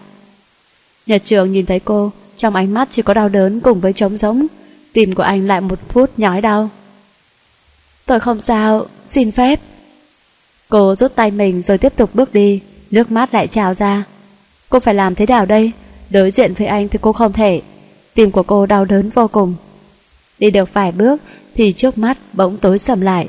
[1.07, 4.19] Nhật trường nhìn thấy cô, Trong ánh mắt chỉ có đau đớn cùng với trống
[4.19, 4.47] rỗng.
[4.93, 6.71] Tim của anh lại một phút nhói đau.
[8.07, 9.61] Tôi không sao, Xin phép.
[10.69, 12.61] Cô rút tay mình rồi tiếp tục bước đi,
[12.91, 14.05] Nước mắt lại trào ra.
[14.69, 15.73] Cô phải làm thế nào đây?
[16.11, 17.61] Đối diện với anh thì cô không thể.
[18.15, 19.55] Tim của cô đau đớn vô cùng.
[20.39, 21.21] Đi được vài bước
[21.55, 23.29] Thì trước mắt bỗng tối sầm lại.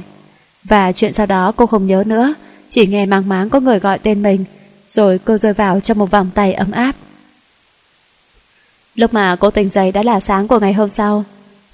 [0.64, 2.34] Và chuyện sau đó cô không nhớ nữa,
[2.70, 4.46] Chỉ nghe mang máng có người gọi tên mình,
[4.88, 6.96] Rồi cô rơi vào trong một vòng tay ấm áp.
[8.96, 11.24] Lúc mà cô tỉnh dậy đã là sáng của ngày hôm sau.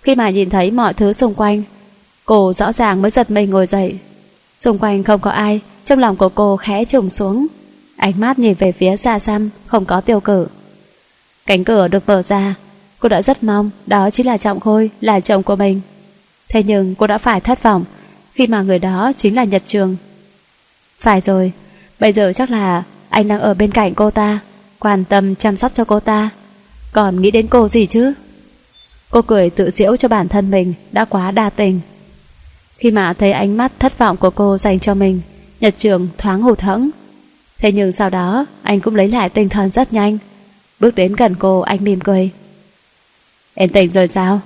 [0.02, 1.64] Khi mà nhìn thấy mọi thứ xung quanh
[2.32, 3.96] Cô rõ ràng mới giật mình ngồi dậy.
[4.60, 7.48] Xung quanh không có ai, Trong lòng của cô khẽ trùng xuống.
[7.98, 10.48] Ánh mắt nhìn về phía xa xăm Không có tiêu cử
[11.46, 12.56] Cánh cửa được mở ra.
[13.00, 15.82] Cô đã rất mong, đó chính là Trọng Khôi, Là chồng của mình.
[16.50, 17.84] Thế nhưng cô đã phải thất vọng,
[18.34, 19.96] Khi mà người đó chính là Nhật Trường.
[21.00, 21.52] Phải rồi,
[22.00, 24.40] Bây giờ chắc là anh đang ở bên cạnh cô ta,
[24.80, 26.30] Quan tâm chăm sóc cho cô ta.
[26.92, 28.14] Còn nghĩ đến cô gì chứ?
[29.10, 31.80] Cô cười tự diễu cho bản thân mình, Đã quá đa tình
[32.82, 35.22] khi mà thấy ánh mắt thất vọng của cô dành cho mình,
[35.60, 36.90] Nhật Trường thoáng hụt hẫng.
[37.58, 40.18] Thế nhưng sau đó, anh cũng lấy lại tinh thần rất nhanh.
[40.80, 42.30] Bước đến gần cô, anh mỉm cười.
[43.54, 44.42] Em tỉnh rồi sao?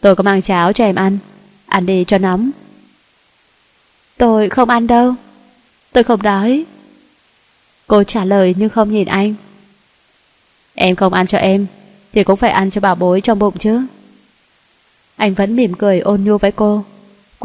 [0.00, 1.18] Tôi có mang cháo cho em ăn.
[1.66, 2.50] Ăn đi cho nóng.
[4.16, 5.14] Tôi không ăn đâu.
[5.92, 6.64] Tôi không đói.
[7.86, 9.34] Cô trả lời nhưng không nhìn anh.
[10.74, 11.66] Em không ăn cho em,
[12.12, 13.80] thì cũng phải ăn cho bảo bối trong bụng chứ.
[15.16, 16.84] Anh vẫn mỉm cười ôn nhu với cô.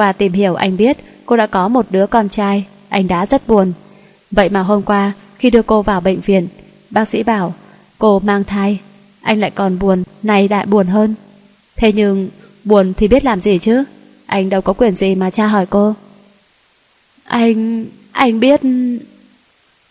[0.01, 3.47] Qua tìm hiểu anh biết cô đã có một đứa con trai, anh đã rất
[3.47, 3.73] buồn.
[4.31, 6.47] Vậy mà hôm qua khi đưa cô vào bệnh viện,
[6.89, 7.53] bác sĩ bảo
[7.97, 8.79] cô mang thai,
[9.21, 11.15] anh lại còn buồn, này đại buồn hơn.
[11.75, 12.29] Thế nhưng
[12.63, 13.83] buồn thì biết làm gì chứ,
[14.25, 15.95] anh đâu có quyền gì mà cha hỏi cô.
[17.23, 17.85] Anh...
[18.11, 18.61] anh biết...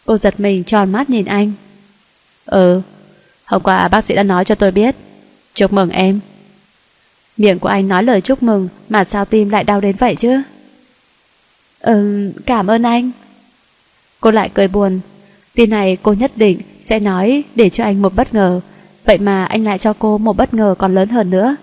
[0.07, 1.53] Cô giật mình tròn mắt nhìn anh.
[2.47, 2.81] Ừ,
[3.45, 4.97] hôm qua bác sĩ đã nói cho tôi biết.
[5.55, 6.21] Chúc mừng em.
[7.37, 10.43] Miệng của anh nói lời chúc mừng, Mà sao tim lại đau đến vậy chứ?
[11.81, 13.11] Ừ cảm ơn anh.
[14.21, 15.01] Cô lại cười buồn.
[15.55, 18.61] Tin này cô nhất định sẽ nói Để cho anh một bất ngờ.
[19.05, 21.57] Vậy mà anh lại cho cô một bất ngờ còn lớn hơn nữa.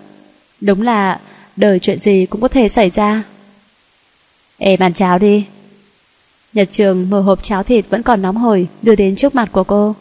[0.60, 1.18] Đúng là
[1.58, 3.22] Đời chuyện gì cũng có thể xảy ra.
[4.58, 5.44] Ê, bàn cháo đi.
[6.52, 9.64] Nhật Trường mở hộp cháo thịt vẫn còn nóng hổi, đưa đến trước mặt của
[9.64, 9.94] cô.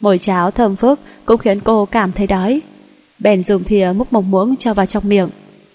[0.00, 2.60] Mồi cháo thơm phức cũng khiến cô cảm thấy đói.
[3.18, 5.28] Bèn dùng thìa múc một muỗng cho vào trong miệng.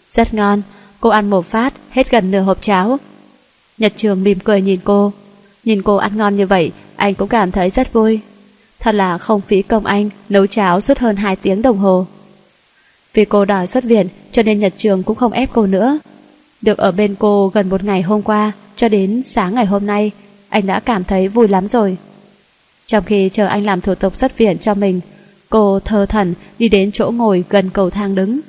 [0.09, 0.61] Rất ngon,
[0.99, 2.97] cô ăn một phát, hết gần nửa hộp cháo.
[3.77, 5.13] Nhật Trường mỉm cười nhìn cô.
[5.63, 8.19] Nhìn cô ăn ngon như vậy, anh cũng cảm thấy rất vui.
[8.79, 12.05] Thật là không phí công anh nấu cháo suốt hơn 2 tiếng đồng hồ.
[13.13, 15.99] Vì cô đòi xuất viện cho nên Nhật Trường cũng không ép cô nữa.
[16.61, 20.11] Được ở bên cô gần một ngày hôm qua cho đến sáng ngày hôm nay,
[20.49, 21.97] anh đã cảm thấy vui lắm rồi.
[22.85, 25.01] Trong khi chờ anh làm thủ tục xuất viện cho mình,
[25.49, 28.39] Cô thơ thần đi đến chỗ ngồi gần cầu thang đứng.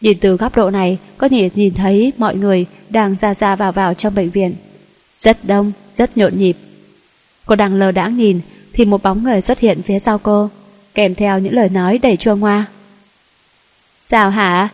[0.00, 3.72] Nhìn từ góc độ này, có thể nhìn thấy mọi người đang ra ra vào
[3.72, 4.54] vào trong bệnh viện.
[5.18, 6.56] Rất đông, rất nhộn nhịp.
[7.46, 8.40] Cô đang lờ đãng nhìn,
[8.72, 10.50] thì một bóng người xuất hiện phía sau cô,
[10.94, 12.66] kèm theo những lời nói đầy chua ngoa.
[14.04, 14.68] Sao hả?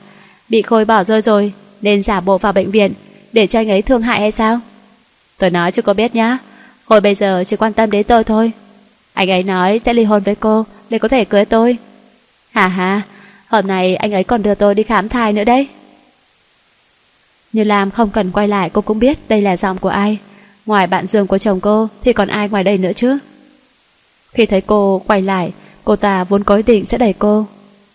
[0.49, 1.53] Bị khôi bỏ rơi rồi,
[1.83, 2.93] nên giả bộ vào bệnh viện,
[3.33, 4.61] để cho anh ấy thương hại hay sao?
[5.39, 6.39] Tôi nói cho cô biết nhá,
[6.85, 8.53] khôi bây giờ chỉ quan tâm đến tôi thôi.
[9.13, 11.77] Anh ấy nói sẽ ly hôn với cô để có thể cưới tôi.
[12.51, 13.03] Hà hà,
[13.49, 15.69] hôm nay anh ấy còn đưa tôi đi khám thai nữa đấy.
[17.53, 20.19] Như Lam không cần quay lại cô cũng biết đây là giọng của ai.
[20.67, 23.19] Ngoài bạn Dương của chồng cô thì còn ai ngoài đây nữa chứ?
[24.33, 25.53] Khi thấy cô quay lại,
[25.85, 27.47] cô ta vốn có ý định sẽ đẩy cô,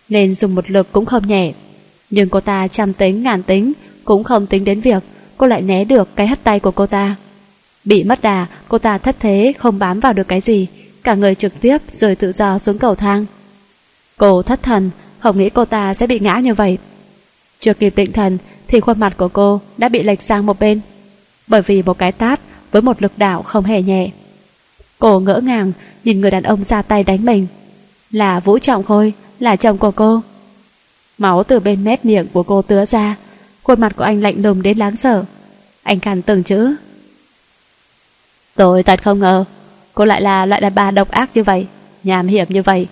[0.10, 1.54] nên dùng một lực cũng không nhẹ.
[2.10, 3.74] Nhưng cô ta trăm tính ngàn tính,
[4.06, 5.04] cũng không tính đến việc
[5.38, 7.16] cô lại né được cái hất tay của cô ta.
[7.84, 10.68] Bị mất đà, cô ta thất thế không bám vào được cái gì,
[11.08, 13.26] cả người trực tiếp rời tự do xuống cầu thang.
[14.18, 14.90] Cô thất thần,
[15.20, 16.78] không nghĩ cô ta sẽ bị ngã như vậy.
[17.60, 20.80] Chưa kịp định thần thì khuôn mặt của cô đã bị lệch sang một bên,
[21.48, 22.40] bởi vì một cái tát
[22.72, 24.10] với một lực đạo không hề nhẹ.
[25.00, 25.72] Cô ngỡ ngàng
[26.04, 27.48] nhìn người đàn ông ra tay đánh mình.
[28.12, 30.22] Là Vũ Trọng Khôi, là chồng của cô.
[31.18, 33.16] Máu từ bên mép miệng của cô tứa ra,
[33.64, 35.24] khuôn mặt của anh lạnh lùng đến đáng sợ.
[35.84, 36.76] Anh khàn từng chữ.
[38.56, 39.46] Tôi thật không ngờ,
[39.98, 41.68] cô lại là loại đàn bà độc ác như vậy,
[42.04, 42.88] nhàm hiểm như vậy.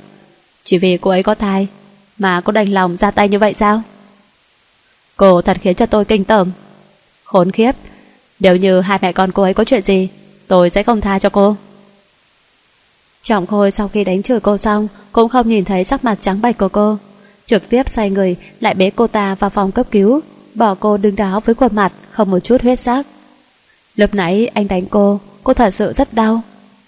[0.63, 1.67] Chỉ vì cô ấy có thai,
[2.17, 3.81] mà cô đành lòng ra tay như vậy sao?
[5.17, 6.51] Cô thật khiến cho tôi kinh tởm.
[7.23, 7.71] Khốn khiếp,
[8.39, 10.09] nếu như hai mẹ con cô ấy có chuyện gì,
[10.47, 11.55] tôi sẽ không tha cho cô.
[13.21, 16.41] Trọng Khôi sau khi đánh chửi cô xong cũng không nhìn thấy sắc mặt trắng
[16.41, 16.97] bệch của cô.
[17.45, 20.21] Trực tiếp xoay người lại bế cô ta vào phòng cấp cứu,
[20.53, 23.05] bỏ cô đứng đó với khuôn mặt không một chút huyết sắc.
[23.95, 26.41] Lúc nãy anh đánh cô, cô thật sự rất đau.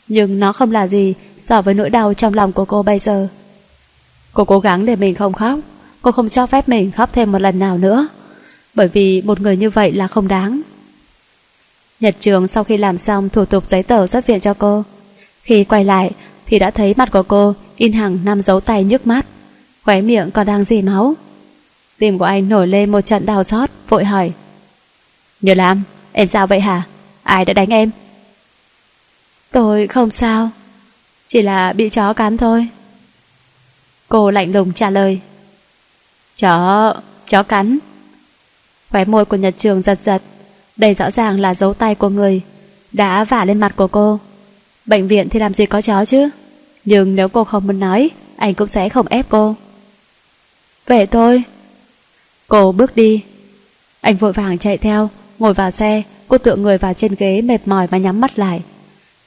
[0.07, 1.13] Nhưng nó không là gì
[1.45, 3.27] so với nỗi đau trong lòng của cô bây giờ.
[4.33, 5.59] Cô cố gắng để mình không khóc,
[6.01, 8.07] cô không cho phép mình khóc thêm một lần nào nữa.
[8.73, 10.61] Bởi vì một người như vậy là không đáng.
[11.99, 14.83] Nhật Trường sau khi làm xong thủ tục giấy tờ xuất viện cho cô,
[15.41, 16.11] khi quay lại
[16.45, 19.25] thì đã thấy mặt của cô in hàng năm dấu tay nhức mắt,
[19.83, 21.13] khóe miệng còn đang dì máu.
[21.97, 24.31] Tim của anh nổi lên một trận đau xót, vội hỏi.
[25.41, 26.83] nhớ Lam, em sao vậy hả?
[27.23, 27.91] Ai đã đánh em?
[29.51, 30.49] Tôi không sao,
[31.27, 32.67] chỉ là bị chó cắn thôi.
[34.07, 35.19] Cô lạnh lùng trả lời.
[36.35, 36.93] Chó,
[37.27, 37.77] chó cắn.
[38.91, 40.21] Khóe môi của Nhật Trường giật giật,
[40.77, 42.41] đây rõ ràng là dấu tay của người,
[42.91, 44.19] đã vả lên mặt của cô.
[44.87, 46.29] Bệnh viện thì làm gì có chó chứ
[46.85, 49.55] Nhưng nếu cô không muốn nói Anh cũng sẽ không ép cô
[50.85, 51.43] Về thôi
[52.47, 53.23] Cô bước đi
[54.01, 55.09] Anh vội vàng chạy theo
[55.39, 58.61] Ngồi vào xe Cô tựa người vào trên ghế mệt mỏi và nhắm mắt lại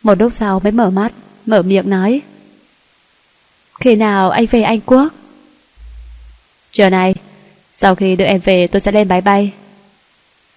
[0.02, 1.12] một lúc sau mới mở mắt
[1.46, 2.20] Mở miệng nói
[3.80, 5.12] Khi nào anh về Anh Quốc
[6.72, 7.14] Trưa nay
[7.72, 9.52] Sau khi đưa em về tôi sẽ lên máy bay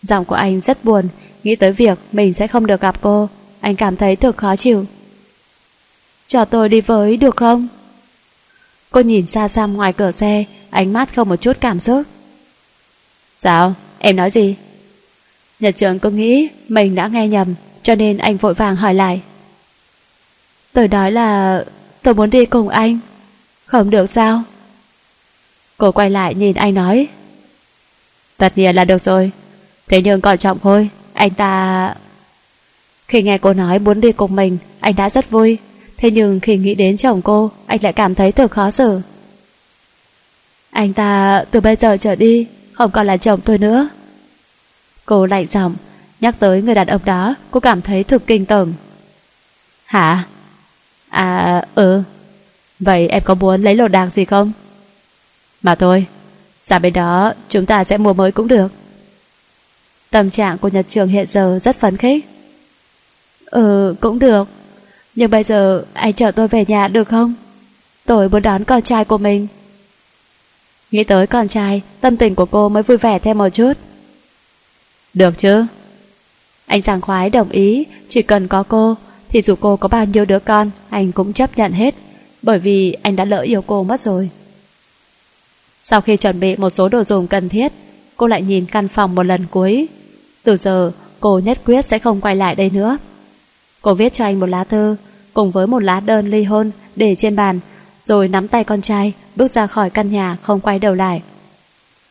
[0.02, 1.08] Giọng của anh rất buồn
[1.44, 3.30] Nghĩ tới việc mình sẽ không được gặp cô
[3.60, 4.86] Anh cảm thấy thực khó chịu
[6.34, 7.68] cho tôi đi với được không?
[8.92, 12.04] Cô nhìn xa xăm ngoài cửa xe, ánh mắt không một chút cảm xúc.
[13.36, 13.74] Sao?
[14.00, 14.56] Em nói gì?
[15.60, 19.22] Nhật trưởng cứ nghĩ mình đã nghe nhầm, cho nên anh vội vàng hỏi lại.
[20.74, 21.64] Tôi nói là
[22.02, 23.00] tôi muốn đi cùng anh.
[23.66, 24.44] Không được sao?
[25.78, 27.08] Cô quay lại nhìn anh nói.
[28.38, 29.32] Tất nhiên là được rồi.
[29.88, 31.96] Thế nhưng còn trọng thôi, anh ta...
[33.08, 35.58] Khi nghe cô nói muốn đi cùng mình, anh đã rất vui.
[36.04, 39.02] Thế nhưng khi nghĩ đến chồng cô Anh lại cảm thấy thật khó xử
[40.72, 43.90] Anh ta từ bây giờ trở đi Không còn là chồng tôi nữa
[45.06, 45.76] Cô lạnh giọng
[46.20, 48.74] Nhắc tới người đàn ông đó Cô cảm thấy thực kinh tởm
[49.86, 50.24] Hả?
[51.14, 52.02] À ừ
[52.80, 54.52] Vậy em có muốn lấy lột đạc gì không?
[55.62, 56.06] Mà thôi
[56.62, 58.72] Sao bên đó chúng ta sẽ mua mới cũng được
[60.10, 62.26] Tâm trạng của Nhật Trường hiện giờ rất phấn khích
[63.46, 64.48] Ừ cũng được
[65.16, 67.34] nhưng bây giờ anh chở tôi về nhà được không?
[68.06, 69.48] Tôi muốn đón con trai của mình.
[70.92, 73.74] Nghĩ tới con trai, tâm tình của cô mới vui vẻ thêm một chút.
[75.14, 75.66] Được chứ?
[76.66, 78.96] Anh sảng khoái đồng ý, chỉ cần có cô,
[79.34, 81.96] thì dù cô có bao nhiêu đứa con, anh cũng chấp nhận hết,
[82.42, 84.30] bởi vì anh đã lỡ yêu cô mất rồi.
[85.82, 87.72] Sau khi chuẩn bị một số đồ dùng cần thiết,
[88.18, 89.88] cô lại nhìn căn phòng một lần cuối.
[90.44, 92.98] Từ giờ, cô nhất quyết sẽ không quay lại đây nữa.
[93.82, 94.96] Cô viết cho anh một lá thư
[95.34, 97.60] cùng với một lá đơn ly hôn để trên bàn
[98.04, 101.22] rồi nắm tay con trai bước ra khỏi căn nhà không quay đầu lại.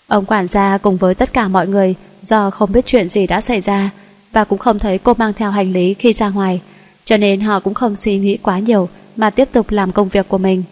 [0.06, 3.40] Ông quản gia cùng với tất cả mọi người do không biết chuyện gì đã
[3.40, 3.90] xảy ra
[4.32, 6.60] và cũng không thấy cô mang theo hành lý khi ra ngoài
[7.04, 10.28] cho nên họ cũng không suy nghĩ quá nhiều mà tiếp tục làm công việc
[10.28, 10.62] của mình.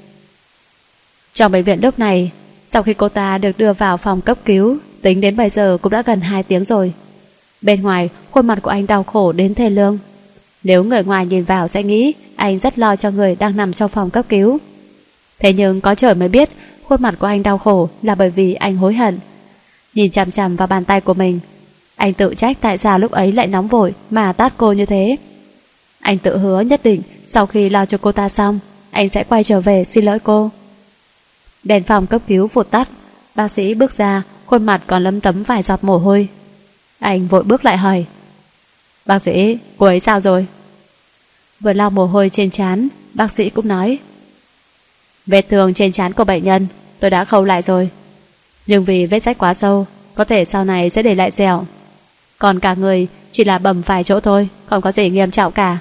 [1.35, 2.31] Trong bệnh viện lúc này
[2.67, 5.93] sau khi cô ta được đưa vào phòng cấp cứu tính đến bây giờ cũng
[5.93, 6.93] đã gần 2 tiếng rồi.
[7.63, 9.99] Bên ngoài khuôn mặt của anh đau khổ đến thê lương
[10.65, 13.89] nếu người ngoài nhìn vào sẽ nghĩ anh rất lo cho người đang nằm trong
[13.89, 14.59] phòng cấp cứu.
[15.39, 16.51] Thế nhưng có trời mới biết
[16.83, 19.19] khuôn mặt của anh đau khổ là bởi vì anh hối hận.
[19.95, 21.41] Nhìn chằm chằm vào bàn tay của mình,
[21.97, 25.17] anh tự trách tại sao lúc ấy lại nóng vội mà tát cô như thế.
[26.01, 28.59] Anh tự hứa nhất định sau khi lo cho cô ta xong,
[28.91, 30.51] anh sẽ quay trở về xin lỗi cô.
[31.65, 32.89] Đèn phòng cấp cứu vụt tắt,
[33.35, 36.29] bác sĩ bước ra, khuôn mặt còn lấm tấm vài giọt mồ hôi.
[36.99, 38.05] Anh vội bước lại hỏi.
[39.07, 40.47] Bác sĩ, cô ấy sao rồi?
[41.61, 43.99] Vừa lau mồ hôi trên trán, bác sĩ cũng nói.
[45.27, 46.67] Vết thương trên trán của bệnh nhân
[47.01, 47.91] tôi đã khâu lại rồi.
[48.67, 51.67] Nhưng vì vết rách quá sâu, có thể sau này sẽ để lại dẻo.
[52.39, 55.79] Còn cả người chỉ là bầm vài chỗ thôi, không có gì nghiêm trọng cả.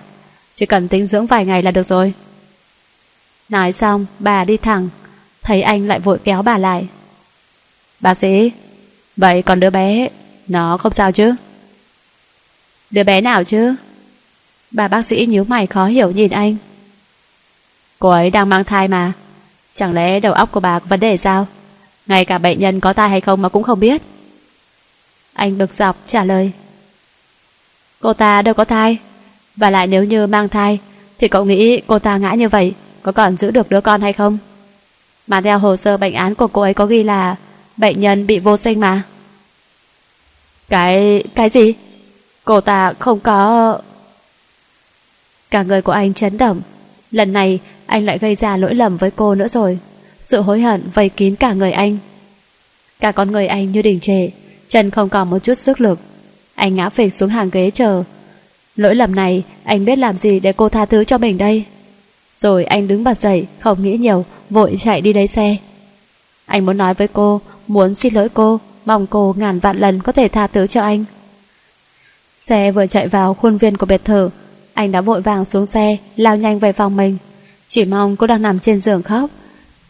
[0.59, 2.13] Chỉ cần tính dưỡng vài ngày là được rồi.
[3.49, 4.89] Nói xong, bà đi thẳng,
[5.41, 6.87] thấy anh lại vội kéo bà lại.
[7.99, 8.51] Bác sĩ,
[9.17, 10.09] vậy còn đứa bé,
[10.47, 11.35] nó không sao chứ?
[12.91, 13.75] Đứa bé nào chứ?
[14.71, 16.55] Bà bác sĩ nhíu mày khó hiểu nhìn anh.
[17.99, 19.11] Cô ấy đang mang thai mà.
[19.75, 21.47] Chẳng lẽ đầu óc của bà có vấn đề sao?
[22.05, 24.01] Ngay cả bệnh nhân có thai hay không mà cũng không biết.
[25.33, 26.51] Anh bực dọc trả lời.
[27.99, 28.97] Cô ta đâu có thai.
[29.59, 30.79] Và lại nếu như mang thai,
[31.17, 34.13] thì cậu nghĩ cô ta ngã như vậy có còn giữ được đứa con hay
[34.13, 34.37] không?
[35.27, 37.35] Mà theo hồ sơ bệnh án của cô ấy có ghi là
[37.77, 39.03] bệnh nhân bị vô sinh mà.
[40.69, 41.23] Cái...
[41.35, 41.73] cái gì?
[42.43, 43.81] Cô ta không có...
[45.51, 46.61] Cả người của anh chấn động.
[47.11, 49.79] Lần này anh lại gây ra lỗi lầm với cô nữa rồi.
[50.21, 51.97] Sự hối hận vây kín cả người anh.
[52.99, 54.29] Cả con người anh như đình trệ,
[54.67, 55.99] chân không còn một chút sức lực.
[56.55, 58.03] Anh ngã phịch xuống hàng ghế chờ.
[58.79, 61.63] Lỗi lầm này anh biết làm gì để cô tha thứ cho mình đây.
[62.37, 65.57] Rồi anh đứng bật dậy, không nghĩ nhiều, vội chạy đi lấy xe.
[66.45, 70.11] Anh muốn nói với cô, muốn xin lỗi cô, mong cô ngàn vạn lần có
[70.11, 71.05] thể tha thứ cho anh.
[72.37, 74.29] Xe vừa chạy vào khuôn viên của biệt thự,
[74.73, 77.17] anh đã vội vàng xuống xe, lao nhanh về phòng mình.
[77.69, 79.29] Chỉ mong cô đang nằm trên giường khóc.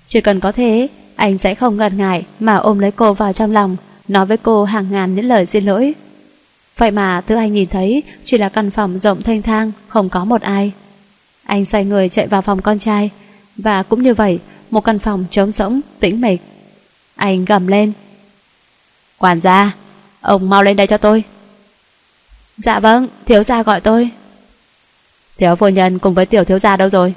[0.07, 3.51] Chỉ cần có thế, anh sẽ không ngần ngại mà ôm lấy cô vào trong
[3.51, 5.93] lòng, nói với cô hàng ngàn những lời xin lỗi.
[6.79, 10.25] Vậy mà thứ anh nhìn thấy chỉ là căn phòng rộng thanh thang, không có
[10.25, 10.71] một ai.
[11.43, 13.09] Anh xoay người chạy vào phòng con trai,
[13.57, 14.39] và cũng như vậy,
[14.69, 16.41] một căn phòng trống rỗng, tĩnh mịch.
[17.15, 17.93] Anh gầm lên.
[19.17, 19.71] Quản gia,
[20.21, 21.23] ông mau lên đây cho tôi.
[22.57, 24.09] Dạ vâng, thiếu gia gọi tôi.
[25.37, 27.13] Thiếu phu nhân cùng với tiểu thiếu gia đâu rồi?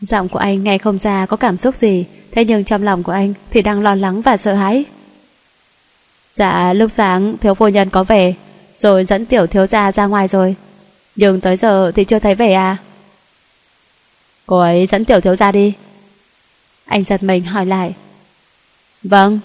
[0.00, 3.12] Giọng của anh nghe không ra có cảm xúc gì, thế nhưng trong lòng của
[3.12, 4.84] anh thì đang lo lắng và sợ hãi.
[6.32, 8.34] Dạ, lúc sáng thiếu phu nhân có về,
[8.74, 10.56] rồi dẫn tiểu thiếu gia ra ngoài rồi.
[11.16, 12.76] Nhưng tới giờ thì chưa thấy về à?
[14.46, 15.72] Cô ấy dẫn tiểu thiếu gia đi.
[16.84, 17.94] Anh giật mình hỏi lại.
[19.02, 19.40] Vâng.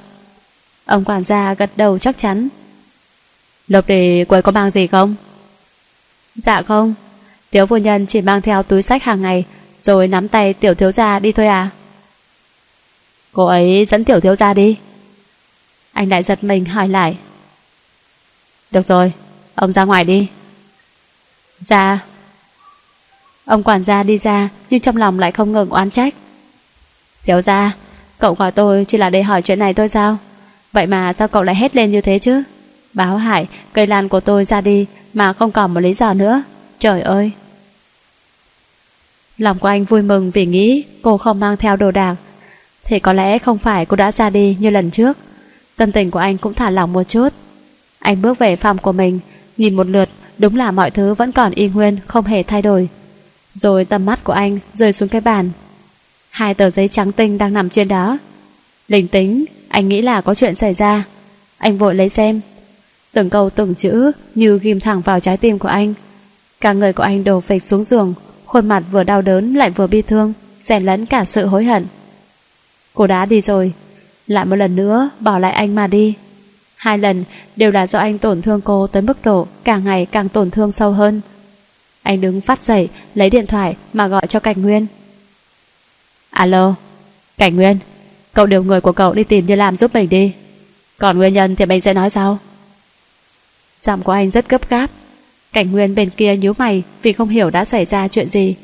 [0.86, 2.48] Ông quản gia gật đầu chắc chắn.
[3.68, 5.16] Lộc đề cô ấy có mang gì không?
[6.36, 6.94] Dạ không.
[7.50, 9.46] Tiểu phu nhân chỉ mang theo túi sách hàng ngày
[9.82, 11.70] rồi nắm tay tiểu thiếu gia đi thôi à?
[13.34, 14.78] Cô ấy dẫn tiểu thiếu gia đi.
[15.98, 17.18] Anh lại giật mình hỏi lại.
[18.72, 19.12] Được rồi,
[19.56, 20.28] ông ra ngoài đi.
[21.60, 22.00] Dạ.
[23.46, 26.14] Ông quản gia đi ra nhưng trong lòng lại không ngừng oán trách.
[27.24, 27.72] Thiếu gia,
[28.20, 30.18] cậu gọi tôi chỉ là để hỏi chuyện này thôi sao?
[30.72, 32.44] Vậy mà sao cậu lại hét lên như thế chứ?
[32.94, 36.44] Báo hại, cây lan của tôi ra đi mà không còn một lý do nữa.
[36.80, 37.32] Trời ơi!
[39.38, 42.16] Lòng của anh vui mừng vì nghĩ cô không mang theo đồ đạc.
[42.84, 45.18] Thì có lẽ không phải cô đã ra đi như lần trước.
[45.78, 47.30] Tâm tình của anh cũng thả lỏng một chút.
[48.00, 49.20] Anh bước về phòng của mình,
[49.58, 52.90] nhìn một lượt, đúng là mọi thứ vẫn còn y nguyên, không hề thay đổi.
[53.56, 55.50] Rồi tầm mắt của anh rơi xuống cái bàn.
[56.30, 58.18] Hai tờ giấy trắng tinh đang nằm trên đó.
[58.88, 61.04] Linh tính, anh nghĩ là có chuyện xảy ra.
[61.58, 62.42] Anh vội lấy xem.
[63.14, 65.94] Từng câu từng chữ như ghim thẳng vào trái tim của anh.
[66.62, 68.14] Cả người của anh đổ phịch xuống giường,
[68.46, 71.86] khuôn mặt vừa đau đớn lại vừa bi thương, xen lẫn cả sự hối hận.
[72.94, 73.74] Cô đã đi rồi,
[74.28, 76.14] lại một lần nữa bỏ lại anh mà đi.
[76.76, 77.24] Hai lần
[77.56, 80.72] đều là do anh tổn thương cô tới mức độ càng ngày càng tổn thương
[80.72, 81.22] sâu hơn.
[82.02, 84.88] Anh đứng phát dậy, lấy điện thoại mà gọi cho Cảnh Nguyên.
[86.30, 86.76] Alo,
[87.38, 87.78] Cảnh Nguyên,
[88.34, 90.34] cậu điều người của cậu đi tìm như làm giúp mình đi.
[90.98, 92.40] Còn nguyên nhân thì mình sẽ nói sau.
[93.80, 94.90] Giọng của anh rất gấp gáp.
[95.54, 98.56] Cảnh Nguyên bên kia nhíu mày vì không hiểu đã xảy ra chuyện gì.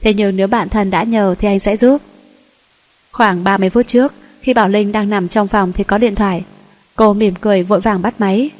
[0.00, 2.02] Thế nhưng nếu bạn thân đã nhờ thì anh sẽ giúp.
[3.12, 6.44] Khoảng 30 phút trước, khi Bảo Linh đang nằm trong phòng thì có điện thoại.
[6.96, 8.50] Cô mỉm cười vội vàng bắt máy.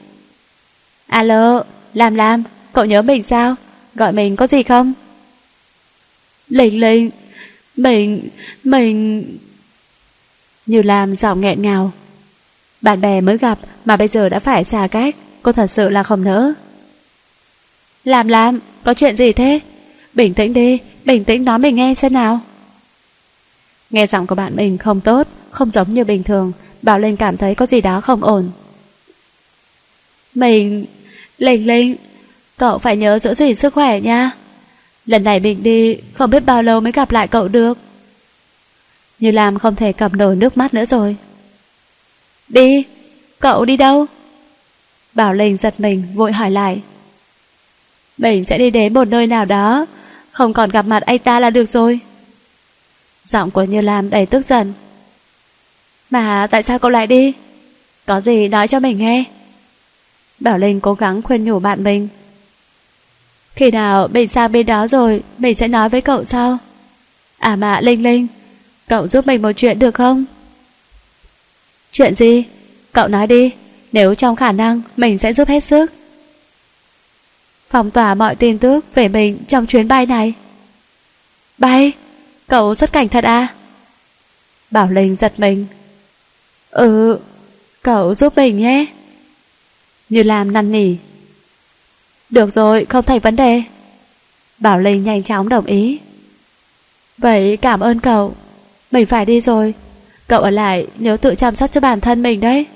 [1.06, 1.64] Alo,
[1.94, 2.42] Lam Lam,
[2.72, 3.54] cậu nhớ mình sao?
[3.94, 4.92] Gọi mình có gì không?
[6.48, 7.10] Linh Linh,
[7.76, 8.28] mình,
[8.64, 9.24] mình...
[10.66, 11.92] Như Lam giọng nghẹn ngào.
[12.80, 16.02] Bạn bè mới gặp mà bây giờ đã phải xa cách, cô thật sự là
[16.02, 16.52] không nỡ.
[18.04, 19.60] Làm làm, có chuyện gì thế?
[20.14, 22.40] Bình tĩnh đi, bình tĩnh nói mình nghe xem nào.
[23.90, 26.52] Nghe giọng của bạn mình không tốt, không giống như bình thường,
[26.82, 28.50] Bảo Linh cảm thấy có gì đó không ổn.
[30.34, 30.86] Mình...
[31.42, 31.96] Linh Linh,
[32.56, 34.30] cậu phải nhớ giữ gìn sức khỏe nha.
[35.06, 37.78] Lần này mình đi Không biết bao lâu mới gặp lại cậu được.
[39.18, 41.16] Như lam không thể cầm nổi nước mắt nữa rồi.
[42.48, 42.84] Đi
[43.40, 44.06] Cậu đi đâu?
[45.14, 46.82] Bảo Linh giật mình vội hỏi lại.
[48.18, 49.86] Mình sẽ đi đến một nơi nào đó
[50.30, 52.00] Không còn gặp mặt anh ta là được rồi.
[53.24, 54.72] Giọng của Như Lam đầy tức giận.
[56.12, 57.32] Mà tại sao cậu lại đi?
[58.06, 59.24] Có gì nói cho mình nghe.
[60.40, 62.08] Bảo Linh cố gắng khuyên nhủ bạn mình.
[63.54, 66.58] Khi nào mình sang bên đó rồi, Mình sẽ nói với cậu sau.
[67.38, 68.26] À mà Linh Linh,
[68.88, 70.24] Cậu giúp mình một chuyện được không?
[71.92, 72.44] Chuyện gì?
[72.92, 73.50] Cậu nói đi,
[73.92, 75.92] Nếu trong khả năng, mình sẽ giúp hết sức.
[77.70, 80.34] Phòng tỏa mọi tin tức về mình trong chuyến bay này.
[81.58, 81.92] Bay?
[82.48, 83.54] Cậu xuất cảnh thật à?
[84.70, 85.66] Bảo Linh giật mình.
[86.72, 87.18] Ừ
[87.82, 88.86] Cậu giúp mình nhé.
[90.08, 90.94] Như làm năn nỉ.
[92.30, 93.62] Được rồi, không thành vấn đề.
[94.58, 95.98] Bảo Linh nhanh chóng đồng ý.
[97.18, 98.34] Vậy cảm ơn cậu.
[98.90, 99.74] Mình phải đi rồi.
[100.28, 102.66] Cậu ở lại, nhớ tự chăm sóc cho bản thân mình đấy.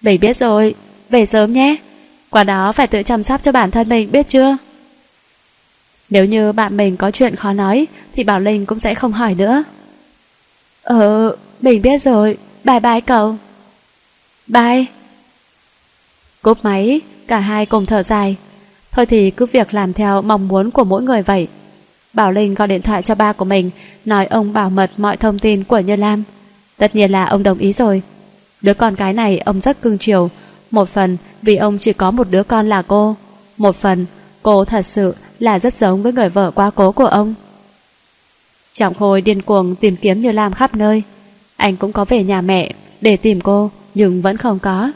[0.00, 0.74] Mình biết rồi.
[1.10, 1.76] Về sớm nhé.
[2.30, 4.56] Qua đó phải tự chăm sóc cho bản thân mình, biết chưa?
[6.08, 9.34] Nếu như bạn mình có chuyện khó nói, Thì Bảo Linh cũng sẽ không hỏi
[9.34, 9.64] nữa.
[10.82, 12.36] Ờ mình biết rồi.
[12.64, 13.36] Bye bye cậu.
[14.46, 14.84] Bye.
[16.42, 18.36] Cúp máy, Cả hai cùng thở dài.
[18.90, 21.48] Thôi thì cứ việc làm theo mong muốn của mỗi người vậy.
[22.12, 23.70] Bảo Linh gọi điện thoại cho ba của mình,
[24.04, 26.22] Nói ông bảo mật mọi thông tin của Như Lam.
[26.76, 28.02] Tất nhiên là ông đồng ý rồi.
[28.60, 30.30] Đứa con cái này ông rất cưng chiều.
[30.70, 33.16] Một phần vì ông chỉ có một đứa con là cô.
[33.56, 34.06] Một phần
[34.42, 37.34] cô thật sự là rất giống với người vợ quá cố của ông.
[38.74, 41.02] Trọng Khôi điên cuồng tìm kiếm Như Lam khắp nơi.
[41.56, 44.92] Anh cũng có về nhà mẹ để tìm cô, Nhưng vẫn không có.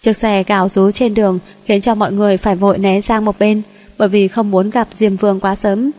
[0.00, 3.38] Chiếc xe gào rú trên đường Khiến cho mọi người phải vội né sang một
[3.38, 3.62] bên,
[3.98, 5.90] Bởi vì không muốn gặp Diêm Vương quá sớm.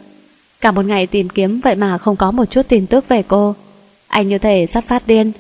[0.62, 3.56] Cả một ngày tìm kiếm Vậy mà không có một chút tin tức về cô.
[4.08, 5.32] Anh như thể sắp phát điên.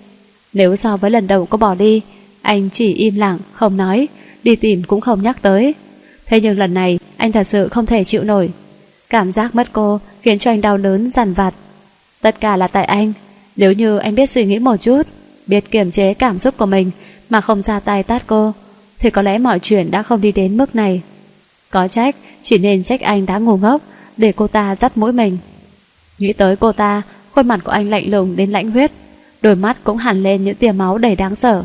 [0.53, 2.01] Nếu so với lần đầu cô bỏ đi,
[2.41, 4.07] Anh chỉ im lặng, không nói,
[4.43, 5.75] Đi tìm cũng không nhắc tới.
[6.25, 8.49] Thế nhưng lần này, anh thật sự không thể chịu nổi.
[9.09, 11.53] Cảm giác mất cô Khiến cho anh đau đớn dằn vặt.
[12.21, 13.13] Tất cả là tại anh.
[13.55, 15.01] Nếu như anh biết suy nghĩ một chút,
[15.47, 16.91] Biết kiềm chế cảm xúc của mình
[17.29, 18.53] Mà không ra tay tát cô,
[18.99, 21.01] Thì có lẽ mọi chuyện đã không đi đến mức này.
[21.69, 23.81] Có trách, Chỉ nên trách anh đã ngu ngốc
[24.17, 25.37] Để cô ta dắt mũi mình.
[26.19, 27.01] Nghĩ tới cô ta,
[27.31, 28.91] Khuôn mặt của anh lạnh lùng đến lãnh huyết,
[29.41, 31.63] Đôi mắt cũng hẳn lên những tia máu đầy đáng sợ.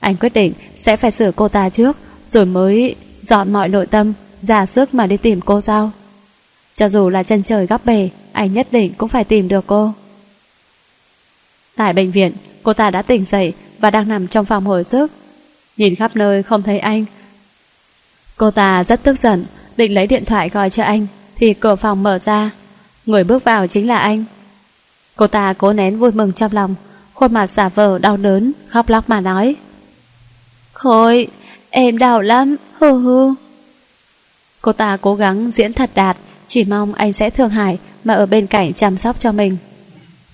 [0.00, 1.96] Anh quyết định sẽ phải sửa cô ta trước,
[2.28, 4.12] Rồi mới dọn mọi nội tâm,
[4.42, 5.90] Ra sức mà đi tìm cô sao?
[6.74, 9.92] Cho dù là chân trời góc bể, Anh nhất định cũng phải tìm được cô.
[11.76, 12.32] Tại bệnh viện,
[12.62, 15.10] Cô ta đã tỉnh dậy Và đang nằm trong phòng hồi sức.
[15.76, 17.04] Nhìn khắp nơi không thấy anh.
[18.36, 19.46] Cô ta rất tức giận,
[19.76, 21.06] Định lấy điện thoại gọi cho anh,
[21.36, 22.50] Thì cửa phòng mở ra.
[23.06, 24.24] Người bước vào chính là anh.
[25.16, 26.74] Cô ta cố nén vui mừng trong lòng,
[27.14, 29.56] Khuôn mặt giả vờ đau đớn, Khóc lóc mà nói.
[30.72, 31.28] Khôi,
[31.70, 33.34] em đau lắm Hừ hừ
[34.60, 38.26] Cô ta cố gắng diễn thật đạt, Chỉ mong anh sẽ thương hại Mà ở
[38.26, 39.56] bên cạnh chăm sóc cho mình.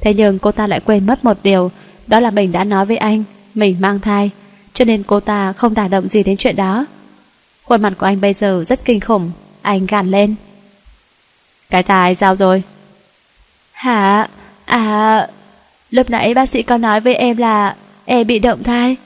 [0.00, 1.70] Thế nhưng cô ta lại quên mất một điều
[2.06, 3.24] Đó là mình đã nói với anh
[3.54, 4.30] Mình mang thai
[4.74, 6.86] Cho nên cô ta không đả động gì đến chuyện đó.
[7.62, 9.30] Khuôn mặt của anh bây giờ rất kinh khủng
[9.62, 10.34] Anh gàn lên.
[11.70, 12.62] Cái tai sao rồi?
[13.72, 14.28] Hả?
[14.64, 15.26] À
[15.90, 18.96] Lúc nãy bác sĩ có nói với em là Em bị động thai.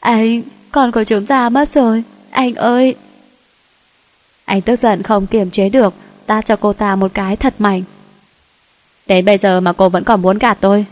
[0.00, 2.94] Anh Con của chúng ta mất rồi Anh ơi.
[4.44, 5.94] Anh tức giận không kiềm chế được
[6.26, 7.82] Ta cho cô ta một cái thật mạnh
[9.10, 10.84] Đến bây giờ mà cô vẫn còn muốn gạt tôi.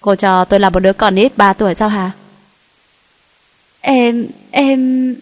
[0.00, 2.10] Cô cho tôi là một đứa con ít 3 tuổi sao hả?
[3.80, 5.14] Em Em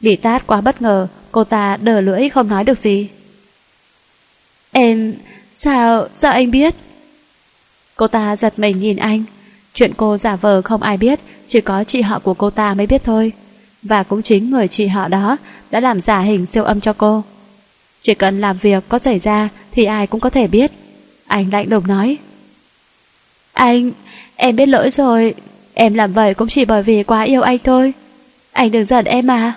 [0.00, 3.08] Bị tát quá bất ngờ Cô ta đờ lưỡi không nói được gì.
[4.72, 5.14] Em
[5.54, 6.74] Sao Sao anh biết?
[7.96, 9.24] Cô ta giật mình nhìn anh.
[9.74, 12.86] Chuyện cô giả vờ không ai biết Chỉ có chị họ của cô ta mới
[12.86, 13.32] biết thôi.
[13.82, 15.36] Và cũng chính người chị họ đó
[15.70, 17.22] Đã làm giả hình siêu âm cho cô.
[18.02, 20.72] Chỉ cần làm việc có xảy ra Thì ai cũng có thể biết
[21.26, 22.18] Anh lạnh lùng nói.
[23.52, 23.90] Anh,
[24.36, 25.34] em biết lỗi rồi.
[25.74, 27.92] Em làm vậy cũng chỉ bởi vì quá yêu anh thôi.
[28.52, 29.54] Anh đừng giận em mà.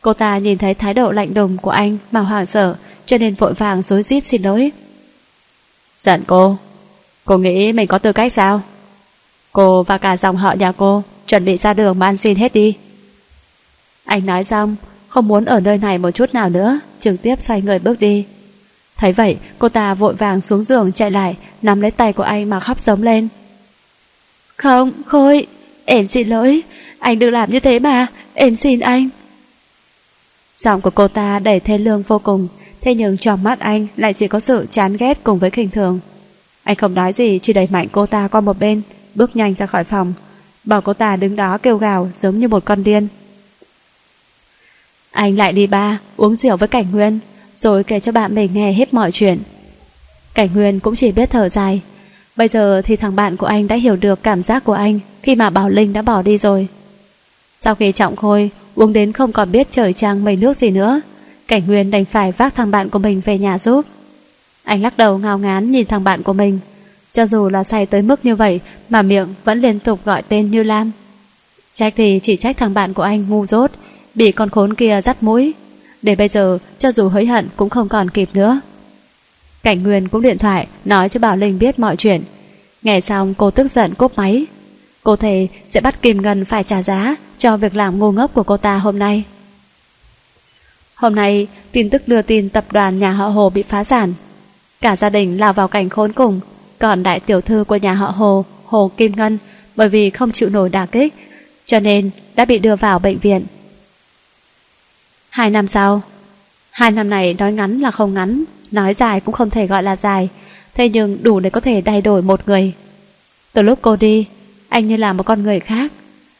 [0.00, 3.34] Cô ta nhìn thấy thái độ lạnh lùng của anh Mà hoảng sợ Cho nên
[3.34, 4.72] vội vàng dối rít xin lỗi.
[5.98, 6.56] Giận cô?
[7.24, 8.62] Cô nghĩ mình có tư cách sao?
[9.52, 12.52] Cô và cả dòng họ nhà cô Chuẩn bị ra đường mà ăn xin hết
[12.52, 12.76] đi.
[14.04, 14.76] Anh nói xong
[15.08, 18.24] Không muốn ở nơi này một chút nào nữa Trực tiếp xoay người bước đi
[18.96, 22.50] Thấy vậy cô ta vội vàng xuống giường chạy lại Nắm lấy tay của anh
[22.50, 23.28] mà khóc giống lên.
[24.56, 25.46] Không Khôi
[25.84, 26.62] Em xin lỗi.
[26.98, 29.08] Anh đừng làm như thế mà Em xin anh.
[30.58, 32.48] Giọng của cô ta đầy thê lương vô cùng,
[32.80, 36.00] thế nhưng trong mắt anh lại chỉ có sự chán ghét cùng với khinh thường.
[36.62, 38.82] Anh không nói gì, chỉ đẩy mạnh cô ta qua một bên,
[39.14, 40.12] bước nhanh ra khỏi phòng,
[40.64, 43.08] bảo cô ta đứng đó kêu gào giống như một con điên.
[45.10, 47.18] Anh lại đi ba, uống rượu với Cảnh Nguyên,
[47.54, 49.38] rồi kể cho bạn mình nghe hết mọi chuyện.
[50.34, 51.80] Cảnh Nguyên cũng chỉ biết thở dài.
[52.36, 55.34] Bây giờ thì thằng bạn của anh đã hiểu được cảm giác của anh khi
[55.34, 56.68] mà Bảo Linh đã bỏ đi rồi.
[57.60, 61.00] Sau khi trọng khôi, uống đến không còn biết trời trăng mây nước gì nữa,
[61.48, 63.84] Cảnh Nguyên đành phải vác thằng bạn của mình về nhà giúp.
[64.64, 66.58] Anh lắc đầu ngao ngán nhìn thằng bạn của mình.
[67.12, 70.50] Cho dù là say tới mức như vậy mà miệng vẫn liên tục gọi tên
[70.50, 70.90] như Lam.
[71.72, 73.70] Trách thì chỉ trách thằng bạn của anh ngu dốt,
[74.14, 75.54] bị con khốn kia dắt mũi.
[76.04, 78.60] Để bây giờ, cho dù hối hận cũng không còn kịp nữa.
[79.62, 82.22] Cảnh Nguyên cũng điện thoại nói cho Bảo Linh biết mọi chuyện.
[82.82, 84.46] Nghe xong cô tức giận cúp máy.
[85.02, 88.42] Cô thề sẽ bắt Kim Ngân phải trả giá cho việc làm ngu ngốc của
[88.42, 89.24] cô ta hôm nay.
[90.94, 94.14] Hôm nay, tin tức đưa tin tập đoàn nhà họ Hồ bị phá sản.
[94.80, 96.40] Cả gia đình lao vào cảnh khốn cùng,
[96.78, 99.38] còn đại tiểu thư của nhà họ Hồ, Hồ Kim Ngân,
[99.76, 101.14] bởi vì không chịu nổi đả kích,
[101.64, 103.44] cho nên đã bị đưa vào bệnh viện.
[105.34, 106.02] Hai năm sau,
[106.70, 109.96] hai năm này nói ngắn là không ngắn, nói dài cũng không thể gọi là
[109.96, 110.28] dài,
[110.74, 112.72] thế nhưng đủ để có thể thay đổi một người.
[113.52, 114.26] Từ lúc cô đi,
[114.68, 115.92] anh như là một con người khác.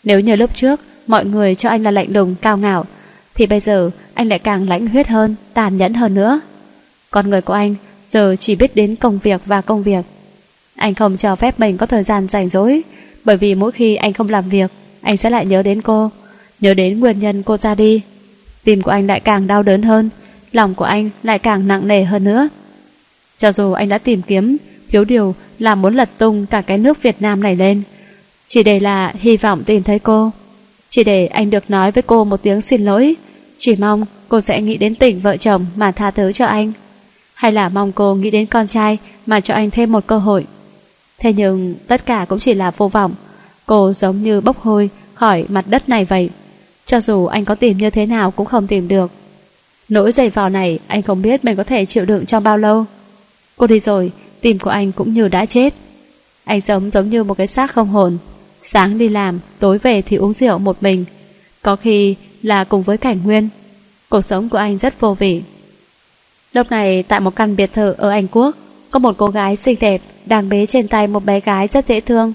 [0.05, 2.85] Nếu như lúc trước, mọi người cho anh là lạnh lùng, cao ngạo,
[3.35, 6.41] thì bây giờ anh lại càng lãnh huyết hơn, tàn nhẫn hơn nữa.
[7.11, 7.75] Con người của anh
[8.07, 10.05] giờ chỉ biết đến công việc và công việc.
[10.77, 12.83] Anh không cho phép mình có thời gian rảnh rỗi,
[13.25, 16.11] bởi vì mỗi khi anh không làm việc, anh sẽ lại nhớ đến cô,
[16.61, 18.03] nhớ đến nguyên nhân cô ra đi.
[18.65, 20.11] Tim của anh lại càng đau đớn hơn,
[20.53, 22.49] lòng của anh lại càng nặng nề hơn nữa.
[23.39, 24.57] Cho dù anh đã tìm kiếm,
[24.89, 27.83] thiếu điều là muốn lật tung cả cái nước Việt Nam này lên,
[28.47, 30.31] chỉ để là hy vọng tìm thấy cô.
[30.91, 33.15] Chỉ để anh được nói với cô một tiếng xin lỗi,
[33.59, 36.73] chỉ mong cô sẽ nghĩ đến tình vợ chồng mà tha thứ cho anh.
[37.35, 40.47] Hay là mong cô nghĩ đến con trai mà cho anh thêm một cơ hội.
[41.19, 43.15] Thế nhưng tất cả cũng chỉ là vô vọng.
[43.67, 46.31] Cô giống như bốc hôi khỏi mặt đất này vậy.
[46.87, 49.11] Cho dù anh có tìm như thế nào cũng không tìm được.
[49.89, 52.85] Nỗi dày vò này anh không biết mình có thể chịu đựng trong bao lâu.
[53.57, 55.75] Cô đi rồi, tim của anh cũng như đã chết.
[56.45, 58.19] Anh giống giống như một cái xác không hồn.
[58.63, 61.05] Sáng đi làm, tối về thì uống rượu một mình.
[61.63, 63.49] Có khi là cùng với cảnh nguyên.
[64.09, 65.43] Cuộc sống của anh rất vô vị.
[66.53, 68.57] Lúc này tại một căn biệt thự ở Anh Quốc,
[68.91, 72.01] có một cô gái xinh đẹp đang bế trên tay một bé gái rất dễ
[72.01, 72.33] thương.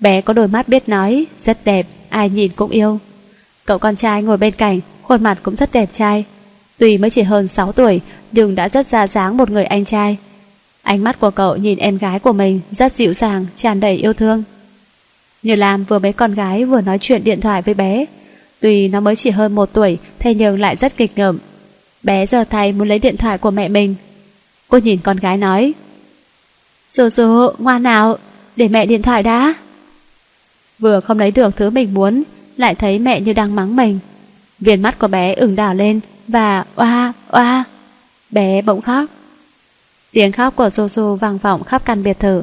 [0.00, 2.98] Bé có đôi mắt biết nói, rất đẹp, ai nhìn cũng yêu.
[3.64, 6.24] Cậu con trai ngồi bên cạnh, khuôn mặt cũng rất đẹp trai.
[6.78, 8.00] Tuy mới chỉ hơn 6 tuổi,
[8.32, 10.16] nhưng đã rất ra dáng một người anh trai.
[10.82, 14.12] Ánh mắt của cậu nhìn em gái của mình rất dịu dàng, tràn đầy yêu
[14.12, 14.42] thương.
[15.42, 18.04] Như Lam vừa bế con gái vừa nói chuyện điện thoại với bé.
[18.60, 21.38] Tuy nó mới chỉ hơn một tuổi, thế nhưng lại rất kịch ngợm.
[22.02, 23.94] Bé giờ tay muốn lấy điện thoại của mẹ mình.
[24.68, 25.72] Cô nhìn con gái nói.
[26.88, 28.18] Dù dù, ngoan nào,
[28.56, 29.54] để mẹ điện thoại đã.
[30.78, 32.22] Vừa không lấy được thứ mình muốn,
[32.56, 33.98] lại thấy mẹ như đang mắng mình.
[34.58, 37.64] Viên mắt của bé ửng đỏ lên và oa, oa.
[38.30, 39.04] Bé bỗng khóc.
[40.12, 42.42] Tiếng khóc của Soso vang vọng khắp căn biệt thự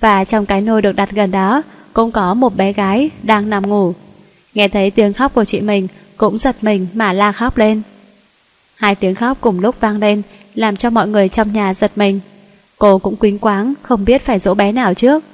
[0.00, 1.62] và trong cái nôi được đặt gần đó
[1.92, 3.92] cũng có một bé gái đang nằm ngủ.
[4.54, 7.82] Nghe thấy tiếng khóc của chị mình cũng giật mình mà la khóc lên.
[8.76, 10.22] Hai tiếng khóc cùng lúc vang lên
[10.54, 12.20] làm cho mọi người trong nhà giật mình.
[12.78, 15.24] Cô cũng quính quáng không biết phải dỗ bé nào trước.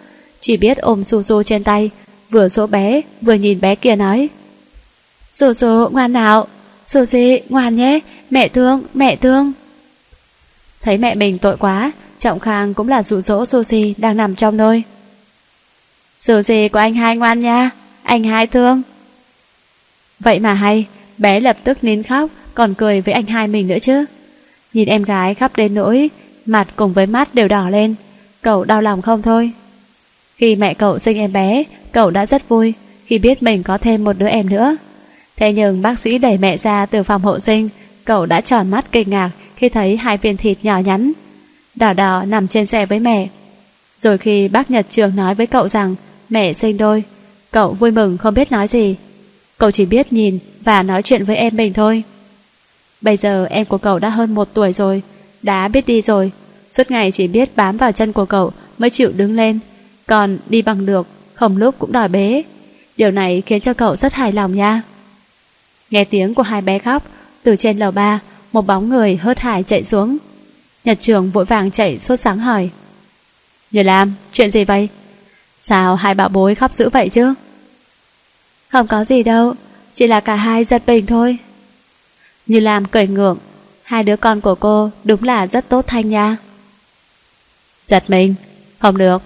[0.40, 1.90] Chỉ biết ôm Su Su trên tay
[2.32, 4.28] vừa dỗ bé, vừa nhìn bé kia nói.
[5.32, 6.46] Su Su ngoan nào.
[6.84, 8.00] Su gì ngoan nhé.
[8.30, 9.52] Mẹ thương mẹ thương.
[10.82, 14.56] Thấy mẹ mình tội quá, Trọng Khang cũng là dụ dỗ Sushi đang nằm trong
[14.56, 14.82] nôi.
[16.18, 17.70] Gì của anh hai ngoan nha.
[18.02, 18.82] Anh hai thương.
[20.20, 20.86] Vậy mà hay,
[21.18, 24.04] Bé lập tức nín khóc, Còn cười với anh hai mình nữa chứ.
[24.72, 26.10] Nhìn em gái khóc đến nỗi,
[26.46, 27.94] Mặt cùng với mắt đều đỏ lên.
[28.42, 29.52] Cậu đau lòng không thôi?
[30.43, 32.74] Khi mẹ cậu sinh em bé, Cậu đã rất vui
[33.06, 34.77] Khi biết mình có thêm một đứa em nữa.
[35.36, 37.69] Thế nhưng bác sĩ đẩy mẹ ra từ phòng hộ sinh,
[38.05, 41.12] Cậu đã tròn mắt kinh ngạc Khi thấy hai viên thịt nhỏ nhắn.
[41.74, 43.28] Đỏ đỏ nằm trên xe với mẹ.
[43.97, 45.94] Rồi khi bác Nhật Trường nói với cậu rằng
[46.28, 47.02] Mẹ sinh đôi,
[47.51, 48.97] Cậu vui mừng không biết nói gì.
[49.59, 52.02] Cậu chỉ biết nhìn và nói chuyện với em mình thôi.
[53.01, 55.02] Bây giờ em của cậu đã hơn một tuổi rồi,
[55.43, 56.32] Đã biết đi rồi.
[56.70, 59.59] Suốt ngày chỉ biết bám vào chân của cậu Mới chịu đứng lên.
[60.06, 62.42] Còn đi bằng được Không lúc cũng đòi bế
[62.96, 64.82] Điều này khiến cho cậu rất hài lòng nha
[65.90, 67.06] Nghe tiếng của hai bé khóc
[67.42, 68.20] Từ trên lầu ba
[68.52, 70.16] Một bóng người hớt hải chạy xuống
[70.84, 72.70] Nhật trường vội vàng chạy sốt sáng hỏi
[73.70, 74.88] Nhật Lam, chuyện gì vậy?
[75.60, 77.34] Sao hai bảo bối khóc dữ vậy chứ?
[78.68, 79.54] Không có gì đâu
[79.94, 81.38] Chỉ là cả hai giật mình thôi
[82.46, 83.38] Như lam cười ngượng,
[83.82, 86.36] hai đứa con của cô đúng là rất tốt thanh nha.
[87.86, 88.34] Giật mình,
[88.78, 89.22] không được,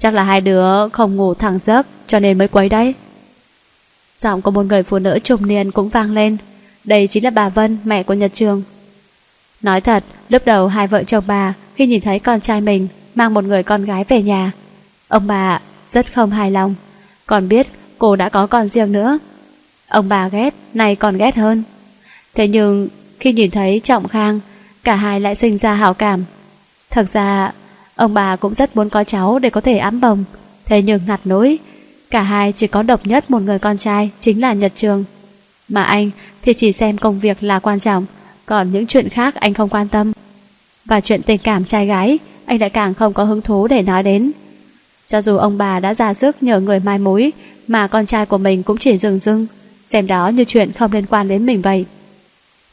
[0.00, 2.94] chắc là hai đứa không ngủ thẳng giấc cho nên mới quấy đấy.
[4.16, 6.36] Giọng của một người phụ nữ trùng niên cũng vang lên,
[6.84, 8.62] đây chính là bà Vân, mẹ của Nhật Trường.
[9.62, 13.34] Nói thật, lúc đầu hai vợ chồng bà khi nhìn thấy con trai mình mang
[13.34, 14.52] một người con gái về nhà,
[15.08, 16.74] ông bà rất không hài lòng,
[17.26, 17.66] còn biết
[17.98, 19.18] cô đã có con riêng nữa.
[19.88, 21.62] Ông bà ghét, này còn ghét hơn.
[22.34, 22.88] Thế nhưng
[23.20, 24.40] khi nhìn thấy Trọng Khang,
[24.84, 26.24] cả hai lại sinh ra hảo cảm.
[26.90, 27.52] Thật ra,
[28.00, 30.24] ông bà cũng rất muốn có cháu để có thể ấm bồng,
[30.64, 31.58] thế nhưng ngặt nỗi,
[32.10, 35.04] cả hai chỉ có độc nhất một người con trai chính là Nhật Trường.
[35.68, 36.10] Mà anh
[36.42, 38.06] thì chỉ xem công việc là quan trọng,
[38.46, 40.12] còn những chuyện khác anh không quan tâm.
[40.84, 44.02] Và chuyện tình cảm trai gái, anh lại càng không có hứng thú để nói
[44.02, 44.32] đến.
[45.06, 47.32] Cho dù ông bà đã ra sức nhờ người mai mối,
[47.68, 49.46] mà con trai của mình cũng chỉ dừng dưng,
[49.84, 51.84] xem đó như chuyện không liên quan đến mình vậy.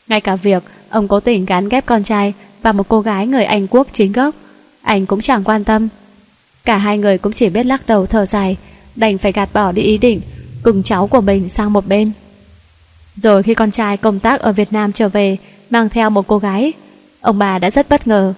[0.07, 3.43] Ngay cả việc ông cố tình gắn ghép con trai và một cô gái người
[3.43, 4.35] Anh quốc chính gốc,
[4.87, 5.87] anh cũng chẳng quan tâm.
[6.65, 8.57] Cả hai người cũng chỉ biết lắc đầu thở dài,
[8.95, 10.21] đành phải gạt bỏ đi ý định
[10.63, 12.11] cùng cháu của mình sang một bên.
[13.15, 15.37] Rồi khi con trai công tác ở Việt Nam trở về,
[15.69, 16.73] mang theo một cô gái,
[17.21, 18.33] ông bà đã rất bất ngờ.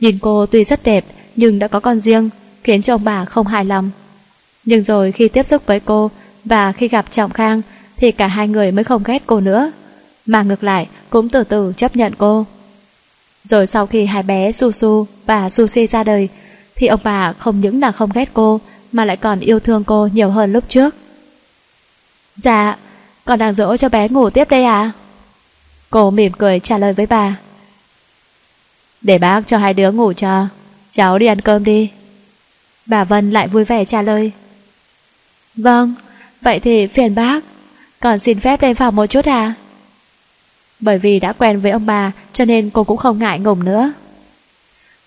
[0.00, 1.04] Nhìn cô tuy rất đẹp
[1.36, 2.30] nhưng đã có con riêng,
[2.64, 3.90] khiến cho ông bà không hài lòng.
[4.64, 6.10] Nhưng rồi khi tiếp xúc với cô
[6.44, 7.62] và khi gặp Trọng Khang
[7.96, 9.72] thì cả hai người mới không ghét cô nữa,
[10.26, 12.46] mà ngược lại cũng từ từ chấp nhận cô.
[13.48, 16.28] Rồi sau khi hai bé Su Su và Sushi ra đời
[16.76, 18.60] thì ông bà không những là không ghét cô
[18.92, 20.94] mà lại còn yêu thương cô nhiều hơn lúc trước.
[22.36, 22.76] Dạ,
[23.24, 24.92] con đang dỗ cho bé ngủ tiếp đây à?
[25.90, 27.36] Cô mỉm cười trả lời với bà.
[29.02, 30.46] Để bác cho hai đứa ngủ cho,
[30.90, 31.90] cháu đi ăn cơm đi.
[32.86, 34.32] Bà Vân lại vui vẻ trả lời.
[35.54, 35.94] Vâng,
[36.40, 37.44] vậy thì phiền bác,
[38.00, 39.54] còn xin phép lên phòng một chút à?
[40.80, 43.92] Bởi vì đã quen với ông bà cho nên cô cũng không ngại ngùng nữa.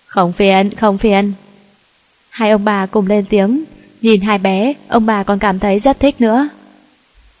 [0.06, 1.32] Không phiền, không phiền.
[2.30, 3.64] Hai ông bà cùng lên tiếng,
[4.00, 6.48] nhìn hai bé, ông bà còn cảm thấy rất thích nữa.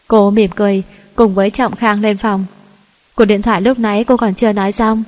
[0.08, 0.82] Cô mỉm cười,
[1.14, 2.44] cùng với Trọng Khang lên phòng.
[3.14, 5.04] Cuộc điện thoại lúc nãy cô còn chưa nói xong.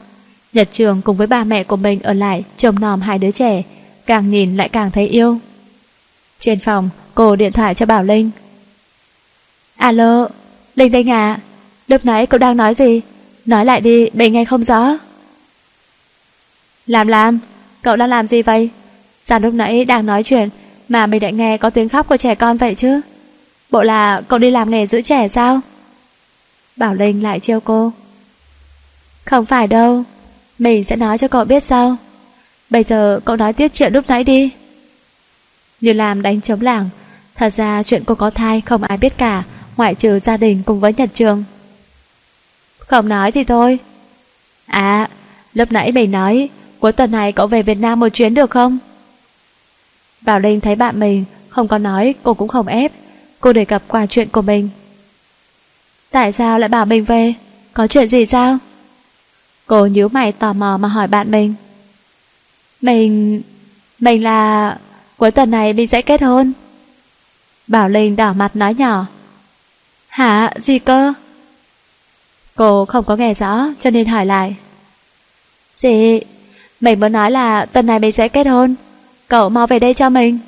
[0.53, 3.63] Nhật Trường cùng với ba mẹ của mình ở lại trông nòm hai đứa trẻ,
[4.07, 5.39] càng nhìn lại càng thấy yêu.
[6.39, 8.31] Trên phòng, cô điện thoại cho Bảo Linh.
[9.77, 10.29] Alo,
[10.75, 11.41] Linh Linh à,
[11.89, 13.01] lúc nãy cậu đang nói gì?
[13.47, 14.99] Nói lại đi, mình nghe không rõ.
[16.87, 17.39] Làm làm,
[17.83, 18.71] cậu đang làm gì vậy?
[19.21, 20.49] Sao lúc nãy đang nói chuyện
[20.89, 23.01] mà mình lại nghe có tiếng khóc của trẻ con vậy chứ?
[23.71, 25.61] Bộ là cậu đi làm nghề giữ trẻ sao?
[26.77, 27.93] Bảo Linh lại trêu cô.
[29.25, 30.03] Không phải đâu,
[30.59, 31.97] mình sẽ nói cho cậu biết sau.
[32.71, 34.51] Bây giờ cậu nói tiếp chuyện lúc nãy đi.
[35.81, 36.89] Như làm đánh chống lảng,
[37.35, 39.43] thật ra chuyện cô có thai không ai biết cả,
[39.77, 41.45] ngoại trừ gia đình cùng với Nhật Trường.
[42.87, 43.79] Không nói thì thôi.
[44.67, 45.09] À,
[45.55, 46.49] lúc nãy mình nói,
[46.81, 48.79] cuối tuần này cậu về Việt Nam một chuyến được không?
[50.21, 52.93] Bảo Linh thấy bạn mình không có nói, cô cũng không ép.
[53.41, 54.69] Cô đề cập qua chuyện của mình.
[56.11, 57.35] Tại sao lại bảo mình về?
[57.73, 58.59] Có chuyện gì sao?
[59.67, 61.55] Cô nhíu mày tò mò mà hỏi bạn mình.
[62.81, 63.43] Mình...
[63.99, 64.79] Mình là...
[65.17, 66.53] Cuối tuần này mình sẽ kết hôn.
[67.67, 69.07] Bảo Linh đỏ mặt nói nhỏ.
[70.09, 70.51] Hả?
[70.57, 71.13] Gì cơ?
[72.57, 74.57] Cô không có nghe rõ cho nên hỏi lại.
[75.75, 76.21] Gì?
[76.81, 78.75] Mình muốn nói là tuần này mình sẽ kết hôn.
[79.29, 80.39] Cậu mau về đây cho mình.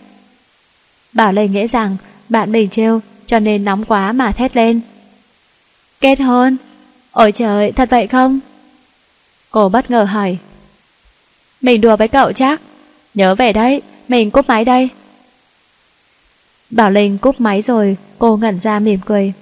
[1.12, 1.96] Bảo Linh nghĩ rằng
[2.28, 4.80] bạn mình trêu cho nên nóng quá mà thét lên.
[6.00, 6.56] Kết hôn?
[7.10, 8.40] Ôi trời, thật vậy không?
[9.50, 10.38] Cô bất ngờ hỏi.
[11.60, 12.60] Mình đùa với cậu chắc.
[13.14, 14.88] Nhớ về đấy, mình cúp máy đây.
[16.70, 19.32] Bảo Linh cúp máy rồi, cô ngẩn ra mỉm cười.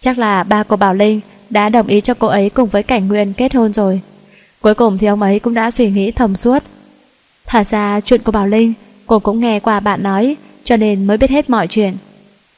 [0.00, 1.20] Chắc là ba của Bảo Linh
[1.52, 4.00] đã đồng ý cho cô ấy cùng với Cảnh Nguyên kết hôn rồi.
[4.60, 6.62] Cuối cùng thì ông ấy cũng đã suy nghĩ thầm suốt.
[7.46, 8.72] Thật ra chuyện của Bảo Linh,
[9.06, 11.96] cô cũng nghe qua bạn nói, cho nên mới biết hết mọi chuyện.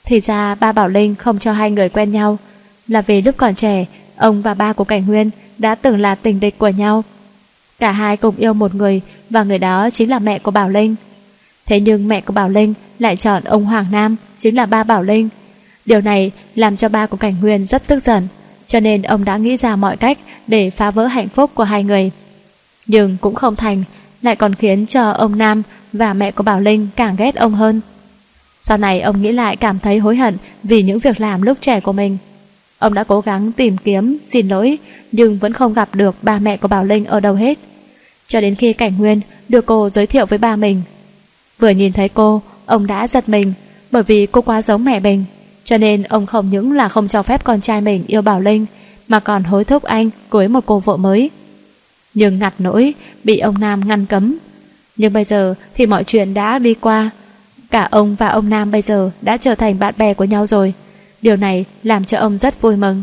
[0.05, 2.39] Thì ra ba Bảo Linh không cho hai người quen nhau
[2.89, 3.85] là vì lúc còn trẻ,
[4.17, 7.05] ông và ba của Cảnh Nguyên đã từng là tình địch của nhau.
[7.79, 9.01] Cả hai cùng yêu một người,
[9.31, 10.95] và người đó chính là mẹ của Bảo Linh.
[11.67, 15.03] Thế nhưng mẹ của Bảo Linh lại chọn ông Hoàng Nam, chính là ba Bảo
[15.03, 15.29] Linh.
[15.85, 18.29] Điều này làm cho ba của Cảnh Nguyên rất tức giận
[18.69, 21.85] cho nên ông đã nghĩ ra mọi cách để phá vỡ hạnh phúc của hai
[21.85, 22.11] người.
[22.87, 23.85] Nhưng cũng không thành,
[24.23, 25.63] lại còn khiến cho ông Nam
[25.93, 27.81] và mẹ của Bảo Linh càng ghét ông hơn.
[28.63, 31.81] Sau này ông nghĩ lại cảm thấy hối hận vì những việc làm lúc trẻ
[31.81, 32.19] của mình.
[32.79, 34.79] Ông đã cố gắng tìm kiếm, xin lỗi,
[35.13, 37.59] nhưng vẫn không gặp được ba mẹ của Bảo Linh ở đâu hết.
[38.27, 40.83] Cho đến khi Cảnh Nguyên được cô giới thiệu với ba mình.
[41.59, 43.53] Vừa nhìn thấy cô, ông đã giật mình
[43.91, 45.25] bởi vì cô quá giống mẹ mình.
[45.65, 48.67] Cho nên ông không những là không cho phép con trai mình yêu Bảo Linh,
[49.09, 51.31] mà còn hối thúc anh cưới một cô vợ mới.
[52.15, 54.39] Nhưng ngặt nỗi bị ông Nam ngăn cấm.
[54.97, 57.11] Nhưng bây giờ thì mọi chuyện đã đi qua.
[57.71, 60.75] Cả ông và ông Nam bây giờ đã trở thành bạn bè của nhau rồi.
[61.23, 63.03] Điều này làm cho ông rất vui mừng.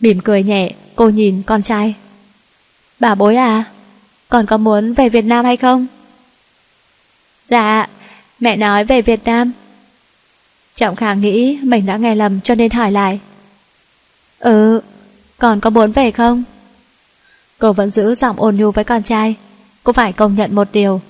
[0.00, 1.94] Mỉm cười nhẹ, cô nhìn con trai.
[3.00, 3.64] Bà bối à,
[4.28, 5.86] còn có muốn về Việt Nam hay không?
[7.48, 7.88] Dạ,
[8.40, 9.52] mẹ nói về Việt Nam.
[10.80, 13.20] Trọng khả nghĩ mình đã nghe lầm cho nên hỏi lại.
[14.38, 14.80] Ừ,
[15.38, 16.44] còn có muốn về không?
[17.58, 19.34] Cô vẫn giữ giọng ôn nhu với con trai.
[19.82, 21.00] Cô phải công nhận một điều.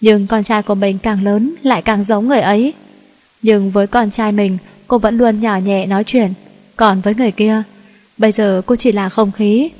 [0.00, 2.72] Nhưng con trai của mình càng lớn lại càng giống người ấy.
[3.42, 6.32] Nhưng với con trai mình, cô vẫn luôn nhỏ nhẹ nói chuyện.
[6.76, 7.62] Còn với người kia,
[8.18, 9.70] bây giờ cô chỉ là không khí.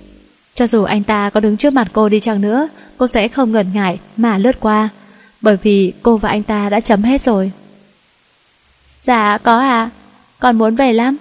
[0.54, 3.52] Cho dù anh ta có đứng trước mặt cô đi chăng nữa, cô sẽ không
[3.52, 4.88] ngần ngại mà lướt qua.
[5.40, 7.52] Bởi vì cô và anh ta đã chấm hết rồi.
[9.00, 9.90] Dạ, có à.
[10.38, 11.16] Con muốn về lắm.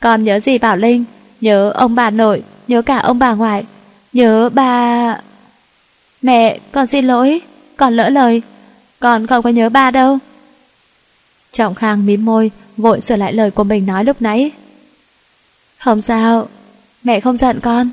[0.00, 1.04] Con nhớ gì Bảo Linh,
[1.40, 3.64] nhớ ông bà nội, nhớ cả ông bà ngoại,
[4.12, 5.20] nhớ bà...
[6.22, 7.40] Mẹ, con xin lỗi,
[7.76, 8.42] con lỡ lời.
[9.00, 10.18] Con không có nhớ ba đâu.
[11.52, 14.50] Trọng Khang mím môi, vội sửa lại lời của mình nói lúc nãy.
[15.78, 16.48] Không sao,
[17.02, 17.90] mẹ không giận con.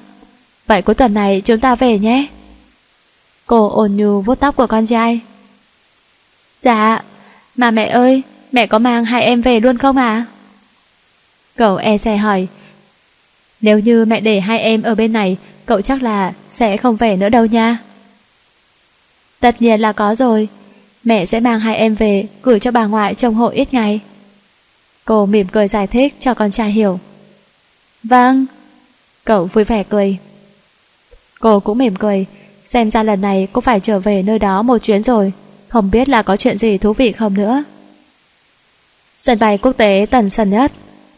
[0.68, 2.28] Vậy cuối tuần này chúng ta về nhé.
[3.46, 5.20] Cô ôn nhu vuốt tóc của con trai.
[6.62, 7.02] Dạ,
[7.56, 10.26] mà mẹ ơi, mẹ có mang hai em về luôn không à?
[11.56, 12.48] Cậu e xe hỏi.
[13.61, 17.18] Nếu như mẹ để hai em ở bên này, cậu chắc là sẽ không về
[17.18, 17.78] nữa đâu nha.
[19.40, 20.48] Tất nhiên là có rồi.
[21.03, 23.99] Mẹ sẽ mang hai em về gửi cho bà ngoại trông hộ ít ngày.
[25.05, 26.99] Cô mỉm cười giải thích cho con trai hiểu.
[28.04, 28.46] Vâng.
[29.23, 30.18] Cậu vui vẻ cười.
[31.39, 32.26] Cô cũng mỉm cười.
[32.65, 35.31] Xem ra lần này cô phải trở về nơi đó một chuyến rồi.
[35.68, 37.63] Không biết là có chuyện gì thú vị không nữa.
[39.28, 40.72] Sân bay quốc tế Tần Sân Nhất.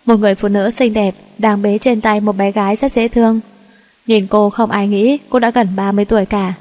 [0.05, 3.07] Một người phụ nữ xinh đẹp Đang bế trên tay một bé gái rất dễ
[3.07, 3.39] thương.
[4.07, 6.53] Nhìn cô không ai nghĩ cô đã gần 30 tuổi cả.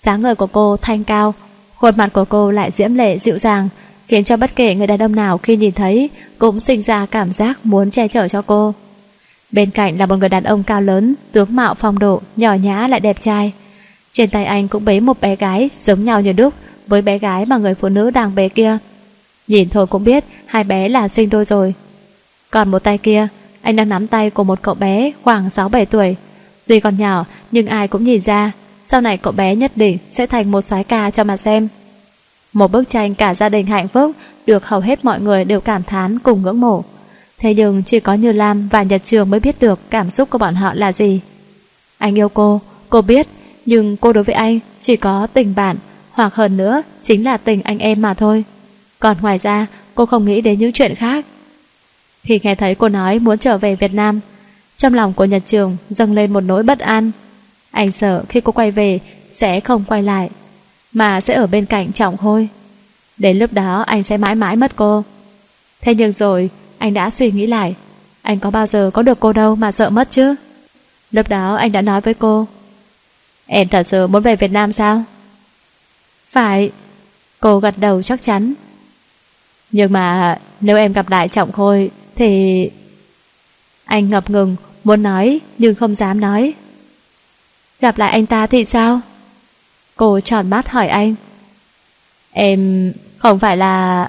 [0.00, 1.34] Dáng người của cô thanh cao,
[1.74, 3.68] Khuôn mặt của cô lại diễm lệ dịu dàng,
[4.08, 7.32] Khiến cho bất kể người đàn ông nào khi nhìn thấy Cũng sinh ra cảm
[7.32, 8.74] giác muốn che chở cho cô.
[9.52, 12.86] Bên cạnh là một người đàn ông cao lớn, Tướng mạo phong độ, Nhỏ nhã
[12.88, 13.52] lại đẹp trai.
[14.12, 16.54] Trên tay anh cũng bế một bé gái giống nhau như đúc
[16.86, 18.78] Với bé gái mà người phụ nữ đang bế kia.
[19.48, 21.74] Nhìn thôi cũng biết hai bé là sinh đôi rồi.
[22.50, 23.28] Còn một tay kia,
[23.62, 26.16] anh đang nắm tay của một cậu bé khoảng 6-7 tuổi.
[26.66, 28.52] Tuy còn nhỏ, nhưng ai cũng nhìn ra,
[28.84, 31.68] sau này cậu bé nhất định sẽ thành một soái ca cho mà xem.
[32.52, 34.12] Một bức tranh cả gia đình hạnh phúc
[34.46, 36.84] được hầu hết mọi người đều cảm thán cùng ngưỡng mộ.
[37.38, 40.38] Thế nhưng chỉ có Như Lam và Nhật Trường mới biết được cảm xúc của
[40.38, 41.20] bọn họ là gì.
[41.98, 43.26] Anh yêu cô, cô biết,
[43.66, 45.76] nhưng cô đối với anh chỉ có tình bạn,
[46.10, 48.44] hoặc hơn nữa chính là tình anh em mà thôi.
[49.04, 51.24] Còn ngoài ra, cô không nghĩ đến những chuyện khác.
[52.22, 54.20] Khi nghe thấy cô nói muốn trở về Việt Nam,
[54.76, 57.10] Trong lòng của Nhật Trường dâng lên một nỗi bất an.
[57.70, 58.98] Anh sợ khi cô quay về
[59.30, 60.30] Sẽ không quay lại,
[60.92, 62.48] Mà sẽ ở bên cạnh Trọng Khôi
[63.16, 65.04] Đến lúc đó, anh sẽ mãi mãi mất cô.
[65.80, 67.74] Thế nhưng rồi, Anh đã suy nghĩ lại,
[68.22, 70.34] Anh có bao giờ có được cô đâu mà sợ mất chứ?
[71.10, 72.46] Lúc đó, anh đã nói với cô,
[73.46, 75.02] Em thật sự muốn về Việt Nam sao?
[76.30, 76.70] Phải.
[77.40, 78.54] Cô gật đầu chắc chắn
[79.74, 82.70] nhưng mà nếu em gặp lại Trọng Khôi thì...
[83.84, 86.54] Anh ngập ngừng, muốn nói nhưng không dám nói.
[87.80, 89.00] Gặp lại anh ta thì sao?
[89.96, 91.14] Cô tròn mắt hỏi anh.
[92.30, 94.08] Em không phải là...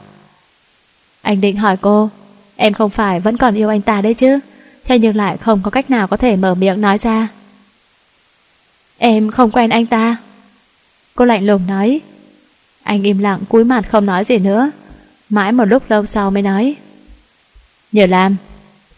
[1.22, 2.10] Anh định hỏi cô,
[2.56, 4.40] em không phải vẫn còn yêu anh ta đấy chứ?
[4.84, 7.28] Thế nhưng lại không có cách nào có thể mở miệng nói ra.
[8.98, 10.18] Em không quen anh ta.
[11.16, 12.02] Cô lạnh lùng nói.
[12.84, 14.72] Anh im lặng cúi mặt không nói gì nữa.
[15.36, 16.76] Mãi một lúc lâu sau mới nói.
[17.92, 18.36] Nhờ làm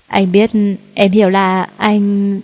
[0.08, 0.52] Anh biết,
[0.94, 2.40] em hiểu là anh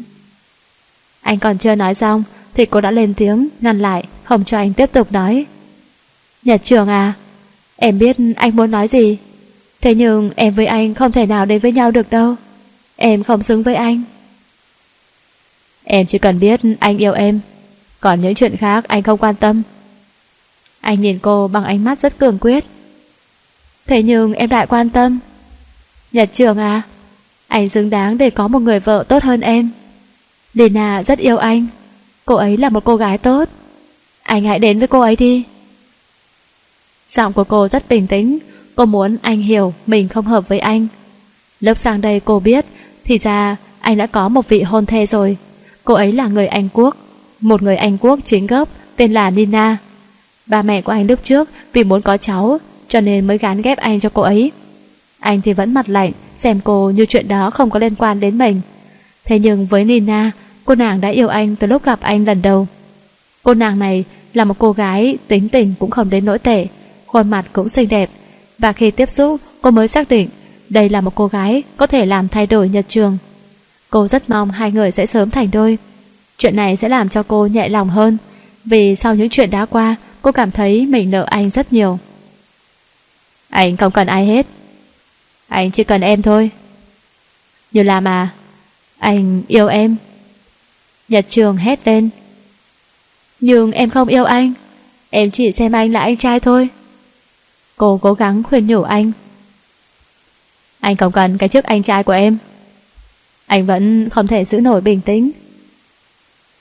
[1.22, 2.24] Anh còn chưa nói xong
[2.54, 5.46] Thì cô đã lên tiếng ngăn lại, Không cho anh tiếp tục nói.
[6.44, 7.14] Nhật trường à
[7.76, 9.18] Em biết anh muốn nói gì,
[9.82, 12.36] Thế nhưng em với anh không thể nào đến với nhau được đâu,
[12.96, 14.04] Em không xứng với anh.
[15.84, 17.40] Em chỉ cần biết anh yêu em,
[18.00, 19.62] Còn những chuyện khác anh không quan tâm.
[20.82, 22.66] Anh nhìn cô bằng ánh mắt rất cường quyết.
[23.88, 25.20] Thế nhưng em lại quan tâm.
[26.12, 26.82] Nhật trường à
[27.48, 29.70] Anh xứng đáng để có một người vợ tốt hơn em.
[30.54, 31.68] Lina rất yêu anh.
[32.26, 33.50] Cô ấy là một cô gái tốt.
[34.24, 35.44] Anh hãy đến với cô ấy đi.
[37.10, 38.40] Giọng của cô rất bình tĩnh.
[38.76, 40.88] Cô muốn anh hiểu mình không hợp với anh.
[41.60, 42.66] Lớp sang đây cô biết,
[43.04, 45.38] Thì ra anh đã có một vị hôn thê rồi.
[45.84, 46.98] Cô ấy là người Anh Quốc.
[47.42, 49.78] Một người Anh Quốc chính gốc, Tên là Nina
[50.46, 52.60] Ba mẹ của anh lúc trước vì muốn có cháu
[52.94, 54.52] cho nên mới gán ghép anh cho cô ấy.
[55.20, 58.38] Anh thì vẫn mặt lạnh, xem cô như chuyện đó không có liên quan đến
[58.38, 58.62] mình,
[59.26, 60.32] Thế nhưng với Nina,
[60.66, 62.68] cô nàng đã yêu anh từ lúc gặp anh lần đầu.
[63.44, 66.68] Cô nàng này là một cô gái tính tình cũng không đến nỗi tệ,
[67.06, 68.10] khuôn mặt cũng xinh đẹp.
[68.58, 70.30] Và khi tiếp xúc, cô mới xác định
[70.70, 73.18] đây là một cô gái có thể làm thay đổi nhật trường.
[73.90, 75.78] Cô rất mong hai người sẽ sớm thành đôi.
[76.38, 78.18] Chuyện này sẽ làm cho cô nhẹ lòng hơn,
[78.66, 82.00] vì sau những chuyện đã qua, cô cảm thấy mình nợ anh rất nhiều.
[83.54, 84.46] Anh không cần ai hết.
[85.48, 86.50] Anh chỉ cần em thôi.
[87.72, 88.30] Như là mà,
[88.98, 89.96] anh yêu em.
[91.08, 92.10] Nhật trường hét lên.
[93.40, 94.54] Nhưng em không yêu anh,
[95.10, 96.70] em chỉ xem anh là anh trai thôi.
[97.78, 99.12] Cô cố gắng khuyên nhủ anh.
[100.80, 102.38] Anh không cần cái chức anh trai của em.
[103.46, 105.32] Anh vẫn không thể giữ nổi bình tĩnh.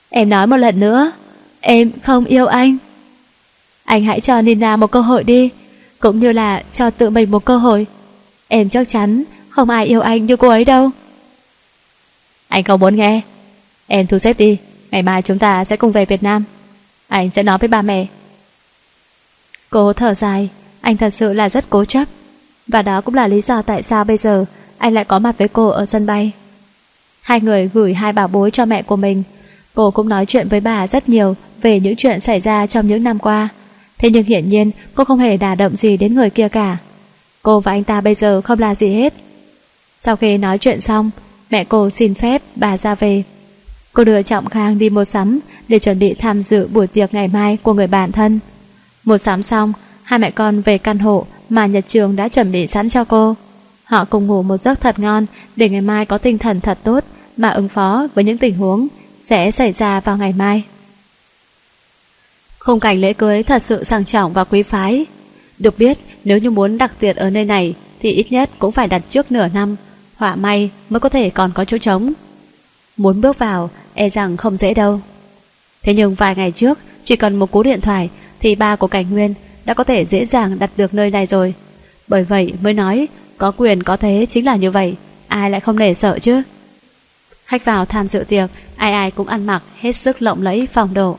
[0.09, 1.11] Em nói một lần nữa,
[1.59, 2.77] em không yêu anh.
[3.83, 5.49] Anh hãy cho Nina một cơ hội đi,
[6.03, 7.87] cũng như là cho tự mình một cơ hội.
[8.47, 10.89] Em chắc chắn không ai yêu anh như cô ấy đâu.
[12.47, 13.21] Anh không muốn nghe.
[13.87, 14.57] Em thu xếp đi,
[14.91, 16.43] ngày mai chúng ta sẽ cùng về Việt Nam.
[17.07, 18.05] Anh sẽ nói với ba mẹ.
[19.69, 20.49] Cô thở dài,
[20.81, 22.07] anh thật sự là rất cố chấp.
[22.67, 24.45] Và đó cũng là lý do tại sao bây giờ
[24.77, 26.31] anh lại có mặt với cô ở sân bay.
[27.21, 29.23] Hai người gửi hai bảo bối cho mẹ của mình.
[29.73, 33.03] Cô cũng nói chuyện với bà rất nhiều về những chuyện xảy ra trong những
[33.03, 33.49] năm qua.
[34.03, 36.77] Thế nhưng hiển nhiên cô không hề đả động gì đến người kia cả.
[37.43, 39.13] Cô và anh ta bây giờ không là gì hết.
[39.97, 41.11] Sau khi nói chuyện xong,
[41.49, 43.23] mẹ cô xin phép bà ra về.
[43.93, 47.27] Cô đưa Trọng Khang đi mua sắm để chuẩn bị tham dự buổi tiệc ngày
[47.27, 48.39] mai của người bạn thân.
[49.03, 49.73] Mua sắm xong,
[50.03, 53.35] hai mẹ con về căn hộ mà Nhật Trường đã chuẩn bị sẵn cho cô.
[53.83, 55.25] Họ cùng ngủ một giấc thật ngon
[55.55, 57.03] để ngày mai có tinh thần thật tốt
[57.37, 58.87] mà ứng phó với những tình huống
[59.21, 60.63] sẽ xảy ra vào ngày mai.
[62.63, 65.05] Khung cảnh lễ cưới thật sự sang trọng và quý phái.
[65.59, 68.87] Được biết, nếu như muốn đặc tiệc ở nơi này thì ít nhất cũng phải
[68.87, 69.75] đặt trước nửa năm,
[70.15, 72.13] họa may mới có thể còn có chỗ trống.
[72.97, 75.01] Muốn bước vào, e rằng không dễ đâu.
[75.81, 78.09] Thế nhưng vài ngày trước, chỉ cần một cú điện thoại
[78.39, 79.33] thì ba của Cảnh Nguyên
[79.65, 81.53] đã có thể dễ dàng đặt được nơi này rồi.
[82.07, 84.95] Bởi vậy mới nói có quyền có thế chính là như vậy,
[85.27, 86.41] ai lại không nể sợ chứ.
[87.45, 90.93] Khách vào tham dự tiệc, ai ai cũng ăn mặc hết sức lộng lẫy phong
[90.93, 91.17] độ.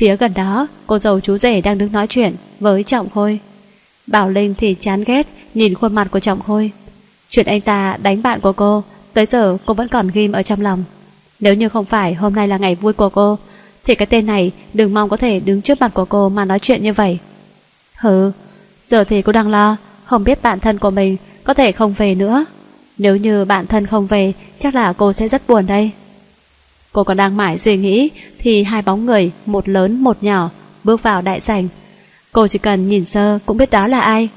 [0.00, 3.38] Phía gần đó, cô dâu chú rể đang đứng nói chuyện với Trọng Khôi.
[4.06, 6.70] Bảo Linh thì chán ghét nhìn khuôn mặt của Trọng Khôi.
[7.28, 10.60] Chuyện anh ta đánh bạn của cô, tới giờ cô vẫn còn ghim ở trong
[10.60, 10.84] lòng.
[11.40, 13.38] Nếu như không phải hôm nay là ngày vui của cô,
[13.84, 16.58] thì cái tên này đừng mong có thể đứng trước mặt của cô mà nói
[16.58, 17.18] chuyện như vậy.
[17.94, 18.32] Hừ,
[18.84, 22.14] giờ thì cô đang lo, không biết bạn thân của mình có thể không về
[22.14, 22.44] nữa.
[22.98, 25.90] Nếu như bạn thân không về, chắc là cô sẽ rất buồn đây.
[26.92, 30.50] Cô còn đang mãi suy nghĩ thì hai bóng người, một lớn một nhỏ,
[30.84, 31.68] bước vào đại sảnh.
[32.32, 34.28] Cô chỉ cần nhìn sơ cũng biết đó là ai.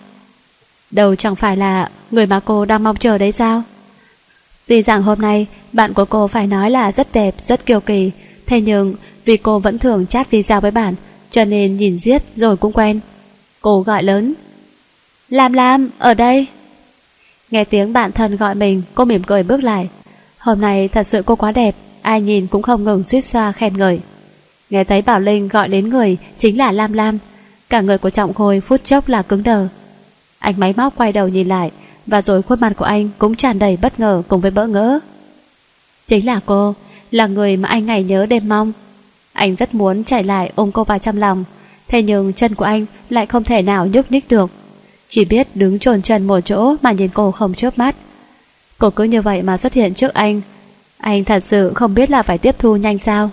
[0.92, 3.64] Đâu chẳng phải là người mà cô đang mong chờ đấy sao?
[4.68, 8.12] Tuy rằng hôm nay bạn của cô phải nói là rất đẹp, rất kiêu kỳ,
[8.46, 10.96] thế nhưng vì cô vẫn thường chat video với bạn,
[11.30, 13.00] cho nên nhìn giết rồi cũng quen.
[13.62, 14.34] Cô gọi lớn.
[15.30, 16.48] Lam Lam, ở đây.
[17.52, 19.90] Nghe tiếng bạn thân gọi mình, cô mỉm cười bước lại.
[20.38, 23.78] Hôm nay thật sự cô quá đẹp, ai nhìn cũng không ngừng suýt xoa khen
[23.78, 24.00] ngợi.
[24.70, 27.18] Nghe thấy Bảo Linh gọi đến người chính là Lam Lam.
[27.70, 29.68] Cả người của Trọng Khôi phút chốc là cứng đờ.
[30.40, 31.72] Anh máy móc quay đầu nhìn lại,
[32.08, 35.00] và rồi khuôn mặt của anh cũng tràn đầy bất ngờ cùng với bỡ ngỡ.
[36.08, 36.76] Chính là cô,
[37.12, 38.72] là người mà anh ngày nhớ đêm mong.
[39.34, 41.44] Anh rất muốn chạy lại ôm cô vào trong lòng,
[41.88, 44.50] thế nhưng chân của anh lại không thể nào nhúc nhích được.
[45.08, 47.96] Chỉ biết đứng trồn chân một chỗ mà nhìn cô không chớp mắt.
[48.78, 50.42] Cô cứ như vậy mà xuất hiện trước anh.
[51.04, 53.30] Anh thật sự không biết là phải tiếp thu nhanh sao.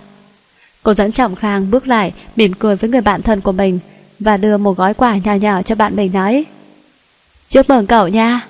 [0.82, 3.78] Cô dẫn Trọng Khang bước lại, mỉm cười với người bạn thân của mình
[4.18, 6.44] và đưa một gói quà nhỏ nhỏ cho bạn mình nói.
[7.50, 8.47] Chúc mừng cậu nha.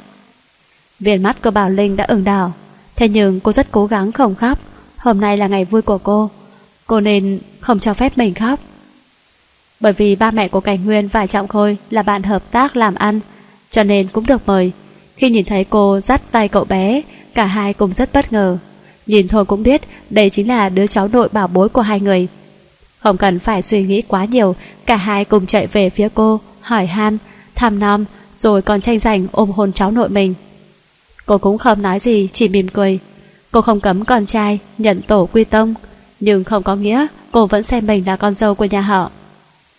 [1.01, 2.51] viền mắt của Bảo Linh đã ửng đỏ,
[2.97, 4.59] thế nhưng cô rất cố gắng không khóc.
[4.97, 6.31] Hôm nay là ngày vui của cô,
[6.87, 8.61] cô nên không cho phép mình khóc.
[9.81, 12.95] Bởi vì ba mẹ của Cảnh Nguyên và Trọng Khôi là bạn hợp tác làm
[12.95, 13.21] ăn,
[13.71, 14.73] cho nên cũng được mời.
[15.17, 17.03] Khi nhìn thấy cô dắt tay cậu bé,
[17.35, 18.59] cả hai cùng rất bất ngờ.
[19.11, 19.81] Nhìn thôi cũng biết
[20.11, 22.29] đây chính là đứa cháu nội bảo bối của hai người.
[22.99, 24.55] Không cần phải suy nghĩ quá nhiều,
[24.87, 27.19] cả hai cùng chạy về phía cô, hỏi han,
[27.55, 28.05] thăm nom,
[28.37, 30.35] rồi còn tranh giành ôm hôn cháu nội mình.
[31.27, 32.99] Cô cũng không nói gì, chỉ mỉm cười.
[33.51, 35.75] Cô không cấm con trai nhận tổ quy tông,
[36.21, 39.11] nhưng không có nghĩa cô vẫn xem mình là con dâu của nhà họ.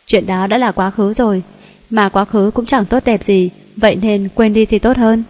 [0.05, 1.43] Chuyện đó đã là quá khứ rồi,
[1.89, 5.23] mà quá khứ cũng chẳng tốt đẹp gì, vậy nên quên đi thì tốt hơn.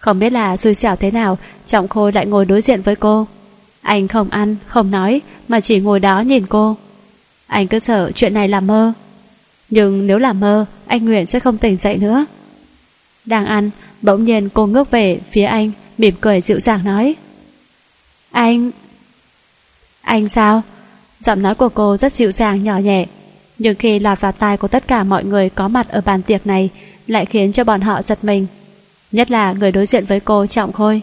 [0.00, 3.26] Không biết là xui xẻo thế nào, Trọng Khôi lại ngồi đối diện với cô.
[3.82, 6.76] Anh không ăn, không nói, mà chỉ ngồi đó nhìn cô.
[7.46, 8.92] Anh cứ sợ chuyện này là mơ.
[9.70, 12.26] Nhưng nếu là mơ, anh nguyện sẽ không tỉnh dậy nữa.
[13.24, 13.70] Đang ăn,
[14.02, 17.14] bỗng nhiên cô ngước về phía anh, mỉm cười dịu dàng nói.
[18.30, 18.70] Anh...
[20.00, 20.62] Anh sao?
[21.20, 23.06] Giọng nói của cô rất dịu dàng nhỏ nhẹ,
[23.58, 26.46] nhưng khi lọt vào tai của tất cả mọi người có mặt ở bàn tiệc
[26.46, 26.68] này
[27.06, 28.46] lại khiến cho bọn họ giật mình.
[29.12, 31.02] Nhất là người đối diện với cô Trọng Khôi.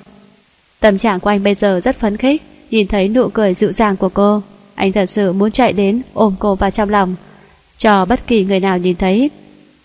[0.79, 3.97] Tâm trạng của anh bây giờ rất phấn khích, nhìn thấy nụ cười dịu dàng
[3.97, 4.41] của cô.
[4.75, 7.15] Anh thật sự muốn chạy đến ôm cô vào trong lòng,
[7.77, 9.29] cho bất kỳ người nào nhìn thấy.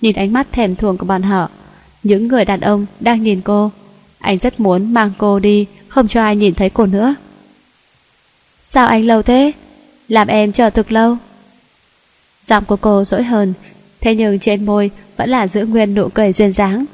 [0.01, 1.51] Nhìn ánh mắt thèm thuồng của bọn họ,
[2.03, 3.71] những người đàn ông đang nhìn cô.
[4.19, 7.15] Anh rất muốn mang cô đi, không cho ai nhìn thấy cô nữa.
[8.65, 9.53] Sao anh lâu thế?
[10.09, 11.17] Làm em chờ thực lâu.
[12.45, 13.55] Giọng của cô dỗi hơn,
[14.01, 16.85] thế nhưng trên môi vẫn là giữ nguyên nụ cười duyên dáng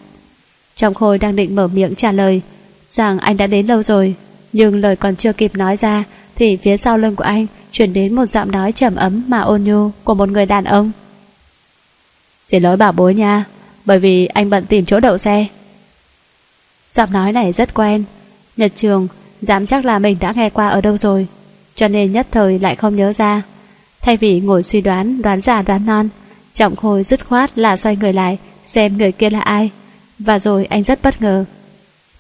[0.78, 2.42] trọng khôi đang định mở miệng trả lời
[2.89, 4.15] rằng anh đã đến lâu rồi,
[4.52, 6.05] nhưng lời còn chưa kịp nói ra
[6.36, 9.62] thì phía sau lưng của anh chuyển đến một giọng nói trầm ấm mà ôn
[9.62, 10.90] nhu của một người đàn ông.
[12.44, 13.44] Xin lỗi bảo bối nha,
[13.84, 15.47] bởi vì anh bận tìm chỗ đậu xe.
[16.90, 18.05] Giọng nói này rất quen.
[18.57, 19.08] Nhật Trường
[19.40, 21.26] dám chắc là mình đã nghe qua ở đâu rồi,
[21.74, 23.42] cho nên nhất thời lại không nhớ ra.
[24.00, 26.08] Thay vì ngồi suy đoán, đoán giả đoán non,
[26.52, 29.70] Trọng Khôi dứt khoát là xoay người lại xem người kia là ai.
[30.18, 31.44] Và rồi anh rất bất ngờ.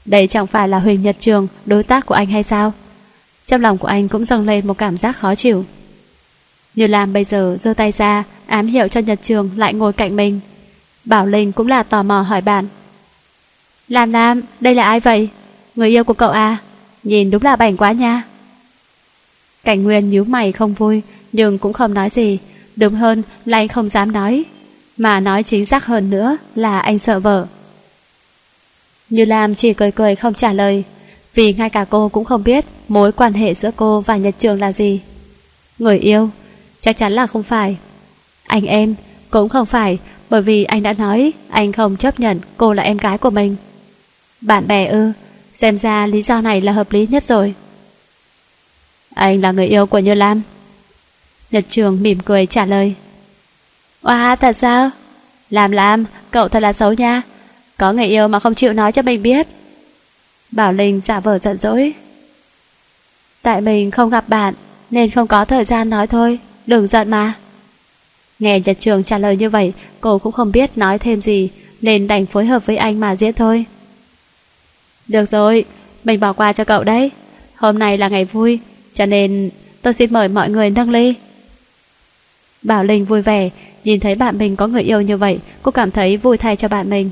[0.04, 2.72] Đây chẳng phải là Huỳnh Nhật Trường, đối tác của anh hay sao?
[3.44, 5.64] Trong lòng của anh cũng dâng lên một cảm giác khó chịu.
[6.74, 10.16] Như làm bây giờ giơ tay ra, ám hiệu cho Nhật Trường lại ngồi cạnh
[10.16, 10.40] mình.
[11.04, 12.66] Bảo Linh cũng là tò mò hỏi bạn.
[13.88, 15.28] Lam Lam, đây là ai vậy?
[15.74, 16.56] Người yêu của cậu à?
[17.02, 18.22] Nhìn đúng là bảnh quá nha.
[19.64, 21.02] Cảnh Nguyên nhíu mày không vui,
[21.32, 22.38] nhưng cũng không nói gì.
[22.76, 24.44] Đúng hơn là anh không dám nói.
[24.96, 27.46] Mà nói chính xác hơn nữa là anh sợ vợ.
[29.10, 30.84] Như Lam chỉ cười cười không trả lời,
[31.34, 34.60] vì ngay cả cô cũng không biết mối quan hệ giữa cô và Nhật Trường
[34.60, 35.00] là gì.
[35.78, 36.30] Người yêu,
[36.80, 37.76] chắc chắn là không phải.
[38.46, 38.94] Anh em,
[39.30, 39.98] cũng không phải,
[40.30, 43.56] bởi vì anh đã nói anh không chấp nhận cô là em gái của mình.
[44.40, 45.12] Bạn bè ư,
[45.54, 47.54] xem ra lý do này là hợp lý nhất rồi.
[49.14, 50.42] Anh là người yêu của Như Lam.
[51.50, 52.94] Nhật Trường mỉm cười trả lời.
[54.02, 54.90] Wow, thật sao?
[55.50, 57.22] Làm làm, cậu thật là xấu nha.
[57.78, 59.46] Có người yêu mà không chịu nói cho mình biết.
[60.50, 61.92] Bảo Linh giả vờ giận dỗi.
[63.42, 64.54] Tại mình không gặp bạn,
[64.90, 67.34] nên không có thời gian nói thôi, đừng giận mà.
[68.38, 71.50] Nghe Nhật Trường trả lời như vậy, cô cũng không biết nói thêm gì,
[71.80, 73.64] nên đành phối hợp với anh mà diễn thôi.
[75.08, 75.64] Được rồi,
[76.04, 77.10] mình bỏ qua cho cậu đấy.
[77.54, 78.58] Hôm nay là ngày vui,
[78.94, 79.50] cho nên
[79.82, 81.14] tôi xin mời mọi người nâng ly.
[82.62, 83.50] Bảo Linh vui vẻ,
[83.84, 86.68] nhìn thấy bạn mình có người yêu như vậy, cô cảm thấy vui thay cho
[86.68, 87.10] bạn mình.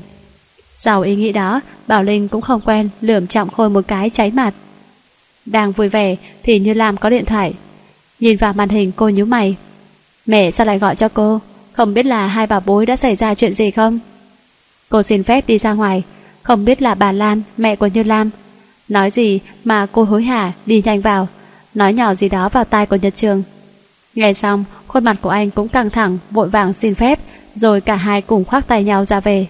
[0.79, 4.31] Sau ý nghĩ đó, Bảo Linh cũng không quen lườm trọng khôi một cái cháy
[4.31, 4.53] mặt.
[5.45, 7.53] Đang vui vẻ thì như lam có điện thoại.
[8.19, 9.55] Nhìn vào màn hình cô nhíu mày.
[10.25, 11.39] Mẹ sao lại gọi cho cô?
[11.71, 13.99] Không biết là hai bà bối đã xảy ra chuyện gì không?
[14.89, 16.03] Cô xin phép đi ra ngoài,
[16.43, 18.29] không biết là bà Lan, mẹ của Như Lam.
[18.87, 21.27] Nói gì mà cô hối hả đi nhanh vào,
[21.73, 23.43] nói nhỏ gì đó vào tai của Nhật Trường.
[24.15, 27.19] Nghe xong, khuôn mặt của anh cũng căng thẳng, vội vàng xin phép,
[27.55, 29.47] rồi cả hai cùng khoác tay nhau ra về.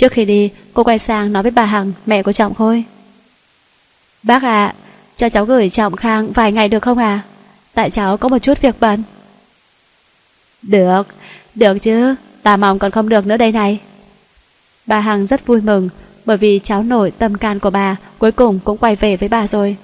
[0.00, 2.84] Trước khi đi, cô quay sang nói với bà Hằng, mẹ của Trọng Khôi.
[4.22, 4.74] Bác ạ,
[5.16, 7.20] cho cháu gửi Trọng Khang vài ngày được không à?
[7.74, 9.02] Tại cháu có một chút việc bận.
[10.62, 11.02] Được,
[11.54, 13.78] được chứ, ta mong còn không được nữa đây này.
[14.86, 15.88] Bà Hằng rất vui mừng,
[16.24, 19.46] bởi vì cháu nội tâm can của bà cuối cùng cũng quay về với bà
[19.46, 19.76] rồi.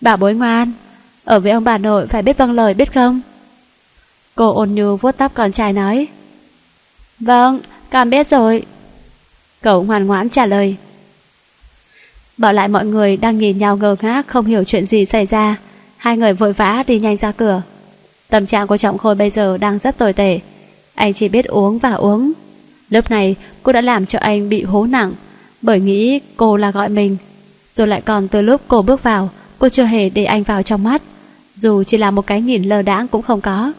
[0.00, 0.72] Bà bối ngoan,
[1.24, 3.20] ở với ông bà nội phải biết vâng lời biết không?
[4.34, 6.06] Cô ôn nhu vuốt tóc con trai nói.
[7.18, 7.60] Vâng,
[7.90, 8.62] con biết rồi.
[9.62, 10.76] Cậu ngoan ngoãn trả lời.
[12.36, 15.56] Bỏ lại mọi người đang nhìn nhau ngơ ngác, không hiểu chuyện gì xảy ra.
[15.96, 17.62] Hai người vội vã đi nhanh ra cửa.
[18.28, 20.40] Tâm trạng của Trọng Khôi bây giờ đang rất tồi tệ.
[20.94, 22.32] Anh chỉ biết uống và uống.
[22.90, 25.12] Lúc này, cô đã làm cho anh bị hố nặng,
[25.62, 27.16] bởi nghĩ cô là gọi mình.
[27.72, 30.84] Rồi lại còn từ lúc cô bước vào, cô chưa hề để anh vào trong
[30.84, 31.02] mắt.
[31.56, 33.72] Dù chỉ là một cái nhìn lơ đãng cũng không có.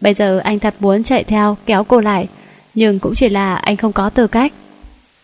[0.00, 2.28] Bây giờ anh thật muốn chạy theo, kéo cô lại
[2.76, 4.52] nhưng cũng chỉ là anh không có tư cách.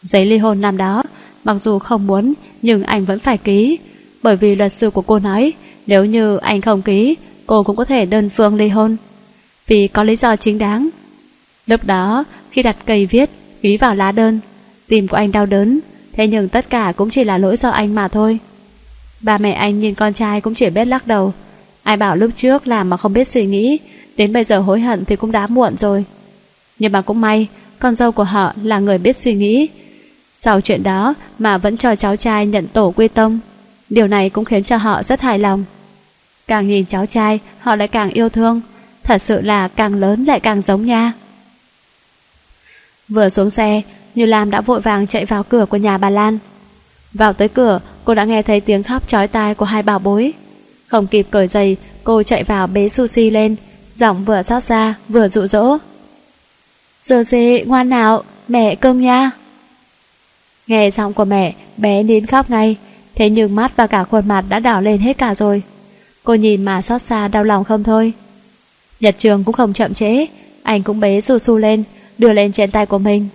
[0.03, 1.03] Giấy ly hôn năm đó,
[1.45, 3.79] mặc dù không muốn, nhưng anh vẫn phải ký,
[4.23, 5.53] bởi vì luật sư của cô nói,
[5.87, 7.17] nếu như anh không ký,
[7.47, 8.97] cô cũng có thể đơn phương ly hôn.
[9.67, 10.89] Vì có lý do chính đáng.
[11.67, 13.31] Lúc đó, khi đặt cây viết,
[13.63, 14.41] ký vào lá đơn,
[14.89, 15.81] tim của anh đau đớn,
[16.13, 18.39] thế nhưng tất cả cũng chỉ là lỗi do anh mà thôi.
[19.21, 21.33] Ba mẹ anh nhìn con trai cũng chỉ biết lắc đầu.
[21.83, 23.79] Ai bảo lúc trước làm mà không biết suy nghĩ,
[24.17, 26.05] đến bây giờ hối hận thì cũng đã muộn rồi.
[26.79, 29.69] Nhưng mà cũng may, con dâu của họ là người biết suy nghĩ.
[30.35, 33.39] Sau chuyện đó mà vẫn cho cháu trai nhận tổ quy tông.
[33.89, 35.65] Điều này cũng khiến cho họ rất hài lòng.
[36.47, 38.61] Càng nhìn cháu trai, họ lại càng yêu thương.
[39.03, 41.13] Thật sự là càng lớn lại càng giống nha.
[43.09, 43.83] Vừa xuống xe,
[44.15, 46.39] Như Lam đã vội vàng chạy vào cửa của nhà bà Lan.
[47.13, 50.33] Vào tới cửa, cô đã nghe thấy tiếng khóc chói tai của hai bảo bối.
[50.87, 53.57] Không kịp cởi giày, cô chạy vào bế Sushi lên,
[53.95, 55.79] giọng vừa xót xa vừa dụ dỗ.
[57.03, 59.31] Sushi, ngoan nào, mẹ cưng nha.
[60.67, 62.77] Nghe giọng của mẹ, bé nín khóc ngay,
[63.15, 65.63] thế nhưng mắt và cả khuôn mặt đã đỏ lên hết cả rồi.
[66.25, 68.13] Cô nhìn mà xót xa đau lòng không thôi.
[69.01, 70.27] Nhật Trường cũng không chậm trễ,
[70.63, 71.85] anh cũng bế Su Su lên,
[72.19, 73.29] đưa lên trên tay của mình.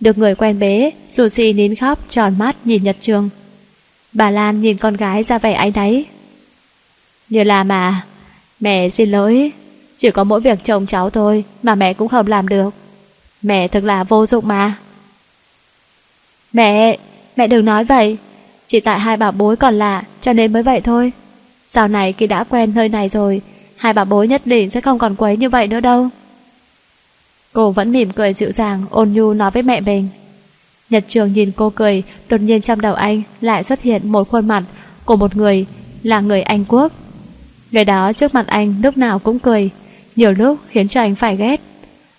[0.00, 3.28] Được người quen bế, Su Si nín khóc, tròn mắt nhìn Nhật Trường.
[4.12, 6.04] Bà Lan nhìn con gái ra vẻ áy náy.
[7.28, 8.02] Như là mà,
[8.60, 9.52] mẹ xin lỗi,
[9.98, 12.74] chỉ có mỗi việc chồng cháu thôi mà mẹ cũng không làm được.
[13.44, 14.74] Mẹ thực là vô dụng mà.
[16.52, 16.98] Mẹ,
[17.36, 18.16] mẹ đừng nói vậy.
[18.66, 21.12] Chỉ tại hai bà bối còn lạ cho nên mới vậy thôi.
[21.68, 23.42] Sau này khi đã quen nơi này rồi,
[23.76, 26.08] hai bà bối nhất định sẽ không còn quấy như vậy nữa đâu.
[27.52, 30.08] Cô vẫn mỉm cười dịu dàng, ôn nhu nói với mẹ mình.
[30.90, 34.48] Nhật Trường nhìn cô cười, đột nhiên trong đầu anh lại xuất hiện một khuôn
[34.48, 34.62] mặt
[35.04, 35.66] của một người,
[36.02, 36.92] là người Anh Quốc.
[37.70, 39.70] Người đó trước mặt anh lúc nào cũng cười,
[40.16, 41.60] nhiều lúc khiến cho anh phải ghét.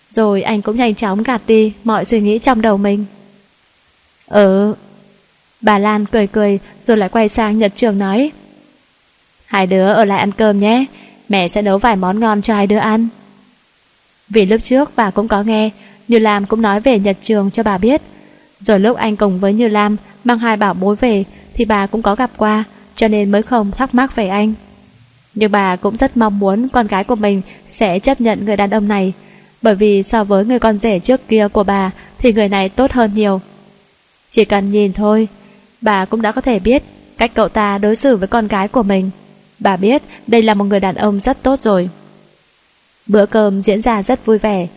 [0.09, 3.05] Rồi anh cũng nhanh chóng gạt đi mọi suy nghĩ trong đầu mình.
[4.27, 4.75] Ừ.
[5.61, 8.31] Bà Lan cười cười rồi lại quay sang Nhật Trường nói.
[9.45, 10.85] Hai đứa ở lại ăn cơm nhé,
[11.29, 13.07] mẹ sẽ nấu vài món ngon cho hai đứa ăn.
[14.29, 15.69] Vì lúc trước bà cũng có nghe,
[16.07, 18.01] Như Lam cũng nói về Nhật Trường cho bà biết.
[18.59, 22.01] Rồi lúc anh cùng với Như Lam mang hai bảo bối về thì bà cũng
[22.01, 22.63] có gặp qua,
[22.95, 24.53] cho nên mới không thắc mắc về anh.
[25.33, 28.69] Nhưng bà cũng rất mong muốn con gái của mình sẽ chấp nhận người đàn
[28.69, 29.13] ông này,
[29.61, 32.91] bởi vì so với người con rể trước kia của bà thì người này tốt
[32.91, 33.41] hơn nhiều.
[34.29, 35.27] Chỉ cần nhìn thôi,
[35.81, 36.83] bà cũng đã có thể biết
[37.17, 39.09] cách cậu ta đối xử với con gái của mình.
[39.59, 41.89] Bà biết đây là một người đàn ông rất tốt rồi.
[43.07, 44.67] Bữa cơm diễn ra rất vui vẻ.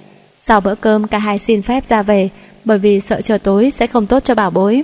[0.40, 2.28] Sau bữa cơm cả hai xin phép ra về
[2.64, 4.82] bởi vì sợ chờ tối sẽ không tốt cho bảo bối.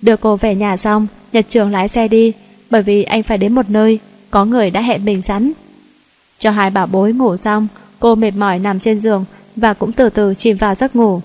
[0.00, 2.32] Đưa cô về nhà xong, Nhật Trường lái xe đi
[2.70, 3.98] bởi vì anh phải đến một nơi
[4.30, 5.52] có người đã hẹn mình sẵn.
[6.38, 7.68] Cho hai bảo bối ngủ xong,
[8.00, 9.24] cô mệt mỏi nằm trên giường
[9.56, 11.20] và cũng từ từ chìm vào giấc ngủ.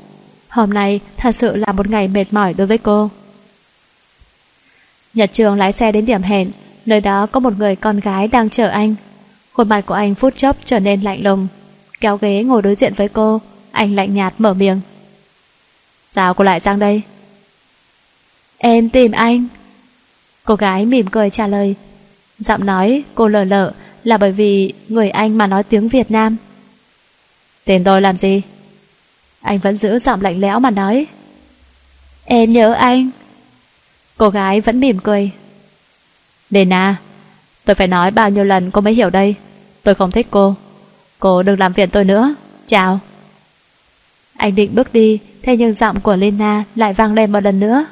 [0.50, 3.10] Hôm nay thật sự là một ngày mệt mỏi đối với cô.
[5.14, 6.52] Nhật Trường lái xe đến điểm hẹn,
[6.86, 8.96] nơi đó có một người con gái đang chờ anh.
[9.54, 11.48] Khuôn mặt của anh phút chốc trở nên lạnh lùng.
[12.02, 14.82] Kéo ghế ngồi đối diện với cô Anh lạnh nhạt mở miệng.
[16.06, 17.02] Sao cô lại sang đây?
[18.58, 19.48] Em tìm anh.
[20.44, 21.76] Cô gái mỉm cười trả lời.
[22.40, 23.74] Giọng nói cô lờ lợ
[24.04, 26.38] Là bởi vì người anh mà nói tiếng Việt Nam.
[27.66, 28.42] Tên tôi làm gì?
[29.42, 31.08] Anh vẫn giữ giọng lạnh lẽo mà nói.
[32.26, 33.10] Em nhớ anh.
[34.18, 35.32] Cô gái vẫn mỉm cười.
[36.50, 36.96] Lena à,
[37.66, 39.36] Tôi phải nói bao nhiêu lần cô mới hiểu đây?
[39.84, 40.56] Tôi không thích cô.
[41.20, 42.36] Cô đừng làm phiền tôi nữa.
[42.68, 43.00] Chào.
[44.38, 47.86] Anh định bước đi, Thế nhưng giọng của Lena lại vang lên một lần nữa.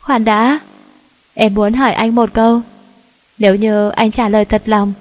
[0.00, 0.58] Khoan đã,
[1.34, 2.60] Em muốn hỏi anh một câu.
[3.38, 4.92] Nếu như anh trả lời thật lòng,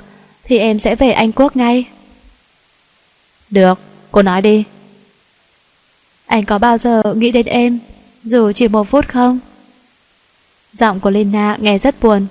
[0.43, 1.85] Thì em sẽ về Anh Quốc ngay.
[3.49, 3.79] Được,
[4.11, 4.63] cô nói đi.
[6.25, 7.79] Anh có bao giờ nghĩ đến em
[8.23, 9.39] Dù chỉ một phút không?
[10.73, 12.27] Giọng của Lena nghe rất buồn.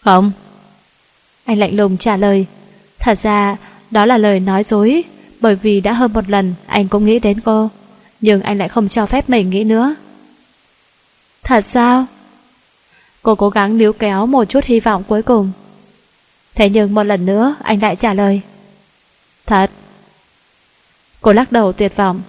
[0.00, 0.32] Không.
[1.44, 2.46] Anh lạnh lùng trả lời.
[2.98, 3.56] Thật ra
[3.90, 5.04] đó là lời nói dối
[5.40, 7.70] Bởi vì đã hơn một lần anh cũng nghĩ đến cô
[8.20, 9.94] Nhưng anh lại không cho phép mình nghĩ nữa.
[11.42, 12.06] Thật sao?
[13.22, 15.52] Cô cố gắng níu kéo một chút hy vọng cuối cùng.
[16.54, 18.40] Thế nhưng một lần nữa anh lại trả lời.
[19.46, 19.70] Thật.
[21.22, 22.22] Cô lắc đầu tuyệt vọng.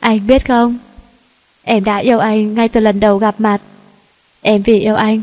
[0.00, 0.78] Anh biết không?
[1.62, 3.58] Em đã yêu anh ngay từ lần đầu gặp mặt.
[4.40, 5.22] Em vì yêu anh,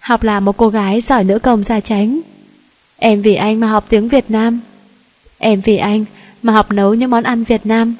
[0.00, 2.20] Học là một cô gái giỏi nữ công gia tránh
[2.96, 4.60] Em vì anh mà học tiếng Việt Nam.
[5.38, 6.04] Em vì anh
[6.42, 7.94] mà học nấu những món ăn Việt Nam.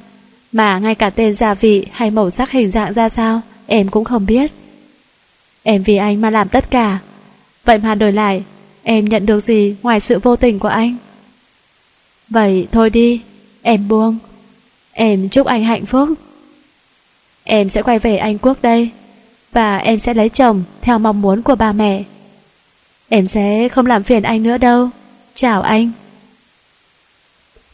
[0.52, 4.04] Mà ngay cả tên gia vị hay màu sắc hình dạng ra sao, Em cũng
[4.04, 4.52] không biết.
[5.62, 6.98] Em vì anh mà làm tất cả.
[7.64, 8.42] Vậy mà đổi lại,
[8.82, 10.96] Em nhận được gì ngoài sự vô tình của anh?
[12.28, 13.20] Vậy thôi đi.
[13.62, 14.18] Em buông
[14.92, 16.08] Em chúc anh hạnh phúc
[17.44, 18.90] Em sẽ quay về Anh Quốc đây
[19.52, 22.02] và em sẽ lấy chồng theo mong muốn của ba mẹ.
[23.08, 24.88] Em sẽ không làm phiền anh nữa đâu.
[25.34, 25.92] Chào anh.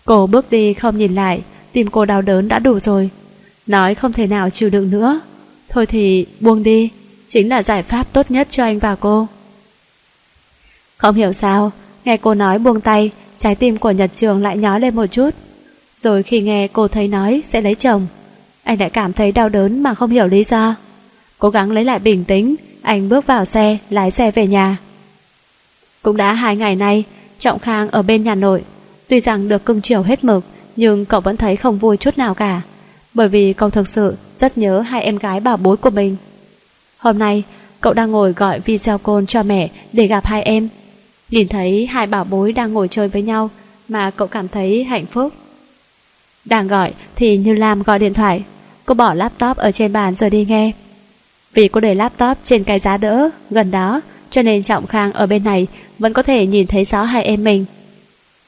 [0.05, 1.42] Cô bước đi không nhìn lại,
[1.73, 3.10] tìm cô đau đớn đã đủ rồi.
[3.66, 5.20] Nói không thể nào chịu đựng nữa.
[5.68, 6.90] Thôi thì buông đi,
[7.28, 9.28] chính là giải pháp tốt nhất cho anh và cô.
[10.97, 11.73] Không hiểu sao,
[12.05, 15.31] nghe cô nói buông tay, trái tim của Nhật Trường lại nhói lên một chút.
[15.99, 18.07] Rồi khi nghe cô thấy nói sẽ lấy chồng,
[18.62, 20.75] anh lại cảm thấy đau đớn mà không hiểu lý do.
[21.39, 24.76] Cố gắng lấy lại bình tĩnh Anh bước vào xe lái xe về nhà
[26.02, 27.05] Cũng đã hai ngày nay
[27.39, 28.65] Trọng Khang ở bên nhà nội
[29.08, 30.44] Tuy rằng được cưng chiều hết mực
[30.76, 32.62] Nhưng cậu vẫn thấy không vui chút nào cả
[33.15, 36.16] bởi vì cậu thực sự rất nhớ hai em gái bảo bối của mình.
[36.99, 37.42] Hôm nay,
[37.81, 40.68] cậu đang ngồi gọi video call cho mẹ để gặp hai em.
[41.31, 43.50] Nhìn thấy hai bảo bối đang ngồi chơi với nhau
[43.89, 45.33] mà cậu cảm thấy hạnh phúc.
[46.47, 48.44] Đang gọi thì Như Lam gọi điện thoại.
[48.86, 50.73] Cô bỏ laptop ở trên bàn rồi đi nghe.
[51.55, 54.00] Vì cô để laptop trên cái giá đỡ gần đó
[54.31, 55.66] cho nên Trọng Khang ở bên này
[55.99, 57.65] vẫn có thể nhìn thấy rõ hai em mình.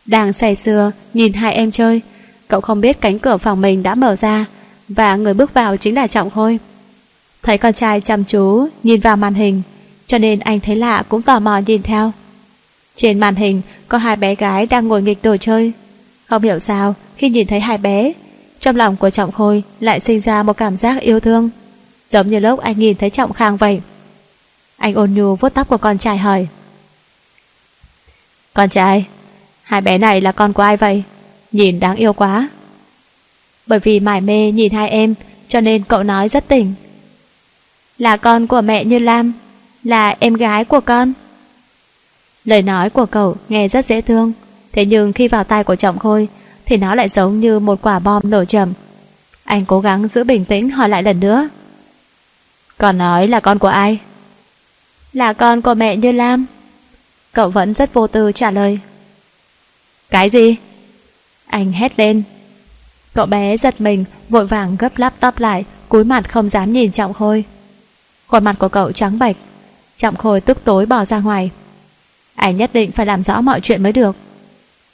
[0.06, 2.00] Đang say sưa nhìn hai em chơi,
[2.48, 4.46] cậu không biết cánh cửa phòng mình đã mở ra
[4.88, 6.58] và người bước vào chính là Trọng Khôi.
[7.42, 9.62] Thấy con trai chăm chú nhìn vào màn hình,
[10.06, 12.12] cho nên anh thấy lạ cũng tò mò nhìn theo.
[12.96, 15.72] Trên màn hình có hai bé gái đang ngồi nghịch đồ chơi.
[16.28, 18.12] Không hiểu sao, khi nhìn thấy hai bé,
[18.60, 21.50] trong lòng của Trọng Khôi lại sinh ra một cảm giác yêu thương,
[22.08, 23.80] giống như lúc anh nhìn thấy Trọng Khang vậy.
[24.76, 26.46] Anh ôn nhu vuốt tóc của con trai hỏi.
[28.54, 29.06] Con trai,
[29.62, 31.02] hai bé này là con của ai vậy?
[31.52, 32.48] Nhìn đáng yêu quá.
[33.66, 35.14] Bởi vì mải mê nhìn hai em,
[35.48, 36.74] cho nên cậu nói rất tỉnh.
[37.98, 39.32] Là con của mẹ Như Lam,
[39.84, 41.12] là em gái của con.
[42.44, 44.32] Lời nói của cậu nghe rất dễ thương,
[44.78, 46.28] thế nhưng khi vào tay của Trọng Khôi
[46.66, 48.72] thì nó lại giống như một quả bom nổ chậm.
[49.44, 51.48] Anh cố gắng giữ bình tĩnh hỏi lại lần nữa.
[52.78, 53.98] Còn nói là con của ai?
[55.12, 56.46] Là con của mẹ Như Lam.
[57.32, 58.78] Cậu vẫn rất vô tư trả lời.
[60.10, 60.56] Cái gì?
[61.46, 62.22] Anh hét lên.
[63.14, 67.14] Cậu bé giật mình, vội vàng gấp laptop lại, cúi mặt không dám nhìn Trọng
[67.14, 67.44] Khôi.
[68.26, 69.36] Khuôn mặt của cậu trắng bệch.
[69.96, 71.50] Trọng Khôi tức tối bỏ ra ngoài.
[72.34, 74.16] Anh nhất định phải làm rõ mọi chuyện mới được.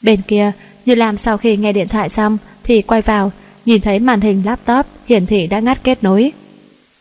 [0.05, 0.53] Bên kia,
[0.87, 3.33] Như Lam sau khi nghe điện thoại xong thì quay vào,
[3.65, 6.33] nhìn thấy màn hình laptop hiển thị đã ngắt kết nối.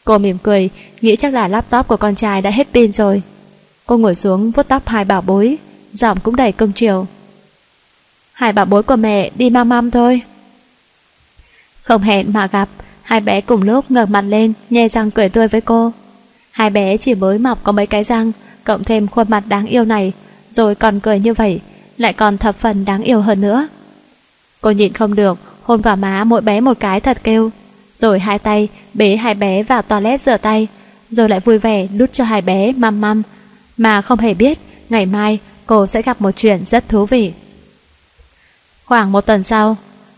[0.04, 0.70] Cô mỉm cười,
[1.02, 3.22] nghĩ chắc là laptop của con trai đã hết pin rồi.
[3.86, 5.58] Cô ngồi xuống vuốt tóc hai bảo bối,
[5.94, 7.08] giọng cũng đầy cưng chiều.
[8.34, 10.22] Hai bảo bối của mẹ đi mam mam thôi.
[11.82, 12.70] Không hẹn mà gặp,
[13.02, 15.92] hai bé cùng lúc ngẩng mặt lên, nhe răng cười tươi với cô.
[16.52, 18.32] Hai bé chỉ mới mọc có mấy cái răng,
[18.64, 20.12] cộng thêm khuôn mặt đáng yêu này,
[20.50, 21.60] rồi còn cười như vậy,
[21.98, 23.68] lại còn thập phần đáng yêu hơn nữa.
[24.62, 27.52] Cô nhịn không được, hôn vào má mỗi bé một cái thật kêu,
[27.96, 30.68] rồi hai tay bế hai bé vào toilet rửa tay,
[31.10, 33.22] rồi lại vui vẻ đút cho hai bé măm măm,
[33.78, 37.34] mà không hề biết ngày mai cô sẽ gặp một chuyện rất thú vị.
[38.86, 39.78] Khoảng một tuần sau,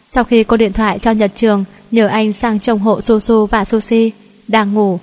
[0.09, 3.45] sau khi cô điện thoại cho Nhật Trường nhờ anh sang trông hộ Su Su
[3.45, 4.11] và Sushi,
[4.47, 4.99] đang ngủ,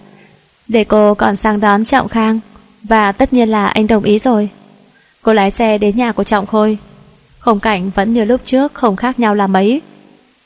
[0.68, 2.40] để cô còn sang đón Trọng Khang,
[2.82, 4.48] và tất nhiên là anh đồng ý rồi.
[5.22, 6.78] Cô lái xe đến nhà của Trọng Khôi.
[7.40, 9.80] Khung cảnh vẫn như lúc trước không khác nhau là mấy.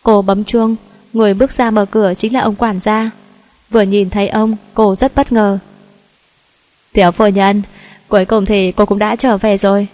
[0.02, 0.76] Cô bấm chuông,
[1.12, 3.10] người bước ra mở cửa chính là ông quản gia.
[3.70, 5.58] Vừa nhìn thấy ông, cô rất bất ngờ.
[6.92, 7.62] Tiểu phu nhân,
[8.08, 9.86] cuối cùng thì cô cũng đã trở về rồi.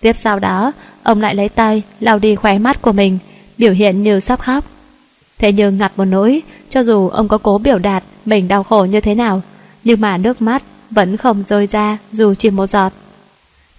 [0.00, 0.72] Tiếp sau đó,
[1.02, 3.18] ông lại lấy tay lau đi khóe mắt của mình,
[3.58, 4.64] biểu hiện như sắp khóc.
[5.38, 8.84] Thế nhưng ngặt một nỗi, cho dù ông có cố biểu đạt mình đau khổ
[8.84, 9.42] như thế nào,
[9.84, 12.92] nhưng mà nước mắt vẫn không rơi ra dù chỉ một giọt.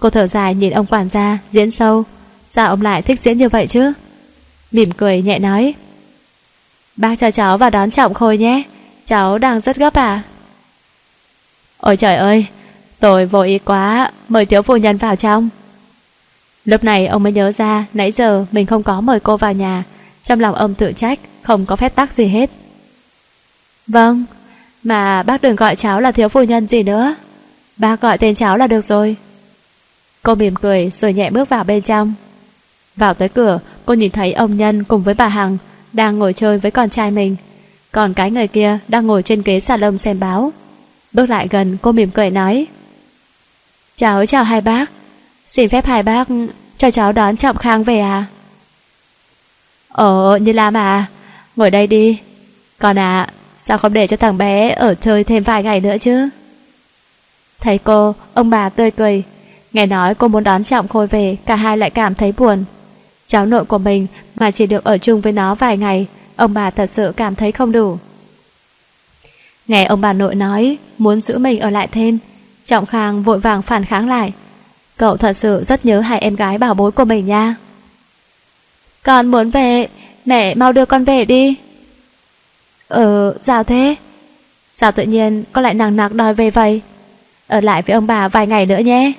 [0.06, 2.03] Cô thở dài nhìn ông quản gia diễn sâu,
[2.48, 3.93] sao ông lại thích diễn như vậy chứ?
[4.72, 5.74] Mỉm cười nhẹ nói.
[6.95, 8.64] Bác cho cháu vào đón Trọng Khôi nhé,
[9.06, 10.22] cháu đang rất gấp à?
[11.77, 12.45] Ôi trời ơi,
[13.00, 15.50] tôi vội ý quá, mời thiếu phu nhân vào trong.
[16.66, 19.84] Lúc này ông mới nhớ ra nãy giờ mình không có mời cô vào nhà,
[20.24, 22.50] trong lòng ông tự trách, không có phép tắc gì hết.
[23.88, 24.25] Vâng,
[24.84, 27.16] mà bác đừng gọi cháu là thiếu phu nhân gì nữa.
[27.77, 29.16] Bác gọi tên cháu là được rồi.
[30.25, 32.13] Cô mỉm cười rồi nhẹ bước vào bên trong.
[32.95, 35.57] Vào tới cửa, cô nhìn thấy ông Nhân cùng với bà Hằng
[35.93, 37.35] đang ngồi chơi với con trai mình.
[37.91, 40.53] Còn cái người kia đang ngồi trên ghế salon xem báo.
[41.13, 42.67] Bước lại gần, cô mỉm cười nói.
[43.95, 44.91] Cháu chào hai bác.
[45.47, 46.27] Xin phép hai bác
[46.77, 48.25] cho cháu đón Trọng Khang về à?
[49.89, 51.05] Ồ, như Lam à,
[51.55, 52.19] ngồi đây đi.
[52.79, 53.29] Còn à,
[53.61, 56.29] sao không để cho thằng bé ở chơi thêm vài ngày nữa chứ?
[57.59, 59.23] Thấy cô, ông bà tươi cười.
[59.75, 62.63] Nghe nói cô muốn đón Trọng Khôi về, cả hai lại cảm thấy buồn.
[63.27, 66.69] Cháu nội của mình mà chỉ được ở chung với nó vài ngày, ông bà
[66.69, 67.97] thật sự cảm thấy không đủ.
[69.67, 72.17] Nghe ông bà nội nói muốn giữ mình ở lại thêm,
[72.65, 74.33] Trọng Khang vội vàng phản kháng lại.
[74.97, 77.55] Cậu thật sự rất nhớ hai em gái bảo bối của mình nha.
[79.03, 79.87] Con muốn về,
[80.25, 81.55] mẹ mau đưa con về đi.
[82.87, 83.95] Ờ, sao thế?
[84.73, 86.81] Sao tự nhiên con lại nặng nặc đòi về vậy?
[87.47, 89.13] Ở lại với ông bà vài ngày nữa nhé.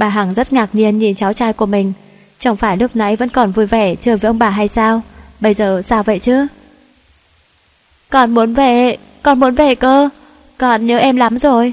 [0.00, 1.92] Bà Hằng rất ngạc nhiên nhìn cháu trai của mình.
[2.38, 5.02] Chẳng phải lúc nãy vẫn còn vui vẻ chơi với ông bà hay sao?
[5.40, 6.46] Bây giờ sao vậy chứ?
[8.10, 10.08] Con muốn về, con muốn về cơ.
[10.58, 11.72] Con nhớ em lắm rồi.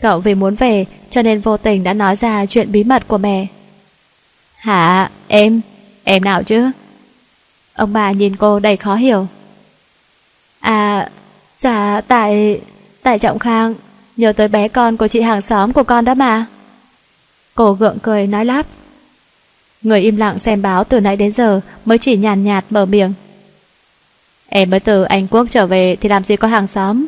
[0.00, 3.18] Cậu vì muốn về cho nên vô tình đã nói ra chuyện bí mật của
[3.18, 3.46] mẹ.
[4.56, 5.10] Hả?
[5.28, 5.60] Em?
[6.04, 6.70] Em nào chứ?
[7.74, 9.26] Ông bà nhìn cô đầy khó hiểu.
[10.60, 11.08] À,
[11.56, 12.60] dạ tại...
[13.02, 13.74] tại Trọng Khang
[14.16, 16.46] nhớ tới bé con của chị hàng xóm của con đó mà.
[17.54, 18.66] Cô gượng cười nói lắp.
[19.82, 23.12] Người im lặng xem báo từ nãy đến giờ mới chỉ nhàn nhạt mở miệng.
[24.48, 27.06] Em mới từ Anh Quốc trở về thì làm gì có hàng xóm.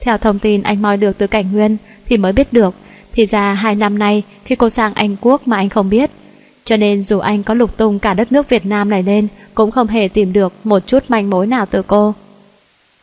[0.00, 2.74] Theo thông tin anh moi được từ cảnh nguyên thì mới biết được
[3.12, 6.10] thì ra hai năm nay khi cô sang Anh Quốc mà anh không biết.
[6.64, 9.70] Cho nên dù anh có lục tung cả đất nước Việt Nam này lên cũng
[9.70, 12.14] không hề tìm được một chút manh mối nào từ cô.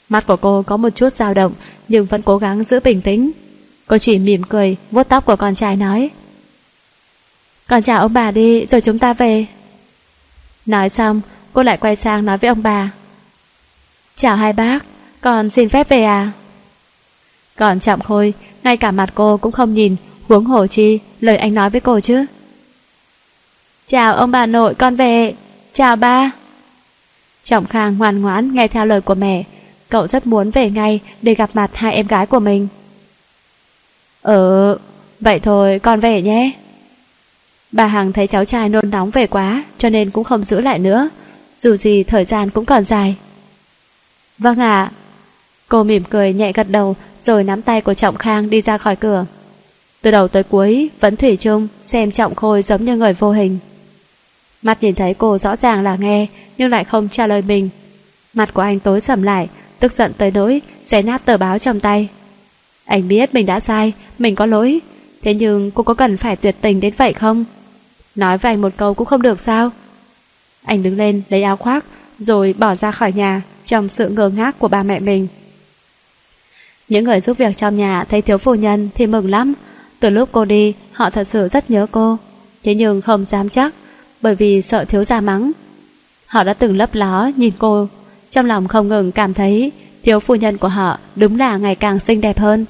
[0.09, 1.53] Mắt của cô có một chút dao động
[1.87, 3.31] nhưng vẫn cố gắng giữ bình tĩnh.
[3.87, 6.09] Cô chỉ mỉm cười, vuốt tóc của con trai nói.
[7.71, 9.45] Con chào ông bà đi rồi chúng ta về.
[10.65, 11.21] Nói xong,
[11.53, 12.91] cô lại quay sang nói với ông bà.
[14.15, 14.79] Chào hai bác,
[15.21, 16.31] con xin phép về à?
[17.55, 18.33] Còn Trọng Khôi,
[18.63, 19.95] ngay cả mặt cô cũng không nhìn,
[20.27, 22.25] huống hồ chi, lời anh nói với cô chứ.
[23.87, 25.33] Chào ông bà nội, con về.
[25.73, 26.31] Chào ba.
[27.43, 29.43] Trọng Khang ngoan ngoãn nghe theo lời của mẹ,
[29.89, 32.67] cậu rất muốn về ngay để gặp mặt hai em gái của mình.
[34.21, 34.77] Ừ,
[35.19, 36.51] vậy thôi con về nhé.
[37.71, 40.79] Bà Hằng thấy cháu trai nôn nóng về quá cho nên cũng không giữ lại
[40.79, 41.09] nữa,
[41.57, 43.15] dù gì thời gian cũng còn dài.
[44.37, 44.91] Vâng ạ.
[45.67, 48.95] Cô mỉm cười nhẹ gật đầu rồi nắm tay của Trọng Khang đi ra khỏi
[48.95, 49.25] cửa.
[50.01, 53.57] Từ đầu tới cuối vẫn thủy chung xem Trọng Khôi giống như người vô hình.
[54.61, 56.27] Mặt nhìn thấy cô rõ ràng là nghe
[56.57, 57.69] nhưng lại không trả lời mình.
[58.33, 61.79] Mặt của anh tối sầm lại, tức giận tới nỗi xé nát tờ báo trong
[61.79, 62.07] tay.
[62.85, 64.79] Anh biết mình đã sai, mình có lỗi,
[65.21, 67.45] thế nhưng cô có cần phải tuyệt tình đến vậy không?
[68.15, 69.71] Nói vài một câu cũng không được sao?
[70.63, 71.85] Anh đứng lên lấy áo khoác
[72.19, 75.27] rồi bỏ ra khỏi nhà trong sự ngơ ngác của ba mẹ mình.
[76.89, 79.53] Những người giúp việc trong nhà thấy thiếu phu nhân thì mừng lắm.
[79.99, 82.17] Từ lúc cô đi, họ thật sự rất nhớ cô.
[82.63, 83.73] Thế nhưng không dám chắc,
[84.21, 85.51] bởi vì sợ thiếu gia mắng.
[86.25, 87.87] Họ đã từng lấp ló nhìn cô,
[88.29, 89.71] trong lòng không ngừng cảm thấy
[90.03, 92.65] thiếu phu nhân của họ đúng là ngày càng xinh đẹp hơn.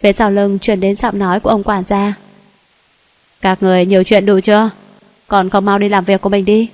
[0.00, 2.14] Phía sau lưng truyền đến giọng nói của ông quản gia.
[3.46, 4.70] Các người nhiều chuyện đủ chưa?
[5.28, 6.68] Còn không mau đi làm việc của mình đi.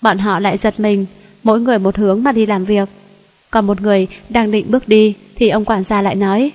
[0.00, 1.06] Bọn họ lại giật mình,
[1.42, 2.88] mỗi người một hướng mà đi làm việc.
[3.50, 6.52] Còn một người đang định bước đi thì ông quản gia lại nói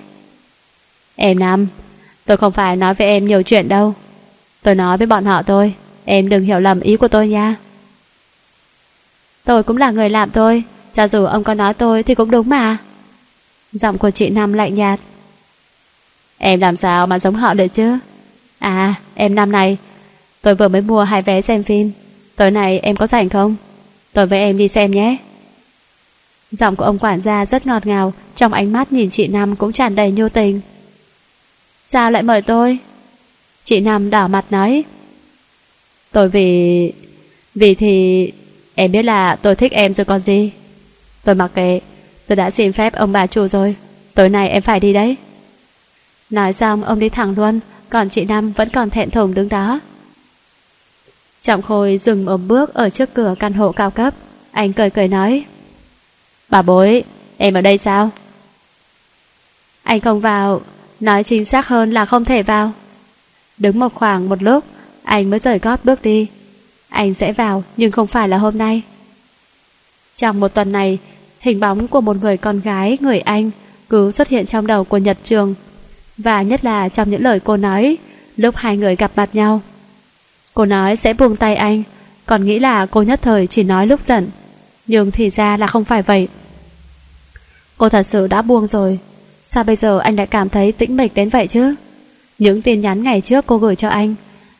[1.16, 1.66] Em Nam,
[2.26, 3.94] tôi không phải nói với em nhiều chuyện đâu.
[4.62, 7.56] Tôi nói với bọn họ thôi, em đừng hiểu lầm ý của tôi nha.
[9.44, 10.62] Tôi cũng là người làm thôi,
[10.92, 12.76] cho dù ông có nói tôi thì cũng đúng mà.
[13.72, 15.00] Giọng của chị Nam lạnh nhạt.
[16.38, 17.98] Em làm sao mà giống họ được chứ?
[18.58, 19.76] À, em năm này,
[20.42, 21.90] tôi vừa mới mua hai vé xem phim.
[22.36, 23.56] Tối nay em có rảnh không?
[24.12, 25.16] Tôi với em đi xem nhé.
[26.50, 29.72] Giọng của ông quản gia rất ngọt ngào, trong ánh mắt nhìn chị Năm cũng
[29.72, 30.60] tràn đầy nhu tình.
[31.84, 32.78] Sao lại mời tôi?
[33.64, 34.84] Chị Năm đỏ mặt nói.
[36.12, 36.92] Tôi vì...
[37.54, 38.32] Vì thì...
[38.74, 40.50] Em biết là tôi thích em rồi còn gì.
[41.24, 41.80] Tôi mặc kệ,
[42.26, 43.74] tôi đã xin phép ông bà chủ rồi.
[44.14, 45.16] Tối nay em phải đi đấy.
[46.30, 49.80] Nói xong ông đi thẳng luôn, còn chị Năm vẫn còn thẹn thùng đứng đó.
[51.42, 54.14] Trọng Khôi dừng ôm bước ở trước cửa căn hộ cao cấp.
[54.50, 55.44] Anh cười cười nói.
[56.48, 57.04] Bà bối,
[57.36, 58.10] em ở đây sao?
[59.82, 60.60] Anh không vào,
[61.00, 62.72] nói chính xác hơn là không thể vào.
[63.58, 64.64] Đứng một khoảng một lúc,
[65.02, 66.26] anh mới rời gót bước đi.
[66.88, 68.82] Anh sẽ vào nhưng không phải là hôm nay.
[70.16, 70.98] Trong một tuần này,
[71.40, 73.50] hình bóng của một người con gái, người Anh
[73.88, 75.54] cứ xuất hiện trong đầu của Nhật Trường.
[76.18, 77.96] Và nhất là trong những lời cô nói
[78.36, 79.60] lúc hai người gặp mặt nhau.
[80.54, 81.82] Cô nói sẽ buông tay anh,
[82.26, 84.30] còn nghĩ là cô nhất thời chỉ nói lúc giận.
[84.86, 86.28] Nhưng thì ra là không phải vậy.
[87.78, 88.98] Cô thật sự đã buông rồi.
[89.44, 91.74] Sao bây giờ anh lại cảm thấy tĩnh mịch đến vậy chứ?
[92.38, 94.14] Những tin nhắn ngày trước cô gửi cho anh,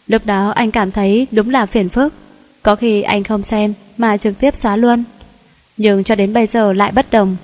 [0.07, 2.15] lúc đó anh cảm thấy đúng là phiền phức.
[2.63, 5.05] Có khi anh không xem mà trực tiếp xóa luôn.
[5.77, 7.37] Nhưng cho đến bây giờ lại bất đồng.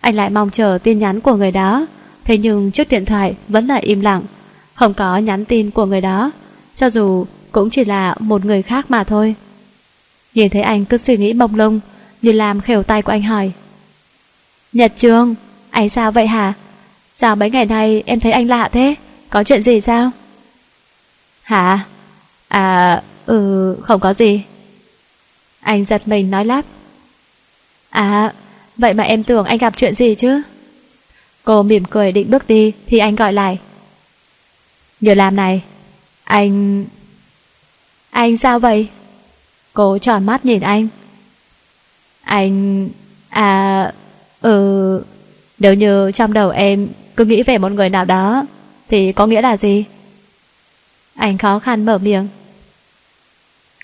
[0.00, 1.86] Anh lại mong chờ tin nhắn của người đó,
[2.28, 4.22] thế nhưng chiếc điện thoại vẫn là im lặng,
[4.74, 6.30] không có nhắn tin của người đó,
[6.76, 9.34] cho dù cũng chỉ là một người khác mà thôi.
[10.34, 11.80] Nhìn thấy anh cứ suy nghĩ mông lung,
[12.22, 13.52] như làm khều tay của anh hỏi.
[14.72, 15.34] Nhật Trường,
[15.70, 16.52] anh sao vậy hả?
[17.12, 18.94] Sao mấy ngày nay em thấy anh lạ thế?
[19.30, 20.10] Có chuyện gì sao?
[21.42, 21.84] Hả?
[22.48, 24.42] À, ừ, không có gì.
[25.60, 26.64] Anh giật mình nói lắp.
[27.90, 28.32] À,
[28.76, 30.42] vậy mà em tưởng anh gặp chuyện gì chứ?
[31.48, 33.58] Cô mỉm cười định bước đi thì anh gọi lại.
[35.00, 35.62] Nhờ làm này,
[36.24, 36.84] anh...
[38.10, 38.88] Anh sao vậy?
[39.72, 40.88] Cô tròn mắt nhìn anh.
[42.22, 42.88] Anh...
[43.28, 43.92] À...
[44.40, 45.04] Ừ...
[45.58, 48.46] Nếu như trong đầu em cứ nghĩ về một người nào đó
[48.88, 49.84] thì có nghĩa là gì?
[51.14, 52.28] Anh khó khăn mở miệng.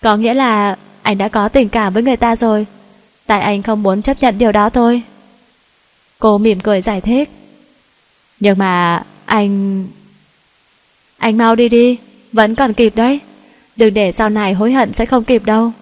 [0.02, 2.66] Có nghĩa là anh đã có tình cảm với người ta rồi.
[3.26, 5.02] Tại anh không muốn chấp nhận điều đó thôi.
[6.18, 7.30] Cô mỉm cười giải thích.
[8.40, 9.86] Nhưng mà anh...
[11.18, 11.98] Anh mau đi đi,
[12.32, 13.20] vẫn còn kịp đấy.
[13.76, 15.72] Đừng để sau này hối hận sẽ không kịp đâu.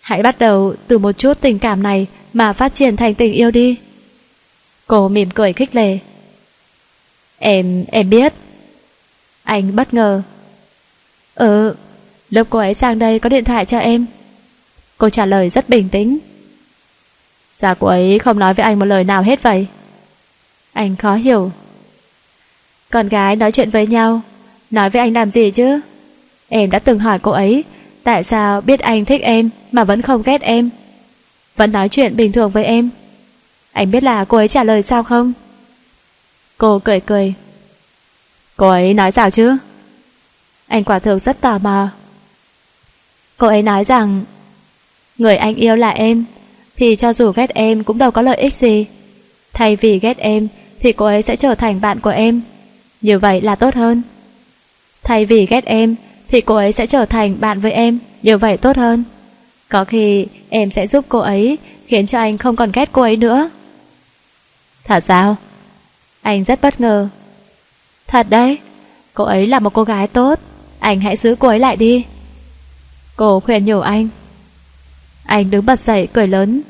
[0.00, 3.50] Hãy bắt đầu từ một chút tình cảm này mà phát triển thành tình yêu
[3.50, 3.76] đi.
[4.86, 5.98] Cô mỉm cười khích lệ.
[7.38, 8.32] Em, em biết.
[9.42, 10.22] Anh bất ngờ.
[11.34, 11.74] Ừ,
[12.30, 14.06] lúc cô ấy sang đây có điện thoại cho em.
[14.98, 16.18] Cô trả lời rất bình tĩnh.
[17.54, 19.66] Sao cô ấy không nói với anh một lời nào hết vậy?
[20.76, 21.52] Anh khó hiểu.
[22.90, 24.20] Con gái nói chuyện với nhau,
[24.70, 25.80] nói với anh làm gì chứ?
[26.48, 27.64] Em đã từng hỏi cô ấy,
[28.02, 30.70] tại sao biết anh thích em mà vẫn không ghét em?
[31.56, 32.90] Vẫn nói chuyện bình thường với em.
[33.72, 35.32] Anh biết là cô ấy trả lời sao không?
[36.58, 37.34] Cô cười cười.
[38.56, 39.56] Cô ấy nói sao chứ?
[40.66, 41.88] Anh quả thực rất tò mò.
[43.36, 44.24] Cô ấy nói rằng
[45.18, 46.24] Người anh yêu là em
[46.76, 48.86] Thì cho dù ghét em cũng đâu có lợi ích gì
[49.52, 50.48] Thay vì ghét em
[50.80, 52.40] thì cô ấy sẽ trở thành bạn của em.
[53.00, 54.02] Như vậy là tốt hơn.
[55.02, 55.94] Thay vì ghét em,
[56.28, 57.98] Thì cô ấy sẽ trở thành bạn với em.
[58.22, 59.04] Như vậy tốt hơn.
[59.68, 63.16] Có khi em sẽ giúp cô ấy, Khiến cho anh không còn ghét cô ấy
[63.16, 63.50] nữa.
[64.84, 65.36] Thật sao?
[66.22, 67.08] Anh rất bất ngờ.
[68.06, 68.58] Thật đấy.
[69.14, 70.40] Cô ấy là một cô gái tốt.
[70.78, 72.04] Anh hãy giữ cô ấy lại đi.
[73.16, 74.08] Cô khuyên nhủ anh.
[75.24, 76.62] Anh đứng bật dậy, cười lớn.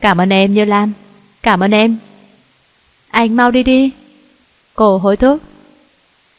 [0.00, 0.92] Cảm ơn em, Như Lam.
[1.42, 1.98] Cảm ơn em.
[3.14, 3.90] Anh mau đi đi.
[4.74, 5.40] Cô hối thúc.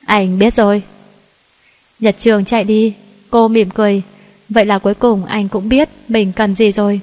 [0.05, 0.81] Anh biết rồi.
[1.99, 2.93] Nhật trường chạy đi.
[3.29, 4.01] Cô mỉm cười.
[4.49, 6.99] Vậy là cuối cùng anh cũng biết mình cần gì rồi.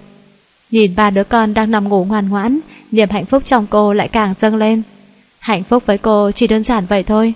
[0.70, 2.60] Nhìn ba đứa con đang nằm ngủ ngoan ngoãn
[2.90, 4.82] Niềm hạnh phúc trong cô lại càng dâng lên.
[5.38, 7.34] Hạnh phúc với cô chỉ đơn giản vậy thôi.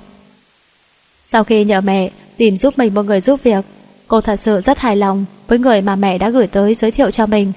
[1.24, 3.64] Sau khi nhờ mẹ Tìm giúp mình một người giúp việc
[4.08, 7.10] Cô thật sự rất hài lòng Với người mà mẹ đã gửi tới giới thiệu
[7.10, 7.52] cho mình.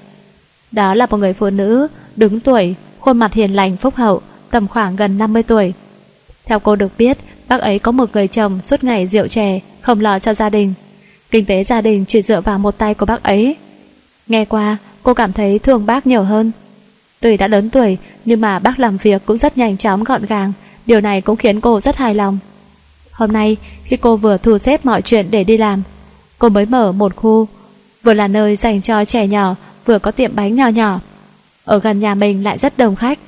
[0.72, 4.68] Đó là một người phụ nữ Đứng tuổi, khuôn mặt hiền lành phúc hậu Tầm
[4.68, 5.72] khoảng gần 50 tuổi
[6.44, 10.00] Theo cô được biết Bác ấy có một người chồng suốt ngày rượu chè Không
[10.00, 10.74] lo cho gia đình
[11.30, 13.56] Kinh tế gia đình chỉ dựa vào một tay của bác ấy
[14.26, 16.52] Nghe qua cô cảm thấy thương bác nhiều hơn
[17.20, 20.52] Tuy đã lớn tuổi nhưng mà bác làm việc cũng rất nhanh chóng gọn gàng,
[20.86, 22.38] điều này cũng khiến cô rất hài lòng.
[23.12, 25.82] Hôm nay, khi cô vừa thu xếp mọi chuyện để đi làm,
[26.38, 27.48] cô mới mở một khu,
[28.02, 31.00] vừa là nơi dành cho trẻ nhỏ, vừa có tiệm bánh nhỏ nhỏ.
[31.64, 33.18] Ở gần nhà mình lại rất đông khách.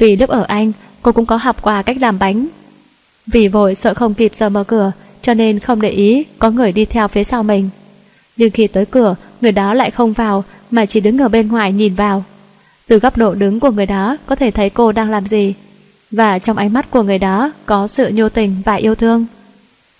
[0.00, 0.72] Vì lúc ở Anh,
[1.02, 2.46] cô cũng có học qua cách làm bánh.
[3.26, 6.72] Vì vội sợ không kịp giờ mở cửa, cho nên không để ý có người
[6.72, 7.68] đi theo phía sau mình.
[8.36, 11.72] Nhưng khi tới cửa, người đó lại không vào mà chỉ đứng ở bên ngoài
[11.72, 12.24] nhìn vào.
[12.90, 15.54] Từ góc độ đứng của người đó có thể thấy cô đang làm gì
[16.10, 19.26] Và trong ánh mắt của người đó có sự nhô tình và yêu thương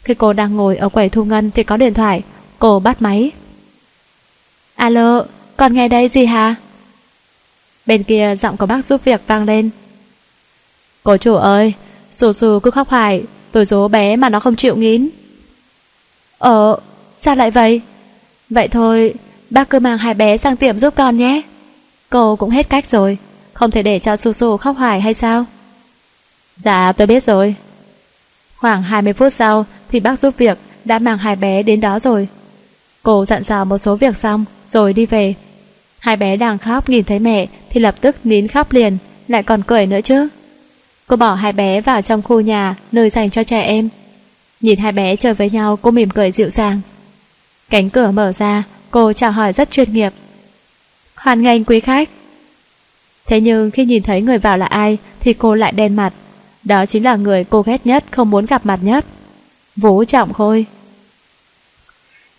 [0.02, 2.22] Khi cô đang ngồi ở quầy thu ngân thì có điện thoại
[2.58, 3.30] Cô bắt máy
[4.74, 5.24] Alo,
[5.56, 6.54] con nghe đây gì hả?
[7.86, 9.70] Bên kia giọng của bác giúp việc vang lên
[11.10, 11.72] Cô chủ ơi,
[12.12, 13.22] Sù sù cứ khóc hoài
[13.52, 15.08] Tôi dố bé mà nó không chịu nghín.
[16.39, 16.76] Ờ,
[17.16, 17.80] sao lại vậy?
[18.50, 19.14] Vậy thôi,
[19.50, 21.42] bác cứ mang hai bé sang tiệm giúp con nhé.
[22.10, 23.18] Cô cũng hết cách rồi
[23.52, 25.44] Không thể để cho Su Su khóc hoài hay sao?
[26.56, 27.55] Dạ tôi biết rồi.
[28.56, 32.28] Khoảng 20 phút sau Thì bác giúp việc đã mang hai bé đến đó rồi.
[33.02, 35.34] Cô dặn dò một số việc xong Rồi đi về.
[35.98, 38.98] Hai bé đang khóc nhìn thấy mẹ Thì lập tức nín khóc liền
[39.28, 40.28] Lại còn cười nữa chứ.
[41.10, 43.89] Cô bỏ hai bé vào trong khu nhà Nơi dành cho trẻ em
[44.60, 46.80] Nhìn hai bé chơi với nhau cô mỉm cười dịu dàng
[47.70, 50.12] Cánh cửa mở ra Cô chào hỏi rất chuyên nghiệp
[51.14, 52.08] Hoan nghênh quý khách.
[53.26, 56.12] Thế nhưng khi nhìn thấy người vào là ai thì cô lại đen mặt.
[56.64, 59.05] Đó chính là người cô ghét nhất, không muốn gặp mặt nhất.
[59.76, 60.66] Vũ Trọng Khôi.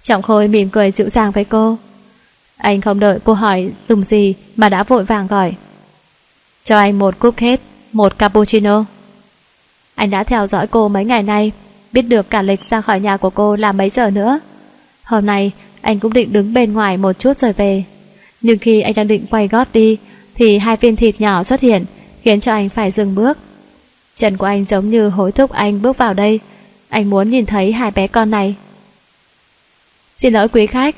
[0.04, 1.78] Trọng Khôi mỉm cười dịu dàng với cô.
[2.58, 5.54] Anh không đợi cô hỏi dùng gì mà đã vội vàng gọi.
[6.64, 7.62] Cho anh một cúp hết,
[7.92, 8.86] một cappuccino.
[9.96, 11.52] Anh đã theo dõi cô mấy ngày nay,
[11.92, 14.40] biết được cả lịch ra khỏi nhà của cô là mấy giờ nữa.
[15.04, 17.84] Hôm nay, anh cũng định đứng bên ngoài một chút rồi về.
[18.42, 19.98] Nhưng khi anh đang định quay gót đi
[20.36, 21.86] Thì hai viên thịt nhỏ xuất hiện
[22.22, 23.38] Khiến cho anh phải dừng bước
[24.16, 26.40] Chân của anh giống như hối thúc anh bước vào đây
[26.90, 28.56] Anh muốn nhìn thấy hai bé con này
[30.16, 30.96] Xin lỗi quý khách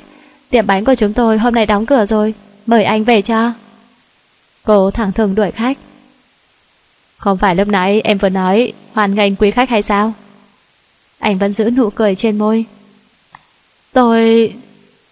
[0.49, 2.33] Tiệm bánh của chúng tôi hôm nay đóng cửa rồi
[2.65, 3.51] Mời anh về cho
[4.63, 5.77] Cô thẳng thừng đuổi khách
[7.23, 10.13] không phải lúc nãy em vừa nói Hoàn nghênh quý khách hay sao
[11.19, 12.65] Anh vẫn giữ nụ cười trên môi
[13.93, 14.53] Tôi...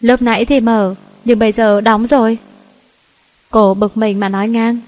[0.01, 2.37] Lúc nãy thì mở nhưng bây giờ đóng rồi.
[3.49, 4.79] Cô bực mình mà nói ngang.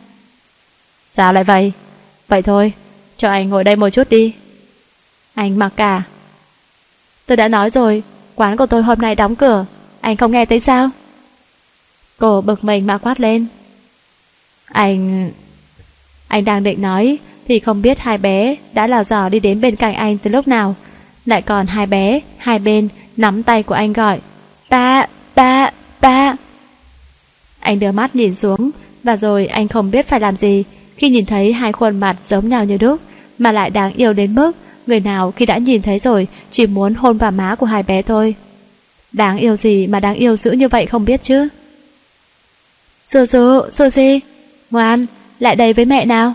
[1.09, 1.71] Sao lại vậy?
[2.27, 2.73] Vậy thôi,
[3.17, 4.33] cho anh ngồi đây một chút đi.
[5.33, 6.03] Anh mặc cả.
[7.25, 8.03] Tôi đã nói rồi,
[8.35, 9.65] quán của tôi hôm nay đóng cửa.
[10.01, 10.89] anh không nghe thấy sao?
[12.19, 13.47] Cô bực mình mà quát lên.
[14.65, 15.31] Anh...
[16.33, 19.75] Anh đang định nói thì không biết hai bé đã lào dò đi đến bên
[19.75, 20.75] cạnh anh từ lúc nào.
[21.25, 22.87] Lại còn hai bé, hai bên
[23.17, 24.19] nắm tay của anh gọi.
[24.69, 25.05] Ba,
[25.35, 25.71] ba,
[26.01, 26.35] ba.
[27.59, 28.71] Anh đưa mắt nhìn xuống
[29.03, 30.63] và rồi anh không biết phải làm gì
[30.97, 33.01] khi nhìn thấy hai khuôn mặt giống nhau như đúc
[33.37, 34.51] mà lại đáng yêu đến mức
[34.87, 38.01] người nào khi đã nhìn thấy rồi chỉ muốn hôn vào má của hai bé
[38.01, 38.35] thôi.
[39.11, 41.47] Đáng yêu gì mà đáng yêu dữ như vậy không biết chứ.
[43.05, 44.19] Sư sư, sư si,
[44.71, 45.05] ngoan,
[45.43, 46.33] lại đây với mẹ nào.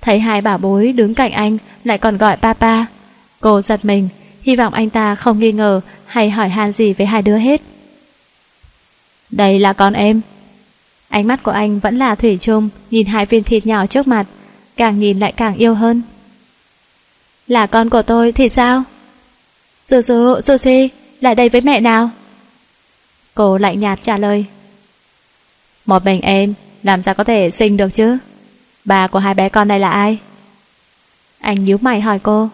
[0.00, 2.84] Thấy hai bảo bối đứng cạnh anh lại còn gọi papa.
[3.40, 4.08] Cô giật mình,
[4.42, 7.62] hy vọng anh ta không nghi ngờ hay hỏi han gì với hai đứa hết.
[9.30, 10.20] Đây là con em.
[11.08, 14.26] Ánh mắt của anh vẫn là thủy chung nhìn hai viên thịt nhỏ trước mặt,
[14.76, 16.02] càng nhìn lại càng yêu hơn.
[17.46, 18.82] Là con của tôi thì sao?
[19.82, 20.88] Sư sư, sư si,
[21.20, 22.10] lại đây với mẹ nào.
[23.34, 24.44] Cô lạnh nhạt trả lời.
[25.86, 26.54] Một mình em,
[26.84, 28.18] làm sao có thể sinh được chứ?
[28.84, 30.18] Bà của hai bé con này là ai?
[31.40, 32.48] Anh nhíu mày hỏi cô.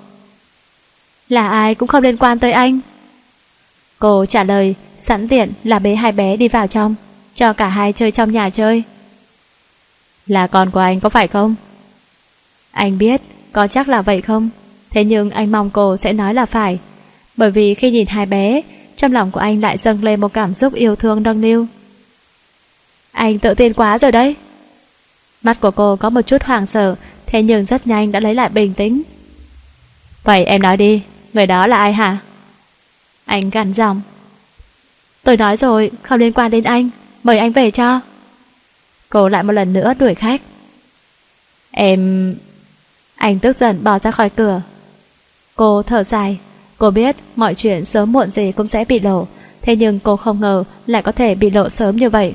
[1.29, 2.81] Là ai cũng không liên quan tới anh.
[3.99, 6.95] Cô trả lời sẵn tiện là bế hai bé đi vào trong,
[7.35, 8.83] cho cả hai chơi trong nhà chơi.
[10.27, 11.55] Là con của anh có phải không?
[12.71, 13.21] Anh biết,
[13.53, 14.51] có chắc là vậy không?
[14.91, 16.79] Thế nhưng anh mong cô sẽ nói là phải,
[17.37, 18.61] bởi vì khi nhìn hai bé,
[18.97, 21.67] trong lòng của anh lại dâng lên một cảm xúc yêu thương nâng niu.
[23.13, 24.37] Anh tự tin quá rồi đấy.
[25.43, 26.95] Mắt của cô có một chút hoàng sợ,
[27.27, 29.03] thế nhưng rất nhanh đã lấy lại bình tĩnh.
[30.23, 32.19] Vậy em nói đi, người đó là ai hả?
[33.25, 34.01] Anh gằn giọng.
[35.23, 36.91] Tôi nói rồi, không liên quan đến anh,
[37.23, 38.01] mời anh về cho.
[39.09, 40.43] Cô lại một lần nữa đuổi khách.
[41.71, 42.35] Em...
[43.17, 44.63] Anh tức giận bỏ ra khỏi cửa.
[45.57, 46.39] Cô thở dài.
[46.79, 49.27] Cô biết mọi chuyện sớm muộn gì cũng sẽ bị lộ,
[49.63, 52.35] thế nhưng cô không ngờ lại có thể bị lộ sớm như vậy.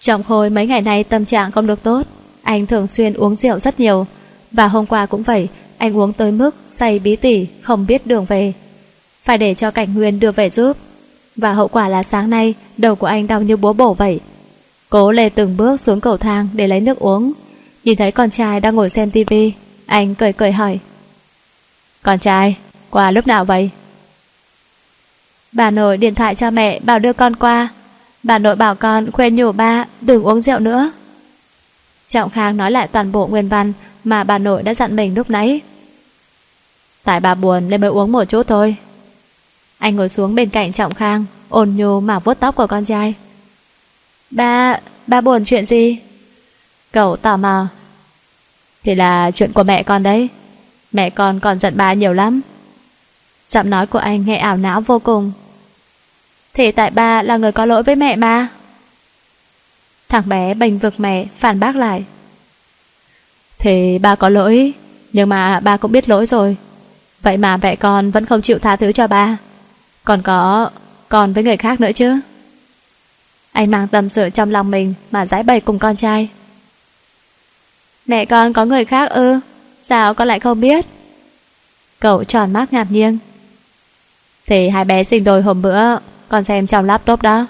[0.00, 2.02] Trọng Khôi mấy ngày nay tâm trạng không được tốt,
[2.42, 4.06] anh thường xuyên uống rượu rất nhiều,
[4.52, 8.24] và hôm qua cũng vậy, anh uống tới mức say bí tỉ, không biết đường
[8.24, 8.52] về.
[9.24, 10.76] Phải để cho Cảnh Nguyên đưa về giúp.
[11.36, 14.20] Và hậu quả là sáng nay, đầu của anh đau như búa bổ vậy.
[14.90, 17.32] Cố lê từng bước xuống cầu thang để lấy nước uống.
[17.84, 19.52] Nhìn thấy con trai đang ngồi xem tivi,
[19.86, 20.78] anh cười cười hỏi.
[22.02, 22.56] Con trai,
[22.90, 23.70] qua lúc nào vậy?
[25.52, 27.68] Bà nội điện thoại cho mẹ bảo đưa con qua.
[28.22, 30.90] Bà nội bảo con khuyên nhủ ba đừng uống rượu nữa.
[32.08, 33.72] Trọng Khang nói lại toàn bộ nguyên văn
[34.04, 35.60] mà bà nội đã dặn mình lúc nãy.
[37.04, 38.76] Tại bà buồn nên mới uống một chút thôi.
[39.78, 43.14] Anh ngồi xuống bên cạnh Trọng Khang, ôn nhu mà vuốt tóc của con trai.
[44.30, 45.98] Ba, ba buồn chuyện gì?
[46.92, 47.66] Cậu tò mò.
[48.82, 50.28] Thì là chuyện của mẹ con đấy.
[50.92, 52.40] Mẹ con còn giận ba nhiều lắm.
[53.48, 55.32] Giọng nói của anh nghe ảo não vô cùng
[56.58, 58.48] thế tại ba là người có lỗi với mẹ mà.
[60.08, 62.04] Thằng bé bênh vực mẹ, phản bác lại.
[63.58, 64.72] thế ba có lỗi,
[65.12, 66.56] nhưng mà ba cũng biết lỗi rồi.
[67.20, 69.36] Vậy mà mẹ con vẫn không chịu tha thứ cho ba.
[70.04, 70.70] Còn có
[71.08, 72.20] con với người khác nữa chứ.
[73.52, 76.28] Anh mang tâm sự trong lòng mình mà giải bày cùng con trai.
[78.06, 79.40] Mẹ con có người khác ư?
[79.82, 80.86] Sao con lại không biết?
[82.00, 83.18] Cậu tròn mắt ngạc nhiên.
[84.46, 87.46] Thì hai bé sinh đôi hôm bữa con xem trong laptop đó.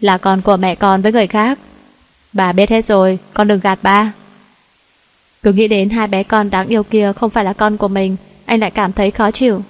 [0.00, 1.58] Là con của mẹ con với người khác.
[2.32, 4.12] Bà biết hết rồi, con đừng gạt ba.
[5.42, 8.16] Cứ nghĩ đến hai bé con đáng yêu kia không phải là con của mình,
[8.44, 9.62] anh lại cảm thấy khó chịu.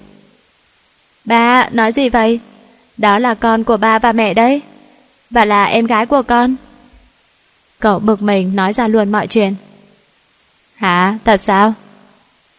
[1.25, 2.41] Ba, nói gì vậy?
[2.97, 4.62] Đó là con của ba và mẹ đấy.
[5.31, 6.57] Và là em gái của con.
[7.78, 9.55] Cậu bực mình nói ra luôn mọi chuyện.
[10.76, 11.18] Hả?
[11.25, 11.75] Thật sao?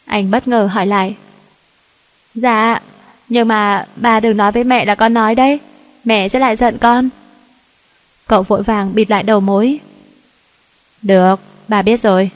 [0.05, 1.15] Anh bất ngờ hỏi lại.
[2.35, 2.81] Dạ,
[3.29, 5.59] nhưng mà bà đừng nói với mẹ là con nói đấy.
[6.07, 7.09] Mẹ sẽ lại giận con.
[8.27, 9.79] Cậu vội vàng bịt lại đầu mối.
[11.01, 12.29] Được, bà biết rồi.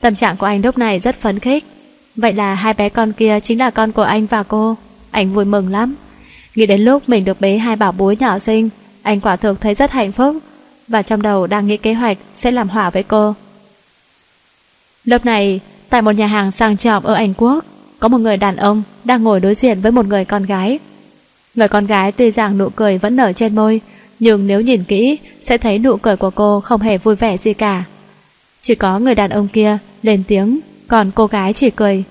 [0.00, 1.64] Tâm trạng của anh lúc này rất phấn khích.
[2.16, 4.76] Vậy là hai bé con kia chính là con của anh và cô.
[5.10, 5.94] Anh vui mừng lắm.
[6.54, 8.68] Nghĩ đến lúc mình được bế hai bảo bối nhỏ xinh,
[9.02, 10.36] anh quả thực thấy rất hạnh phúc
[10.88, 13.34] và trong đầu đang nghĩ kế hoạch sẽ làm hỏa với cô.
[15.04, 17.64] Lúc này, tại một nhà hàng sang trọng ở Anh Quốc,
[17.98, 20.78] có một người đàn ông đang ngồi đối diện với một người con gái.
[21.56, 23.80] Người con gái tuy rằng nụ cười vẫn nở trên môi,
[24.18, 27.54] nhưng nếu nhìn kỹ sẽ thấy nụ cười của cô không hề vui vẻ gì
[27.54, 27.84] cả.
[28.62, 32.04] Chỉ có người đàn ông kia lên tiếng, còn cô gái chỉ cười.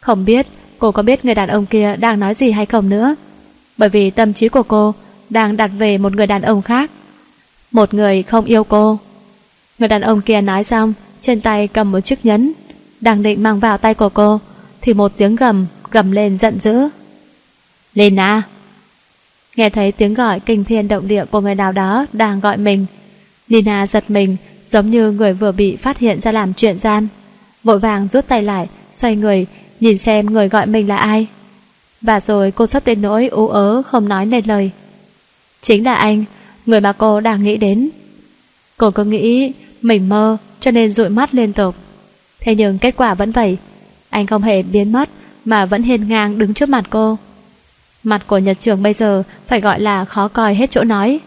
[0.00, 0.46] Không biết
[0.78, 3.14] cô có biết người đàn ông kia đang nói gì hay không nữa.
[3.76, 4.94] Bởi vì tâm trí của cô
[5.30, 6.90] đang đặt về một người đàn ông khác.
[7.70, 8.98] Một người không yêu cô.
[9.78, 12.52] Người đàn ông kia nói xong, trên tay cầm một chiếc nhẫn,
[13.00, 14.40] đang định mang vào tay của cô,
[14.80, 16.88] thì một tiếng gầm, gầm lên giận dữ.
[17.94, 18.42] lena à!
[19.56, 22.86] Nghe thấy tiếng gọi kinh thiên động địa của người nào đó đang gọi mình.
[23.48, 24.36] Nina giật mình,
[24.68, 27.08] giống như người vừa bị phát hiện ra làm chuyện gian.
[27.64, 29.46] Vội vàng rút tay lại, xoay người,
[29.80, 31.26] nhìn xem người gọi mình là ai.
[32.00, 34.70] Và rồi cô sắp đến nỗi ú ớ không nói nên lời.
[35.62, 36.24] Chính là anh,
[36.66, 37.90] người mà cô đang nghĩ đến.
[38.76, 39.52] Cô cứ nghĩ
[39.82, 41.74] mình mơ cho nên dụi mắt liên tục.
[42.40, 43.56] Thế nhưng kết quả vẫn vậy.
[44.10, 45.08] Anh không hề biến mất
[45.44, 47.16] mà vẫn hiền ngang đứng trước mặt cô.
[48.04, 51.20] Mặt của Nhật Trường bây giờ phải gọi là khó coi hết chỗ nói.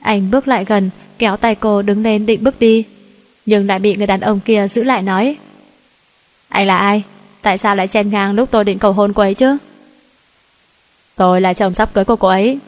[0.00, 2.84] Anh bước lại gần, kéo tay cô đứng lên định bước đi.
[3.46, 5.36] Nhưng lại bị người đàn ông kia giữ lại nói.
[6.48, 7.02] Anh là ai?
[7.42, 9.56] Tại sao lại chen ngang lúc tôi định cầu hôn cô ấy chứ?
[11.16, 12.58] Tôi là chồng sắp cưới của cô ấy.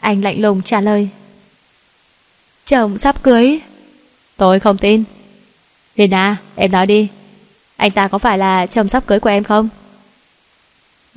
[0.00, 1.08] Anh lạnh lùng trả lời.
[2.66, 3.60] Chồng sắp cưới?
[4.36, 5.04] Tôi không tin.
[5.96, 7.08] Lina, em nói đi.
[7.76, 9.68] Anh ta có phải là chồng sắp cưới của em không?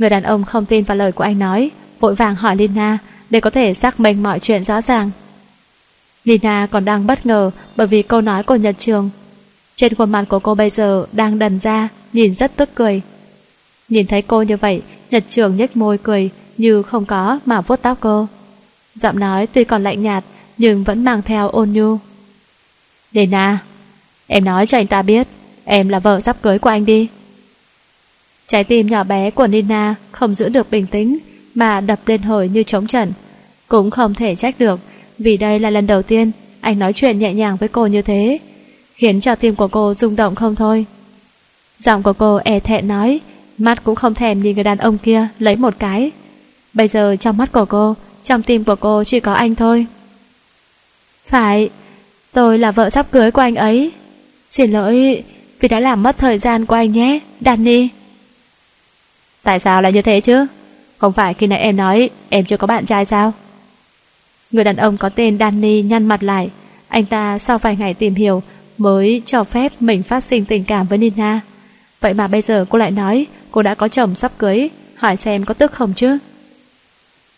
[0.02, 2.98] Người đàn ông không tin vào lời của anh nói, vội vàng hỏi Lina
[3.30, 5.12] để có thể xác minh mọi chuyện rõ ràng.
[6.24, 9.10] Lina còn đang bất ngờ bởi vì câu nói của Nhật Trường.
[9.76, 13.02] Trên khuôn mặt của cô bây giờ đang đần ra, nhìn rất tức cười.
[13.90, 14.82] Nhìn thấy cô như vậy,
[15.12, 18.28] Nhật Trường nhếch môi cười như không có mà vuốt tóc cô.
[18.96, 20.24] Giọng nói tuy còn lạnh nhạt
[20.58, 21.98] nhưng vẫn mang theo ôn nhu.
[23.12, 23.60] Lina,
[24.28, 25.28] em nói cho anh ta biết
[25.66, 27.08] em là vợ sắp cưới của anh đi.
[28.52, 31.18] Trái tim nhỏ bé của Nina không giữ được bình tĩnh
[31.56, 33.12] mà đập lên hồi như trống trận.
[33.68, 34.80] Cũng không thể trách được
[35.18, 38.38] vì đây là lần đầu tiên anh nói chuyện nhẹ nhàng với cô như thế
[38.96, 40.86] khiến cho tim của cô rung động không thôi.
[41.80, 43.20] Giọng của cô e thẹn nói
[43.58, 46.12] mắt cũng không thèm nhìn người đàn ông kia lấy một cái.
[46.74, 49.86] Bây giờ trong mắt của cô trong tim của cô chỉ có anh thôi.
[51.28, 51.70] Phải,
[52.34, 53.92] tôi là vợ sắp cưới của anh ấy.
[54.50, 55.24] Xin lỗi
[55.60, 57.90] vì đã làm mất thời gian của anh nhé, Danny.
[59.44, 60.46] Tại sao lại như thế chứ?
[60.98, 63.34] Không phải khi nãy em nói em chưa có bạn trai sao?
[64.52, 66.50] Người đàn ông có tên Danny nhăn mặt lại.
[66.88, 68.44] Anh ta sau vài ngày tìm hiểu
[68.78, 71.42] mới cho phép mình phát sinh tình cảm với Nina.
[72.00, 75.46] Vậy mà bây giờ cô lại nói cô đã có chồng sắp cưới, hỏi xem
[75.46, 76.18] có tức không chứ?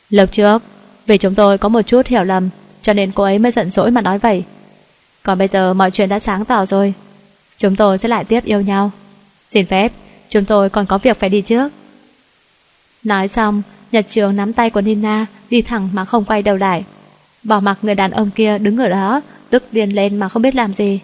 [0.10, 0.64] Lúc trước,
[1.06, 2.50] vì chúng tôi có một chút hiểu lầm,
[2.82, 4.44] cho nên cô ấy mới giận dỗi mà nói vậy.
[5.24, 6.94] Còn bây giờ mọi chuyện đã sáng tỏ rồi.
[7.58, 8.92] Chúng tôi sẽ lại tiếp yêu nhau.
[9.48, 9.92] Xin phép,
[10.30, 11.72] chúng tôi còn có việc phải đi trước.
[13.04, 16.84] Nói xong, Nhật Trường nắm tay của Nina đi thẳng mà không quay đầu lại.
[17.44, 20.56] Bỏ mặc người đàn ông kia đứng ở đó, tức điên lên mà không biết
[20.56, 21.00] làm gì.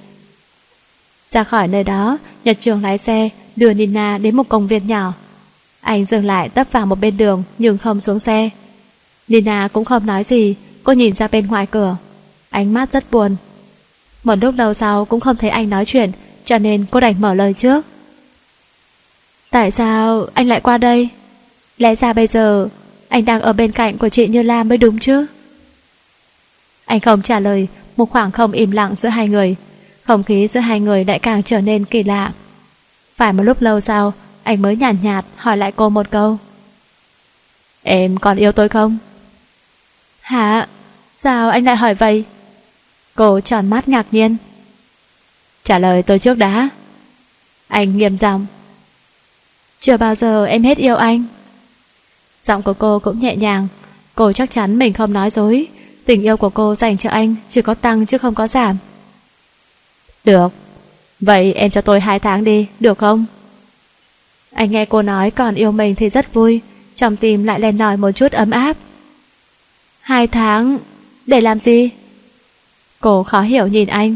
[1.29, 5.13] Ra khỏi nơi đó, Nhật Trường lái xe đưa Nina đến một công viên nhỏ.
[5.81, 8.49] Anh dừng lại tấp vào một bên đường nhưng không xuống xe.
[9.27, 11.97] Nina cũng không nói gì, cô nhìn ra bên ngoài cửa.
[12.49, 13.35] Ánh mắt rất buồn.
[14.23, 16.11] Một lúc lâu sau cũng không thấy anh nói chuyện,
[16.45, 17.85] cho nên cô đành mở lời trước.
[19.49, 21.09] Tại sao anh lại qua đây?
[21.79, 22.67] Lẽ ra bây giờ
[23.09, 25.25] anh đang ở bên cạnh của chị Như Lam mới đúng chứ?
[26.85, 27.67] Anh không trả lời,
[27.97, 29.55] một khoảng không im lặng giữa hai người.
[30.03, 32.31] Không khí giữa hai người lại càng trở nên kỳ lạ.
[33.15, 36.37] Phải một lúc lâu sau, anh mới nhàn nhạt, nhạt hỏi lại cô một câu.
[37.83, 38.97] Em còn yêu tôi không?
[40.21, 40.67] Hả?
[41.15, 42.23] Sao anh lại hỏi vậy?
[43.15, 44.37] Cô tròn mắt ngạc nhiên.
[45.63, 46.69] Trả lời tôi trước đã.
[47.67, 48.45] Anh nghiêm giọng.
[49.79, 51.25] Chưa bao giờ em hết yêu anh.
[52.41, 53.67] Giọng của cô cũng nhẹ nhàng.
[54.15, 55.67] Cô chắc chắn mình không nói dối.
[56.05, 58.77] Tình yêu của cô dành cho anh chỉ có tăng chứ không có giảm.
[60.23, 60.51] Được.
[61.19, 63.25] Vậy em cho tôi hai tháng đi, được không?
[64.53, 66.61] Anh nghe cô nói còn yêu mình thì rất vui.
[66.95, 68.77] Trong tim lại lên nổi một chút ấm áp.
[70.01, 70.77] Hai tháng...
[71.25, 71.89] Để làm gì?
[72.99, 74.15] Cô khó hiểu nhìn anh.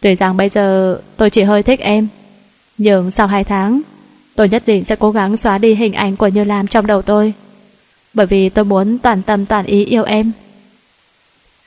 [0.00, 2.08] Tuy rằng bây giờ tôi chỉ hơi thích em.
[2.78, 3.80] Nhưng sau hai tháng,
[4.40, 7.02] tôi nhất định sẽ cố gắng xóa đi hình ảnh của Như Lam trong đầu
[7.02, 7.34] tôi.
[8.14, 10.32] Bởi vì tôi muốn toàn tâm toàn ý yêu em.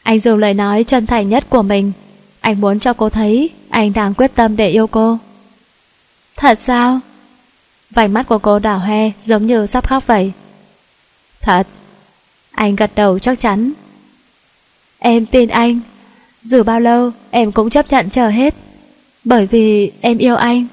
[0.03, 1.91] Anh dùng lời nói chân thành nhất của mình.
[2.39, 5.17] Anh muốn cho cô thấy anh đang quyết tâm để yêu cô.
[6.35, 6.99] Thật sao?
[7.89, 10.31] Vành mắt của cô đảo hoe giống như sắp khóc vậy.
[11.41, 11.67] Thật.
[12.51, 13.71] Anh gật đầu chắc chắn.
[14.99, 15.79] Em tin anh.
[16.41, 18.55] Dù bao lâu, em cũng chấp nhận chờ hết.
[19.23, 20.67] Bởi vì em yêu anh.